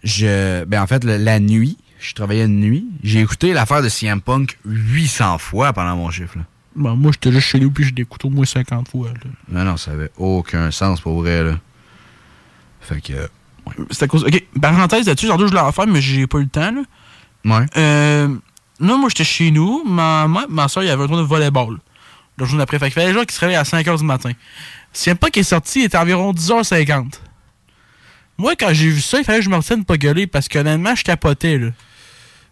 je, 0.03 0.63
ben 0.65 0.81
en 0.81 0.87
fait, 0.87 1.03
le- 1.03 1.17
la 1.17 1.39
nuit, 1.39 1.77
je 2.09 2.15
travaillais 2.15 2.45
une 2.45 2.59
nuit, 2.59 2.85
j'ai 3.03 3.19
écouté 3.19 3.53
l'affaire 3.53 3.81
de 3.81 3.89
CM 3.89 4.21
Punk 4.21 4.57
800 4.65 5.37
fois 5.37 5.73
pendant 5.73 5.95
mon 5.95 6.09
chiffre. 6.11 6.37
Là. 6.37 6.43
Ben, 6.75 6.95
moi, 6.95 7.11
j'étais 7.13 7.31
juste 7.31 7.47
chez 7.47 7.59
nous 7.59 7.71
puis 7.71 7.85
j'ai 7.85 8.01
écouté 8.01 8.27
au 8.27 8.31
moins 8.31 8.45
50 8.45 8.89
fois. 8.89 9.09
là. 9.09 9.29
Non, 9.49 9.63
non, 9.63 9.77
ça 9.77 9.91
avait 9.91 10.11
aucun 10.17 10.71
sens 10.71 11.01
pour 11.01 11.21
vrai. 11.21 11.43
Là. 11.43 11.59
Fait 12.81 13.01
que, 13.01 13.13
euh, 13.13 13.27
C'est 13.91 14.03
à 14.03 14.07
cause. 14.07 14.23
Ok, 14.23 14.43
parenthèse 14.61 15.07
là-dessus, 15.07 15.25
aujourd'hui, 15.25 15.47
je 15.47 15.51
voulais 15.51 15.61
en 15.65 15.71
faire, 15.71 15.87
mais 15.87 16.01
j'ai 16.01 16.27
pas 16.27 16.37
eu 16.39 16.43
le 16.43 16.49
temps. 16.49 16.71
Là. 16.71 16.81
Ouais. 17.45 17.65
Euh, 17.77 18.27
là, 18.79 18.97
moi, 18.97 19.09
j'étais 19.09 19.23
chez 19.23 19.51
nous. 19.51 19.83
Ma, 19.85 20.27
ma, 20.27 20.45
ma 20.47 20.67
soeur, 20.67 20.83
il 20.83 20.87
y 20.87 20.89
avait 20.89 21.03
un 21.03 21.07
tour 21.07 21.17
de 21.17 21.21
volleyball. 21.23 21.77
Le 22.37 22.45
jour 22.45 22.57
d'après. 22.57 22.77
Fait 22.79 22.85
qu'il 22.85 22.93
fallait 22.93 23.07
les 23.07 23.13
gens 23.13 23.23
qui 23.23 23.33
se 23.33 23.39
réveillent 23.39 23.55
à 23.55 23.63
5h 23.63 23.97
du 23.97 24.03
matin. 24.03 24.31
Pas 25.19 25.29
qui 25.29 25.39
est 25.39 25.43
sorti, 25.43 25.79
il 25.81 25.85
était 25.85 25.97
environ 25.97 26.33
10h50. 26.33 27.19
Moi, 28.37 28.55
quand 28.57 28.73
j'ai 28.73 28.89
vu 28.89 28.99
ça, 28.99 29.17
il 29.19 29.23
fallait 29.23 29.39
que 29.39 29.45
je 29.45 29.49
me 29.49 29.55
retienne 29.55 29.81
de 29.81 29.85
pas 29.85 29.97
gueuler 29.97 30.27
parce 30.27 30.47
qu'honnêtement, 30.49 30.93
je 30.95 31.03
capotais. 31.03 31.57
Là. 31.57 31.69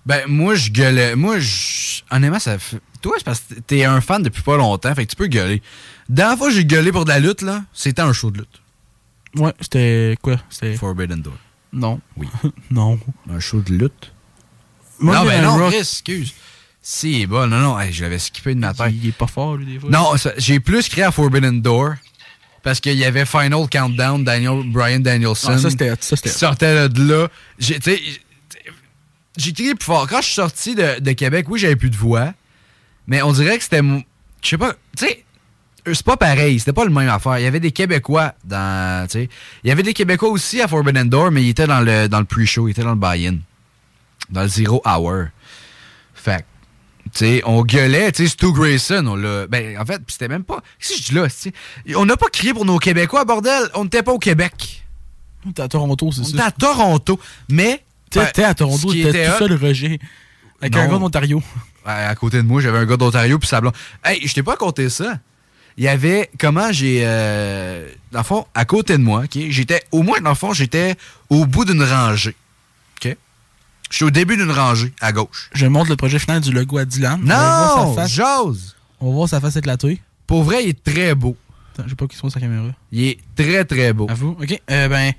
Ben, 0.05 0.21
moi, 0.27 0.55
je 0.55 0.69
gueulais. 0.69 1.15
Moi, 1.15 1.39
je. 1.39 2.01
Honnêtement, 2.11 2.39
ça 2.39 2.59
fait. 2.59 2.79
Toi, 3.01 3.15
c'est 3.17 3.23
parce 3.23 3.39
que 3.41 3.55
t'es 3.55 3.83
un 3.83 3.99
fan 4.01 4.23
depuis 4.23 4.41
pas 4.43 4.57
longtemps, 4.57 4.93
fait 4.95 5.05
que 5.05 5.09
tu 5.11 5.15
peux 5.15 5.27
gueuler. 5.27 5.61
Dernière 6.09 6.37
fois 6.37 6.47
que 6.49 6.53
j'ai 6.55 6.65
gueulé 6.65 6.91
pour 6.91 7.05
de 7.05 7.09
la 7.09 7.19
lutte, 7.19 7.41
là, 7.41 7.63
c'était 7.73 8.01
un 8.01 8.13
show 8.13 8.31
de 8.31 8.39
lutte. 8.39 8.61
Ouais, 9.35 9.53
c'était 9.59 10.17
quoi? 10.21 10.37
C'était. 10.49 10.75
Forbidden 10.75 11.21
Door. 11.21 11.33
Non. 11.73 11.99
Oui. 12.17 12.27
non. 12.71 12.99
Un 13.29 13.39
show 13.39 13.59
de 13.61 13.73
lutte? 13.73 14.13
Moi, 14.99 15.15
non, 15.15 15.25
ben 15.25 15.41
non, 15.41 15.57
rock. 15.57 15.73
Excuse. 15.73 16.33
Si, 16.81 17.25
bon, 17.25 17.47
non, 17.47 17.59
non, 17.59 17.79
hey, 17.79 17.91
je 17.93 18.03
l'avais 18.03 18.19
skippé 18.19 18.53
de 18.55 18.59
ma 18.59 18.73
tête. 18.73 18.93
Il 18.93 19.07
est 19.07 19.11
pas 19.13 19.27
fort, 19.27 19.55
lui, 19.55 19.65
des 19.65 19.79
fois. 19.79 19.89
Non, 19.89 20.17
ça- 20.17 20.33
j'ai 20.37 20.59
plus 20.59 20.87
créé 20.89 21.03
à 21.05 21.11
Forbidden 21.11 21.61
Door 21.61 21.93
parce 22.61 22.79
qu'il 22.79 22.93
y 22.97 23.05
avait 23.05 23.25
Final 23.25 23.67
Countdown, 23.71 24.23
Daniel, 24.23 24.63
Brian 24.65 24.99
Danielson. 24.99 25.53
Ah, 25.53 25.57
ça, 25.57 25.69
c'était 25.69 25.89
ça, 25.99 26.15
c'était 26.15 26.29
qui 26.29 26.35
sortait 26.37 26.89
de 26.89 27.03
là. 27.03 27.27
J'ai, 27.57 27.79
tu 27.79 27.91
sais, 27.91 28.01
j'ai 29.37 29.53
crié 29.53 29.75
plus 29.75 29.85
fort. 29.85 30.07
Quand 30.07 30.21
je 30.21 30.25
suis 30.25 30.33
sorti 30.35 30.75
de, 30.75 30.99
de 30.99 31.11
Québec, 31.11 31.47
oui, 31.49 31.59
j'avais 31.59 31.75
plus 31.75 31.89
de 31.89 31.95
voix, 31.95 32.33
mais 33.07 33.21
on 33.21 33.31
dirait 33.31 33.57
que 33.57 33.63
c'était. 33.63 33.81
Je 33.81 34.49
sais 34.49 34.57
pas, 34.57 34.73
tu 34.97 35.05
sais, 35.05 35.23
c'est 35.85 36.03
pas 36.05 36.17
pareil, 36.17 36.59
c'était 36.59 36.73
pas 36.73 36.85
le 36.85 36.91
même 36.91 37.09
affaire. 37.09 37.39
Il 37.39 37.43
y 37.43 37.47
avait 37.47 37.59
des 37.59 37.71
Québécois 37.71 38.33
dans. 38.43 39.07
Tu 39.07 39.19
sais, 39.19 39.29
il 39.63 39.67
y 39.67 39.71
avait 39.71 39.83
des 39.83 39.93
Québécois 39.93 40.29
aussi 40.29 40.61
à 40.61 40.67
Forbidden 40.67 41.09
Door, 41.09 41.31
mais 41.31 41.43
ils 41.43 41.49
étaient 41.49 41.67
dans 41.67 41.81
le, 41.81 42.07
dans 42.07 42.19
le 42.19 42.25
pre-show, 42.25 42.67
ils 42.67 42.71
étaient 42.71 42.83
dans 42.83 42.91
le 42.91 42.95
buy-in. 42.95 43.37
Dans 44.29 44.43
le 44.43 44.47
Zero 44.47 44.81
Hour. 44.85 45.25
Fait 46.13 46.45
sais, 47.13 47.41
on 47.45 47.63
gueulait, 47.63 48.11
tu 48.11 48.23
sais, 48.23 48.29
Stu 48.29 48.51
Grayson, 48.51 49.05
on 49.07 49.15
l'a. 49.15 49.47
Ben, 49.47 49.77
en 49.79 49.85
fait, 49.85 50.01
c'était 50.07 50.27
même 50.27 50.43
pas. 50.43 50.61
Qu'est-ce 50.79 50.93
que 50.93 50.97
je 50.97 51.03
dis 51.09 51.15
là, 51.15 51.27
tu 51.27 51.35
sais? 51.35 51.53
On 51.95 52.05
n'a 52.05 52.17
pas 52.17 52.29
crié 52.29 52.53
pour 52.53 52.65
nos 52.65 52.79
Québécois, 52.79 53.25
bordel. 53.25 53.69
On 53.75 53.83
n'était 53.83 54.03
pas 54.03 54.11
au 54.11 54.19
Québec. 54.19 54.83
On 55.45 55.51
était 55.51 55.61
à 55.61 55.67
Toronto, 55.67 56.11
c'est 56.11 56.21
On 56.21 56.23
ça. 56.23 56.29
était 56.31 56.41
à 56.41 56.51
Toronto. 56.51 57.19
Mais. 57.49 57.83
T'étais 58.13 58.25
t'étais 58.27 58.43
à 58.43 58.53
Toronto, 58.53 58.93
était 58.93 59.25
tout 59.31 59.37
seul, 59.39 59.53
Roger. 59.55 59.99
Avec 60.61 60.75
un 60.75 60.87
gars 60.87 60.97
d'Ontario. 60.97 61.41
à 61.85 62.09
à 62.09 62.15
côté 62.15 62.37
de 62.37 62.43
moi, 62.43 62.61
j'avais 62.61 62.77
un 62.77 62.85
gars 62.85 62.97
d'Ontario 62.97 63.37
puis 63.39 63.47
sa 63.47 63.59
blonde. 63.61 63.73
Hey, 64.03 64.25
je 64.25 64.33
t'ai 64.33 64.43
pas 64.43 64.55
compté 64.55 64.89
ça. 64.89 65.19
Il 65.75 65.83
y 65.83 65.87
avait 65.87 66.29
comment 66.39 66.71
j'ai 66.71 67.01
euh, 67.03 67.89
dans 68.11 68.19
le 68.19 68.23
fond 68.23 68.45
à 68.53 68.63
côté 68.65 68.97
de 68.97 69.03
moi, 69.03 69.23
OK, 69.25 69.39
j'étais 69.49 69.83
au 69.91 70.03
moins 70.03 70.21
dans 70.21 70.29
le 70.29 70.35
fond, 70.35 70.53
j'étais 70.53 70.95
au 71.29 71.45
bout 71.45 71.65
d'une 71.65 71.81
rangée. 71.83 72.35
OK? 73.03 73.17
J'étais 73.89 74.05
au 74.05 74.11
début 74.11 74.37
d'une 74.37 74.51
rangée 74.51 74.93
à 75.01 75.11
gauche. 75.11 75.49
Je 75.53 75.65
montre 75.65 75.89
le 75.89 75.95
projet 75.95 76.19
final 76.19 76.41
du 76.41 76.51
logo 76.51 76.77
à 76.77 76.85
Dylan. 76.85 77.19
Non, 77.23 77.95
sa 77.95 78.01
face. 78.03 78.11
j'ose. 78.11 78.75
On 78.99 79.07
va 79.07 79.13
voir 79.13 79.29
sa 79.29 79.41
face 79.41 79.55
éclatée. 79.55 79.99
Pour 80.27 80.43
vrai, 80.43 80.63
il 80.63 80.69
est 80.69 80.83
très 80.83 81.15
beau. 81.15 81.35
Attends, 81.73 81.83
je 81.85 81.89
sais 81.89 81.95
pas 81.95 82.07
qui 82.07 82.15
sont 82.15 82.29
sa 82.29 82.39
caméra. 82.39 82.67
Il 82.91 83.03
est 83.03 83.19
très 83.35 83.65
très 83.65 83.93
beau. 83.93 84.07
À 84.09 84.13
vous. 84.13 84.37
OK. 84.39 84.61
Euh, 84.69 84.87
ben, 84.87 85.11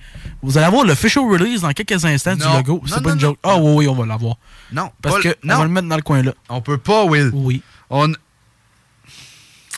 vous 0.42 0.56
allez 0.56 0.66
avoir 0.66 0.84
le 0.84 0.92
official 0.92 1.24
release 1.24 1.62
dans 1.62 1.72
quelques 1.72 2.04
instants 2.04 2.36
Non. 2.36 2.60
du 2.60 2.68
logo. 2.68 2.82
C'est 2.86 3.02
pas 3.02 3.08
non, 3.10 3.14
une 3.14 3.20
joke. 3.20 3.38
Ah 3.42 3.56
oui, 3.56 3.72
oui, 3.74 3.88
on 3.88 3.94
va 3.94 4.06
l'avoir. 4.06 4.36
Non, 4.72 4.90
Parce 5.02 5.18
que 5.20 5.34
on 5.44 5.48
va 5.48 5.64
le 5.64 5.68
mettre 5.70 5.88
dans 5.88 5.96
le 5.96 6.02
coin 6.02 6.22
là. 6.22 6.32
On 6.48 6.60
peut 6.60 6.78
pas, 6.78 7.04
Will. 7.04 7.30
Oui. 7.32 7.60
On 7.90 8.12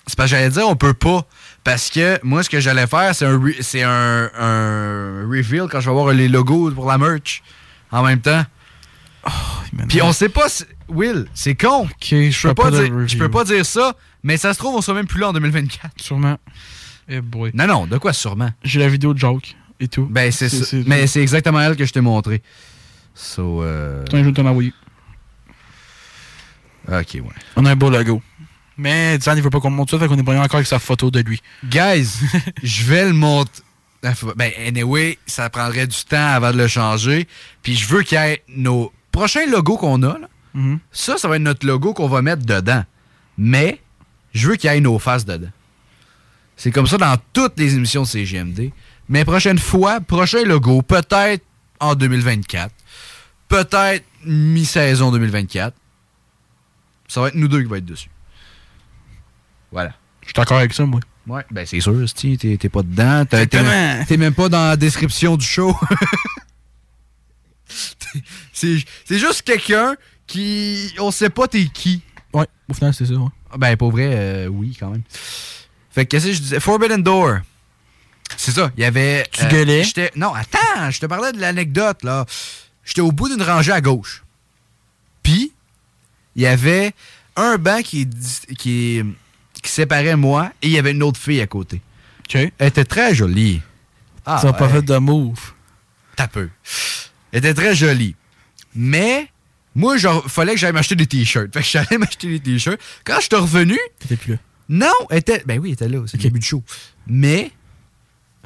C'est 0.06 0.16
parce 0.16 0.30
que 0.30 0.36
j'allais 0.36 0.50
dire 0.50 0.68
on 0.68 0.76
peut 0.76 0.94
pas 0.94 1.26
parce 1.64 1.90
que 1.90 2.18
moi 2.22 2.42
ce 2.44 2.48
que 2.50 2.60
j'allais 2.60 2.86
faire 2.86 3.12
c'est 3.14 3.26
un 3.26 3.42
c'est 3.60 3.82
un, 3.82 4.30
un 4.38 5.26
reveal 5.28 5.66
quand 5.70 5.80
je 5.80 5.90
vais 5.90 5.94
voir 5.96 6.12
les 6.12 6.28
logos 6.28 6.70
pour 6.70 6.86
la 6.86 6.96
merch 6.98 7.42
en 7.90 8.02
même 8.04 8.20
temps. 8.20 8.44
Puis 9.88 10.00
on 10.02 10.12
sait 10.12 10.28
pas 10.28 10.48
si- 10.48 10.64
Will, 10.88 11.26
c'est 11.34 11.56
con. 11.56 11.88
je 12.00 12.30
je 12.30 12.46
peux 12.48 12.54
pas, 12.54 12.70
pas 12.70 12.82
dire 12.82 13.08
je 13.08 13.18
peux 13.18 13.28
pas 13.28 13.42
dire 13.42 13.66
ça, 13.66 13.96
mais 14.26 14.36
ça 14.36 14.52
se 14.52 14.58
trouve 14.58 14.74
on 14.74 14.80
sera 14.80 14.96
même 14.96 15.06
plus 15.06 15.20
là 15.20 15.28
en 15.28 15.32
2024. 15.32 16.02
Sûrement. 16.02 16.36
Eh 17.08 17.20
boy. 17.20 17.52
Non 17.54 17.68
non, 17.68 17.86
de 17.86 17.96
quoi 17.96 18.12
sûrement? 18.12 18.50
J'ai 18.64 18.80
la 18.80 18.88
vidéo 18.88 19.14
de 19.14 19.18
joke 19.20 19.54
et 19.78 19.86
tout. 19.86 20.06
Ben 20.06 20.32
c'est 20.32 20.48
ça. 20.48 20.76
Mais 20.84 21.06
c'est 21.06 21.22
exactement 21.22 21.60
elle 21.60 21.76
que 21.76 21.84
je 21.84 21.92
t'ai 21.92 22.00
montré. 22.00 22.42
So 23.14 23.62
euh... 23.62 24.02
Attends, 24.02 24.18
je 24.18 24.24
vais 24.24 24.32
te 24.32 24.40
l'envoyer. 24.40 24.72
OK, 26.88 27.14
ouais. 27.14 27.22
On 27.54 27.64
a 27.66 27.70
un 27.70 27.76
beau 27.76 27.88
logo. 27.88 28.20
Mais 28.76 29.16
Dylan, 29.16 29.38
il 29.38 29.44
veut 29.44 29.50
pas 29.50 29.60
qu'on 29.60 29.70
monte 29.70 29.92
ça, 29.92 29.98
fait 29.98 30.08
qu'on 30.08 30.18
est 30.18 30.24
pas 30.24 30.36
encore 30.36 30.56
avec 30.56 30.66
sa 30.66 30.80
photo 30.80 31.12
de 31.12 31.20
lui. 31.20 31.40
Guys, 31.64 32.18
je 32.64 32.84
vais 32.84 33.04
le 33.04 33.12
monter. 33.12 33.62
Ben, 34.34 34.50
anyway, 34.66 35.18
ça 35.26 35.48
prendrait 35.50 35.86
du 35.86 36.04
temps 36.04 36.26
avant 36.34 36.50
de 36.50 36.58
le 36.58 36.66
changer. 36.66 37.28
Puis 37.62 37.76
je 37.76 37.86
veux 37.86 38.02
qu'il 38.02 38.18
y 38.18 38.20
ait 38.20 38.42
nos 38.48 38.92
prochains 39.12 39.46
logos 39.46 39.76
qu'on 39.76 40.02
a. 40.02 40.18
là. 40.18 40.28
Mhm. 40.54 40.80
Ça, 40.90 41.16
ça 41.16 41.28
va 41.28 41.36
être 41.36 41.42
notre 41.42 41.64
logo 41.64 41.94
qu'on 41.94 42.08
va 42.08 42.22
mettre 42.22 42.44
dedans. 42.44 42.84
Mais 43.38 43.80
je 44.36 44.48
veux 44.48 44.56
qu'il 44.56 44.70
y 44.70 44.74
ait 44.74 44.80
nos 44.80 44.98
faces 44.98 45.24
dedans. 45.24 45.48
C'est 46.56 46.70
comme 46.70 46.86
ça 46.86 46.96
dans 46.98 47.16
toutes 47.32 47.58
les 47.58 47.74
émissions 47.74 48.02
de 48.02 48.06
CGMD. 48.06 48.70
Mais 49.08 49.24
prochaine 49.24 49.58
fois, 49.58 50.00
prochain 50.00 50.42
logo, 50.44 50.82
peut-être 50.82 51.44
en 51.80 51.94
2024. 51.94 52.72
Peut-être 53.48 54.04
mi-saison 54.24 55.10
2024. 55.12 55.76
Ça 57.08 57.20
va 57.20 57.28
être 57.28 57.34
nous 57.34 57.46
deux 57.48 57.62
qui 57.62 57.68
va 57.68 57.78
être 57.78 57.84
dessus. 57.84 58.10
Voilà. 59.70 59.92
Je 60.22 60.26
suis 60.28 60.34
d'accord 60.34 60.58
avec 60.58 60.72
ça, 60.72 60.84
moi. 60.86 61.00
Ouais, 61.26 61.44
ben 61.50 61.66
c'est 61.66 61.80
sûr, 61.80 62.08
si 62.08 62.38
t'es 62.38 62.56
t'es 62.56 62.68
pas 62.68 62.82
dedans. 62.82 63.24
T'es 63.24 63.46
t'es- 63.46 63.58
Exactement. 63.58 64.04
t'es 64.06 64.16
même 64.16 64.34
pas 64.34 64.48
dans 64.48 64.68
la 64.68 64.76
description 64.76 65.36
du 65.36 65.44
show. 65.44 65.76
C'est 68.52 68.78
c'est 69.04 69.18
juste 69.18 69.42
quelqu'un 69.42 69.96
qui. 70.26 70.94
On 70.98 71.10
sait 71.10 71.30
pas 71.30 71.48
t'es 71.48 71.64
qui. 71.66 72.02
Ouais, 72.32 72.46
au 72.68 72.74
final, 72.74 72.94
c'est 72.94 73.06
ça, 73.06 73.14
ouais. 73.14 73.28
Ben, 73.58 73.76
pour 73.76 73.90
vrai, 73.92 74.08
euh, 74.12 74.46
oui, 74.48 74.76
quand 74.78 74.90
même. 74.90 75.02
Fait 75.90 76.04
que 76.04 76.10
qu'est-ce 76.10 76.26
que 76.26 76.32
je 76.32 76.40
disais? 76.40 76.60
Forbidden 76.60 77.02
Door. 77.02 77.38
C'est 78.36 78.50
ça, 78.52 78.70
il 78.76 78.80
y 78.80 78.84
avait. 78.84 79.20
euh, 79.22 79.24
Tu 79.30 79.46
gueulais? 79.46 79.84
j'étais- 79.84 80.10
Non, 80.16 80.34
attends, 80.34 80.90
je 80.90 80.98
te 81.00 81.06
parlais 81.06 81.32
de 81.32 81.40
l'anecdote, 81.40 82.02
là. 82.02 82.26
J'étais 82.84 83.00
au 83.00 83.12
bout 83.12 83.28
d'une 83.28 83.42
rangée 83.42 83.72
à 83.72 83.80
gauche. 83.80 84.22
Puis, 85.22 85.52
il 86.34 86.42
y 86.42 86.46
avait 86.46 86.92
un 87.36 87.56
banc 87.56 87.82
qui, 87.82 88.08
qui, 88.58 89.02
qui 89.62 89.70
séparait 89.70 90.16
moi 90.16 90.50
et 90.62 90.66
il 90.68 90.72
y 90.72 90.78
avait 90.78 90.92
une 90.92 91.02
autre 91.02 91.18
fille 91.20 91.40
à 91.40 91.46
côté. 91.46 91.80
Elle 92.58 92.68
était 92.68 92.84
très 92.84 93.14
jolie. 93.14 93.60
Ah, 94.24 94.38
ça 94.40 94.48
n'a 94.48 94.52
pas 94.52 94.68
fait 94.68 94.82
de 94.82 94.96
move. 94.98 95.52
T'as 96.16 96.26
peu. 96.28 96.48
Elle 97.32 97.38
était 97.38 97.54
très 97.54 97.74
jolie. 97.74 98.16
Mais, 98.74 99.28
moi, 99.76 99.98
genre, 99.98 100.24
fallait 100.26 100.54
que 100.54 100.58
j'aille 100.58 100.72
m'acheter 100.72 100.96
des 100.96 101.06
t-shirts. 101.06 101.52
Fait 101.52 101.60
que 101.60 101.66
j'allais 101.66 101.98
m'acheter 101.98 102.28
des 102.28 102.40
t-shirts. 102.40 102.80
Quand 103.04 103.16
je 103.20 103.26
suis 103.26 103.36
revenu. 103.36 103.78
T'étais 103.98 104.16
plus 104.16 104.32
là. 104.32 104.38
Non, 104.70 105.06
elle 105.10 105.18
était. 105.18 105.42
Ben 105.46 105.60
oui, 105.60 105.68
elle 105.68 105.74
était 105.74 105.88
là. 105.88 106.02
C'est 106.06 106.16
le 106.16 106.22
début 106.22 106.38
du 106.38 106.46
show. 106.46 106.62
Mais, 107.06 107.52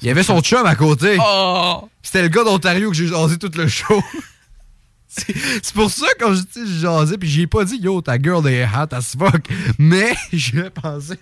il 0.02 0.08
y 0.08 0.10
avait 0.10 0.24
son 0.24 0.40
chum 0.40 0.66
à 0.66 0.74
côté. 0.74 1.16
Oh! 1.20 1.88
C'était 2.02 2.22
le 2.22 2.28
gars 2.28 2.42
d'Ontario 2.42 2.90
que 2.90 2.96
j'ai 2.96 3.06
jasé 3.06 3.38
tout 3.38 3.50
le 3.54 3.68
show. 3.68 4.02
C'est 5.06 5.72
pour 5.72 5.90
ça, 5.90 6.06
quand 6.18 6.34
je 6.34 6.42
dis 6.42 6.72
j'ai 6.74 6.80
jasé, 6.80 7.16
puis 7.16 7.28
j'ai 7.28 7.46
pas 7.46 7.64
dit 7.64 7.78
yo, 7.78 8.00
ta 8.00 8.18
girl 8.20 8.46
est 8.48 8.64
hot 8.64 8.92
as 8.92 9.16
fuck. 9.16 9.48
Mais, 9.78 10.14
je 10.32 10.62
pensais. 10.68 11.18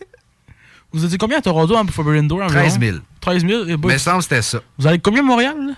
Vous 0.91 1.05
étiez 1.05 1.19
combien 1.19 1.39
à 1.39 1.43
Toronto 1.43 1.77
hein, 1.77 1.85
pour 1.85 1.95
Forbidden 1.95 2.27
Door? 2.27 2.45
environ? 2.45 2.61
13 2.61 2.81
000. 2.81 2.99
13 3.21 3.47
000? 3.47 3.65
Eh 3.69 3.77
boy. 3.77 3.93
Mais 3.93 3.99
semble 3.99 4.19
que 4.19 4.25
c'était 4.25 4.43
ça. 4.43 4.63
Vous 4.79 4.87
allez 4.87 4.99
combien 4.99 5.21
à 5.21 5.27
Montréal? 5.27 5.57
là? 5.59 5.75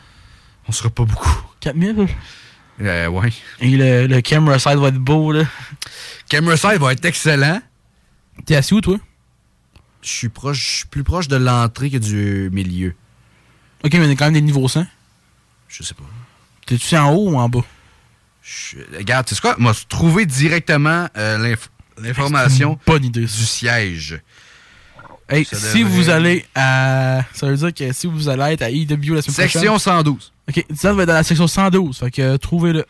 On 0.68 0.72
sera 0.72 0.88
pas 0.88 1.04
beaucoup. 1.04 1.42
4 1.58 1.76
000? 1.76 2.06
Euh, 2.80 3.08
ouais. 3.08 3.30
Et 3.60 3.68
le, 3.76 4.06
le 4.06 4.20
camera 4.22 4.58
side 4.58 4.76
va 4.78 4.88
être 4.88 4.94
beau, 4.96 5.32
là. 5.32 5.44
Camera 6.28 6.56
side 6.56 6.78
va 6.80 6.92
être 6.92 7.04
excellent. 7.04 7.60
T'es 8.46 8.56
assis 8.56 8.74
où, 8.74 8.80
toi? 8.80 8.96
Je 10.02 10.08
suis 10.08 10.28
proche, 10.30 10.58
je 10.58 10.76
suis 10.78 10.86
plus 10.86 11.04
proche 11.04 11.28
de 11.28 11.36
l'entrée 11.36 11.90
que 11.90 11.98
du 11.98 12.48
milieu. 12.52 12.94
Ok, 13.84 13.92
mais 13.94 14.04
il 14.04 14.08
y 14.08 14.12
a 14.12 14.14
quand 14.16 14.24
même 14.26 14.34
des 14.34 14.40
niveaux 14.40 14.66
100. 14.66 14.86
Je 15.68 15.82
sais 15.82 15.94
pas. 15.94 16.04
T'es-tu 16.66 16.96
en 16.96 17.12
haut 17.12 17.30
ou 17.32 17.36
en 17.36 17.48
bas? 17.48 17.60
Je- 18.42 18.78
regarde, 18.96 19.26
tu 19.26 19.34
sais 19.34 19.40
quoi? 19.40 19.56
Moi, 19.58 19.72
trouver 19.88 20.24
directement 20.24 21.06
euh, 21.16 21.36
l'inf- 21.38 21.70
l'information 22.00 22.78
du 23.12 23.28
siège. 23.28 24.20
Hey, 25.28 25.44
si 25.44 25.54
devrait- 25.54 25.82
vous 25.84 26.08
allez 26.08 26.46
à. 26.54 27.22
Ça 27.34 27.46
veut 27.46 27.56
dire 27.56 27.72
que 27.74 27.92
si 27.92 28.06
vous 28.06 28.28
allez 28.28 28.54
être 28.54 28.62
à 28.62 28.70
EW 28.70 29.14
la 29.14 29.22
semaine 29.22 29.34
Section 29.34 29.60
prochaine. 29.60 29.78
112. 29.78 30.32
Ok, 30.50 30.64
ça 30.74 30.92
va 30.92 31.02
être 31.02 31.08
dans 31.08 31.14
la 31.14 31.22
section 31.22 31.46
112. 31.46 31.98
Fait 31.98 32.10
que 32.10 32.22
euh, 32.22 32.36
trouvez-le. 32.38 32.84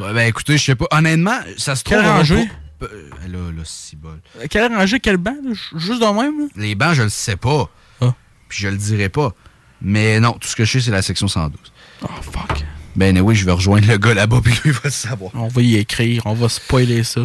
Ouais, 0.00 0.12
Ben 0.14 0.28
écoutez, 0.28 0.56
je 0.56 0.64
sais 0.64 0.74
pas. 0.74 0.86
Honnêtement, 0.90 1.38
ça 1.58 1.76
se 1.76 1.84
trouve. 1.84 1.98
Va 1.98 2.14
rangée? 2.16 2.48
pas- 2.78 2.86
euh, 2.86 3.10
Là, 3.28 3.38
là, 3.56 3.62
si 3.64 3.96
bol. 3.96 4.18
Euh, 4.40 4.46
Quelle 4.48 4.72
rangée, 4.74 4.98
quel 5.00 5.16
banc, 5.16 5.36
là? 5.44 5.52
Juste 5.76 6.00
de 6.00 6.06
même, 6.06 6.40
là? 6.40 6.46
Les 6.56 6.74
bancs, 6.74 6.94
je 6.94 7.02
le 7.02 7.08
sais 7.10 7.36
pas. 7.36 7.68
Ah. 8.00 8.14
Puis 8.48 8.62
je 8.62 8.68
le 8.68 8.76
dirai 8.76 9.08
pas. 9.08 9.32
Mais 9.80 10.18
non, 10.20 10.32
tout 10.32 10.48
ce 10.48 10.56
que 10.56 10.64
je 10.64 10.72
sais, 10.72 10.80
c'est 10.80 10.90
la 10.90 11.02
section 11.02 11.28
112. 11.28 11.58
Oh, 12.02 12.06
fuck. 12.22 12.64
Ben 12.94 13.18
oui, 13.20 13.34
je 13.34 13.44
vais 13.44 13.52
rejoindre 13.52 13.86
le 13.88 13.96
gars 13.98 14.14
là-bas, 14.14 14.40
puis 14.44 14.52
lui, 14.52 14.60
il 14.66 14.72
va 14.72 14.80
le 14.84 14.90
savoir. 14.90 15.30
On 15.34 15.48
va 15.48 15.62
y 15.62 15.76
écrire, 15.76 16.22
on 16.26 16.34
va 16.34 16.48
spoiler 16.48 17.04
ça. 17.04 17.22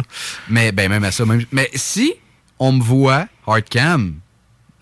Mais 0.48 0.72
ben 0.72 0.88
même 0.88 1.04
à 1.04 1.10
ça, 1.12 1.24
même. 1.26 1.44
Mais 1.52 1.70
si 1.74 2.14
on 2.58 2.72
me 2.72 2.82
voit 2.82 3.26
hardcam, 3.46 4.14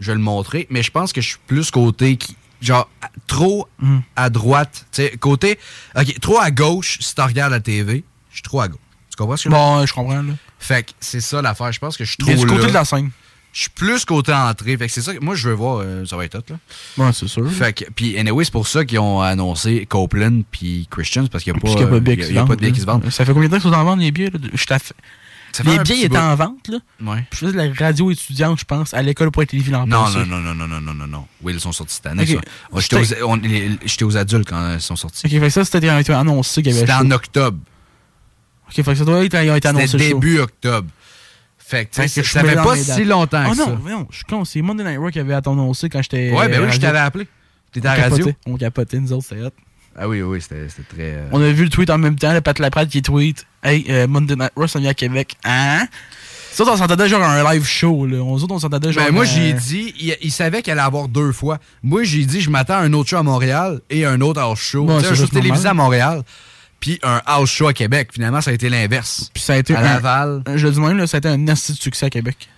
je 0.00 0.08
vais 0.12 0.14
le 0.16 0.22
montrer. 0.22 0.66
Mais 0.70 0.82
je 0.82 0.90
pense 0.90 1.12
que 1.12 1.20
je 1.20 1.28
suis 1.28 1.38
plus 1.46 1.70
côté 1.70 2.16
qui. 2.16 2.36
Genre, 2.60 2.88
trop 3.26 3.68
Hmm. 3.78 3.98
à 4.16 4.30
droite. 4.30 4.86
Tu 4.92 5.02
sais, 5.02 5.16
côté. 5.18 5.58
Ok, 5.94 6.18
trop 6.20 6.38
à 6.38 6.50
gauche 6.50 6.98
si 7.00 7.14
tu 7.14 7.20
regardes 7.20 7.52
la 7.52 7.60
TV. 7.60 8.04
Je 8.30 8.36
suis 8.36 8.42
trop 8.42 8.60
à 8.60 8.68
gauche. 8.68 8.78
Tu 9.10 9.16
comprends 9.16 9.36
ce 9.36 9.44
que 9.44 9.50
je 9.50 9.54
veux 9.54 9.60
dire? 9.60 9.66
Bon, 9.78 9.86
je 9.86 9.92
comprends, 9.92 10.22
là. 10.22 10.32
Fait 10.58 10.82
que 10.84 10.92
c'est 11.00 11.20
ça 11.20 11.40
l'affaire. 11.42 11.70
Je 11.72 11.78
pense 11.78 11.96
que 11.96 12.04
je 12.04 12.10
suis 12.10 12.18
trop. 12.18 12.30
Mais 12.30 12.36
du 12.36 12.46
côté 12.46 12.62
là. 12.62 12.68
de 12.68 12.74
la 12.74 12.84
scène. 12.84 13.10
Je 13.52 13.60
suis 13.62 13.70
plus 13.70 14.04
côté 14.04 14.34
entrée. 14.34 14.76
Fait 14.76 14.86
que 14.86 14.92
c'est 14.92 15.00
ça 15.00 15.14
que 15.14 15.24
moi 15.24 15.34
je 15.34 15.48
veux 15.48 15.54
voir. 15.54 15.78
euh, 15.82 16.04
ça 16.04 16.16
va 16.16 16.26
être 16.26 16.34
hot, 16.34 16.42
là. 16.50 16.56
Ouais, 17.06 17.12
c'est 17.14 17.26
sûr. 17.28 17.50
Fait 17.50 17.72
que, 17.72 17.84
puis 17.94 18.18
anyway, 18.18 18.44
c'est 18.44 18.52
pour 18.52 18.68
ça 18.68 18.84
qu'ils 18.84 18.98
ont 18.98 19.20
annoncé 19.22 19.86
Copeland 19.86 20.42
puis 20.50 20.86
Christians 20.90 21.26
parce 21.28 21.42
qu'il 21.44 21.54
n'y 21.54 21.58
a 21.58 21.62
a 21.62 21.86
pas 21.88 21.94
de 21.94 22.00
billets 22.00 22.14
il 22.28 22.34
y 22.34 22.38
a- 22.38 22.42
qui 22.42 22.44
se 22.44 22.46
pas 22.46 22.54
de 22.56 22.60
billets 22.60 22.72
qui 22.72 22.80
se 22.80 22.84
vendent. 22.86 23.02
vendent. 23.02 23.12
Ça 23.12 23.24
fait 23.24 23.32
combien 23.32 23.48
de 23.48 23.54
temps 23.54 23.60
qu'ils 23.60 23.70
sont 23.70 23.76
en 23.76 23.84
vente, 23.84 24.00
les 24.00 24.10
billets? 24.10 24.28
Là? 24.30 24.38
Je 24.52 24.66
Les 25.64 25.78
billets 25.78 26.06
étaient 26.06 26.18
en 26.18 26.34
vente, 26.34 26.68
là. 26.68 26.78
Ouais. 27.02 27.26
Puis 27.30 27.40
je 27.40 27.46
faisais 27.46 27.52
de 27.52 27.56
la 27.56 27.72
radio 27.72 28.10
étudiante, 28.10 28.58
je 28.58 28.64
pense, 28.64 28.94
à 28.94 29.02
l'école 29.02 29.30
pour 29.30 29.42
être 29.42 29.50
télévisée 29.50 29.72
l'an 29.72 29.86
Non, 29.86 30.08
non, 30.10 30.26
non, 30.26 30.40
non, 30.40 30.54
non, 30.54 30.68
non, 30.68 30.80
non, 30.80 30.94
non, 30.94 31.06
non. 31.06 31.26
Oui, 31.42 31.54
ils 31.54 31.60
sont 31.60 31.72
sortis 31.72 31.94
cette 31.94 32.06
année. 32.06 32.22
Ok. 32.22 32.28
ça. 32.28 32.50
Moi, 32.72 32.80
J'étais 33.84 34.04
aux, 34.04 34.16
adultes 34.16 34.48
quand 34.48 34.74
ils 34.74 34.80
sont 34.80 34.96
sortis. 34.96 35.26
Ok, 35.26 35.40
fait 35.40 35.50
ça, 35.50 35.64
c'était 35.64 35.88
annoncé 35.88 36.62
qu'il 36.62 36.72
y 36.72 36.76
avait 36.76 36.86
C'était 36.86 36.92
en 36.98 37.10
octobre. 37.10 37.58
Ok, 38.68 38.74
fait 38.74 38.82
que 38.82 38.94
ça 38.94 39.04
doit 39.04 39.24
être, 39.24 39.42
ils 39.42 39.50
ont 39.50 39.56
été 39.56 39.68
annoncés. 39.68 39.86
C'était 39.88 40.10
show. 40.10 40.18
début 40.18 40.38
octobre. 40.40 40.88
Fait 41.58 41.86
que, 41.86 41.96
que 41.96 42.22
je 42.22 42.54
dans 42.54 42.62
pas 42.62 42.76
si 42.76 43.04
longtemps 43.04 43.50
que 43.50 43.56
non, 43.56 43.64
ça. 43.64 43.90
non, 43.90 44.06
je 44.08 44.16
suis 44.16 44.24
con, 44.24 44.44
c'est 44.44 44.62
Monday 44.62 44.84
Night 44.84 44.98
Raw 44.98 45.10
qui 45.10 45.18
avait 45.18 45.34
annoncé 45.34 45.88
quand 45.88 46.00
j'étais. 46.00 46.30
Ouais, 46.30 46.48
ben 46.48 46.62
oui, 46.64 46.70
je 46.70 46.78
t'avais 46.78 46.98
appelé. 46.98 47.26
T'étais 47.72 47.88
à 47.88 47.96
la 47.96 48.08
radio. 48.08 48.30
On 48.46 48.56
capotait, 48.56 49.00
nous 49.00 49.12
autres, 49.12 49.26
c'était 49.28 49.42
hot. 49.42 49.50
Ah 49.98 50.08
oui, 50.08 50.20
oui, 50.22 50.40
c'était 50.42 50.66
très. 50.88 51.14
euh, 51.14 51.28
On 51.32 51.40
a 51.40 51.50
vu 51.50 51.64
le 51.64 51.70
tweet 51.70 51.88
en 51.90 51.98
même 51.98 52.16
temps, 52.16 52.32
le 52.32 52.40
Pat 52.40 52.58
Laprade 52.58 52.88
qui 52.88 53.00
tweet 53.02 53.46
Hey, 53.62 53.86
euh, 53.88 54.06
Monday 54.06 54.36
Night 54.36 54.52
Raw, 54.56 54.66
ça 54.66 54.78
vient 54.78 54.90
à 54.90 54.94
Québec. 54.94 55.36
Hein? 55.44 55.86
Ça, 56.52 56.64
on 56.66 56.76
s'entendait 56.76 57.08
genre 57.08 57.22
un 57.22 57.52
live 57.52 57.64
show, 57.66 58.06
là. 58.06 58.18
On 58.18 58.34
on 58.50 58.58
s'entendait 58.58 58.92
genre. 58.92 59.04
Ben, 59.04 59.12
moi, 59.12 59.24
euh, 59.24 59.26
j'ai 59.26 59.52
dit, 59.52 59.94
il, 60.00 60.16
il 60.22 60.30
savait 60.30 60.62
qu'elle 60.62 60.78
allait 60.78 60.86
avoir 60.86 61.08
deux 61.08 61.32
fois. 61.32 61.58
Moi, 61.82 62.04
j'ai 62.04 62.24
dit, 62.24 62.40
je 62.40 62.48
m'attends 62.50 62.74
à 62.74 62.78
un 62.80 62.92
autre 62.94 63.10
show 63.10 63.16
à 63.16 63.22
Montréal 63.22 63.80
et 63.90 64.04
un 64.06 64.20
autre 64.20 64.40
house 64.40 64.60
show. 64.60 64.86
C'est 65.00 65.08
un 65.08 65.14
show 65.14 65.26
télévisé 65.26 65.68
à 65.68 65.74
Montréal, 65.74 66.22
puis 66.80 66.98
un 67.02 67.20
house 67.26 67.50
show 67.50 67.66
à 67.68 67.72
Québec. 67.74 68.08
Finalement, 68.12 68.40
ça 68.40 68.50
a 68.52 68.54
été 68.54 68.68
l'inverse. 68.68 69.30
Puis 69.34 69.42
ça 69.42 69.54
a 69.54 69.56
été 69.56 69.74
à 69.74 69.80
un- 69.80 69.82
Laval. 69.82 70.42
Je 70.54 70.66
le 70.66 70.72
dis 70.72 70.80
même, 70.80 70.96
là, 70.96 71.06
ça 71.06 71.16
a 71.16 71.18
été 71.18 71.28
un 71.28 71.36
nasty 71.36 71.72
de 71.72 71.78
succès 71.78 72.06
à 72.06 72.10
Québec. 72.10 72.48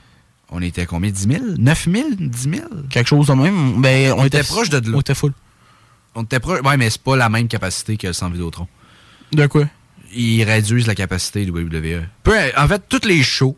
On 0.51 0.63
était 0.63 0.83
à 0.83 0.87
combien? 0.87 1.11
10 1.11 1.29
000 1.29 1.43
9 1.59 1.89
000 1.93 2.09
10 2.19 2.43
000 2.51 2.63
Quelque 2.91 3.07
chose 3.09 3.27
de 3.27 3.33
même? 3.35 3.81
Ben, 3.83 4.13
on, 4.13 4.21
On 4.21 4.25
était 4.25 4.43
proche 4.45 4.71
de 4.71 4.79
là. 4.79 4.97
On 4.97 5.01
était 5.01 5.15
full. 5.15 5.33
On 6.19 6.23
était 6.25 6.41
proche. 6.41 6.61
Ouais, 6.63 6.77
mais 6.77 6.91
c'est 6.91 7.01
pas 7.03 7.17
la 7.17 7.29
même 7.29 7.47
capacité 7.49 7.97
que 7.97 8.09
le 8.09 8.13
centre 8.13 8.33
Vidéotron. 8.33 8.67
De 9.33 9.47
quoi? 9.47 9.65
Ils 10.15 10.43
réduisent 10.43 10.87
la 10.87 10.95
capacité 10.95 11.45
du 11.45 11.51
WWE. 11.53 12.07
Peu- 12.25 12.35
en 12.57 12.67
fait, 12.67 12.83
tous 12.89 13.07
les 13.07 13.23
shows 13.23 13.57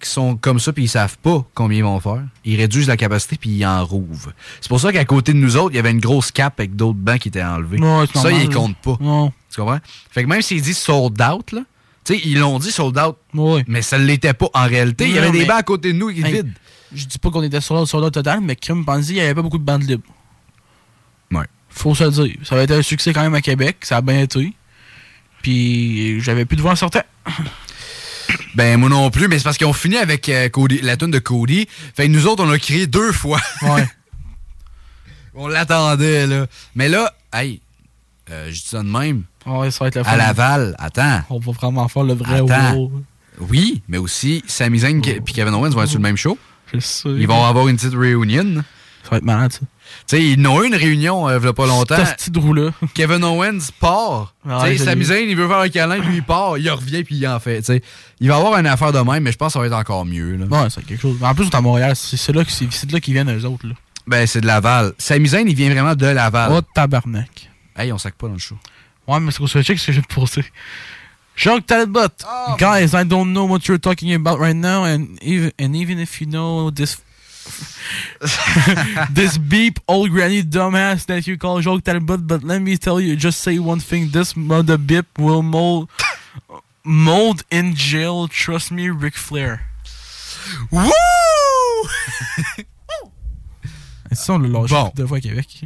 qui 0.00 0.10
sont 0.10 0.36
comme 0.36 0.58
ça 0.58 0.72
puis 0.72 0.84
ils 0.84 0.88
savent 0.88 1.16
pas 1.18 1.46
combien 1.54 1.78
ils 1.78 1.84
vont 1.84 2.00
faire, 2.00 2.22
ils 2.44 2.56
réduisent 2.56 2.88
la 2.88 2.96
capacité 2.96 3.36
puis 3.40 3.50
ils 3.50 3.64
en 3.64 3.84
rouvrent. 3.84 4.32
C'est 4.60 4.68
pour 4.68 4.80
ça 4.80 4.92
qu'à 4.92 5.04
côté 5.04 5.32
de 5.32 5.38
nous 5.38 5.56
autres, 5.56 5.72
il 5.74 5.76
y 5.76 5.78
avait 5.78 5.92
une 5.92 6.00
grosse 6.00 6.32
cape 6.32 6.58
avec 6.58 6.74
d'autres 6.74 6.98
bancs 6.98 7.20
qui 7.20 7.28
étaient 7.28 7.42
enlevés. 7.42 7.78
Ouais, 7.78 8.06
ça, 8.12 8.22
normal, 8.24 8.34
ils 8.42 8.48
là. 8.48 8.54
comptent 8.54 8.76
pas. 8.78 8.96
Non. 9.00 9.32
Tu 9.50 9.60
comprends? 9.60 9.78
Fait 10.10 10.24
que 10.24 10.28
même 10.28 10.42
s'ils 10.42 10.60
disent 10.60 10.78
sold 10.78 11.22
out, 11.22 11.52
là, 11.52 11.60
tu 12.04 12.14
sais, 12.14 12.20
ils 12.24 12.38
l'ont 12.40 12.58
dit 12.58 12.72
sold 12.72 12.98
out, 12.98 13.16
mais 13.68 13.80
ça 13.82 13.96
l'était 13.96 14.34
pas 14.34 14.48
en 14.54 14.66
réalité. 14.66 15.04
Il 15.04 15.10
y 15.12 15.14
Non, 15.14 15.18
avait 15.22 15.30
des 15.30 15.38
mais- 15.40 15.44
bancs 15.46 15.58
à 15.58 15.62
côté 15.62 15.92
de 15.92 15.98
nous 15.98 16.08
qui 16.12 16.18
étaient 16.18 16.28
Hey, 16.30 16.34
vides. 16.42 16.52
Je 16.94 17.04
dis 17.06 17.18
pas 17.18 17.30
qu'on 17.30 17.42
était 17.42 17.60
sur 17.60 17.86
sur 17.88 18.00
l'autre 18.00 18.14
total, 18.20 18.40
mais 18.42 18.56
crime 18.56 18.84
pensez, 18.84 19.10
il 19.12 19.16
y 19.16 19.20
avait 19.20 19.34
pas 19.34 19.40
beaucoup 19.42 19.56
de 19.58 19.64
bandes 19.64 19.84
libres. 19.88 20.02
Faut 21.74 21.94
se 21.94 22.04
le 22.04 22.10
dire. 22.10 22.36
Ça 22.44 22.54
va 22.54 22.62
être 22.62 22.70
un 22.72 22.82
succès 22.82 23.12
quand 23.12 23.22
même 23.22 23.34
à 23.34 23.40
Québec, 23.40 23.78
ça 23.82 23.96
a 23.96 24.00
bien 24.02 24.20
été. 24.20 24.52
Puis 25.42 26.20
j'avais 26.20 26.44
plus 26.44 26.56
de 26.56 26.62
voix 26.62 26.72
en 26.72 26.76
sortant. 26.76 27.02
Ben, 28.54 28.78
moi 28.78 28.88
non 28.88 29.10
plus, 29.10 29.28
mais 29.28 29.38
c'est 29.38 29.44
parce 29.44 29.56
qu'ils 29.58 29.66
ont 29.66 29.72
fini 29.72 29.96
avec 29.96 30.28
euh, 30.28 30.48
Cody- 30.48 30.80
la 30.82 30.96
tune 30.96 31.10
de 31.10 31.18
Cody. 31.18 31.66
Fait 31.94 32.06
que 32.06 32.12
nous 32.12 32.26
autres, 32.26 32.44
on 32.44 32.50
l'a 32.50 32.58
crié 32.58 32.86
deux 32.86 33.12
fois. 33.12 33.40
Ouais. 33.62 33.86
on 35.34 35.48
l'attendait, 35.48 36.26
là. 36.26 36.46
Mais 36.74 36.88
là, 36.88 37.12
hey, 37.32 37.60
euh, 38.30 38.46
je 38.48 38.52
dis 38.52 38.66
ça 38.68 38.78
de 38.82 38.88
même. 38.88 39.24
Ouais, 39.46 39.70
ça 39.70 39.84
va 39.84 39.88
être 39.88 39.96
le 39.96 40.06
À. 40.06 40.16
Laval, 40.16 40.76
attends. 40.78 41.22
On 41.30 41.38
va 41.38 41.52
vraiment 41.52 41.88
faire 41.88 42.04
le 42.04 42.14
vrai 42.14 42.40
Attends. 42.40 42.74
wow. 42.74 42.92
Oui, 43.40 43.82
mais 43.88 43.98
aussi, 43.98 44.42
Sami 44.46 44.80
Zayn 44.80 45.00
et 45.06 45.20
Kevin 45.26 45.54
Owens 45.54 45.70
vont 45.70 45.82
être 45.82 45.88
sur 45.88 45.98
le 45.98 46.02
même 46.02 46.16
show. 46.18 46.38
Je 46.72 46.78
sais. 46.80 47.08
Ils 47.08 47.26
vont 47.26 47.44
avoir 47.44 47.68
une 47.68 47.76
petite 47.76 47.94
réunion. 47.94 48.62
Ça 49.02 49.10
va 49.10 49.16
être 49.16 49.24
malade, 49.24 49.52
ça. 49.52 49.60
Sais, 50.06 50.22
ils 50.22 50.46
ont 50.46 50.62
eu 50.62 50.66
une 50.66 50.74
réunion 50.74 51.28
euh, 51.28 51.38
il 51.40 51.44
y 51.44 51.48
a 51.48 51.52
pas 51.52 51.66
longtemps. 51.66 52.04
Ce 52.04 52.14
petit 52.14 52.30
drou-là. 52.30 52.70
Kevin 52.94 53.24
Owens 53.24 53.70
part. 53.80 54.34
Ouais, 54.44 54.52
tu 54.54 54.66
sais, 54.66 54.76
je 54.78 54.84
Sami 54.84 55.00
l'ai 55.00 55.04
Zayn, 55.06 55.28
il 55.28 55.36
veut 55.36 55.48
faire 55.48 55.58
un 55.58 55.68
câlin, 55.68 56.00
puis 56.00 56.16
il 56.16 56.22
part, 56.22 56.58
il 56.58 56.68
revient, 56.70 57.02
puis 57.04 57.16
il 57.16 57.26
en 57.26 57.40
fait. 57.40 57.64
sais. 57.64 57.82
Il 58.20 58.28
va 58.28 58.36
avoir 58.36 58.58
une 58.58 58.66
affaire 58.66 58.92
de 58.92 58.98
même, 58.98 59.22
mais 59.22 59.32
je 59.32 59.38
pense 59.38 59.48
que 59.48 59.52
ça 59.54 59.58
va 59.60 59.66
être 59.66 59.72
encore 59.72 60.04
mieux. 60.04 60.36
Là. 60.36 60.46
Ouais, 60.46 60.68
c'est 60.70 60.84
quelque 60.84 61.00
chose. 61.00 61.16
En 61.22 61.34
plus, 61.34 61.44
on 61.46 61.48
est 61.50 61.54
à 61.54 61.60
Montréal. 61.60 61.94
C'est 61.96 62.32
là 62.34 62.44
que- 62.44 62.52
c'est 62.52 62.66
c'est 62.70 62.86
de 62.86 62.92
là 62.92 63.00
qu'ils 63.00 63.14
viennent, 63.14 63.30
eux 63.34 63.44
autres. 63.46 63.66
Là. 63.66 63.74
Ben, 64.06 64.26
c'est 64.26 64.40
de 64.40 64.46
Laval. 64.46 64.92
Sami 64.98 65.28
Zayn, 65.28 65.48
il 65.48 65.54
vient 65.54 65.70
vraiment 65.70 65.94
de 65.94 66.06
Laval. 66.06 66.50
Oh, 66.54 66.60
tabarnak. 66.74 67.48
Hey, 67.76 67.92
on 67.92 67.98
sac 67.98 68.14
pas 68.16 68.26
dans 68.26 68.34
le 68.34 68.38
show. 68.38 68.56
Ouais, 69.06 69.18
mais 69.20 69.30
c'est 69.30 69.38
qu'on 69.38 69.46
se 69.46 69.62
check 69.62 69.78
ce 69.78 69.86
que 69.86 69.92
j'ai 69.92 70.02
posé. 70.02 70.44
Jacques 71.34 71.66
Talbot. 71.66 72.08
Guys, 72.58 72.90
I 72.94 73.04
don't 73.06 73.30
know 73.32 73.46
what 73.46 73.60
you're 73.66 73.80
talking 73.80 74.12
about 74.14 74.38
right 74.38 74.54
now, 74.56 74.84
and 74.84 75.06
even 75.22 75.98
if 75.98 76.20
you 76.20 76.26
know 76.26 76.70
this. 76.70 76.98
this 79.14 79.36
beep 79.38 79.78
old 79.88 80.10
granny 80.10 80.42
dumbass 80.42 81.04
that 81.06 81.26
you 81.26 81.36
call 81.36 81.60
Jacques 81.60 81.84
Talbot, 81.84 82.18
but 82.26 82.42
let 82.44 82.60
me 82.60 82.76
tell 82.78 83.00
you, 83.00 83.16
just 83.16 83.40
say 83.40 83.58
one 83.58 83.80
thing: 83.80 84.10
this 84.10 84.34
mother 84.36 84.78
beep 84.78 85.06
will 85.18 85.42
mold, 85.42 85.88
mold 86.84 87.42
in 87.50 87.74
jail. 87.74 88.28
Trust 88.28 88.70
me, 88.70 88.90
Ric 88.90 89.16
Flair. 89.16 89.60
Et 94.10 94.14
ça, 94.14 94.34
on 94.34 94.38
l'a 94.38 94.48
lâché 94.48 94.74
Bon. 94.74 94.92
deux 94.94 95.06
fois 95.06 95.18
à 95.18 95.20
Québec. 95.20 95.62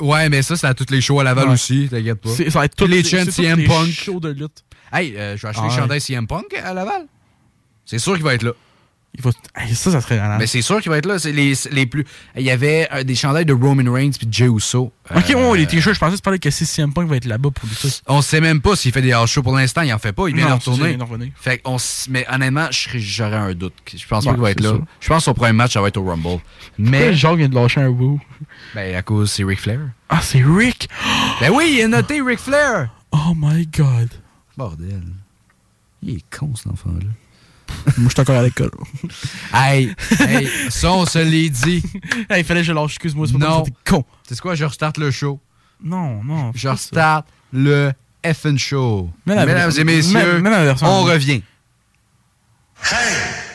Ouais, 0.00 0.28
mais 0.28 0.42
ça, 0.42 0.56
c'est 0.56 0.66
à 0.66 0.74
tous 0.74 0.90
les 0.90 1.00
shows 1.00 1.20
à 1.20 1.24
Laval 1.24 1.48
Ouais. 1.48 1.54
aussi, 1.54 1.88
t'inquiète 1.90 2.20
pas. 2.20 2.30
Ça 2.30 2.44
va 2.58 2.64
être 2.64 2.74
Tous 2.76 2.86
les 2.86 3.02
les- 3.02 3.08
chaînes 3.08 3.24
c'est 3.30 3.32
toutes 3.36 3.44
CM 3.44 3.58
les 3.58 3.66
Punk. 3.66 3.88
shows 3.90 4.20
de 4.20 4.30
lutte. 4.30 4.64
Hey, 4.92 5.16
euh, 5.16 5.36
je 5.36 5.42
vais 5.42 5.48
acheter 5.48 5.60
Ah 5.62 5.66
le 5.68 5.72
ouais. 5.72 5.78
chandail 5.78 6.00
CM 6.00 6.26
Punk 6.26 6.54
à 6.54 6.72
Laval. 6.74 7.06
C'est 7.84 7.98
sûr 7.98 8.14
qu'il 8.14 8.24
va 8.24 8.34
être 8.34 8.42
là. 8.42 8.52
Il 9.14 9.20
va... 9.22 9.30
Hey, 9.54 9.74
ça, 9.74 9.90
ça 9.90 10.00
serait 10.00 10.16
malade. 10.18 10.38
Mais 10.40 10.46
c'est 10.46 10.62
sûr 10.62 10.80
qu'il 10.80 10.90
va 10.90 10.96
être 10.96 11.04
là. 11.04 11.18
C'est 11.18 11.32
les, 11.32 11.52
les 11.70 11.84
plus. 11.84 12.06
Il 12.34 12.42
y 12.42 12.50
avait 12.50 12.88
euh, 12.94 13.02
des 13.04 13.14
chandails 13.14 13.44
de 13.44 13.52
Roman 13.52 13.92
Reigns 13.92 14.12
puis 14.18 14.26
Jey 14.30 14.46
Uso. 14.46 14.90
Ok, 15.14 15.30
Euh, 15.30 15.50
ouais, 15.50 15.58
les 15.58 15.66
t-shirts, 15.66 15.94
je 15.94 16.00
pensais 16.00 16.16
que 16.16 16.36
que 16.38 16.50
si 16.50 16.64
CM 16.64 16.94
Punk 16.94 17.08
va 17.08 17.16
être 17.16 17.26
là-bas 17.26 17.50
pour 17.50 17.68
les 17.68 17.74
trucs. 17.74 17.92
On 18.06 18.22
sait 18.22 18.40
même 18.40 18.62
pas 18.62 18.74
s'il 18.74 18.90
fait 18.90 19.02
des 19.02 19.12
house 19.12 19.30
shows 19.30 19.42
pour 19.42 19.54
l'instant. 19.54 19.82
Il 19.82 19.92
en 19.92 19.98
fait 19.98 20.14
pas. 20.14 20.28
Il 20.28 20.34
vient 20.36 20.46
de 20.48 20.52
retourner. 20.52 20.96
Fait 21.36 21.60
s- 21.66 22.06
mais 22.08 22.24
honnêtement, 22.32 22.68
j'aurais 22.70 23.36
un 23.36 23.52
doute. 23.52 23.74
Je 23.94 24.06
pense 24.06 24.24
Ouais, 24.24 24.30
pas 24.30 24.34
qu'il 24.34 24.42
va 24.42 24.50
être 24.52 24.60
là. 24.60 24.68
sûr. 24.70 24.84
Je 25.00 25.08
pense 25.08 25.18
que 25.18 25.24
son 25.24 25.34
premier 25.34 25.52
match, 25.52 25.74
ça 25.74 25.82
va 25.82 25.88
être 25.88 25.98
au 25.98 26.04
Rumble. 26.04 26.22
Pourquoi 26.22 26.40
Mais. 26.78 27.12
Jacques 27.14 27.36
vient 27.36 27.48
de 27.50 27.54
lâcher 27.54 27.82
un 27.82 27.88
woo? 27.88 28.18
Ben, 28.74 28.94
à 28.96 29.02
cause, 29.02 29.30
c'est 29.30 29.44
Ric 29.44 29.60
Flair. 29.60 29.80
Ah, 30.08 30.20
c'est 30.22 30.42
Rick! 30.42 30.88
Ben 31.38 31.50
oui, 31.52 31.74
il 31.76 31.82
a 31.82 31.88
noté 31.88 32.22
Ric 32.22 32.38
Flair. 32.38 32.88
Oh 33.14 33.34
my 33.36 33.66
god. 33.66 34.08
Bordel. 34.56 35.02
Il 36.02 36.16
est 36.16 36.24
con, 36.34 36.54
cet 36.56 36.68
enfant-là. 36.68 37.04
Moi, 37.98 38.08
je 38.08 38.12
suis 38.12 38.20
encore 38.20 38.36
à 38.36 38.42
l'école. 38.42 38.70
Hey, 39.52 39.94
hey, 40.20 40.48
ça, 40.70 40.92
on 40.92 41.06
se 41.06 41.18
l'est 41.18 41.50
dit. 41.50 41.82
hey, 42.30 42.40
il 42.40 42.44
fallait 42.44 42.60
que 42.60 42.66
je 42.66 42.72
lâche, 42.72 42.92
excuse-moi, 42.92 43.26
c'est 43.26 43.38
pas 43.38 43.46
Non. 43.46 43.62
t'es 43.62 43.72
con. 43.84 44.04
C'est 44.28 44.40
quoi, 44.40 44.54
je 44.54 44.64
restarte 44.64 44.98
le 44.98 45.10
show? 45.10 45.40
Non, 45.82 46.22
non. 46.24 46.52
Je 46.54 46.68
restarte 46.68 47.26
le 47.52 47.92
effing 48.22 48.58
show. 48.58 49.10
Mesdames 49.26 49.72
et 49.76 49.84
messieurs, 49.84 50.40
version. 50.40 50.86
on 50.86 51.02
revient. 51.04 51.42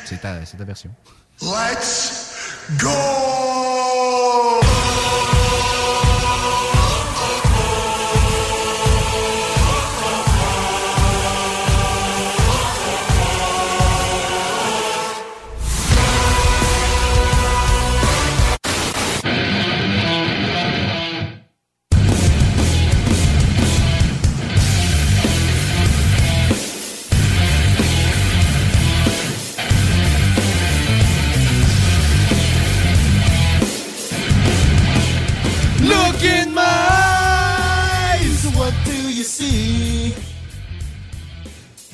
C'est 0.06 0.22
ta, 0.22 0.45
c'est 0.45 0.57
ta 0.57 0.64
version. 0.64 0.91
Let's 1.41 2.56
go! 2.80 3.66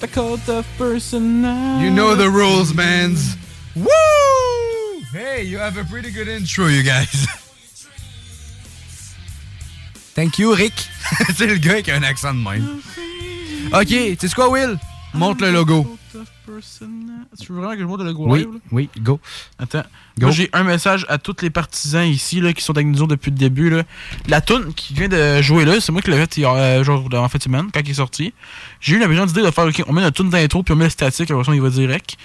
The 0.03 0.09
cult 0.09 0.49
of 0.49 0.67
personality. 0.77 1.85
You 1.85 1.89
know 1.89 2.13
the 2.13 2.29
rules, 2.29 2.73
mans. 2.73 3.37
Woo! 3.73 3.87
Hey, 5.13 5.43
you 5.43 5.57
have 5.59 5.77
a 5.77 5.85
pretty 5.85 6.11
good 6.11 6.27
intro, 6.27 6.67
you 6.67 6.83
guys. 6.83 7.07
Thank 10.13 10.39
you, 10.39 10.53
Rick. 10.55 10.73
C'est 11.37 11.47
le 11.47 11.55
gars 11.55 11.81
qui 11.81 11.91
a 11.91 11.95
un 11.95 12.03
accent 12.03 12.33
de 12.33 12.39
même. 12.43 12.81
Ok, 13.71 13.87
tu 13.87 14.27
sais 14.27 14.35
quoi, 14.35 14.49
Will? 14.49 14.77
Montre 15.13 15.45
le 15.45 15.51
logo. 15.51 15.97
Tu 16.45 17.51
veux 17.53 17.59
vraiment 17.59 17.73
que 17.73 17.79
je 17.79 17.83
le 17.83 18.03
logo 18.03 18.25
Oui, 18.27 18.39
live? 18.39 18.49
là? 18.53 18.59
oui, 18.71 18.89
go. 18.99 19.19
Attends. 19.59 19.83
Go. 20.19 20.27
Moi, 20.27 20.31
j'ai 20.31 20.49
un 20.53 20.63
message 20.63 21.05
à 21.09 21.17
tous 21.17 21.37
les 21.41 21.49
partisans 21.49 22.05
ici 22.05 22.41
là, 22.41 22.51
qui 22.53 22.61
sont 22.63 22.73
avec 22.75 22.87
nous 22.87 23.07
depuis 23.07 23.31
le 23.31 23.37
début. 23.37 23.69
Là. 23.69 23.83
La 24.27 24.41
tune 24.41 24.73
qui 24.73 24.93
vient 24.93 25.07
de 25.07 25.41
jouer 25.41 25.63
là, 25.65 25.79
c'est 25.79 25.91
moi 25.91 26.01
qui 26.01 26.11
l'ai 26.11 26.17
faite 26.17 26.37
euh, 26.39 26.83
genre 26.83 27.07
en 27.13 27.27
de 27.27 27.43
semaine, 27.43 27.67
quand 27.73 27.79
il 27.83 27.89
est 27.91 27.93
sorti. 27.95 28.33
J'ai 28.81 28.95
eu 28.95 28.99
la 28.99 29.07
brillante 29.07 29.29
idée 29.31 29.41
de 29.41 29.51
faire, 29.51 29.65
ok, 29.65 29.83
on 29.87 29.93
met 29.93 30.01
notre 30.01 30.17
tune 30.17 30.29
d'intro, 30.29 30.63
puis 30.63 30.73
on 30.73 30.77
met 30.77 30.83
le 30.85 30.89
statique, 30.89 31.31
après 31.31 31.43
ça, 31.43 31.55
il 31.55 31.61
va 31.61 31.69
direct. 31.69 32.17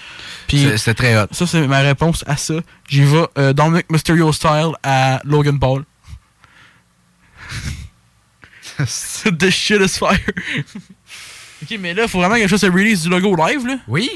Puis 0.47 0.59
C'est- 0.63 0.77
très 0.93 1.17
hot. 1.17 1.27
ça, 1.31 1.47
c'est 1.47 1.65
ma 1.67 1.79
réponse 1.79 2.23
à 2.27 2.35
ça. 2.37 2.55
J'y 2.89 3.03
vais 3.05 3.25
euh, 3.37 3.53
Dominic 3.53 3.89
Mysterio 3.91 4.31
style 4.33 4.71
à 4.83 5.21
Logan 5.23 5.57
Paul. 5.59 5.85
The 8.79 9.49
shit 9.49 9.81
is 9.81 9.97
fire. 9.97 10.17
Ok, 11.63 11.77
mais 11.79 11.93
là, 11.93 12.07
faut 12.07 12.19
vraiment 12.19 12.35
que 12.35 12.43
je 12.43 12.47
fasse 12.47 12.63
le 12.63 12.71
release 12.71 13.01
du 13.03 13.09
logo 13.09 13.35
live, 13.35 13.65
là. 13.65 13.77
Oui. 13.87 14.09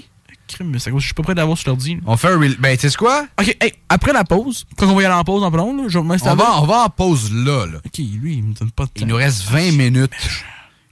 Crime, 0.47 0.69
mais 0.71 0.77
que 0.79 0.99
je 0.99 1.05
suis 1.05 1.13
pas 1.13 1.23
prêt 1.23 1.35
d'avoir 1.35 1.57
sur 1.57 1.69
l'ordi. 1.69 1.97
On 2.05 2.17
fait 2.17 2.27
un 2.27 2.37
real... 2.37 2.55
Ben, 2.59 2.77
tu 2.77 2.89
sais 2.89 2.95
quoi? 2.97 3.25
Ok, 3.39 3.55
hey, 3.61 3.73
après 3.87 4.11
la 4.11 4.23
pause, 4.25 4.65
quand 4.77 4.87
on 4.87 4.95
va 4.95 5.01
y 5.01 5.05
aller 5.05 5.15
en 5.15 5.23
pause 5.23 5.41
en 5.41 5.49
prendre, 5.49 5.81
là, 5.83 5.87
je 5.87 5.97
vais. 5.97 6.05
On 6.05 6.35
va, 6.35 6.61
on 6.61 6.65
va 6.65 6.83
en 6.83 6.89
pause 6.89 7.31
là, 7.33 7.65
là. 7.65 7.77
Ok, 7.85 7.97
lui, 7.97 8.35
il 8.35 8.43
me 8.43 8.53
donne 8.53 8.71
pas 8.71 8.83
de 8.83 8.89
temps. 8.89 8.93
Il 9.01 9.07
nous 9.07 9.15
reste 9.15 9.43
20 9.45 9.71
minutes. 9.71 10.11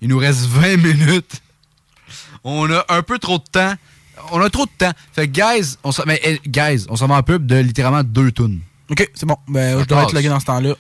Il 0.02 0.08
nous 0.08 0.18
reste 0.18 0.46
20 0.46 0.78
minutes. 0.78 1.42
On 2.44 2.72
a 2.72 2.86
un 2.90 3.02
peu 3.04 3.20
trop 3.20 3.38
de 3.38 3.44
temps. 3.52 3.74
On 4.32 4.40
a 4.42 4.50
trop 4.50 4.66
de 4.66 4.72
temps. 4.78 4.92
Fait 5.14 5.28
que, 5.28 5.34
guys, 5.34 5.76
on 5.84 5.92
s'en 5.92 6.04
mais, 6.08 6.20
eh, 6.24 6.40
guys, 6.48 6.86
on 6.90 6.96
s'en 6.96 7.08
va 7.08 7.16
en 7.16 7.24
pub 7.24 7.46
de 7.46 7.58
littéralement 7.58 8.04
deux 8.04 8.32
tunes. 8.32 8.62
Ok, 8.90 9.10
c'est 9.14 9.26
bon. 9.26 9.38
Ben, 9.48 9.76
Ça 9.78 9.84
je 9.84 9.88
dois 9.88 10.04
être 10.04 10.14
logué 10.14 10.30
dans 10.30 10.40
ce 10.40 10.46
temps-là. 10.46 10.76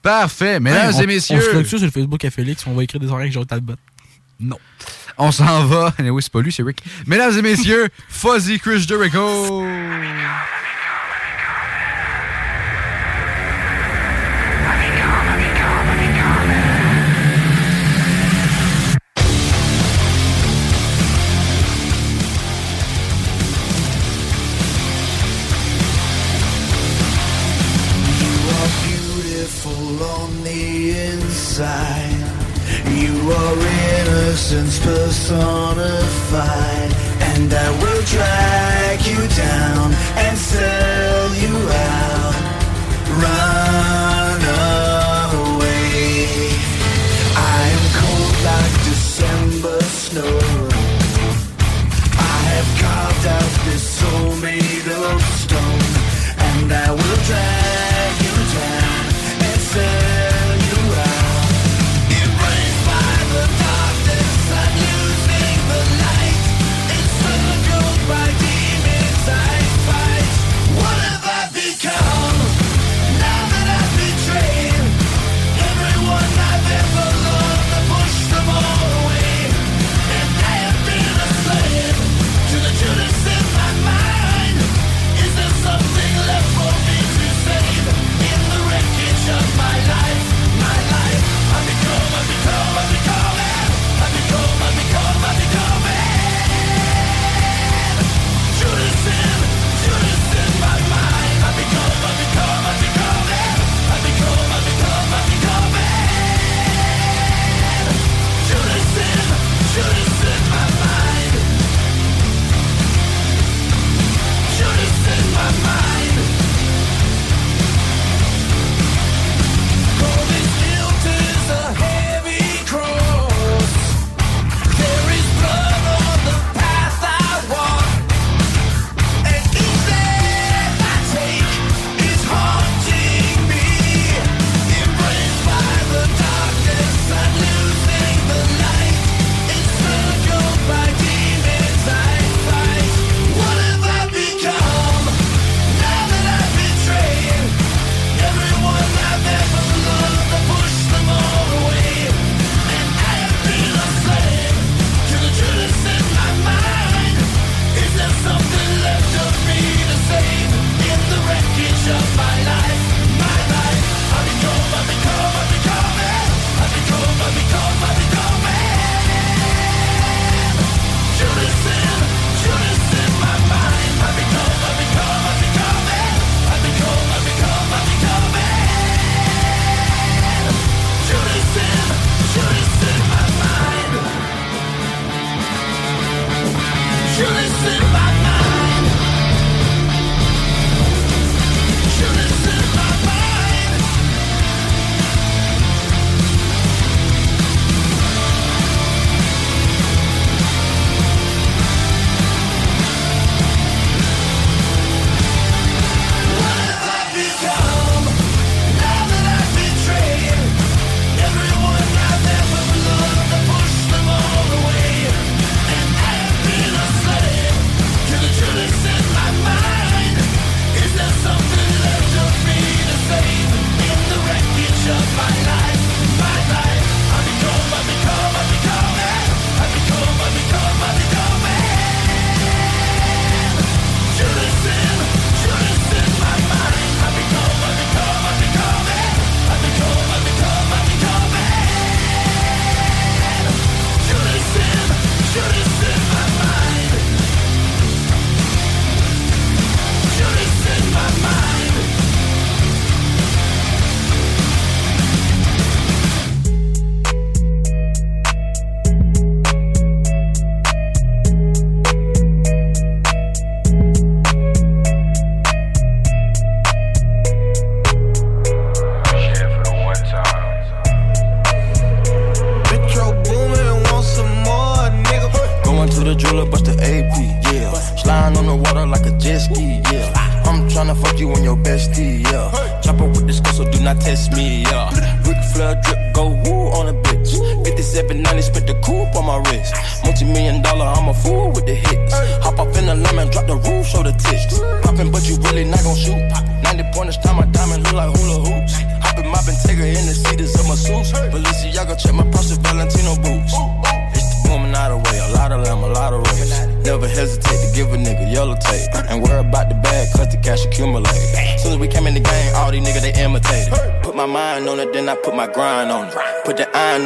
Parfait. 0.00 0.60
Mesdames 0.60 0.90
Hey, 0.90 0.94
on- 0.96 1.00
et 1.02 1.06
messieurs. 1.06 1.36
On 1.36 1.40
se 1.40 1.64
ça 1.64 1.76
sur 1.78 1.86
le 1.86 1.90
Facebook 1.90 2.24
à 2.24 2.30
Félix, 2.30 2.64
on 2.66 2.74
va 2.74 2.84
écrire 2.84 3.00
des 3.00 3.08
oreilles 3.08 3.22
avec 3.24 3.32
Joe 3.32 3.46
Talbot. 3.46 3.74
Non. 4.40 4.58
On 5.18 5.32
s'en 5.32 5.64
va. 5.64 5.94
Oui, 6.00 6.22
c'est 6.22 6.32
pas 6.32 6.40
lui, 6.40 6.52
c'est 6.52 6.62
Rick. 6.62 6.82
Mesdames 7.06 7.36
et 7.38 7.42
messieurs, 7.42 7.88
Fuzzy 8.08 8.58
Chris 8.58 8.84
Jericho. 8.86 9.62
On. 31.58 32.25
You 32.86 33.32
are 33.32 33.56
innocence 33.56 34.78
personified. 34.80 36.92
And 37.36 37.52
I 37.52 37.70
will 37.82 38.02
drag 38.02 39.06
you 39.06 39.28
down 39.36 39.92
and 40.24 40.38
sell 40.38 41.34
you 41.34 41.54
out. 41.90 42.34
Run 43.22 44.40
away. 45.46 46.50
I 47.34 47.36
am 47.76 47.84
cold 48.00 48.36
like 48.50 48.74
December 48.90 49.78
snow. 49.82 50.38
I 52.18 52.20
have 52.54 52.70
carved 52.82 53.26
out 53.38 53.52
this 53.66 53.84
soul 53.98 54.30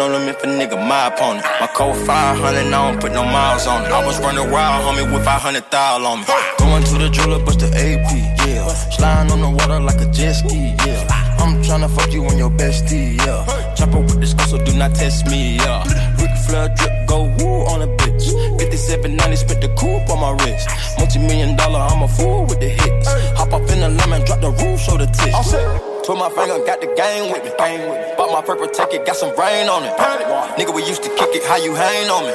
On 0.01 0.13
them 0.13 0.29
if 0.29 0.43
a 0.43 0.47
nigga 0.47 0.81
my 0.89 1.09
opponent. 1.09 1.45
My 1.61 1.67
code 1.67 1.95
500, 2.07 2.57
I 2.57 2.71
don't 2.71 3.01
put 3.03 3.13
no 3.13 3.23
miles 3.23 3.67
on 3.67 3.85
it. 3.85 3.93
I 3.93 4.03
was 4.07 4.19
running 4.21 4.51
wild, 4.51 4.83
homie, 4.87 5.05
with 5.13 5.23
500 5.27 5.71
thou 5.71 6.03
on 6.07 6.21
me. 6.21 6.27
Going 6.59 6.83
to 6.85 6.95
the 6.97 7.11
jeweler, 7.11 7.45
bust 7.45 7.61
the 7.61 7.67
AP, 7.69 8.09
yeah. 8.49 8.67
Sliding 8.97 9.31
on 9.31 9.41
the 9.43 9.51
water 9.51 9.79
like 9.79 10.01
a 10.01 10.11
jet 10.11 10.33
ski, 10.33 10.75
yeah. 10.87 11.37
I'm 11.39 11.61
tryna 11.63 11.91
fuck 11.91 12.11
you 12.15 12.25
and 12.25 12.39
your 12.39 12.49
bestie, 12.49 13.19
yeah. 13.19 13.45
Chopper 13.75 14.01
with 14.01 14.21
this 14.21 14.33
gun, 14.33 14.49
so 14.49 14.57
do 14.65 14.73
not 14.73 14.95
test 14.95 15.27
me, 15.27 15.57
yeah. 15.57 15.85
Ric 16.17 16.33
Flair 16.47 16.73
drip, 16.77 17.07
go 17.07 17.25
woo 17.37 17.67
on 17.69 17.83
a 17.83 17.89
bitch. 18.01 18.33
5790, 18.57 19.37
spit 19.37 19.61
the 19.61 19.69
coupe 19.77 20.09
on 20.09 20.21
my 20.21 20.33
wrist. 20.43 20.67
Multi 20.99 21.19
million 21.19 21.57
dollar, 21.57 21.81
I'm 21.81 22.03
a 22.03 22.09
fool 22.09 22.47
with 22.47 22.61
the 22.61 22.71
hits. 22.71 23.09
Hop 23.37 23.53
up 23.53 23.69
in 23.69 23.81
the 23.81 23.91
lemon, 23.91 24.25
drop 24.25 24.41
the 24.41 24.51
roof, 24.51 24.81
show 24.81 24.97
the 24.97 25.05
tits. 25.07 25.90
Put 26.11 26.19
my 26.19 26.28
finger, 26.28 26.59
got 26.66 26.81
the 26.81 26.91
game 26.99 27.31
with 27.31 27.45
me. 27.47 27.55
Bang 27.55 27.87
with 27.87 27.95
me. 27.95 28.15
Bought 28.19 28.35
my 28.35 28.43
purple 28.43 28.66
ticket, 28.66 29.07
got 29.07 29.15
some 29.15 29.31
rain 29.39 29.70
on 29.70 29.87
it. 29.87 29.95
Nigga, 30.59 30.74
we 30.74 30.82
used 30.82 31.07
to 31.07 31.11
kick 31.15 31.31
it, 31.39 31.47
how 31.47 31.55
you 31.55 31.70
hang 31.73 32.11
on 32.11 32.27
me? 32.27 32.35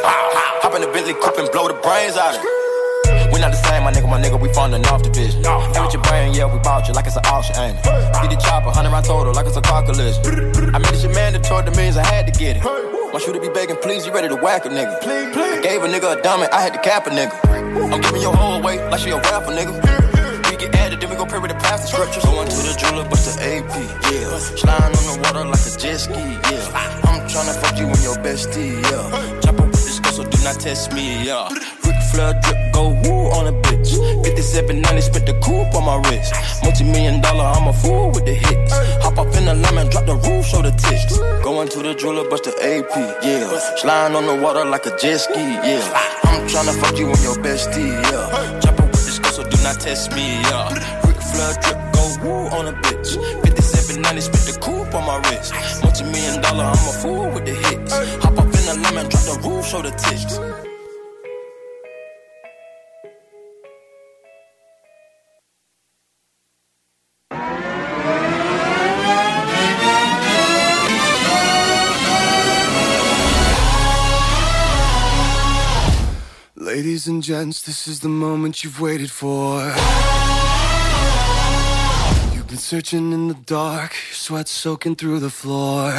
Hop 0.63 0.71
in 0.75 0.79
the 0.79 0.87
Bentley 0.95 1.11
coupe 1.11 1.35
and 1.35 1.51
blow 1.51 1.67
the 1.67 1.75
brains 1.83 2.15
out 2.15 2.39
of 2.39 2.39
it. 2.39 3.35
We 3.35 3.43
not 3.43 3.51
the 3.51 3.59
same, 3.67 3.83
my 3.83 3.91
nigga, 3.91 4.07
my 4.07 4.15
nigga, 4.15 4.39
we 4.39 4.47
falling 4.55 4.79
off 4.87 5.03
the 5.03 5.11
vision. 5.11 5.43
Get 5.43 5.83
with 5.83 5.91
your 5.91 6.01
brain, 6.07 6.31
yeah, 6.31 6.47
we 6.47 6.55
bought 6.63 6.87
you 6.87 6.95
like 6.95 7.03
it's 7.03 7.19
an 7.19 7.27
auction, 7.27 7.59
ain't 7.59 7.75
it? 7.75 7.83
Get 8.23 8.31
the 8.31 8.39
chopper, 8.39 8.71
100 8.71 8.87
round 8.87 9.03
total, 9.03 9.33
like 9.35 9.45
it's 9.45 9.59
a 9.59 9.61
car 9.61 9.83
collision. 9.83 10.23
I 10.71 10.79
made 10.79 10.95
this 10.95 11.03
shit 11.03 11.11
mandatory, 11.11 11.67
the 11.67 11.75
means 11.75 11.99
I 11.99 12.07
had 12.07 12.31
to 12.31 12.33
get 12.39 12.55
it. 12.55 12.63
My 12.63 13.19
shooter 13.19 13.43
be 13.43 13.51
begging, 13.51 13.75
please, 13.83 14.07
you 14.07 14.15
ready 14.15 14.31
to 14.31 14.39
whack 14.39 14.63
a 14.63 14.71
nigga. 14.71 15.03
Please, 15.03 15.35
please. 15.35 15.59
I 15.59 15.67
gave 15.67 15.83
a 15.83 15.91
nigga 15.91 16.15
a 16.15 16.21
diamond, 16.23 16.47
I 16.55 16.63
had 16.63 16.71
to 16.71 16.79
cap 16.79 17.07
a 17.07 17.09
nigga. 17.11 17.35
I'm 17.91 17.99
giving 17.99 18.23
your 18.23 18.39
whole 18.39 18.63
weight 18.63 18.79
like 18.87 19.03
she 19.03 19.11
a 19.11 19.19
rapper, 19.19 19.51
nigga. 19.51 20.04
We 20.55 20.61
get 20.61 20.75
added, 20.75 21.01
then 21.01 21.09
we 21.09 21.17
go 21.17 21.25
pray 21.25 21.39
with 21.39 21.51
the 21.51 21.57
pastor 21.57 21.87
scriptures. 21.87 22.23
Going 22.23 22.47
to 22.47 22.55
the 22.55 22.75
jeweler, 22.79 23.03
bust 23.09 23.27
the 23.27 23.43
AP, 23.43 23.75
yeah. 24.07 24.39
Sliding 24.55 24.95
on 24.95 25.03
the 25.03 25.15
water 25.27 25.43
like 25.43 25.59
a 25.67 25.71
jet 25.75 25.99
ski, 25.99 26.15
yeah. 26.15 27.11
I'm 27.11 27.27
tryna 27.27 27.59
fuck 27.59 27.75
you 27.75 27.87
and 27.91 27.99
your 27.99 28.15
bestie, 28.23 28.79
yeah. 28.87 29.41
Chopper 29.43 29.67
with 29.67 29.83
this 29.83 29.99
girl, 29.99 30.13
so 30.13 30.23
do 30.23 30.37
not 30.47 30.55
test 30.55 30.93
me, 30.93 31.27
yeah. 31.27 31.51
Rick 31.83 31.99
Flair 32.07 32.39
drip, 32.39 32.71
go 32.71 32.95
woo 33.03 33.35
on 33.35 33.51
a 33.51 33.55
bitch. 33.67 33.99
5790, 34.23 35.01
spit 35.01 35.25
the 35.25 35.35
coupe 35.43 35.75
on 35.75 35.83
my 35.83 35.99
wrist. 36.07 36.31
Multi 36.63 36.85
million 36.85 37.19
dollar, 37.19 37.51
I'm 37.51 37.67
a 37.67 37.73
fool 37.73 38.11
with 38.11 38.23
the 38.23 38.35
hits. 38.35 38.71
Hop 39.03 39.19
up 39.19 39.35
in 39.35 39.43
the 39.43 39.55
lemon, 39.55 39.89
drop 39.89 40.05
the 40.05 40.15
roof, 40.15 40.45
show 40.45 40.61
the 40.61 40.71
tits. 40.71 41.19
Going 41.43 41.67
to 41.67 41.83
the 41.83 41.95
jeweler, 41.95 42.29
bust 42.29 42.45
the 42.45 42.55
AP, 42.63 42.95
yeah. 43.27 43.51
Sliding 43.75 44.15
on 44.15 44.25
the 44.25 44.35
water 44.41 44.63
like 44.63 44.85
a 44.85 44.95
jet 44.95 45.17
ski, 45.17 45.35
yeah. 45.35 45.83
I'm 46.23 46.47
tryna 46.47 46.79
fuck 46.79 46.97
you 46.97 47.11
and 47.11 47.23
your 47.27 47.35
bestie, 47.43 47.91
yeah. 48.07 48.59
Chopper 48.61 48.74
not 49.65 49.79
test 49.79 50.11
me, 50.11 50.41
yeah. 50.47 50.73
Ric 51.07 51.17
Flair 51.17 51.53
drip, 51.61 51.79
go 51.93 52.03
woo 52.21 52.47
on 52.57 52.67
a 52.67 52.73
bitch. 52.85 53.15
5790, 53.41 54.21
spit 54.21 54.43
the 54.45 54.59
coupe 54.61 54.93
on 54.93 55.05
my 55.05 55.17
wrist. 55.25 55.53
Multi 55.81 56.03
million 56.03 56.39
dollar, 56.41 56.65
I'm 56.65 56.73
a 56.73 56.93
fool 57.01 57.31
with 57.31 57.45
the 57.45 57.55
hits. 57.65 57.93
Hop 58.23 58.37
up 58.37 58.45
in 58.45 58.63
the 58.69 58.75
lemon, 58.83 59.09
drop 59.09 59.23
the 59.25 59.35
roof, 59.43 59.65
show 59.65 59.81
the 59.81 59.89
tits. 59.89 60.74
Ladies 76.75 77.07
and 77.07 77.23
gents, 77.23 77.61
this 77.61 77.87
is 77.87 78.01
the 78.01 78.09
moment 78.09 78.61
you've 78.61 78.81
waited 78.81 79.09
for. 79.09 79.61
You've 82.35 82.49
been 82.49 82.57
searching 82.57 83.13
in 83.13 83.29
the 83.29 83.33
dark, 83.45 83.93
your 83.93 84.13
sweat 84.13 84.49
soaking 84.49 84.97
through 84.97 85.21
the 85.21 85.29
floor. 85.29 85.93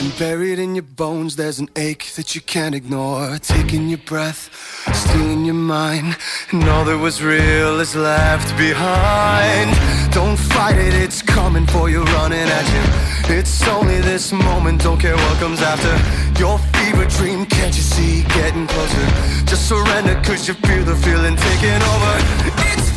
And 0.00 0.18
buried 0.18 0.58
in 0.58 0.74
your 0.76 0.84
bones, 0.84 1.36
there's 1.36 1.58
an 1.58 1.68
ache 1.76 2.06
that 2.16 2.34
you 2.34 2.40
can't 2.40 2.74
ignore. 2.74 3.36
Taking 3.36 3.90
your 3.90 3.98
breath, 3.98 4.48
stealing 4.94 5.44
your 5.44 5.52
mind, 5.52 6.16
and 6.52 6.64
all 6.70 6.86
that 6.86 6.96
was 6.96 7.22
real 7.22 7.80
is 7.80 7.94
left 7.94 8.56
behind. 8.56 9.76
Don't 10.10 10.38
fight 10.38 10.78
it, 10.78 10.94
it's 10.94 11.20
coming 11.20 11.66
for 11.66 11.90
you, 11.90 12.02
running 12.04 12.48
at 12.48 12.66
you. 12.72 13.36
It's 13.36 13.68
only 13.68 14.00
this 14.00 14.32
moment, 14.32 14.84
don't 14.84 14.98
care 14.98 15.16
what 15.16 15.38
comes 15.38 15.60
after. 15.60 15.92
Your 16.40 16.56
fever 16.58 16.69
dream, 17.16 17.46
can't 17.46 17.74
you 17.76 17.82
see, 17.82 18.22
getting 18.34 18.66
closer? 18.66 19.06
Just 19.46 19.68
surrender, 19.68 20.14
cause 20.22 20.46
you 20.48 20.54
feel 20.54 20.84
the 20.84 20.96
feeling 20.96 21.36
taking 21.36 21.82
over. 21.92 22.12
It's 22.72 22.89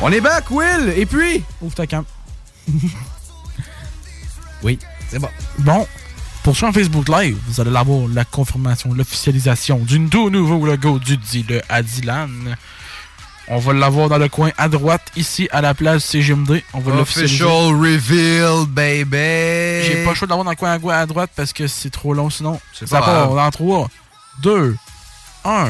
On 0.00 0.12
est 0.12 0.20
back, 0.20 0.50
Will! 0.50 0.94
Et 0.96 1.06
puis? 1.06 1.42
Ouvre 1.60 1.74
ta 1.74 1.86
cam. 1.86 2.04
Oui, 4.62 4.76
c'est 5.08 5.20
bon. 5.20 5.28
Bon, 5.58 5.86
pour 6.42 6.56
ceux 6.56 6.66
en 6.66 6.72
Facebook 6.72 7.08
Live, 7.08 7.38
vous 7.46 7.60
allez 7.60 7.74
avoir 7.76 8.08
la 8.08 8.24
confirmation, 8.24 8.92
l'officialisation 8.92 9.78
du 9.78 10.04
tout 10.08 10.30
nouveau 10.30 10.66
logo 10.66 10.98
du 10.98 11.16
dit 11.16 11.46
le 11.48 11.62
Adilan. 11.68 12.28
On 13.46 13.58
va 13.58 13.72
l'avoir 13.72 14.08
dans 14.08 14.18
le 14.18 14.28
coin 14.28 14.50
à 14.58 14.68
droite, 14.68 15.12
ici, 15.14 15.48
à 15.52 15.60
la 15.60 15.74
place 15.74 16.04
CGMD. 16.04 16.62
On 16.74 16.80
va 16.80 16.96
l'officialiser. 16.96 17.44
Official 17.44 17.72
reveal, 17.72 18.66
baby! 18.66 19.86
J'ai 19.86 20.02
pas 20.04 20.10
le 20.10 20.16
choix 20.16 20.26
de 20.26 20.32
l'avoir 20.32 20.44
dans 20.44 20.50
le 20.50 20.56
coin 20.56 20.98
à, 20.98 21.06
droite 21.06 21.30
parce 21.36 21.52
que 21.52 21.68
c'est 21.68 21.90
trop 21.90 22.12
long 22.12 22.28
sinon. 22.28 22.60
C'est 22.72 22.90
pas 22.90 23.00
grave. 23.00 23.36
dans 23.36 23.50
3, 23.50 23.88
2, 24.42 24.76
1. 25.44 25.68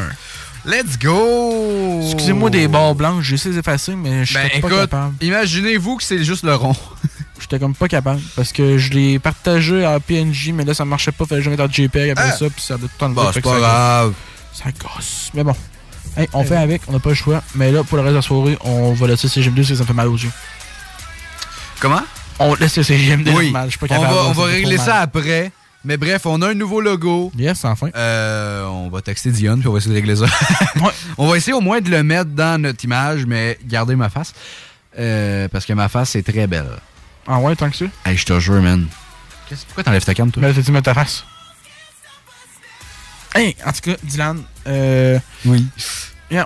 Let's 0.68 0.98
go! 0.98 2.00
Excusez-moi 2.04 2.50
des 2.50 2.68
barres 2.68 2.94
blanches, 2.94 3.24
j'essaie 3.24 3.50
d'effacer, 3.50 3.94
mais 3.96 4.26
je 4.26 4.34
suis 4.38 4.50
Ben 4.52 4.60
pas 4.60 4.68
capable. 4.68 5.14
imaginez-vous 5.22 5.96
que 5.96 6.02
c'est 6.02 6.22
juste 6.24 6.44
le 6.44 6.54
rond. 6.54 6.76
J'étais 7.40 7.58
comme 7.58 7.74
pas 7.74 7.88
capable 7.88 8.20
parce 8.36 8.52
que 8.52 8.76
je 8.76 8.90
l'ai 8.90 9.18
partagé 9.18 9.86
en 9.86 9.98
PNG, 10.00 10.52
mais 10.52 10.64
là 10.64 10.74
ça 10.74 10.84
marchait 10.84 11.12
pas, 11.12 11.24
fallait 11.24 11.40
que 11.40 11.44
je 11.46 11.50
mette 11.50 11.60
en 11.60 11.70
JPEG 11.70 12.10
après 12.10 12.24
Ah. 12.28 12.36
ça, 12.36 12.50
puis 12.50 12.60
ça 12.62 12.74
a 12.74 12.76
tout 12.76 12.82
le 12.84 12.98
temps 12.98 13.08
de 13.08 13.14
Bah, 13.14 13.30
c'est 13.32 13.40
pas 13.40 13.52
ça- 13.54 13.58
grave. 13.58 14.12
Ça 14.52 14.64
gosse. 14.72 15.30
Mais 15.32 15.42
bon. 15.44 15.54
Hey, 16.16 16.28
on 16.34 16.44
fait 16.44 16.56
avec, 16.56 16.82
on 16.88 16.92
n'a 16.92 16.98
pas 16.98 17.10
le 17.10 17.14
choix. 17.14 17.42
Mais 17.54 17.70
là, 17.72 17.82
pour 17.84 17.96
le 17.96 18.02
reste 18.02 18.12
de 18.12 18.16
la 18.16 18.22
soirée, 18.22 18.58
on 18.62 18.92
va 18.92 19.06
laisser 19.06 19.28
CGM2 19.28 19.54
parce 19.54 19.68
que 19.68 19.74
ça 19.76 19.82
me 19.82 19.86
fait 19.86 19.92
mal 19.94 20.08
aux 20.08 20.16
yeux. 20.16 20.32
Comment? 21.80 22.02
On 22.40 22.54
laisse 22.56 22.76
le 22.76 22.82
CGM2 22.82 23.30
Oui. 23.34 23.54
Je 23.64 23.70
suis 23.70 23.78
pas 23.78 23.86
on 23.86 23.88
capable. 23.88 24.14
va, 24.14 24.24
on 24.26 24.32
va 24.32 24.44
régler 24.44 24.76
ça 24.76 24.86
mal. 24.94 25.02
après. 25.04 25.52
Mais 25.84 25.96
bref, 25.96 26.26
on 26.26 26.42
a 26.42 26.48
un 26.50 26.54
nouveau 26.54 26.80
logo. 26.80 27.30
Yes, 27.38 27.64
enfin. 27.64 27.88
Euh, 27.94 28.64
on 28.66 28.88
va 28.90 29.00
texter 29.00 29.30
Dion, 29.30 29.58
puis 29.58 29.68
on 29.68 29.72
va 29.72 29.78
essayer 29.78 29.92
de 29.94 30.00
régler 30.00 30.16
ça. 30.16 30.26
on 31.18 31.28
va 31.28 31.36
essayer 31.36 31.52
au 31.52 31.60
moins 31.60 31.80
de 31.80 31.88
le 31.90 32.02
mettre 32.02 32.30
dans 32.30 32.60
notre 32.60 32.84
image, 32.84 33.24
mais 33.26 33.58
garder 33.64 33.94
ma 33.96 34.08
face. 34.10 34.34
Euh, 34.98 35.46
parce 35.48 35.64
que 35.64 35.72
ma 35.72 35.88
face 35.88 36.16
est 36.16 36.22
très 36.28 36.46
belle. 36.46 36.70
Ah 37.26 37.38
ouais, 37.38 37.54
tant 37.54 37.70
que 37.70 37.76
ça? 37.76 37.84
Hey, 38.04 38.16
je 38.16 38.24
te 38.24 38.38
jure, 38.40 38.60
man. 38.60 38.86
Pourquoi 39.66 39.84
t'enlèves 39.84 40.04
ta 40.04 40.14
cam, 40.14 40.30
toi? 40.30 40.42
Mais 40.42 40.52
t'as-tu 40.52 40.72
mettre 40.72 40.86
ta 40.86 40.94
face? 40.94 41.24
Hey, 43.34 43.54
en 43.64 43.72
tout 43.72 43.80
cas, 43.82 43.96
Dylan, 44.02 44.42
euh, 44.66 45.18
oui. 45.44 45.64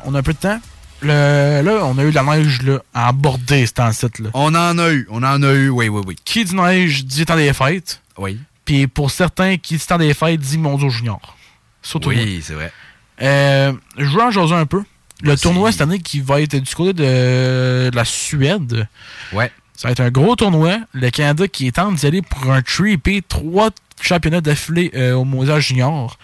on 0.04 0.14
a 0.14 0.18
un 0.18 0.22
peu 0.22 0.32
de 0.34 0.38
temps. 0.38 0.60
Le- 1.00 1.62
là, 1.62 1.84
on 1.84 1.96
a 1.98 2.04
eu 2.04 2.10
de 2.10 2.14
la 2.14 2.22
neige 2.22 2.62
là, 2.62 2.78
à 2.94 3.08
aborder 3.08 3.66
ce 3.66 3.72
temps-ci. 3.72 4.06
là. 4.20 4.30
On 4.34 4.54
en 4.54 4.78
a 4.78 4.90
eu, 4.92 5.06
on 5.10 5.22
en 5.22 5.42
a 5.42 5.52
eu, 5.52 5.68
oui, 5.68 5.88
oui, 5.88 6.02
oui. 6.06 6.16
Qui 6.24 6.44
dit 6.44 6.54
neige 6.54 7.04
dit 7.04 7.24
temps 7.24 7.36
des 7.36 7.52
fêtes. 7.52 8.00
Oui. 8.18 8.38
Puis 8.64 8.86
pour 8.86 9.10
certains, 9.10 9.56
qui 9.56 9.78
temps 9.78 9.98
des 9.98 10.14
fêtes 10.14 10.40
dit 10.40 10.58
Monzo 10.58 10.88
Junior. 10.88 11.36
Surtout. 11.82 12.10
Oui, 12.10 12.40
c'est 12.44 12.54
vrai. 12.54 12.72
Euh, 13.20 13.72
je 13.98 14.04
veux 14.04 14.22
en 14.22 14.30
jaser 14.30 14.54
un 14.54 14.66
peu. 14.66 14.82
Le 15.22 15.36
tournoi 15.36 15.70
cette 15.70 15.82
année 15.82 16.00
qui 16.00 16.20
va 16.20 16.40
être 16.40 16.56
du 16.56 16.74
côté 16.74 16.92
de, 16.92 17.90
de 17.90 17.96
la 17.96 18.04
Suède. 18.04 18.88
Ouais. 19.32 19.50
Ça 19.74 19.88
va 19.88 19.92
être 19.92 20.00
un 20.00 20.10
gros 20.10 20.36
tournoi. 20.36 20.78
Le 20.92 21.10
Canada 21.10 21.46
qui 21.48 21.66
est 21.66 21.78
en 21.78 21.92
d'y 21.92 22.06
aller 22.06 22.22
pour 22.22 22.52
un 22.52 22.60
3P, 22.60 23.22
trois 23.28 23.70
championnats 24.00 24.40
d'affilée 24.40 24.90
euh, 24.94 25.14
au 25.14 25.24
Mondial 25.24 25.60
Junior. 25.60 26.18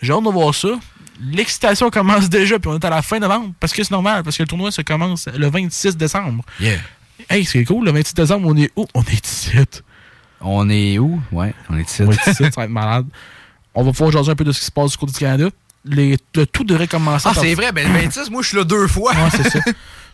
J'ai 0.00 0.12
hâte 0.12 0.24
de 0.24 0.28
voir 0.28 0.54
ça. 0.54 0.68
L'excitation 1.20 1.90
commence 1.90 2.28
déjà, 2.28 2.58
puis 2.58 2.70
on 2.70 2.78
est 2.78 2.84
à 2.84 2.90
la 2.90 3.00
fin 3.02 3.18
novembre, 3.18 3.52
parce 3.60 3.72
que 3.72 3.82
c'est 3.82 3.92
normal, 3.92 4.22
parce 4.24 4.36
que 4.36 4.42
le 4.42 4.48
tournoi 4.48 4.72
se 4.72 4.82
commence 4.82 5.28
le 5.28 5.48
26 5.48 5.96
décembre. 5.96 6.44
Yeah. 6.58 6.78
Hey, 7.30 7.44
c'est 7.44 7.64
cool, 7.64 7.84
le 7.84 7.92
26 7.92 8.14
décembre, 8.14 8.48
on 8.48 8.56
est 8.56 8.70
où? 8.76 8.86
On 8.94 9.02
est 9.02 9.26
ici. 9.26 9.50
On 10.42 10.68
est 10.68 10.98
où? 10.98 11.20
Ouais, 11.30 11.54
on 11.70 11.76
est 11.78 11.82
ici. 11.88 12.02
On 12.02 12.10
est 12.10 12.26
ici, 12.26 12.34
ça 12.34 12.48
va 12.56 12.64
être 12.64 12.70
malade. 12.70 13.06
On 13.74 13.82
va 13.84 13.92
pouvoir 13.92 14.10
jaser 14.10 14.30
un 14.30 14.34
peu 14.36 14.44
de 14.44 14.52
ce 14.52 14.60
qui 14.60 14.66
se 14.66 14.70
passe 14.72 14.90
du 14.92 14.96
côté 14.98 15.12
du 15.12 15.18
Canada. 15.18 15.48
Les, 15.84 16.16
le 16.34 16.46
tout 16.46 16.64
devrait 16.64 16.86
commencer. 16.88 17.26
Ah, 17.28 17.34
par- 17.34 17.42
c'est 17.42 17.54
vrai, 17.54 17.72
ben 17.72 17.86
le 17.92 17.98
26, 18.00 18.30
moi, 18.30 18.42
je 18.42 18.48
suis 18.48 18.56
là 18.56 18.64
deux 18.64 18.86
fois. 18.86 19.12
Ouais, 19.12 19.30
c'est 19.30 19.48
ça. 19.50 19.58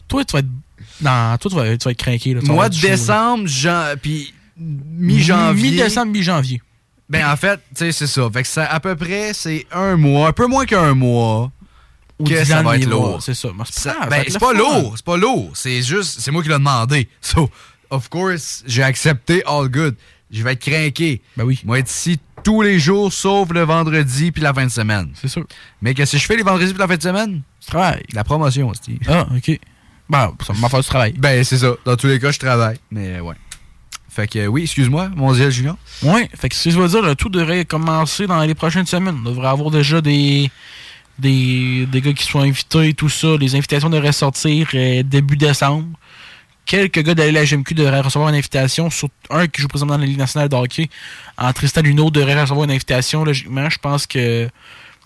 toi, 0.07 0.25
tu 0.25 0.33
vas 0.33 0.39
être. 0.41 0.47
Non, 1.01 1.37
toi, 1.39 1.51
tu 1.51 1.57
vas, 1.57 1.77
tu 1.77 1.85
vas 1.85 1.91
être 1.91 1.99
craqué. 1.99 2.35
Là, 2.35 2.41
Mois 2.45 2.69
de 2.69 2.81
décembre, 2.81 3.47
jan- 3.47 3.95
puis 4.01 4.33
mi-janvier. 4.97 5.71
Mi-décembre, 5.73 6.13
mi-janvier. 6.13 6.63
Ben, 7.09 7.27
en 7.31 7.37
fait, 7.37 7.57
tu 7.75 7.77
sais, 7.87 7.93
c'est 7.93 8.07
ça. 8.07 8.29
Fait 8.33 8.43
que 8.43 8.49
ça, 8.49 8.65
à 8.67 8.81
peu 8.81 8.95
près, 8.97 9.33
c'est 9.33 9.67
un 9.73 9.97
mois, 9.97 10.29
un 10.29 10.33
peu 10.33 10.47
moins 10.47 10.67
qu'un 10.67 10.95
mois. 10.95 11.51
Que 12.19 12.25
dix 12.41 12.47
ça 12.47 12.63
va 12.63 12.77
être 12.77 12.87
lourd. 12.89 13.23
c'est 13.23 13.35
ça. 13.35 13.49
Mais 13.57 13.65
c'est 13.71 13.81
Ça- 13.81 13.95
pas 13.95 14.07
ben, 14.09 14.25
c'est 14.29 14.55
lourd, 14.55 14.93
c'est 14.97 15.05
pas 15.05 15.17
lourd. 15.17 15.51
C'est 15.55 15.83
juste, 15.83 16.19
c'est 16.21 16.31
moi 16.33 16.43
qui 16.43 16.49
l'ai 16.49 16.55
demandé. 16.57 17.09
So, 17.21 17.49
of 17.91 18.09
course, 18.09 18.65
j'ai 18.67 18.83
accepté 18.83 19.43
all 19.47 19.69
good. 19.69 19.95
Je 20.31 20.43
vais 20.43 20.53
être 20.53 20.61
craqué. 20.61 21.23
Ben 21.37 21.45
oui. 21.45 21.61
Moi, 21.65 21.79
être 21.79 21.91
ici 21.91 22.19
tous 22.45 22.63
les 22.63 22.79
jours, 22.79 23.13
sauf 23.13 23.51
le 23.51 23.63
vendredi 23.63 24.31
puis 24.31 24.43
la 24.43 24.55
fin 24.55 24.65
de 24.67 24.71
semaine. 24.71 25.11
C'est 25.15 25.29
sûr. 25.29 25.45
Mais 25.83 25.95
qu'est-ce 25.95 26.13
que 26.13 26.19
je 26.19 26.27
fais 26.27 26.37
les 26.37 26.43
vendredis 26.43 26.73
puis 26.73 26.79
la 26.79 26.87
fin 26.87 26.97
de 26.97 27.03
semaine? 27.03 27.43
Tu 27.61 27.71
travailles. 27.71 28.03
La 28.13 28.25
promotion, 28.25 28.69
aussi. 28.69 28.99
Ah, 29.09 29.27
OK. 29.35 29.59
Ben, 30.09 30.35
ça 30.47 30.53
m'a 30.55 30.69
fait 30.69 30.81
du 30.81 30.87
travail. 30.87 31.13
Ben, 31.19 31.45
c'est 31.45 31.59
ça. 31.59 31.75
Dans 31.85 31.97
tous 31.97 32.07
les 32.07 32.19
cas, 32.19 32.31
je 32.31 32.39
travaille. 32.39 32.79
Mais 32.91 33.21
ouais. 33.21 33.35
Fait 34.09 34.27
que 34.27 34.47
oui, 34.47 34.63
excuse-moi, 34.63 35.11
Mondial 35.15 35.51
Junior. 35.51 35.77
Ouais, 36.03 36.29
fait 36.35 36.49
que 36.49 36.55
ce 36.57 36.65
que 36.65 36.71
je 36.71 36.79
veux 36.79 36.89
dire, 36.89 37.03
le 37.03 37.15
tout 37.15 37.29
devrait 37.29 37.65
commencer 37.65 38.27
dans 38.27 38.41
les 38.43 38.55
prochaines 38.55 38.87
semaines. 38.87 39.17
On 39.25 39.29
devrait 39.31 39.49
avoir 39.49 39.71
déjà 39.71 40.01
des, 40.01 40.51
des, 41.19 41.87
des 41.87 42.01
gars 42.01 42.13
qui 42.13 42.25
sont 42.25 42.41
invités, 42.41 42.95
tout 42.95 43.09
ça. 43.11 43.37
Les 43.39 43.55
invitations 43.55 43.91
devraient 43.91 44.13
sortir 44.13 44.69
euh, 44.75 45.03
début 45.03 45.37
décembre. 45.37 45.87
Quelques 46.69 47.03
gars 47.03 47.15
de 47.15 47.23
la 47.23 47.47
GMQ 47.47 47.75
devraient 47.75 48.03
recevoir 48.03 48.29
une 48.29 48.35
invitation. 48.35 48.91
Sur 48.91 49.09
un 49.31 49.47
qui 49.47 49.63
joue 49.63 49.69
présentement 49.69 49.95
dans 49.95 50.03
la 50.03 50.07
Ligue 50.07 50.19
nationale 50.19 50.51
de 50.51 50.55
hockey, 50.55 50.91
en 51.39 51.51
Tristan 51.55 51.81
Luno, 51.81 52.11
devrait 52.11 52.39
recevoir 52.39 52.65
une 52.65 52.71
invitation. 52.71 53.25
Logiquement, 53.25 53.71
je 53.71 53.79
pense 53.79 54.07
que 54.07 54.51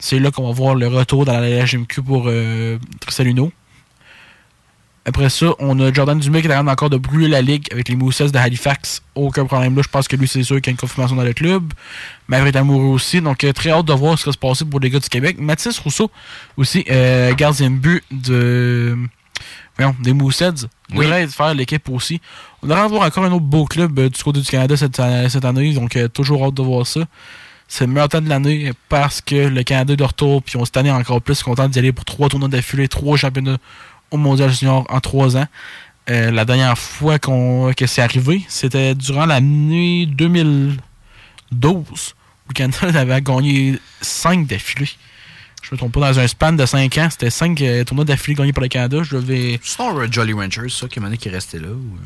c'est 0.01 0.19
là 0.19 0.33
qu'on 0.33 0.49
va 0.49 0.53
voir 0.53 0.75
le 0.75 0.89
retour 0.89 1.25
dans 1.25 1.39
la 1.39 1.49
LHMQ 1.49 2.03
pour 2.03 2.25
euh, 2.27 2.79
Tristan 2.99 3.23
Luno. 3.23 3.53
Après 5.05 5.31
ça, 5.31 5.55
on 5.61 5.79
a 5.79 5.93
Jordan 5.93 6.19
Dumais 6.19 6.43
qui 6.43 6.49
est 6.49 6.57
en 6.57 6.67
encore 6.67 6.91
de 6.91 6.97
brûler 6.97 7.29
la 7.29 7.43
ligue 7.43 7.69
avec 7.71 7.89
les 7.89 7.95
Moussets 7.95 8.31
de 8.33 8.39
Halifax. 8.39 9.01
Aucun 9.15 9.47
problème 9.47 9.77
là. 9.77 9.83
Je 9.83 9.89
pense 9.89 10.09
que 10.09 10.17
lui, 10.17 10.27
c'est 10.27 10.43
sûr 10.43 10.57
qu'il 10.57 10.67
y 10.67 10.71
a 10.71 10.73
une 10.73 10.77
confirmation 10.79 11.15
dans 11.15 11.23
le 11.23 11.33
club. 11.33 11.73
Maverick 12.27 12.57
Amoureux 12.57 12.93
aussi. 12.93 13.21
Donc, 13.21 13.45
euh, 13.45 13.53
très 13.53 13.71
hâte 13.71 13.87
de 13.87 13.93
voir 13.93 14.19
ce 14.19 14.25
qui 14.25 14.31
va 14.31 14.33
se 14.33 14.39
passer 14.39 14.65
pour 14.65 14.81
les 14.81 14.91
gars 14.91 14.99
du 14.99 15.09
Québec. 15.09 15.37
Mathis 15.39 15.79
Rousseau 15.79 16.11
aussi, 16.57 16.85
euh, 16.91 17.33
gardien 17.35 17.71
de 17.71 17.77
but 17.77 18.03
de. 18.11 18.99
Des 20.01 20.13
Moussets. 20.13 20.67
Oui. 20.95 21.05
devrait 21.05 21.27
faire 21.29 21.55
l'équipe 21.55 21.89
aussi. 21.91 22.21
On 22.63 22.67
devrait 22.67 22.83
avoir 22.83 23.03
encore 23.03 23.25
un 23.25 23.33
autre 23.33 23.45
beau 23.45 23.65
club 23.65 23.99
euh, 23.99 24.09
du 24.09 24.23
côté 24.23 24.41
du 24.41 24.47
Canada 24.49 24.77
cette, 24.77 24.99
euh, 25.01 25.29
cette 25.29 25.45
année. 25.45 25.73
Donc, 25.73 25.97
euh, 25.97 26.09
toujours 26.09 26.45
hâte 26.45 26.55
de 26.55 26.63
voir 26.63 26.87
ça. 26.87 27.01
C'est 27.69 27.87
le 27.87 27.93
meilleur 27.93 28.09
temps 28.09 28.21
de 28.21 28.29
l'année 28.29 28.73
parce 28.89 29.21
que 29.23 29.49
le 29.49 29.63
Canada 29.63 29.95
est 29.95 29.97
de 29.97 30.05
retour. 30.05 30.43
Puis 30.43 30.57
on 30.57 30.65
cette 30.65 30.77
année 30.77 30.91
encore 30.91 31.23
plus 31.23 31.43
content 31.43 31.69
d'y 31.69 31.79
aller 31.79 31.93
pour 31.93 32.05
trois 32.05 32.29
tournois 32.29 32.49
d'affilée, 32.49 32.87
trois 32.89 33.17
championnats 33.17 33.59
au 34.11 34.19
Mondial 34.19 34.53
Junior 34.53 34.87
en 34.91 35.01
trois 35.01 35.37
ans. 35.37 35.47
Euh, 36.11 36.31
la 36.31 36.45
dernière 36.45 36.77
fois 36.77 37.19
qu'on, 37.19 37.73
que 37.77 37.87
c'est 37.87 38.03
arrivé, 38.03 38.43
c'était 38.49 38.95
durant 38.95 39.25
l'année 39.25 40.07
2012. 40.07 40.77
où 41.53 42.49
Le 42.49 42.55
Canada 42.55 42.79
avait 43.01 43.23
gagné 43.23 43.79
cinq 44.01 44.47
d'affilée. 44.47 44.91
Je 45.63 45.69
me 45.73 45.77
trompe 45.79 45.93
pas, 45.93 46.01
dans 46.13 46.19
un 46.21 46.27
span 46.27 46.53
de 46.53 46.67
5 46.67 46.99
ans, 46.99 47.09
c'était 47.11 47.31
5 47.31 47.63
tournois 47.87 48.05
d'affilée 48.05 48.35
gagnés 48.35 48.53
par 48.53 48.63
le 48.63 48.69
Canada. 48.69 49.03
Je 49.03 49.17
devais 49.17 49.61
C'est 49.63 49.81
un 49.81 50.11
Jolly 50.11 50.33
Ranchers, 50.33 50.69
ça, 50.71 50.89
qui 50.89 51.01
m'a 51.01 51.11
qui 51.17 51.29
est 51.29 51.33
resté 51.33 51.59
là. 51.59 51.69
Ou... 51.69 51.99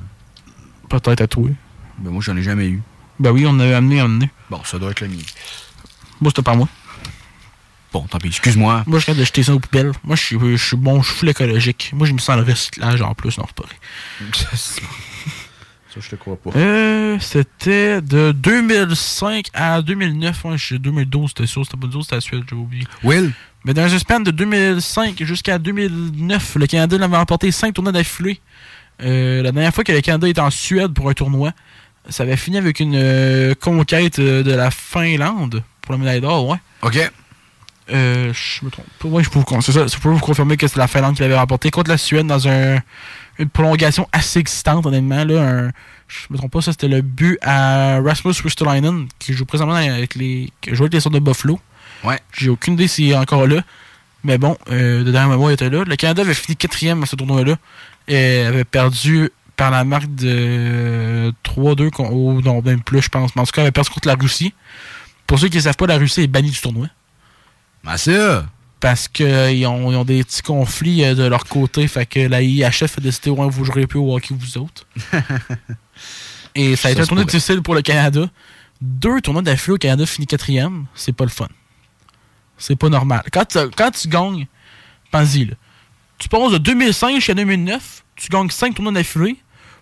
peut-être 0.88 1.20
à 1.22 1.26
toi. 1.26 1.48
Ben, 1.98 2.10
moi, 2.10 2.22
j'en 2.22 2.36
ai 2.36 2.42
jamais 2.42 2.66
eu. 2.66 2.82
Ben 3.18 3.30
oui, 3.32 3.44
on 3.46 3.58
avait 3.58 3.72
amené, 3.74 4.00
amené. 4.00 4.30
Bon, 4.50 4.60
ça 4.64 4.78
doit 4.78 4.90
être 4.90 5.00
le 5.00 5.08
mien. 5.08 5.16
Moi, 6.20 6.30
c'était 6.30 6.42
pas 6.42 6.54
moi. 6.54 6.68
Bon, 7.92 8.02
tant 8.02 8.18
pis, 8.18 8.28
excuse-moi. 8.28 8.84
Moi, 8.86 8.98
je 8.98 9.06
regarde 9.06 9.20
de 9.20 9.24
jeter 9.24 9.42
ça 9.42 9.54
aux 9.54 9.58
poubelles. 9.58 9.92
Moi, 10.04 10.16
je 10.16 10.22
suis, 10.22 10.38
je 10.38 10.56
suis 10.66 10.76
bon, 10.76 11.00
je 11.00 11.08
suis 11.08 11.18
full 11.20 11.28
écologique. 11.30 11.92
Moi, 11.94 12.06
je 12.06 12.12
me 12.12 12.18
sens 12.18 12.36
le 12.36 12.42
recyclage 12.42 13.00
en 13.00 13.14
plus, 13.14 13.38
non, 13.38 13.44
c'est 13.46 13.56
pas 13.56 13.64
vrai. 13.64 13.76
Ça, 15.94 16.00
je 16.02 16.10
te 16.10 16.16
crois 16.16 16.36
pas. 16.36 16.50
Euh, 16.56 17.16
c'était 17.20 18.02
de 18.02 18.32
2005 18.32 19.46
à 19.54 19.80
2009. 19.80 20.44
Ouais, 20.44 20.58
je- 20.58 20.74
2012, 20.74 21.30
c'était 21.30 21.46
sûr. 21.46 21.64
C'était 21.64 21.78
pas 21.78 21.86
2012, 21.86 22.04
c'était 22.04 22.14
la 22.16 22.20
Suède, 22.20 22.42
j'avais 22.50 22.60
oublié. 22.60 22.84
Will? 23.02 23.32
Mais 23.66 23.74
dans 23.74 23.82
un 23.82 23.98
span 23.98 24.20
de 24.20 24.30
2005 24.30 25.22
jusqu'à 25.24 25.58
2009, 25.58 26.54
le 26.56 26.66
Canada 26.66 26.96
avait 27.04 27.16
remporté 27.16 27.50
5 27.50 27.74
tournois 27.74 27.92
d'affilée. 27.92 28.40
Euh, 29.02 29.42
la 29.42 29.52
dernière 29.52 29.74
fois 29.74 29.84
que 29.84 29.92
le 29.92 30.00
Canada 30.00 30.26
était 30.28 30.40
en 30.40 30.50
Suède 30.50 30.94
pour 30.94 31.10
un 31.10 31.12
tournoi, 31.12 31.50
ça 32.08 32.22
avait 32.22 32.36
fini 32.36 32.56
avec 32.56 32.80
une 32.80 32.94
euh, 32.94 33.54
conquête 33.60 34.20
euh, 34.20 34.42
de 34.42 34.52
la 34.52 34.70
Finlande 34.70 35.62
pour 35.82 35.92
la 35.92 35.98
médaille 35.98 36.20
d'or, 36.20 36.46
ouais. 36.48 36.58
OK. 36.82 37.10
Euh, 37.92 38.32
je 38.32 38.64
me 38.64 38.70
trompe. 38.70 38.86
Ouais, 39.04 39.22
je 39.22 39.30
peux 39.30 39.38
vous, 39.40 39.44
con- 39.44 39.60
c'est 39.60 39.72
ça, 39.72 39.86
je 39.86 39.96
peux 39.98 40.08
vous 40.08 40.18
confirmer 40.18 40.56
que 40.56 40.66
c'est 40.66 40.78
la 40.78 40.86
Finlande 40.88 41.14
qui 41.16 41.22
l'avait 41.22 41.36
remporté 41.36 41.70
contre 41.70 41.90
la 41.90 41.98
Suède 41.98 42.26
dans 42.26 42.48
un, 42.48 42.78
une 43.38 43.48
prolongation 43.48 44.08
assez 44.12 44.38
excitante, 44.40 44.86
honnêtement. 44.86 45.24
Là, 45.24 45.42
un- 45.42 45.70
je 46.08 46.26
me 46.30 46.36
trompe 46.38 46.52
pas, 46.52 46.62
ça 46.62 46.70
c'était 46.72 46.88
le 46.88 47.02
but 47.02 47.36
à 47.42 48.00
Rasmus 48.00 48.32
Ristolainen, 48.42 49.08
qui 49.18 49.32
joue 49.32 49.44
présentement 49.44 49.74
avec 49.74 50.14
les. 50.14 50.50
qui 50.60 50.74
joue 50.74 50.84
avec 50.84 50.94
les 50.94 51.00
sortes 51.00 51.14
de 51.14 51.20
Buffalo. 51.20 51.58
Ouais. 52.04 52.20
J'ai 52.32 52.48
aucune 52.48 52.74
idée 52.74 52.88
s'il 52.88 53.10
est 53.10 53.14
encore 53.16 53.46
là. 53.46 53.62
Mais 54.24 54.38
bon, 54.38 54.56
euh, 54.70 55.04
de 55.04 55.10
dernière 55.12 55.30
mémoire, 55.30 55.50
il 55.50 55.54
était 55.54 55.70
là. 55.70 55.84
Le 55.84 55.96
Canada 55.96 56.22
avait 56.22 56.34
fini 56.34 56.56
quatrième 56.56 57.02
à 57.02 57.06
ce 57.06 57.16
tournoi-là. 57.16 57.56
Et 58.08 58.40
avait 58.40 58.64
perdu 58.64 59.30
par 59.56 59.70
la 59.70 59.84
marque 59.84 60.14
de 60.14 61.32
3-2, 61.44 61.90
con- 61.90 62.10
ou 62.10 62.40
non, 62.42 62.60
même 62.62 62.82
plus, 62.82 63.02
je 63.02 63.08
pense. 63.08 63.34
Mais 63.36 63.42
en 63.42 63.44
tout 63.46 63.52
cas, 63.52 63.62
avait 63.62 63.70
perdu 63.72 63.90
contre 63.90 64.08
la 64.08 64.14
Russie. 64.14 64.52
Pour 65.26 65.38
ceux 65.38 65.48
qui 65.48 65.56
ne 65.56 65.62
savent 65.62 65.76
pas, 65.76 65.86
la 65.86 65.96
Russie 65.96 66.22
est 66.22 66.26
bannie 66.26 66.50
du 66.50 66.60
tournoi. 66.60 66.88
Ben, 67.84 67.96
ça. 67.96 68.46
Parce 68.80 69.08
qu'ils 69.08 69.66
ont, 69.66 69.90
ils 69.90 69.96
ont 69.96 70.04
des 70.04 70.22
petits 70.22 70.42
conflits 70.42 71.04
euh, 71.04 71.14
de 71.14 71.22
leur 71.24 71.44
côté. 71.46 71.88
Fait 71.88 72.04
que 72.06 72.20
la 72.20 72.42
IHF 72.42 72.98
a 72.98 73.00
décidé, 73.00 73.30
ouais, 73.30 73.48
vous 73.48 73.64
jouerez 73.64 73.86
plus 73.86 73.98
au 73.98 74.14
hockey, 74.14 74.34
vous 74.38 74.58
autres. 74.58 74.86
Et 76.54 76.76
ça 76.76 76.88
a 76.88 76.90
été 76.90 77.00
Ça 77.00 77.04
un 77.04 77.06
tournoi 77.06 77.24
difficile 77.24 77.62
pour 77.62 77.74
le 77.74 77.82
Canada. 77.82 78.28
Deux 78.80 79.20
tournois 79.20 79.42
d'affilée 79.42 79.74
au 79.74 79.78
Canada 79.78 80.04
finit 80.06 80.26
quatrième, 80.26 80.86
c'est 80.94 81.12
pas 81.14 81.24
le 81.24 81.30
fun. 81.30 81.48
C'est 82.58 82.76
pas 82.76 82.88
normal. 82.88 83.22
Quand, 83.32 83.44
tu- 83.44 83.70
quand 83.76 83.90
tu 83.90 84.08
gagnes, 84.08 84.46
pense-y, 85.10 85.44
là. 85.46 85.54
Tu 86.18 86.28
passes 86.28 86.52
de 86.52 86.58
2005 86.58 87.16
jusqu'à 87.16 87.34
2009, 87.34 88.04
tu 88.16 88.28
gagnes 88.30 88.48
5 88.48 88.74
tournois 88.74 88.92
d'affilée. 88.92 89.36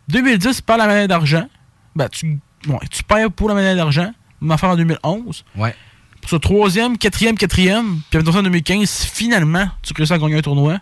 2010, 0.08 0.56
tu 0.56 0.62
perds 0.62 0.78
la 0.78 0.86
médaille 0.88 1.08
d'argent. 1.08 1.48
Ben, 1.94 2.08
tu, 2.08 2.38
ouais, 2.68 2.78
tu 2.90 3.04
perds 3.04 3.30
pour 3.30 3.48
la 3.48 3.54
médaille 3.54 3.76
d'argent. 3.76 4.12
Même 4.40 4.50
affaire 4.50 4.70
en 4.70 4.76
2011. 4.76 5.44
Ouais. 5.56 5.74
Pour 6.20 6.30
ce 6.30 6.36
troisième, 6.36 6.98
quatrième, 6.98 7.36
quatrième, 7.36 8.00
puis 8.10 8.18
en 8.18 8.22
2015, 8.42 9.04
finalement, 9.12 9.68
tu 9.82 9.92
réussis 9.96 10.12
à 10.12 10.18
gagner 10.18 10.38
un 10.38 10.42
tournoi. 10.42 10.78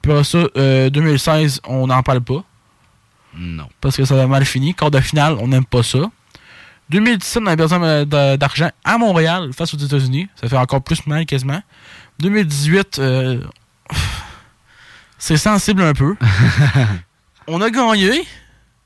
Puis 0.00 0.10
après 0.12 0.24
ça, 0.24 0.38
euh, 0.56 0.88
2016, 0.90 1.60
on 1.66 1.86
n'en 1.88 2.02
parle 2.02 2.20
pas. 2.22 2.42
Non. 3.36 3.68
Parce 3.80 3.96
que 3.96 4.04
ça 4.04 4.22
a 4.22 4.26
mal 4.26 4.44
fini. 4.44 4.74
Quart 4.74 4.90
de 4.90 5.00
finale, 5.00 5.36
on 5.40 5.48
n'aime 5.48 5.64
pas 5.64 5.82
ça. 5.82 5.98
2017, 6.90 7.42
on 7.42 7.46
a 7.46 7.56
besoin 7.56 8.04
d'argent 8.04 8.70
à 8.84 8.98
Montréal 8.98 9.50
face 9.52 9.74
aux 9.74 9.78
États-Unis. 9.78 10.28
Ça 10.40 10.48
fait 10.48 10.56
encore 10.56 10.82
plus 10.82 11.06
mal 11.06 11.24
quasiment. 11.26 11.60
2018, 12.18 12.98
euh, 12.98 13.40
c'est 15.18 15.36
sensible 15.36 15.82
un 15.82 15.94
peu. 15.94 16.16
on 17.46 17.60
a 17.60 17.70
gagné, 17.70 18.24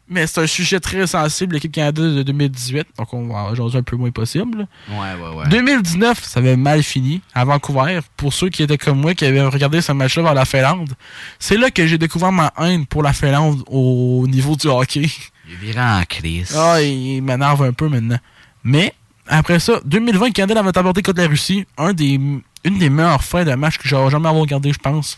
mais 0.09 0.27
c'est 0.27 0.41
un 0.41 0.47
sujet 0.47 0.81
très 0.81 1.07
sensible, 1.07 1.55
l'équipe 1.55 1.73
Canada 1.73 2.03
de 2.03 2.23
2018. 2.23 2.87
Donc 2.97 3.13
on 3.13 3.29
va 3.29 3.55
jaser 3.55 3.79
un 3.79 3.83
peu 3.83 3.97
moins 3.97 4.11
possible. 4.11 4.67
Ouais, 4.89 4.97
ouais, 4.97 5.37
ouais. 5.37 5.49
2019, 5.49 6.23
ça 6.25 6.41
avait 6.41 6.57
mal 6.57 6.83
fini 6.83 7.21
à 7.35 7.45
Vancouver. 7.45 8.01
Pour 8.17 8.33
ceux 8.33 8.49
qui 8.49 8.63
étaient 8.63 8.79
comme 8.79 9.01
moi, 9.01 9.15
qui 9.15 9.27
avaient 9.27 9.43
regardé 9.43 9.81
ce 9.83 9.93
match-là 9.93 10.23
vers 10.23 10.35
la 10.35 10.45
Finlande, 10.45 10.95
c'est 11.39 11.57
là 11.57 11.71
que 11.71 11.87
j'ai 11.87 11.99
découvert 11.99 12.33
ma 12.33 12.53
haine 12.59 12.87
pour 12.87 13.03
la 13.03 13.13
Finlande 13.13 13.63
au 13.67 14.25
niveau 14.29 14.57
du 14.57 14.69
hockey. 14.69 15.11
Il 15.49 15.55
est 15.55 15.57
viré 15.57 15.81
en 15.81 16.03
crise. 16.05 16.55
Ah, 16.57 16.83
il 16.83 17.23
m'énerve 17.23 17.63
un 17.63 17.73
peu 17.73 17.89
maintenant. 17.89 18.19
Mais, 18.65 18.93
après 19.27 19.59
ça, 19.59 19.81
2020, 19.85 20.37
le 20.37 20.59
avait 20.59 20.79
emporté 20.79 21.03
contre 21.03 21.21
la 21.23 21.29
Russie. 21.29 21.67
Un 21.79 21.93
des, 21.95 22.21
une 22.65 22.79
des 22.79 22.91
meilleures 22.91 23.25
fins 23.25 23.45
de 23.45 23.55
match 23.55 23.79
que 23.79 23.89
j'aurais 23.89 24.11
jamais 24.11 24.29
regardé, 24.29 24.73
je 24.73 24.79
pense, 24.79 25.17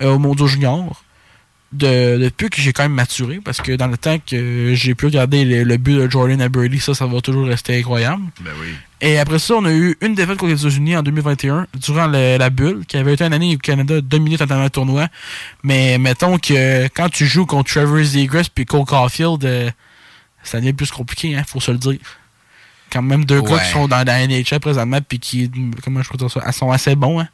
euh, 0.00 0.14
au 0.14 0.18
Mondial 0.18 0.48
Junior. 0.48 1.02
De, 1.72 2.18
depuis 2.18 2.48
que 2.48 2.60
j'ai 2.60 2.72
quand 2.72 2.84
même 2.84 2.92
maturé, 2.94 3.40
parce 3.44 3.60
que 3.60 3.72
dans 3.72 3.88
le 3.88 3.96
temps 3.98 4.18
que 4.18 4.72
j'ai 4.74 4.94
pu 4.94 5.06
regarder 5.06 5.44
le, 5.44 5.64
le 5.64 5.76
but 5.76 5.96
de 5.96 6.10
Jordan 6.10 6.40
à 6.40 6.48
Burley, 6.48 6.78
ça, 6.78 6.94
ça 6.94 7.06
va 7.06 7.20
toujours 7.20 7.46
rester 7.46 7.78
incroyable. 7.78 8.22
Ben 8.40 8.52
oui. 8.60 8.68
Et 9.00 9.18
après 9.18 9.38
ça, 9.38 9.54
on 9.54 9.64
a 9.66 9.72
eu 9.72 9.96
une 10.00 10.14
défaite 10.14 10.38
contre 10.38 10.52
les 10.52 10.60
États-Unis 10.60 10.96
en 10.96 11.02
2021, 11.02 11.66
durant 11.74 12.06
le- 12.06 12.38
la 12.38 12.50
bulle, 12.50 12.84
qui 12.86 12.96
avait 12.96 13.14
été 13.14 13.24
une 13.24 13.32
année 13.34 13.48
où 13.48 13.52
le 13.52 13.56
Canada 13.58 13.96
a 13.96 14.00
dominé 14.00 14.38
totalement 14.38 14.64
le 14.64 14.70
tournoi. 14.70 15.08
Mais 15.64 15.98
mettons 15.98 16.38
que 16.38 16.84
quand 16.88 17.08
tu 17.10 17.26
joues 17.26 17.44
contre 17.46 17.70
Trevor 17.72 18.02
Zegras 18.02 18.48
puis 18.54 18.64
Cole 18.64 18.84
Caulfield, 18.86 19.44
euh, 19.44 19.70
ça 20.44 20.60
devient 20.60 20.72
plus 20.72 20.90
compliqué, 20.90 21.36
hein, 21.36 21.42
faut 21.46 21.60
se 21.60 21.72
le 21.72 21.78
dire. 21.78 21.98
Quand 22.90 23.02
même 23.02 23.24
deux 23.24 23.42
gars 23.42 23.54
Ouais. 23.54 23.60
qui 23.64 23.72
sont 23.72 23.88
dans 23.88 24.06
la 24.06 24.26
NHL 24.26 24.60
présentement 24.60 25.00
puis 25.06 25.18
qui, 25.18 25.50
comment 25.84 26.02
je 26.02 26.08
peux 26.08 26.16
dire 26.16 26.30
ça, 26.30 26.40
elles 26.46 26.52
sont 26.52 26.70
assez 26.70 26.94
bons, 26.94 27.20
hein. 27.20 27.28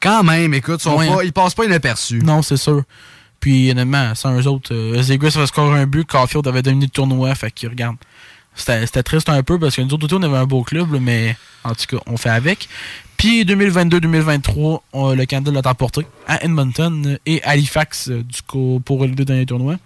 Quand 0.00 0.22
même, 0.22 0.54
écoute, 0.54 0.80
sont 0.80 0.96
Ouais. 0.96 1.08
pas- 1.08 1.24
ils 1.24 1.32
passent 1.32 1.54
pas 1.54 1.64
inaperçus. 1.64 2.20
Non, 2.22 2.42
c'est 2.42 2.56
sûr. 2.58 2.84
Puis, 3.40 3.70
honnêtement, 3.70 4.14
sans 4.14 4.38
eux 4.40 4.46
autres, 4.48 4.74
euh, 4.74 5.00
Zegras 5.02 5.32
avait 5.36 5.46
scoré 5.46 5.78
un 5.78 5.86
but, 5.86 6.04
Caulfield 6.06 6.46
avait 6.48 6.62
dominé 6.62 6.86
le 6.86 6.90
tournoi, 6.90 7.34
fait 7.34 7.50
que, 7.52 7.66
regarde, 7.68 7.96
c'était 8.54 9.02
triste 9.04 9.28
un 9.28 9.42
peu 9.44 9.58
parce 9.58 9.76
que 9.76 9.82
nous 9.82 9.94
autres, 9.94 10.08
on 10.16 10.22
avait 10.24 10.36
un 10.36 10.46
beau 10.46 10.62
club, 10.64 10.92
là, 10.94 10.98
mais 11.00 11.36
en 11.62 11.74
tout 11.74 11.86
cas, 11.96 12.02
on 12.06 12.16
fait 12.16 12.30
avec. 12.30 12.68
Puis, 13.16 13.44
2022-2023, 13.44 14.82
on- 14.92 15.12
le 15.14 15.24
Canada 15.26 15.50
l'a 15.62 15.70
emporté 15.70 16.06
à 16.26 16.44
Edmonton 16.44 17.18
et 17.26 17.42
Halifax 17.42 18.08
euh, 18.10 18.22
du 18.22 18.42
coup, 18.42 18.80
pour 18.84 19.04
les 19.04 19.10
deux 19.10 19.24
derniers 19.24 19.46
tournois. 19.46 19.76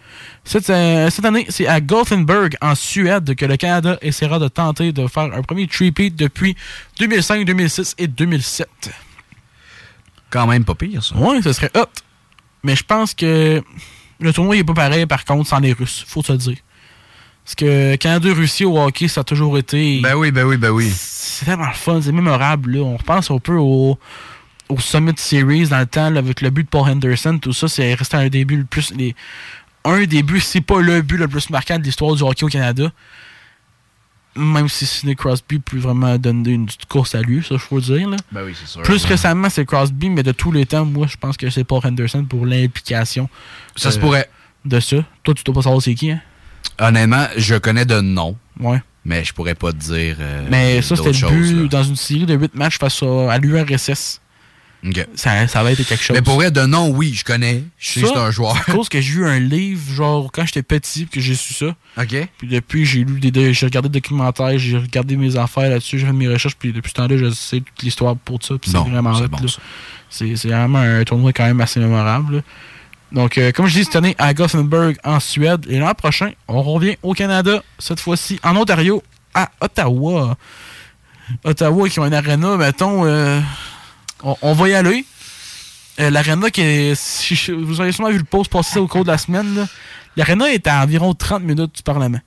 Cette, 0.44 0.68
euh, 0.70 1.08
cette 1.10 1.24
année, 1.24 1.46
c'est 1.48 1.66
à 1.66 1.80
Gothenburg, 1.80 2.56
en 2.60 2.74
Suède, 2.74 3.34
que 3.34 3.44
le 3.46 3.56
Canada 3.56 3.98
essaiera 4.02 4.38
de 4.38 4.48
tenter 4.48 4.92
de 4.92 5.06
faire 5.06 5.24
un 5.34 5.42
premier 5.42 5.66
three-peat 5.66 6.14
depuis 6.14 6.56
2005, 6.98 7.44
2006 7.46 7.94
et 7.98 8.06
2007. 8.06 8.68
Quand 10.30 10.46
même 10.46 10.64
pas 10.64 10.74
pire, 10.74 11.02
ça. 11.02 11.14
Oui, 11.18 11.40
ce 11.42 11.52
serait 11.52 11.70
hot. 11.74 11.86
Mais 12.62 12.76
je 12.76 12.84
pense 12.84 13.14
que 13.14 13.62
le 14.20 14.32
tournoi 14.32 14.56
n'est 14.56 14.64
pas 14.64 14.74
pareil, 14.74 15.06
par 15.06 15.24
contre, 15.24 15.48
sans 15.48 15.58
les 15.58 15.72
Russes. 15.72 16.04
Faut 16.06 16.22
se 16.22 16.32
le 16.32 16.38
dire. 16.38 16.56
Parce 17.44 17.56
que 17.56 17.96
Canada-Russie 17.96 18.64
au 18.64 18.78
hockey, 18.78 19.08
ça 19.08 19.22
a 19.22 19.24
toujours 19.24 19.58
été. 19.58 20.00
Ben 20.00 20.14
oui, 20.14 20.30
ben 20.30 20.44
oui, 20.44 20.56
ben 20.56 20.70
oui. 20.70 20.90
C'est 20.94 21.44
tellement 21.44 21.66
le 21.66 21.74
fun, 21.74 22.00
c'est 22.00 22.12
mémorable. 22.12 22.76
Là. 22.76 22.82
On 22.82 22.96
repense 22.96 23.30
un 23.32 23.38
peu 23.38 23.56
au, 23.56 23.98
au 24.68 24.78
Summit 24.78 25.14
Series 25.16 25.68
dans 25.68 25.80
le 25.80 25.86
temps, 25.86 26.10
là, 26.10 26.20
avec 26.20 26.40
le 26.40 26.50
but 26.50 26.64
de 26.64 26.68
Paul 26.68 26.88
Henderson, 26.88 27.38
tout 27.38 27.52
ça, 27.52 27.66
c'est 27.66 27.94
resté 27.94 28.16
un 28.16 28.28
des 28.28 28.44
buts 28.44 28.58
le 28.58 28.64
plus. 28.64 28.92
Les, 28.94 29.14
un 29.84 30.04
des 30.04 30.22
buts, 30.22 30.40
c'est 30.40 30.60
pas 30.60 30.80
le 30.80 31.02
but 31.02 31.16
le 31.16 31.26
plus 31.26 31.50
marquant 31.50 31.78
de 31.78 31.82
l'histoire 31.82 32.14
du 32.14 32.22
hockey 32.22 32.44
au 32.44 32.48
Canada. 32.48 32.92
Même 34.34 34.68
si 34.68 34.86
Sidney 34.86 35.14
Crosby 35.14 35.58
peut 35.58 35.76
vraiment 35.78 36.16
donner 36.16 36.52
une 36.52 36.64
petite 36.64 36.86
course 36.86 37.14
à 37.14 37.20
lui, 37.20 37.42
ça, 37.42 37.56
je 37.56 37.58
faut 37.58 37.76
le 37.76 37.82
dire. 37.82 38.08
Là. 38.08 38.16
Ben 38.32 38.42
oui, 38.46 38.54
c'est 38.58 38.66
sûr. 38.66 38.80
Plus 38.82 39.02
Ouais. 39.04 39.10
récemment, 39.10 39.50
c'est 39.50 39.66
Crosby, 39.66 40.08
mais 40.08 40.22
de 40.22 40.32
tous 40.32 40.50
les 40.52 40.64
temps, 40.64 40.86
moi, 40.86 41.06
je 41.06 41.16
pense 41.18 41.36
que 41.36 41.50
c'est 41.50 41.64
Paul 41.64 41.80
Henderson 41.84 42.24
pour 42.24 42.46
l'implication. 42.46 43.28
Ça 43.76 43.90
se 43.90 43.98
euh, 43.98 44.00
pourrait. 44.00 44.30
De 44.64 44.80
ça. 44.80 44.96
Toi, 45.22 45.34
tu 45.34 45.42
dois 45.44 45.54
pas 45.56 45.62
savoir 45.62 45.82
c'est 45.82 45.94
qui, 45.94 46.10
hein? 46.12 46.20
Honnêtement, 46.78 47.26
je 47.36 47.56
connais 47.56 47.84
de 47.84 48.00
nom. 48.00 48.36
Ouais. 48.58 48.80
Mais 49.04 49.22
je 49.24 49.34
pourrais 49.34 49.54
pas 49.56 49.72
te 49.72 49.76
dire. 49.78 50.16
euh, 50.20 50.46
Mais 50.50 50.80
ça, 50.80 50.96
c'était 50.96 51.10
le 51.12 51.28
but 51.30 51.62
là. 51.64 51.68
dans 51.68 51.82
une 51.82 51.96
série 51.96 52.24
de 52.24 52.34
8 52.34 52.54
matchs 52.54 52.78
face 52.78 53.02
à, 53.02 53.32
à 53.32 53.38
l'URSS. 53.38 54.20
Ça, 55.14 55.46
ça 55.46 55.62
va 55.62 55.72
être 55.72 55.82
quelque 55.84 56.02
chose. 56.02 56.16
Mais 56.16 56.22
pour 56.22 56.34
vrai, 56.34 56.50
de 56.50 56.62
nom, 56.62 56.88
oui, 56.88 57.14
je 57.14 57.24
connais. 57.24 57.62
Je 57.78 57.90
sais 57.90 58.00
que 58.00 58.08
c'est 58.08 58.16
un 58.16 58.30
joueur. 58.30 58.56
C'est 58.66 58.72
cause 58.72 58.88
que 58.88 59.00
j'ai 59.00 59.20
eu 59.20 59.26
un 59.26 59.38
livre, 59.38 59.92
genre, 59.94 60.30
quand 60.32 60.44
j'étais 60.44 60.62
petit, 60.62 61.06
que 61.06 61.20
j'ai 61.20 61.34
su 61.34 61.54
ça. 61.54 61.74
OK. 61.98 62.28
Puis 62.38 62.48
depuis, 62.48 62.84
j'ai 62.84 63.04
lu 63.04 63.20
des, 63.20 63.54
j'ai 63.54 63.66
regardé 63.66 63.88
des 63.88 64.00
documentaires, 64.00 64.58
j'ai 64.58 64.76
regardé 64.78 65.16
mes 65.16 65.36
affaires 65.36 65.70
là-dessus, 65.70 65.98
j'ai 65.98 66.06
fait 66.06 66.12
mes 66.12 66.28
recherches, 66.28 66.56
puis 66.56 66.72
depuis 66.72 66.90
ce 66.90 66.94
temps-là, 66.94 67.16
je 67.16 67.30
sais 67.30 67.60
toute 67.60 67.82
l'histoire 67.82 68.16
pour 68.16 68.42
ça, 68.42 68.54
puis 68.60 68.70
c'est 68.70 68.78
vraiment 68.78 69.14
c'est 69.14 69.28
bon. 69.28 69.38
C'est 70.10 70.36
c'est 70.36 70.48
vraiment 70.48 70.78
un 70.78 71.04
tournoi 71.04 71.32
quand 71.32 71.44
même 71.44 71.60
assez 71.60 71.78
mémorable. 71.78 72.36
là. 72.36 72.42
Donc, 73.12 73.36
euh, 73.36 73.52
comme 73.52 73.66
je 73.66 73.78
dis, 73.78 73.84
cette 73.84 73.96
année 73.96 74.14
à 74.18 74.32
Gothenburg, 74.32 74.96
en 75.04 75.20
Suède, 75.20 75.66
et 75.68 75.78
l'an 75.78 75.92
prochain, 75.94 76.30
on 76.48 76.62
revient 76.62 76.96
au 77.02 77.12
Canada, 77.12 77.62
cette 77.78 78.00
fois-ci 78.00 78.40
en 78.42 78.56
Ontario, 78.56 79.02
à 79.34 79.50
Ottawa. 79.60 80.36
Ottawa 81.44 81.88
qui 81.88 82.00
ont 82.00 82.06
une 82.06 82.14
arena, 82.14 82.56
mettons, 82.56 83.04
euh, 83.04 83.40
on, 84.22 84.36
on 84.42 84.52
va 84.54 84.68
y 84.68 84.74
aller. 84.74 85.04
Euh, 86.00 86.10
L'arena 86.10 86.46
si 86.94 87.34
je- 87.36 87.52
vous 87.52 87.80
avez 87.80 87.92
sûrement 87.92 88.10
vu 88.10 88.18
le 88.18 88.24
post 88.24 88.50
passer 88.50 88.78
au 88.78 88.88
cours 88.88 89.04
de 89.04 89.10
la 89.10 89.18
semaine. 89.18 89.66
L'arena 90.16 90.50
est 90.52 90.66
à 90.66 90.82
environ 90.82 91.14
30 91.14 91.42
minutes 91.42 91.76
du 91.76 91.82
Parlement. 91.82 92.20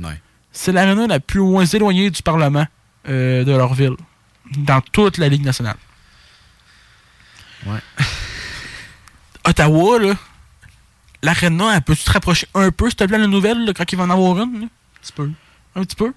Ouais. 0.00 0.20
C'est 0.52 0.72
l'arena 0.72 1.06
la 1.06 1.20
plus 1.20 1.38
loin 1.40 1.64
éloignée 1.64 2.10
du 2.10 2.22
Parlement 2.22 2.66
euh, 3.08 3.44
de 3.44 3.52
leur 3.52 3.74
ville. 3.74 3.96
Dans 4.56 4.80
toute 4.80 5.18
la 5.18 5.28
Ligue 5.28 5.44
nationale. 5.44 5.76
Ouais. 7.66 7.80
Ottawa, 9.44 9.98
là. 9.98 10.14
L'arena, 11.22 11.74
elle 11.76 11.82
peut 11.82 11.94
se 11.94 12.10
rapprocher 12.10 12.46
un 12.54 12.70
peu, 12.70 12.88
s'il 12.88 12.96
te 12.96 13.04
plaît, 13.04 13.18
la 13.18 13.26
nouvelle, 13.26 13.64
là, 13.64 13.72
quand 13.74 13.90
il 13.90 13.96
va 13.96 14.04
en 14.04 14.10
avoir 14.10 14.38
une? 14.42 14.60
là? 14.60 14.66
Un 14.66 15.00
petit 15.02 15.12
peu. 15.12 15.30
Un 15.74 15.80
petit 15.84 15.96
peu? 15.96 16.12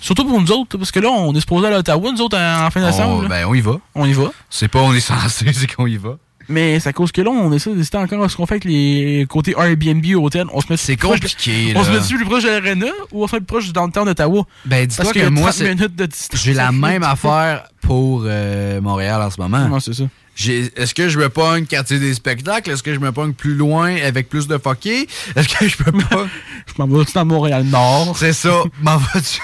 Surtout 0.00 0.24
pour 0.24 0.40
nous 0.40 0.50
autres, 0.50 0.76
parce 0.78 0.90
que 0.90 0.98
là, 1.00 1.10
on 1.10 1.32
est 1.34 1.40
supposé 1.40 1.66
aller 1.66 1.76
à 1.76 1.78
Ottawa, 1.80 2.10
nous 2.12 2.20
autres, 2.20 2.36
en 2.36 2.70
fin 2.70 2.84
décembre. 2.84 3.18
On, 3.18 3.22
là. 3.22 3.28
ben, 3.28 3.46
on 3.48 3.54
y 3.54 3.60
va. 3.60 3.78
On 3.94 4.04
y 4.06 4.12
va. 4.12 4.32
C'est 4.50 4.68
pas 4.68 4.80
on 4.80 4.92
est 4.92 5.00
censé, 5.00 5.46
c'est 5.52 5.72
qu'on 5.72 5.86
y 5.86 5.96
va. 5.96 6.16
Mais 6.48 6.80
c'est 6.80 6.88
à 6.88 6.92
cause 6.92 7.12
que 7.12 7.20
là, 7.22 7.30
on 7.30 7.52
essaie 7.52 7.72
d'hésiter 7.72 7.96
encore 7.98 8.24
à 8.24 8.28
ce 8.28 8.36
qu'on 8.36 8.46
fait 8.46 8.54
avec 8.54 8.64
les 8.64 9.26
côtés 9.28 9.54
Airbnb 9.56 10.04
hôtel. 10.16 10.46
On 10.52 10.60
se 10.60 10.66
met 10.70 10.76
C'est 10.76 10.96
de- 10.96 11.00
compliqué, 11.00 11.72
On 11.76 11.84
se 11.84 11.90
met 11.90 12.00
plus 12.00 12.24
proche 12.24 12.42
de 12.42 12.48
l'arena 12.48 12.86
ou 13.12 13.22
on 13.22 13.28
se 13.28 13.36
met 13.36 13.40
plus 13.40 13.46
proche 13.46 13.66
du 13.66 13.72
downtown 13.72 14.04
d'Ottawa? 14.06 14.42
Ben, 14.64 14.84
dis-toi 14.84 15.12
que 15.12 15.20
a 15.20 15.30
moi, 15.30 15.50
30 15.50 15.54
c'est- 15.54 15.74
minutes 15.74 15.94
de 15.94 16.06
distance. 16.06 16.40
J'ai 16.42 16.52
la 16.54 16.72
même 16.72 17.04
affaire 17.04 17.68
pour 17.80 18.24
euh, 18.26 18.80
Montréal 18.80 19.22
en 19.22 19.30
ce 19.30 19.40
moment. 19.40 19.68
Non, 19.68 19.78
c'est 19.78 19.94
ça. 19.94 20.04
Est-ce 20.38 20.94
que 20.94 21.08
je 21.08 21.18
me 21.18 21.28
pogne 21.28 21.66
quartier 21.66 21.98
des 21.98 22.14
spectacles? 22.14 22.70
Est-ce 22.70 22.82
que 22.82 22.94
je 22.94 22.98
me 22.98 23.12
pogne 23.12 23.32
plus 23.34 23.54
loin 23.54 23.94
avec 23.96 24.28
plus 24.28 24.48
de 24.48 24.56
fucké? 24.58 25.06
Est-ce 25.36 25.48
que 25.48 25.68
je 25.68 25.76
peux 25.76 25.92
pas? 25.92 26.26
je 26.66 26.72
m'en 26.82 26.86
vais 26.86 27.04
dans 27.14 27.24
Montréal-Nord. 27.26 28.16
C'est 28.16 28.32
ça. 28.32 28.62
M'en 28.80 28.96
vas-tu? 28.96 29.40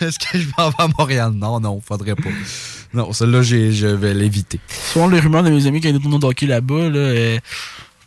Est-ce 0.04 0.18
que 0.18 0.38
je 0.38 0.46
m'en 0.58 0.68
vais 0.70 0.74
à 0.78 0.88
Montréal? 0.98 1.32
Non, 1.34 1.58
non, 1.58 1.80
faudrait 1.80 2.14
pas. 2.14 2.28
Non, 2.92 3.12
celle-là, 3.12 3.42
je 3.42 3.86
vais 3.86 4.12
l'éviter. 4.14 4.60
Selon 4.92 5.08
les 5.08 5.20
rumeurs 5.20 5.42
de 5.42 5.50
mes 5.50 5.66
amis 5.66 5.80
qui 5.80 5.88
ont 5.88 5.92
des 5.92 6.00
tournois 6.00 6.18
de 6.18 6.26
hockey 6.26 6.46
là-bas, 6.46 6.90
là, 6.90 6.98
euh, 6.98 7.38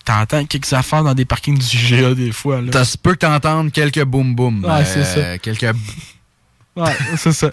t'entends 0.06 0.46
quelques 0.46 0.72
affaires 0.74 1.04
dans 1.04 1.16
des 1.16 1.26
parkings 1.26 1.58
du 1.58 1.78
GA 1.90 2.14
des 2.14 2.32
fois. 2.32 2.62
Là. 2.62 2.72
Ça 2.72 2.86
se 2.86 2.98
peut 2.98 3.14
que 3.14 3.20
t'entendes 3.20 3.72
quelques 3.72 4.04
boum 4.04 4.36
boum. 4.36 4.64
Ouais, 4.64 4.86
c'est 4.86 5.04
ça. 5.04 5.38
Quelques. 5.40 5.76
Ouais, 6.76 6.96
c'est 7.18 7.32
ça. 7.32 7.52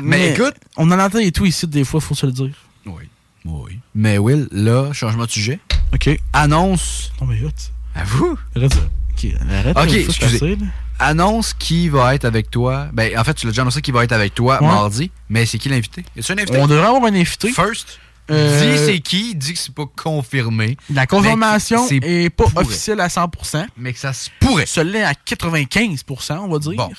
Mais 0.00 0.30
écoute- 0.32 0.54
On 0.76 0.90
en 0.90 0.98
entend 0.98 1.18
et 1.18 1.32
tout 1.32 1.44
ici 1.44 1.66
des 1.66 1.84
fois, 1.84 2.00
faut 2.00 2.14
se 2.14 2.24
le 2.24 2.32
dire. 2.32 2.50
Oui. 2.86 3.04
Oui. 3.44 3.78
Mais 3.94 4.18
Will, 4.18 4.48
là, 4.52 4.92
changement 4.92 5.24
de 5.24 5.30
sujet. 5.30 5.60
OK. 5.92 6.10
Annonce. 6.32 7.12
Non, 7.20 7.26
mais 7.26 7.40
hot. 7.42 7.50
À 7.94 8.04
vous? 8.04 8.36
Arrête. 8.56 8.72
OK, 9.12 9.26
arrête. 9.50 9.76
Ok, 9.78 9.92
excusez. 9.92 10.58
Annonce 10.98 11.54
qui 11.54 11.88
va 11.88 12.14
être 12.14 12.24
avec 12.24 12.50
toi. 12.50 12.88
Ben, 12.92 13.18
en 13.18 13.24
fait, 13.24 13.34
tu 13.34 13.46
l'as 13.46 13.52
déjà 13.52 13.62
annoncé 13.62 13.82
qui 13.82 13.90
va 13.92 14.04
être 14.04 14.12
avec 14.12 14.34
toi 14.34 14.60
Ouais. 14.60 14.66
mardi. 14.66 15.10
Mais 15.28 15.44
c'est 15.46 15.58
qui 15.58 15.68
l'invité? 15.68 16.04
Y 16.16 16.20
un 16.30 16.38
invité? 16.38 16.58
On 16.58 16.66
devrait 16.66 16.86
avoir 16.86 17.04
un 17.04 17.14
invité. 17.14 17.50
First. 17.50 17.98
Euh, 18.30 18.72
Dis 18.76 18.78
c'est 18.86 18.98
qui, 19.00 19.34
dis 19.34 19.52
que 19.52 19.58
c'est 19.58 19.74
pas 19.74 19.84
confirmé. 19.96 20.78
La 20.90 21.06
confirmation 21.06 21.86
est 21.90 22.30
pas 22.30 22.44
pourrait. 22.44 22.64
officielle 22.64 23.00
à 23.00 23.08
100%. 23.08 23.66
Mais 23.76 23.92
que 23.92 23.98
ça 23.98 24.14
se 24.14 24.30
pourrait. 24.40 24.64
Ça 24.66 24.82
l'est 24.82 25.02
à 25.04 25.12
95%, 25.12 26.38
on 26.38 26.48
va 26.48 26.58
dire. 26.58 26.72
Bon. 26.74 26.90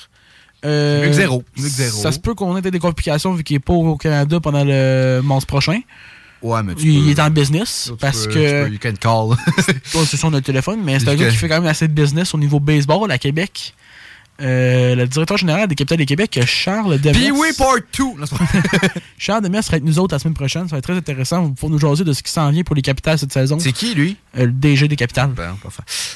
Euh, 0.64 1.02
Mieux 1.02 1.08
que 1.08 1.14
zéro. 1.14 1.44
Mieux 1.56 1.64
que 1.64 1.68
zéro. 1.68 2.00
Ça 2.00 2.12
se 2.12 2.20
peut 2.20 2.34
qu'on 2.34 2.56
ait 2.56 2.62
des 2.62 2.78
complications 2.78 3.32
vu 3.34 3.42
qu'il 3.42 3.56
n'est 3.56 3.60
pas 3.60 3.72
au 3.72 3.96
Canada 3.96 4.38
pendant 4.40 4.62
le 4.64 5.20
mars 5.24 5.44
prochain. 5.44 5.80
Ouais, 6.42 6.62
mais 6.62 6.74
tu 6.74 6.86
Il 6.92 7.04
peux- 7.04 7.10
est 7.10 7.20
en 7.24 7.30
business 7.30 7.86
tu 7.92 7.96
parce 7.98 8.26
peux- 8.26 8.34
que. 8.34 8.64
tu 8.64 8.78
peux- 8.80 8.88
you 8.88 8.94
can 8.94 8.96
call. 9.00 9.36
C'est 10.06 10.16
sur 10.16 10.30
notre 10.30 10.46
téléphone, 10.46 10.80
mais 10.84 10.98
c'est 11.00 11.08
un 11.08 11.14
gars 11.16 11.28
qui 11.30 11.36
fait 11.36 11.48
quand 11.48 11.60
même 11.60 11.66
assez 11.70 11.88
de 11.88 11.92
business 11.92 12.34
au 12.34 12.38
niveau 12.38 12.60
baseball 12.60 13.10
à 13.10 13.18
Québec. 13.18 13.74
Euh, 14.42 14.94
le 14.94 15.06
directeur 15.06 15.38
général 15.38 15.66
des 15.66 15.74
Capitales 15.74 15.96
des 15.96 16.04
Québec, 16.04 16.38
Charles 16.46 16.98
Demers. 17.00 17.32
Oui, 17.34 17.48
part 17.56 17.76
2. 17.98 18.04
Charles 19.18 19.42
Demers 19.42 19.64
sera 19.64 19.76
avec 19.76 19.84
nous 19.84 19.98
autres 19.98 20.14
la 20.14 20.18
semaine 20.18 20.34
prochaine. 20.34 20.64
Ça 20.68 20.72
va 20.72 20.78
être 20.78 20.84
très 20.84 20.96
intéressant 20.96 21.50
pour 21.52 21.70
nous 21.70 21.78
jaser 21.78 22.04
de 22.04 22.12
ce 22.12 22.22
qui 22.22 22.30
s'en 22.30 22.50
vient 22.50 22.62
pour 22.62 22.76
les 22.76 22.82
Capitales 22.82 23.18
cette 23.18 23.32
saison. 23.32 23.58
C'est 23.58 23.72
qui, 23.72 23.94
lui? 23.94 24.16
Euh, 24.36 24.44
le 24.44 24.52
DG 24.52 24.88
des 24.88 24.96
Capitales. 24.96 25.30
Ben. 25.30 25.56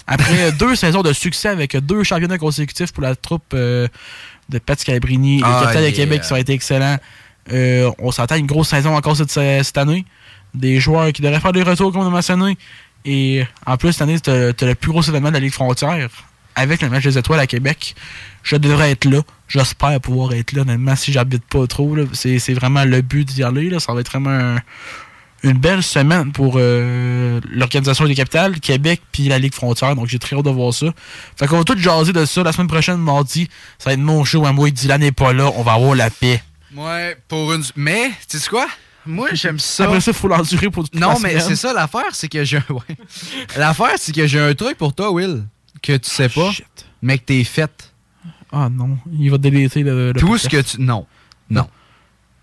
Après 0.06 0.52
deux 0.58 0.76
saisons 0.76 1.00
de 1.02 1.14
succès 1.14 1.48
avec 1.48 1.74
deux 1.78 2.02
championnats 2.04 2.36
consécutifs 2.36 2.92
pour 2.92 3.02
la 3.02 3.16
troupe 3.16 3.54
euh, 3.54 3.88
de 4.50 4.58
Pat 4.58 4.78
Scalabrini 4.78 5.38
et 5.38 5.42
Ah, 5.42 5.48
les 5.48 5.60
Capitales 5.64 5.82
yeah. 5.84 5.90
de 5.92 5.96
Québec, 5.96 6.24
ça 6.24 6.34
a 6.34 6.40
été 6.40 6.52
excellent. 6.52 6.98
Euh, 7.52 7.90
on 7.98 8.10
s'attend 8.10 8.34
à 8.34 8.38
une 8.38 8.46
grosse 8.46 8.68
saison 8.68 8.94
encore 8.96 9.16
cette, 9.16 9.30
cette 9.30 9.78
année. 9.78 10.04
Des 10.54 10.80
joueurs 10.80 11.12
qui 11.12 11.22
devraient 11.22 11.40
faire 11.40 11.52
des 11.52 11.62
retours, 11.62 11.92
comme 11.92 12.02
on 12.02 12.06
a 12.06 12.10
mentionné. 12.10 12.56
Et 13.04 13.44
en 13.66 13.76
plus, 13.76 13.92
cette 13.92 14.02
année, 14.02 14.18
tu 14.20 14.30
le 14.30 14.74
plus 14.74 14.90
gros 14.90 15.02
événement 15.02 15.28
de 15.28 15.34
la 15.34 15.40
Ligue 15.40 15.52
frontière 15.52 16.08
avec 16.56 16.82
le 16.82 16.90
match 16.90 17.04
des 17.04 17.16
étoiles 17.16 17.40
à 17.40 17.46
Québec. 17.46 17.94
Je 18.42 18.56
devrais 18.56 18.90
être 18.90 19.04
là. 19.04 19.20
J'espère 19.48 20.00
pouvoir 20.00 20.32
être 20.32 20.52
là, 20.52 20.62
honnêtement, 20.62 20.96
si 20.96 21.12
j'habite 21.12 21.44
pas 21.44 21.66
trop. 21.66 21.96
C'est 22.12 22.52
vraiment 22.54 22.84
le 22.84 23.00
but 23.00 23.24
d'y 23.24 23.42
aller. 23.42 23.70
Là. 23.70 23.80
Ça 23.80 23.94
va 23.94 24.00
être 24.00 24.10
vraiment 24.10 24.30
un- 24.30 24.58
une 25.42 25.56
belle 25.56 25.82
semaine 25.82 26.32
pour 26.32 26.56
euh, 26.58 27.40
l'organisation 27.50 28.04
des 28.04 28.14
capitales, 28.14 28.60
Québec 28.60 29.00
puis 29.10 29.28
la 29.28 29.38
Ligue 29.38 29.54
frontière. 29.54 29.94
Donc 29.96 30.06
j'ai 30.08 30.18
très 30.18 30.36
hâte 30.36 30.44
de 30.44 30.50
voir 30.50 30.74
ça. 30.74 30.86
Fait 31.36 31.46
qu'on 31.46 31.56
va 31.58 31.64
tout 31.64 31.78
jaser 31.78 32.12
de 32.12 32.24
ça 32.26 32.42
la 32.42 32.52
semaine 32.52 32.66
prochaine, 32.68 32.98
mardi. 32.98 33.48
Ça 33.78 33.88
va 33.90 33.94
être 33.94 34.00
mon 34.00 34.24
show 34.24 34.44
à 34.44 34.52
moi. 34.52 34.68
Dylan 34.70 35.00
n'est 35.00 35.12
pas 35.12 35.32
là. 35.32 35.50
On 35.56 35.62
va 35.62 35.72
avoir 35.74 35.94
la 35.94 36.10
paix. 36.10 36.42
Ouais, 36.74 37.16
pour 37.28 37.52
une. 37.52 37.64
Mais, 37.76 38.10
tu 38.28 38.38
sais 38.38 38.48
quoi? 38.48 38.66
Moi, 39.06 39.30
j'aime 39.32 39.58
ça. 39.58 39.84
Après 39.84 40.00
ça, 40.00 40.10
il 40.10 40.16
faut 40.16 40.28
l'endurer 40.28 40.70
pour 40.70 40.84
toute 40.88 41.00
Non, 41.00 41.18
mais 41.20 41.40
c'est 41.40 41.56
ça 41.56 41.72
l'affaire, 41.72 42.12
c'est 42.14 42.28
que 42.28 42.44
j'ai 42.44 42.58
un. 42.58 42.64
ouais. 42.72 42.96
L'affaire, 43.56 43.94
c'est 43.96 44.14
que 44.14 44.26
j'ai 44.26 44.40
un 44.40 44.54
truc 44.54 44.76
pour 44.76 44.94
toi, 44.94 45.10
Will, 45.10 45.44
que 45.82 45.96
tu 45.96 46.10
sais 46.10 46.28
pas, 46.28 46.50
mais 47.02 47.18
que 47.18 47.24
t'es 47.24 47.44
fait. 47.44 47.92
Ah 48.52 48.68
non, 48.68 48.98
il 49.12 49.30
va 49.30 49.38
délaisser 49.38 49.82
le. 49.82 50.12
le 50.12 50.20
Tout 50.20 50.38
ce 50.38 50.48
que 50.48 50.60
tu. 50.60 50.80
Non. 50.80 51.06
Non. 51.48 51.68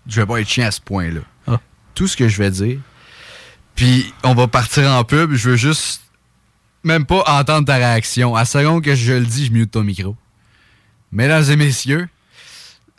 Je 0.06 0.20
vais 0.20 0.26
pas 0.26 0.40
être 0.40 0.48
chien 0.48 0.66
à 0.66 0.70
ce 0.70 0.80
point-là. 0.80 1.20
Ah. 1.46 1.60
Tout 1.94 2.06
ce 2.06 2.16
que 2.16 2.28
je 2.28 2.38
vais 2.38 2.50
dire. 2.50 2.78
Puis 3.74 4.12
on 4.24 4.34
va 4.34 4.48
partir 4.48 4.90
en 4.90 5.04
pub. 5.04 5.34
Je 5.34 5.50
veux 5.50 5.56
juste. 5.56 6.02
Même 6.84 7.04
pas 7.04 7.24
entendre 7.26 7.66
ta 7.66 7.74
réaction. 7.74 8.34
À 8.34 8.40
la 8.40 8.44
seconde 8.44 8.82
que 8.82 8.94
je 8.94 9.12
le 9.12 9.26
dis, 9.26 9.46
je 9.46 9.52
mute 9.52 9.72
ton 9.72 9.82
micro. 9.82 10.16
Mesdames 11.10 11.44
et 11.50 11.56
messieurs, 11.56 12.08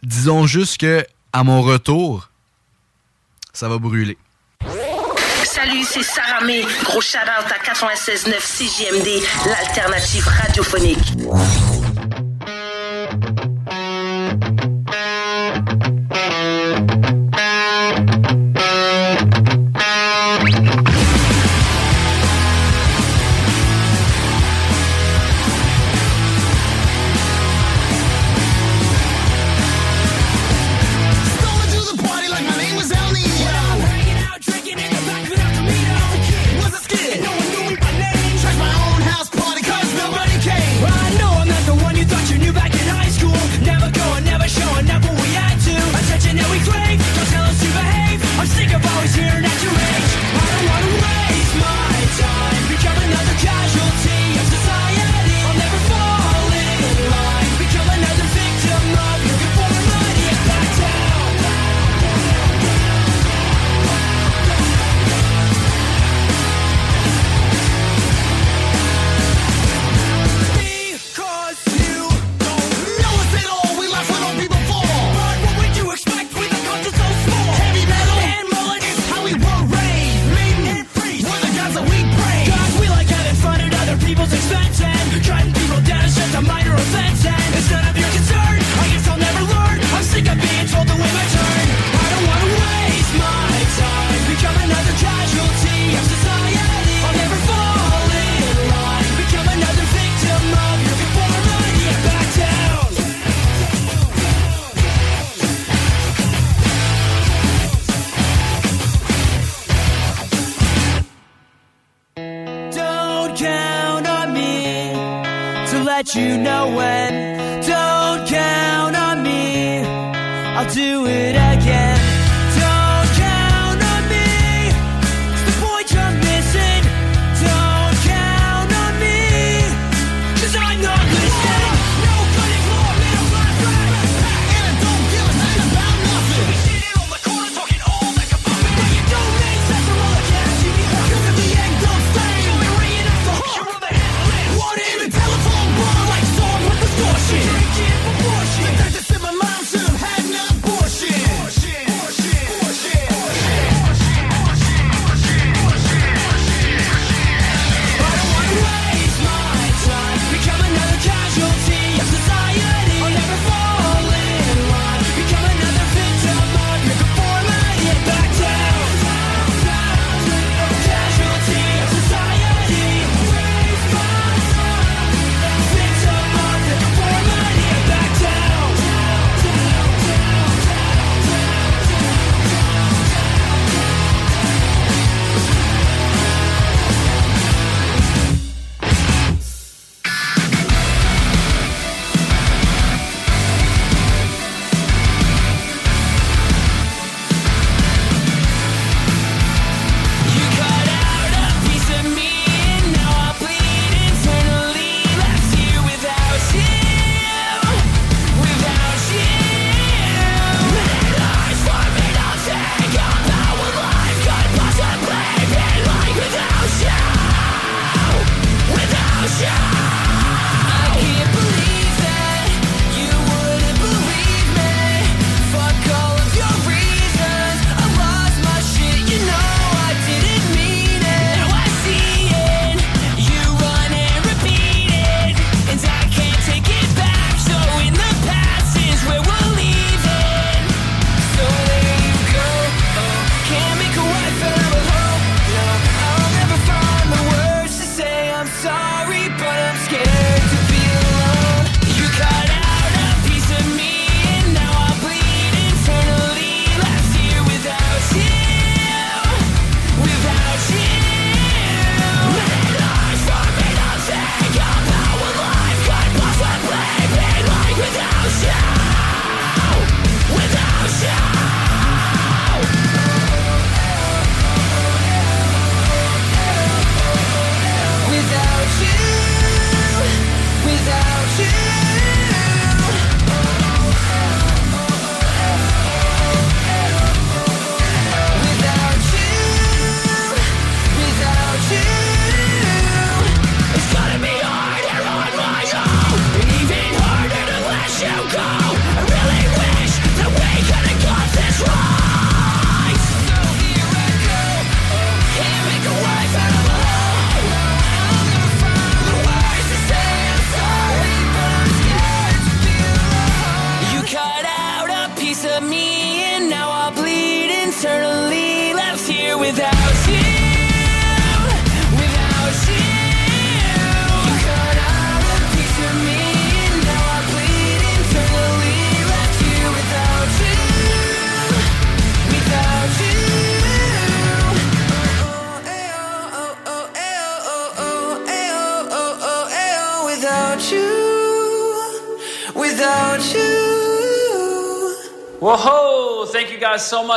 disons 0.04 0.46
juste 0.46 0.78
que 0.78 1.06
à 1.34 1.44
mon 1.44 1.62
retour, 1.62 2.30
ça 3.54 3.68
va 3.68 3.78
brûler. 3.78 4.18
Salut, 5.44 5.84
c'est 5.84 6.04
Sarah 6.04 6.42
May. 6.46 6.66
Gros 6.84 7.02
shout-out 7.02 7.52
à 7.52 7.74
96.9 7.74 8.40
CJMD, 8.40 9.24
l'alternative 9.46 10.28
radiophonique. 10.28 11.79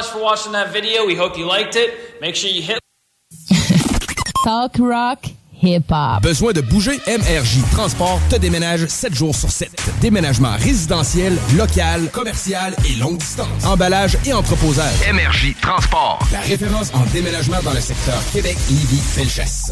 Much 0.03 0.11
for 0.11 0.21
watching 0.23 0.53
that 0.53 0.73
video. 0.73 1.07
We 1.07 1.15
hope 1.15 1.39
you 1.39 1.47
liked 1.47 1.77
it. 1.77 2.21
Make 2.21 2.35
sure 2.35 2.51
you 2.51 2.63
hit 2.63 2.79
Talk 4.45 4.77
rock 4.79 5.25
hip 5.53 5.85
hop. 5.91 6.23
Besoin 6.23 6.53
de 6.53 6.61
bouger? 6.61 6.99
MRJ 7.07 7.71
Transport 7.71 8.21
te 8.29 8.37
déménage 8.37 8.87
7 8.87 9.15
jours 9.15 9.35
sur 9.35 9.51
7. 9.51 9.71
Déménagement 10.01 10.57
résidentiel, 10.59 11.37
local, 11.57 12.11
commercial 12.11 12.75
et 12.89 12.97
longue 12.99 13.19
distance. 13.19 13.65
Emballage 13.65 14.19
et 14.27 14.33
entreposage. 14.33 15.09
MRJ 15.13 15.55
Transport. 15.61 16.19
La 16.33 16.41
référence 16.41 16.93
en 16.95 17.05
déménagement 17.13 17.63
dans 17.65 17.73
le 17.73 17.81
secteur 17.81 18.21
Québec, 18.33 18.57
Lévis, 18.71 19.03
Felchasse. 19.15 19.72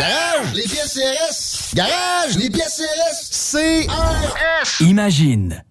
Garage, 0.00 0.54
les 0.54 0.62
pièces 0.62 0.94
CRS. 0.94 1.74
Garage, 1.74 2.36
les 2.38 2.48
pièces 2.48 2.80
CRS. 2.80 3.84
CRS. 3.86 4.80
Imagine 4.80 5.62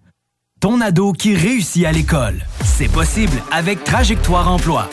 ton 0.60 0.80
ado 0.80 1.12
qui 1.12 1.34
réussit 1.34 1.84
à 1.84 1.90
l'école. 1.90 2.46
C'est 2.62 2.86
possible 2.86 3.42
avec 3.50 3.82
Trajectoire 3.82 4.48
Emploi. 4.48 4.88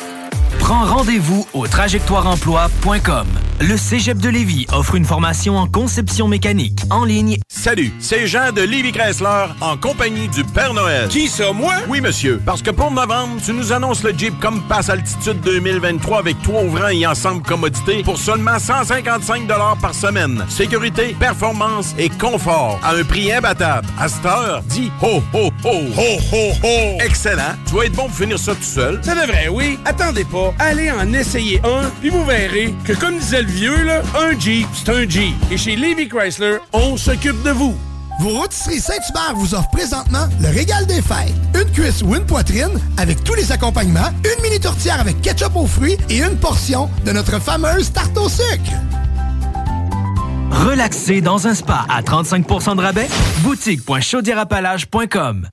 Prends 0.59 0.85
rendez-vous 0.85 1.47
au 1.53 1.67
trajectoireemploi.com. 1.67 3.27
Le 3.59 3.75
Cégep 3.75 4.19
de 4.19 4.29
Lévis 4.29 4.67
offre 4.71 4.95
une 4.95 5.05
formation 5.05 5.57
en 5.57 5.65
conception 5.67 6.27
mécanique 6.27 6.81
en 6.91 7.05
ligne. 7.05 7.37
Salut, 7.49 7.91
c'est 7.99 8.27
Jean 8.27 8.51
de 8.51 8.61
Lévis 8.61 8.91
Chrysler 8.91 9.45
en 9.61 9.77
compagnie 9.77 10.27
du 10.27 10.43
Père 10.43 10.73
Noël. 10.73 11.07
Qui 11.07 11.27
ça, 11.27 11.53
moi? 11.53 11.73
Oui, 11.87 12.01
monsieur. 12.01 12.39
Parce 12.45 12.61
que 12.61 12.69
pour 12.69 12.91
novembre, 12.91 13.41
tu 13.43 13.53
nous 13.53 13.71
annonces 13.73 14.03
le 14.03 14.13
Jeep 14.15 14.39
Compass 14.39 14.89
Altitude 14.89 15.41
2023 15.41 16.19
avec 16.19 16.39
trois 16.43 16.63
ouvrants 16.63 16.89
et 16.89 17.07
ensemble 17.07 17.41
commodité 17.41 18.03
pour 18.03 18.19
seulement 18.19 18.59
155 18.59 19.47
par 19.81 19.95
semaine. 19.95 20.45
Sécurité, 20.49 21.15
performance 21.19 21.95
et 21.97 22.09
confort 22.09 22.79
à 22.83 22.93
un 22.93 23.03
prix 23.03 23.31
imbattable. 23.31 23.87
À 23.99 24.07
cette 24.07 24.25
heure, 24.25 24.61
dis 24.67 24.91
ho, 25.01 25.23
ho, 25.33 25.49
ho. 25.63 25.71
Ho, 25.97 26.17
ho, 26.31 26.51
ho. 26.63 26.97
Excellent. 27.03 27.55
Tu 27.65 27.73
vas 27.75 27.85
être 27.85 27.93
bon 27.93 28.07
pour 28.07 28.15
finir 28.15 28.37
ça 28.37 28.53
tout 28.53 28.61
seul. 28.61 28.99
Ça 29.03 29.15
devrait, 29.15 29.47
oui. 29.47 29.79
Attendez 29.83 30.25
pas. 30.25 30.46
Allez 30.59 30.91
en 30.91 31.13
essayer 31.13 31.61
un, 31.63 31.89
puis 32.01 32.09
vous 32.09 32.25
verrez 32.25 32.73
que, 32.85 32.93
comme 32.93 33.17
disait 33.17 33.41
le 33.41 33.49
vieux, 33.49 33.83
là, 33.83 34.01
un 34.19 34.37
Jeep, 34.37 34.67
c'est 34.73 34.89
un 34.89 35.07
Jeep. 35.07 35.35
Et 35.51 35.57
chez 35.57 35.75
Levy 35.75 36.07
Chrysler, 36.07 36.57
on 36.73 36.97
s'occupe 36.97 37.41
de 37.43 37.51
vous. 37.51 37.75
Vos 38.19 38.29
rôtisseries 38.29 38.79
Saint-Hubert 38.79 39.35
vous 39.35 39.53
offrent 39.53 39.69
présentement 39.69 40.27
le 40.41 40.49
régal 40.49 40.87
des 40.87 41.01
fêtes. 41.01 41.35
Une 41.53 41.69
cuisse 41.71 42.01
ou 42.01 42.15
une 42.15 42.25
poitrine 42.25 42.79
avec 42.97 43.23
tous 43.23 43.35
les 43.35 43.51
accompagnements, 43.51 44.09
une 44.23 44.41
mini 44.41 44.59
tourtière 44.59 44.99
avec 44.99 45.21
ketchup 45.21 45.55
aux 45.55 45.67
fruits 45.67 45.97
et 46.09 46.23
une 46.23 46.37
portion 46.37 46.89
de 47.05 47.11
notre 47.11 47.39
fameuse 47.39 47.91
tarte 47.91 48.17
au 48.17 48.27
sucre. 48.27 48.71
Relaxer 50.51 51.21
dans 51.21 51.47
un 51.47 51.53
spa 51.53 51.85
à 51.89 52.01
35% 52.01 52.77
de 52.77 52.81
rabais? 52.81 53.07
Boutique.chaudierapalage.com 53.43 55.47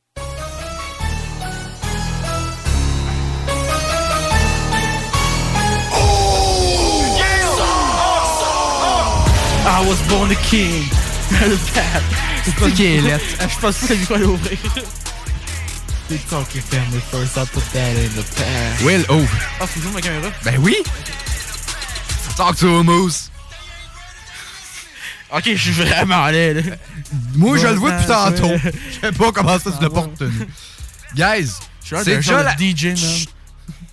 I 9.74 9.80
was 9.88 10.00
born 10.08 10.30
a 10.30 10.36
king. 10.36 10.84
Le 11.32 11.56
père. 11.74 12.02
C'est 12.44 12.54
pas 12.54 12.70
qui 12.70 12.84
est 12.84 13.00
lettre. 13.00 13.24
Je 13.40 13.58
pense 13.58 13.76
que 13.76 13.86
c'est 13.88 13.96
lui 13.96 14.06
qui 14.06 14.12
va 14.12 14.18
l'ouvrir. 14.18 14.58
They 16.08 16.18
talking 16.30 16.62
family 16.62 17.00
first, 17.10 17.36
I 17.36 17.44
put 17.46 17.64
that 17.72 17.90
in 17.96 18.08
the 18.14 18.24
past. 18.36 18.84
Will, 18.84 19.04
ouvre. 19.10 19.36
Ah, 19.60 19.66
faut 19.66 19.80
que 19.80 19.92
ma 19.92 20.00
caméra? 20.00 20.28
Ben 20.44 20.60
oui. 20.60 20.76
Talk 22.36 22.56
to 22.56 22.78
a 22.78 22.82
moose. 22.84 23.30
Ok, 25.36 25.42
je 25.46 25.56
suis 25.56 25.72
vraiment 25.72 26.28
laid, 26.28 26.54
là. 26.54 26.76
Moi, 27.34 27.58
je 27.58 27.66
le 27.66 27.74
vois 27.74 27.90
depuis 27.90 28.06
tantôt. 28.06 28.52
Je 28.54 29.00
sais 29.00 29.12
pas 29.12 29.32
comment 29.32 29.58
ça, 29.58 29.70
l'as 29.80 29.90
pas 29.90 30.02
retenu. 30.02 30.46
Guys, 31.16 31.54
c'est 31.82 32.04
déjà 32.04 32.44
la... 32.44 32.52
DJ. 32.56 33.26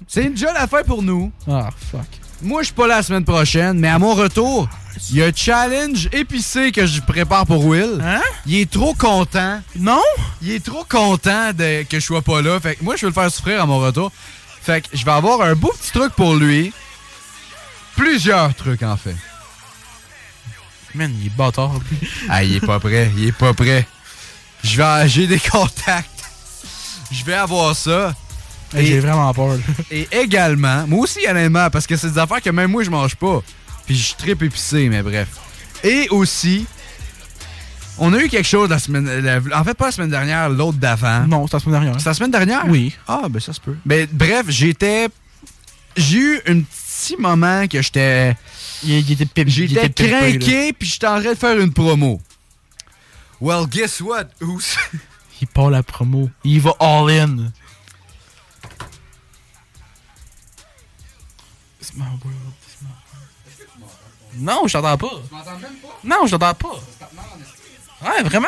C'est 0.08 0.30
déjà 0.30 0.54
la 0.54 0.68
fin 0.68 0.84
pour 0.84 1.02
nous. 1.02 1.32
Ah, 1.50 1.70
fuck. 1.92 2.06
Moi, 2.44 2.62
je 2.62 2.66
suis 2.66 2.76
pas 2.76 2.86
là 2.86 2.98
la 2.98 3.04
semaine 3.04 3.26
prochaine, 3.26 3.80
mais 3.80 3.88
à 3.88 3.98
mon 3.98 4.14
retour, 4.14 4.70
il 5.10 5.18
y 5.18 5.24
a 5.24 5.28
un 5.28 5.32
challenge 5.36 6.10
épicé 6.12 6.72
que 6.72 6.86
je 6.86 7.02
prépare 7.02 7.46
pour 7.46 7.66
Will. 7.66 8.00
Hein? 8.04 8.22
Il 8.46 8.56
est 8.56 8.70
trop 8.70 8.94
content. 8.94 9.62
Non? 9.78 10.02
Il 10.42 10.52
est 10.52 10.64
trop 10.64 10.84
content 10.88 11.54
de, 11.54 11.84
que 11.84 12.00
je 12.00 12.06
sois 12.06 12.22
pas 12.22 12.42
là. 12.42 12.60
Fait 12.60 12.76
que 12.76 12.84
moi, 12.84 12.96
je 12.96 13.02
vais 13.02 13.08
le 13.08 13.14
faire 13.14 13.32
souffrir 13.32 13.62
à 13.62 13.66
mon 13.66 13.80
retour. 13.80 14.12
Fait 14.62 14.82
que 14.82 14.96
je 14.96 15.04
vais 15.06 15.12
avoir 15.12 15.42
un 15.42 15.56
beau 15.56 15.72
petit 15.80 15.92
truc 15.92 16.14
pour 16.14 16.36
lui. 16.36 16.74
Plusieurs 17.96 18.54
trucs, 18.56 18.84
en 18.84 18.98
fait. 18.98 19.16
Man, 20.94 21.14
il 21.20 21.28
est 21.28 21.36
bâtard. 21.36 21.72
Ah, 22.30 22.44
il 22.44 22.58
est 22.58 22.66
pas 22.66 22.80
prêt. 22.80 23.12
Il 23.18 23.28
est 23.28 23.32
pas 23.32 23.54
prêt. 23.54 23.88
Je 24.64 24.78
vais, 24.78 25.08
j'ai 25.10 25.28
des 25.28 25.40
contacts. 25.40 26.08
Je 27.12 27.24
vais 27.24 27.34
avoir 27.34 27.76
ça. 27.76 28.14
Hey, 28.74 28.86
J'ai 28.88 29.00
vraiment 29.02 29.34
peur. 29.34 29.50
là. 29.50 29.58
Et 29.90 30.08
également, 30.12 30.86
moi 30.88 31.00
aussi, 31.02 31.20
honnêtement, 31.28 31.70
parce 31.70 31.86
que 31.88 31.98
c'est 31.98 32.12
des 32.12 32.18
affaires 32.18 32.42
que 32.42 32.50
même 32.50 32.72
moi, 32.72 32.84
je 32.84 32.90
mange 32.90 33.16
pas. 33.16 33.42
Puis 33.92 34.00
je 34.00 34.16
tripe 34.16 34.42
épicé, 34.44 34.88
mais 34.88 35.04
bref. 35.04 35.28
Et 35.84 36.08
aussi, 36.12 36.66
on 37.98 38.14
a 38.14 38.20
eu 38.20 38.30
quelque 38.30 38.48
chose 38.48 38.70
la 38.70 38.80
semaine. 38.80 39.06
la- 39.20 39.60
en 39.60 39.64
fait, 39.66 39.74
pas 39.74 39.88
la 39.88 39.92
semaine 39.92 40.10
dernière, 40.10 40.50
l'autre 40.50 40.78
d'avant. 40.78 41.28
Non, 41.28 41.46
c'est 41.46 41.56
la 41.56 41.60
semaine 41.60 41.82
dernière. 41.82 42.00
C'est 42.00 42.08
la 42.08 42.14
semaine 42.14 42.32
dernière? 42.32 42.64
Oui. 42.70 42.96
Ah, 43.06 43.24
ben 43.30 43.42
ça 43.42 43.52
se 43.52 43.60
peut. 43.60 43.76
Ben, 43.86 44.08
bref, 44.10 44.46
j'étais. 44.48 45.10
J'ai 45.98 46.18
eu 46.20 46.38
un 46.48 46.62
petit 46.62 47.18
moment 47.18 47.68
que 47.68 47.82
j'étais. 47.82 48.38
Il, 48.84 48.92
il 49.00 49.12
était 49.12 49.26
pip- 49.26 49.50
il 49.50 49.68
J'étais 49.68 49.90
craqué, 49.90 50.72
puis 50.72 50.88
j'étais 50.88 51.08
en 51.08 51.20
train 51.20 51.32
de 51.34 51.38
faire 51.38 51.60
une 51.60 51.74
promo. 51.74 52.22
Well, 53.42 53.68
guess 53.68 54.00
what? 54.00 54.28
Ous? 54.40 54.78
Il 55.42 55.48
part 55.48 55.70
la 55.70 55.84
promo. 55.84 56.30
Il 56.46 56.62
va 56.62 56.76
all 56.80 57.10
in. 57.10 57.52
It's 61.82 61.94
my 61.94 62.06
world, 62.06 62.22
it's 62.22 62.22
my 62.24 62.30
world. 62.32 62.41
Non, 64.42 64.68
je 64.68 64.74
t'entends 64.74 64.98
pas. 64.98 65.22
Non, 66.04 66.26
je 66.26 66.36
t'entends 66.36 66.54
pas. 66.54 66.80
Ouais, 68.04 68.24
vraiment. 68.24 68.48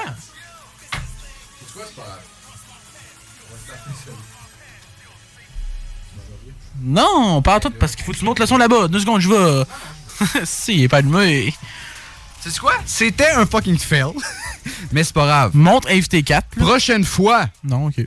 Non, 6.82 7.42
pas 7.42 7.60
tout 7.60 7.70
parce 7.70 7.96
qu'il 7.96 8.04
faut 8.04 8.12
que 8.12 8.18
tu 8.18 8.26
montes 8.26 8.40
le 8.40 8.46
son 8.46 8.58
là-bas. 8.58 8.88
Deux 8.88 9.00
secondes, 9.00 9.22
je 9.22 9.30
vais. 9.30 9.66
si, 10.46 10.76
il 10.76 10.84
est 10.84 10.88
pas 10.88 10.98
allumé. 10.98 11.54
C'est 12.42 12.58
quoi? 12.60 12.74
C'était 12.86 13.30
un 13.30 13.46
fucking 13.46 13.78
fail. 13.78 14.12
Mais 14.92 15.04
c'est 15.04 15.14
pas 15.14 15.26
grave. 15.26 15.52
Montre 15.54 15.90
invité 15.90 16.24
4. 16.24 16.58
Prochaine 16.58 17.06
fois. 17.06 17.48
Non, 17.64 17.88
ok. 17.88 18.06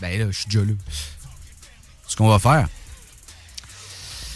Ben 0.00 0.20
là, 0.20 0.26
je 0.30 0.36
suis 0.36 0.46
déjà 0.46 0.60
là. 0.64 0.72
Ce 2.06 2.14
qu'on 2.14 2.28
va 2.28 2.38
faire, 2.38 2.68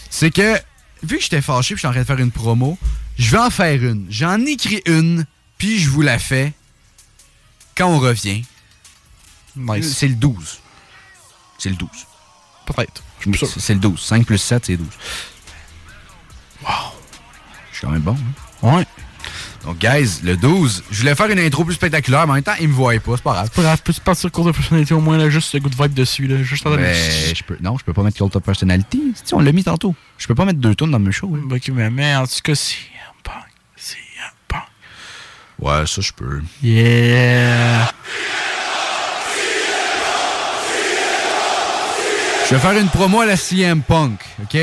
c'est 0.09 0.31
que, 0.31 0.59
vu 1.07 1.17
que 1.17 1.23
j'étais 1.23 1.43
fâché 1.43 1.75
puis 1.75 1.77
je 1.77 1.81
suis 1.81 1.89
en 1.89 1.93
train 1.93 2.01
de 2.01 2.07
faire 2.07 2.19
une 2.19 2.31
promo, 2.31 2.79
je 3.19 3.31
vais 3.31 3.39
en 3.39 3.51
faire 3.51 3.83
une. 3.83 4.07
J'en 4.11 4.41
écris 4.45 4.83
une, 4.87 5.27
puis 5.59 5.79
je 5.79 5.89
vous 5.89 6.03
la 6.03 6.19
fais 6.19 6.53
quand 7.77 7.89
on 7.89 7.99
revient. 7.99 8.43
Nice. 9.57 9.97
C'est 9.97 10.09
le 10.09 10.15
12. 10.15 10.61
C'est 11.59 11.71
le 11.71 11.77
12. 11.77 11.89
Peut-être. 12.67 13.03
C'est 13.21 13.61
c'est 13.61 13.75
le 13.75 13.81
12. 13.81 14.01
5 14.01 14.27
plus 14.27 14.39
7, 14.39 14.67
c'est 14.67 14.77
12. 14.77 14.89
Wow. 16.63 16.69
Je 17.71 17.79
suis 17.79 17.87
quand 17.87 17.93
même 17.93 18.03
bon. 18.03 18.17
Hein? 18.63 18.77
Ouais. 18.77 18.87
Donc, 19.67 19.79
guys, 19.79 20.21
le 20.23 20.37
12, 20.37 20.85
je 20.93 21.01
voulais 21.01 21.17
faire 21.17 21.29
une 21.29 21.41
intro 21.41 21.65
plus 21.65 21.75
spectaculaire, 21.75 22.25
mais 22.27 22.31
en 22.31 22.35
même 22.37 22.45
temps, 22.45 22.55
ils 22.61 22.69
me 22.69 22.73
voyaient 22.73 23.01
pas, 23.01 23.17
c'est 23.17 23.23
pas 23.25 23.33
grave. 23.33 23.51
Pas 23.51 23.63
grave, 23.63 23.83
peux-tu 23.83 24.01
partir 24.01 24.31
cours 24.31 24.45
de 24.45 24.53
personnalité 24.53 24.95
au 24.95 25.01
moins, 25.01 25.19
là, 25.19 25.29
juste 25.29 25.53
le 25.55 25.59
good 25.61 25.75
vibe 25.75 25.93
dessus, 25.93 26.29
là. 26.29 26.41
Juste 26.41 26.65
en 26.67 26.71
Mais 26.77 26.95
je 27.35 27.43
peux, 27.43 27.57
non, 27.61 27.77
je 27.77 27.85
peux 27.85 27.93
pas 27.93 28.05
mettre 28.05 28.17
Cult 28.17 28.37
of 28.37 28.43
Personality. 28.45 29.13
Si, 29.25 29.35
on 29.35 29.41
l'a 29.41 29.51
mis 29.51 29.65
tantôt. 29.65 29.97
Je 30.19 30.29
peux 30.29 30.37
pas 30.37 30.45
mettre 30.45 30.61
deux 30.61 30.77
tonnes 30.77 30.93
dans 30.93 31.01
mes 31.01 31.11
shows. 31.11 31.37
hein. 31.37 31.49
Ok, 31.53 31.69
mais, 31.75 31.91
mais 31.91 32.15
en 32.15 32.27
tout 32.29 32.41
cas, 32.45 32.55
si. 32.55 32.77
Si. 33.75 33.97
Ouais, 35.59 35.85
ça, 35.87 36.01
je 36.01 36.13
peux. 36.13 36.41
Yeah. 36.63 37.91
Je 42.49 42.55
vais 42.55 42.61
faire 42.61 42.79
une 42.79 42.89
promo 42.89 43.23
à 43.23 43.27
la 43.27 43.37
CM 43.37 43.83
Punk, 43.83 44.21
OK? 44.45 44.57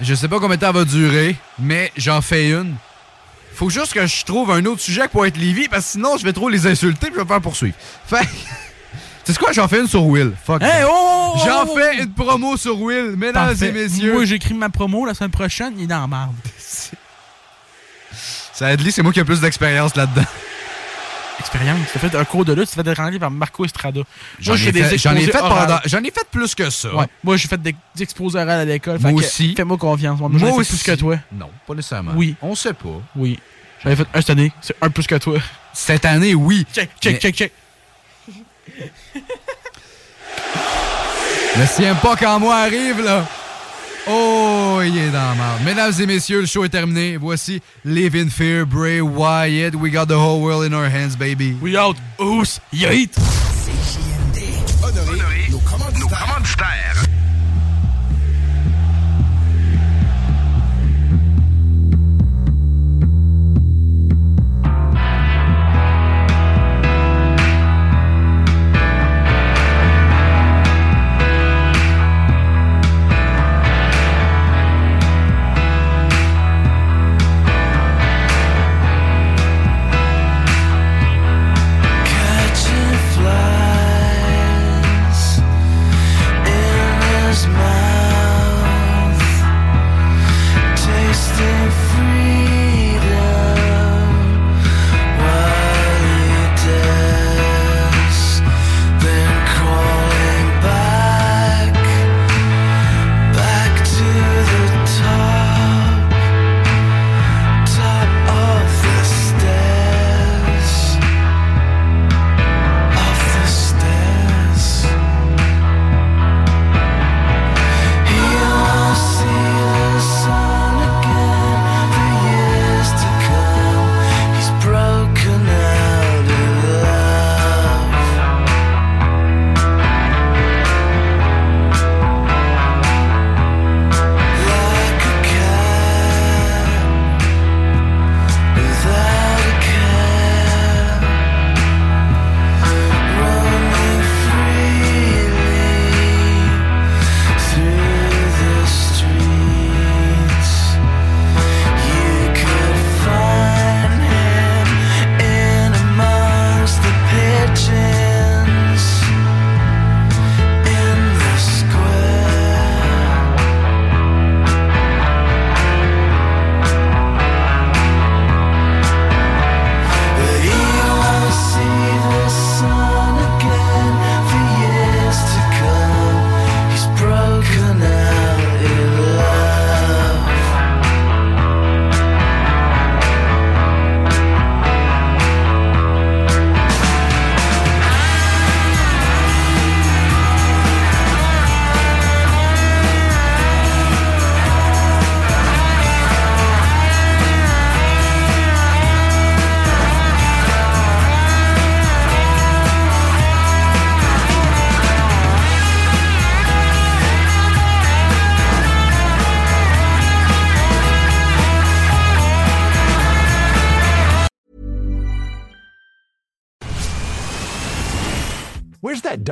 Je 0.00 0.14
sais 0.14 0.28
pas 0.28 0.38
combien 0.40 0.56
de 0.56 0.60
temps 0.60 0.68
elle 0.68 0.74
va 0.74 0.84
durer, 0.84 1.36
mais 1.58 1.90
j'en 1.96 2.20
fais 2.20 2.50
une. 2.50 2.74
Faut 3.54 3.70
juste 3.70 3.92
que 3.92 4.04
je 4.06 4.24
trouve 4.24 4.50
un 4.50 4.64
autre 4.64 4.80
sujet 4.80 5.06
pour 5.08 5.24
être 5.26 5.36
Lévi, 5.36 5.68
parce 5.68 5.84
que 5.84 5.90
sinon, 5.92 6.16
je 6.16 6.24
vais 6.24 6.32
trop 6.32 6.48
les 6.48 6.66
insulter 6.66 7.06
puis 7.06 7.14
je 7.14 7.18
vais 7.18 7.24
me 7.24 7.28
faire 7.28 7.40
poursuivre. 7.40 7.76
Fait 8.06 8.28
C'est 9.24 9.38
quoi, 9.38 9.52
j'en 9.52 9.68
fais 9.68 9.80
une 9.80 9.86
sur 9.86 10.04
Will. 10.04 10.32
Fuck. 10.44 10.62
Hey, 10.62 10.82
that. 10.82 10.88
oh, 10.88 10.92
oh, 10.92 11.32
oh, 11.36 11.38
J'en 11.46 11.64
oh, 11.66 11.76
fais 11.76 11.90
oh. 11.98 12.02
une 12.02 12.12
promo 12.12 12.56
sur 12.56 12.80
Will, 12.80 13.14
mesdames 13.16 13.50
Parfait. 13.50 13.68
et 13.68 13.72
messieurs. 13.72 14.12
Moi, 14.12 14.24
j'écris 14.24 14.54
ma 14.54 14.68
promo 14.70 15.06
la 15.06 15.14
semaine 15.14 15.30
prochaine, 15.30 15.74
il 15.78 15.84
est 15.84 15.86
dans 15.86 16.00
la 16.00 16.06
marde. 16.06 16.34
Ça 18.52 18.72
aide 18.72 18.88
c'est 18.88 19.02
moi 19.02 19.12
qui 19.12 19.18
ai 19.18 19.24
plus 19.24 19.40
d'expérience 19.40 19.96
là-dedans. 19.96 20.26
Expérience. 21.44 21.78
Tu 21.92 21.98
as 21.98 22.00
fait 22.00 22.16
un 22.16 22.24
cours 22.24 22.44
de 22.44 22.52
lutte, 22.54 22.68
tu 22.70 22.74
fais 22.82 22.92
rentrer 22.94 23.18
par 23.18 23.30
Marco 23.30 23.64
Estrada. 23.64 24.00
J'en 24.40 24.54
ai, 24.54 24.58
fais 24.58 24.72
des 24.72 24.82
fait, 24.82 24.98
j'en 24.98 25.14
ai 25.14 25.26
fait 25.26 25.38
pendant. 25.38 25.78
J'en 25.84 25.98
ai 26.02 26.10
fait 26.10 26.26
plus 26.30 26.54
que 26.54 26.70
ça. 26.70 26.94
Ouais. 26.94 27.04
Moi, 27.22 27.36
j'ai 27.36 27.48
fait 27.48 27.60
des 27.60 27.74
des 27.94 28.02
exposés 28.02 28.38
orales 28.38 28.60
à 28.60 28.64
l'école. 28.64 28.98
Moi 29.00 29.10
fait 29.10 29.16
aussi. 29.16 29.54
Fais-moi 29.54 29.76
confiance. 29.76 30.18
Moi, 30.18 30.30
j'en 30.32 30.38
ai 30.38 30.40
Moi 30.40 30.50
fait 30.52 30.56
aussi. 30.60 30.72
plus 30.76 30.82
que 30.92 30.98
toi. 30.98 31.16
Non, 31.32 31.50
pas 31.66 31.74
nécessairement. 31.74 32.12
Oui. 32.16 32.34
On 32.42 32.54
sait 32.54 32.72
pas. 32.72 33.00
Oui. 33.14 33.38
J'avais 33.82 33.96
fait 33.96 34.06
un 34.14 34.20
cette 34.20 34.30
année. 34.30 34.52
C'est 34.62 34.76
un 34.80 34.90
plus 34.90 35.06
que 35.06 35.14
toi. 35.16 35.38
Cette 35.72 36.04
année, 36.06 36.34
oui. 36.34 36.66
Check, 36.72 36.90
check, 37.00 37.12
Mais- 37.14 37.20
check, 37.20 37.34
check. 37.36 37.52
Le 41.56 41.66
CM 41.66 41.96
pas 41.98 42.16
quand 42.16 42.40
moi 42.40 42.56
arrive, 42.56 43.00
là. 43.04 43.24
Mesdames 45.64 45.92
et 45.98 46.06
messieurs, 46.06 46.40
le 46.40 46.46
show 46.46 46.64
est 46.64 46.68
terminé. 46.68 47.16
Voici 47.16 47.62
Live 47.84 48.14
in 48.14 48.28
Fear, 48.28 48.66
Bray 48.66 49.00
Wyatt. 49.00 49.74
We 49.74 49.90
got 49.90 50.06
the 50.08 50.14
whole 50.14 50.42
world 50.42 50.64
in 50.64 50.74
our 50.74 50.90
hands, 50.90 51.16
baby. 51.16 51.56
We 51.62 51.76
out. 51.76 51.96
Ous, 52.20 52.60
yeet. 52.72 53.33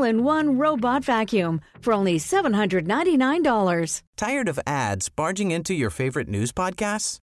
all 0.00 0.08
in 0.08 0.24
one 0.24 0.58
robot 0.58 1.04
vacuum 1.04 1.60
for 1.80 1.92
only 1.92 2.18
$799. 2.18 4.02
Tired 4.16 4.48
of 4.48 4.60
ads 4.66 5.08
barging 5.08 5.50
into 5.50 5.74
your 5.74 5.90
favorite 5.90 6.28
news 6.28 6.52
podcasts? 6.52 7.18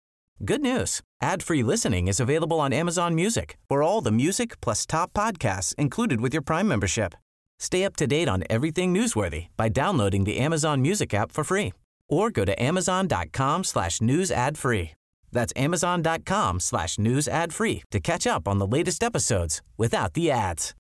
Good 0.46 0.62
news. 0.62 1.02
Ad-free 1.24 1.64
listening 1.64 2.08
is 2.08 2.20
available 2.20 2.60
on 2.60 2.74
Amazon 2.74 3.16
Music 3.16 3.58
for 3.68 3.82
all 3.82 4.02
the 4.02 4.12
music 4.12 4.62
plus 4.62 4.86
top 4.86 5.12
podcasts 5.14 5.74
included 5.76 6.22
with 6.22 6.34
your 6.34 6.44
Prime 6.44 6.68
membership. 6.68 7.16
Stay 7.60 7.84
up 7.84 7.96
to 7.96 8.06
date 8.06 8.30
on 8.30 8.44
everything 8.50 8.94
newsworthy 8.94 9.48
by 9.58 9.70
downloading 9.70 10.26
the 10.26 10.38
Amazon 10.38 10.82
Music 10.82 11.14
app 11.14 11.32
for 11.32 11.44
free 11.44 11.74
or 12.08 12.30
go 12.30 12.46
to 12.46 12.64
amazon.com 12.64 13.64
slash 13.64 14.00
news 14.00 14.32
ad 14.32 14.58
free. 14.58 14.92
That's 15.32 15.54
amazon.com 15.56 16.60
slash 16.60 17.00
news 17.00 17.28
ad 17.28 17.52
free 17.52 17.84
to 17.92 18.00
catch 18.00 18.28
up 18.28 18.48
on 18.48 18.60
the 18.60 18.68
latest 18.68 19.04
episodes 19.04 19.62
without 19.78 20.14
the 20.14 20.32
ads. 20.32 20.76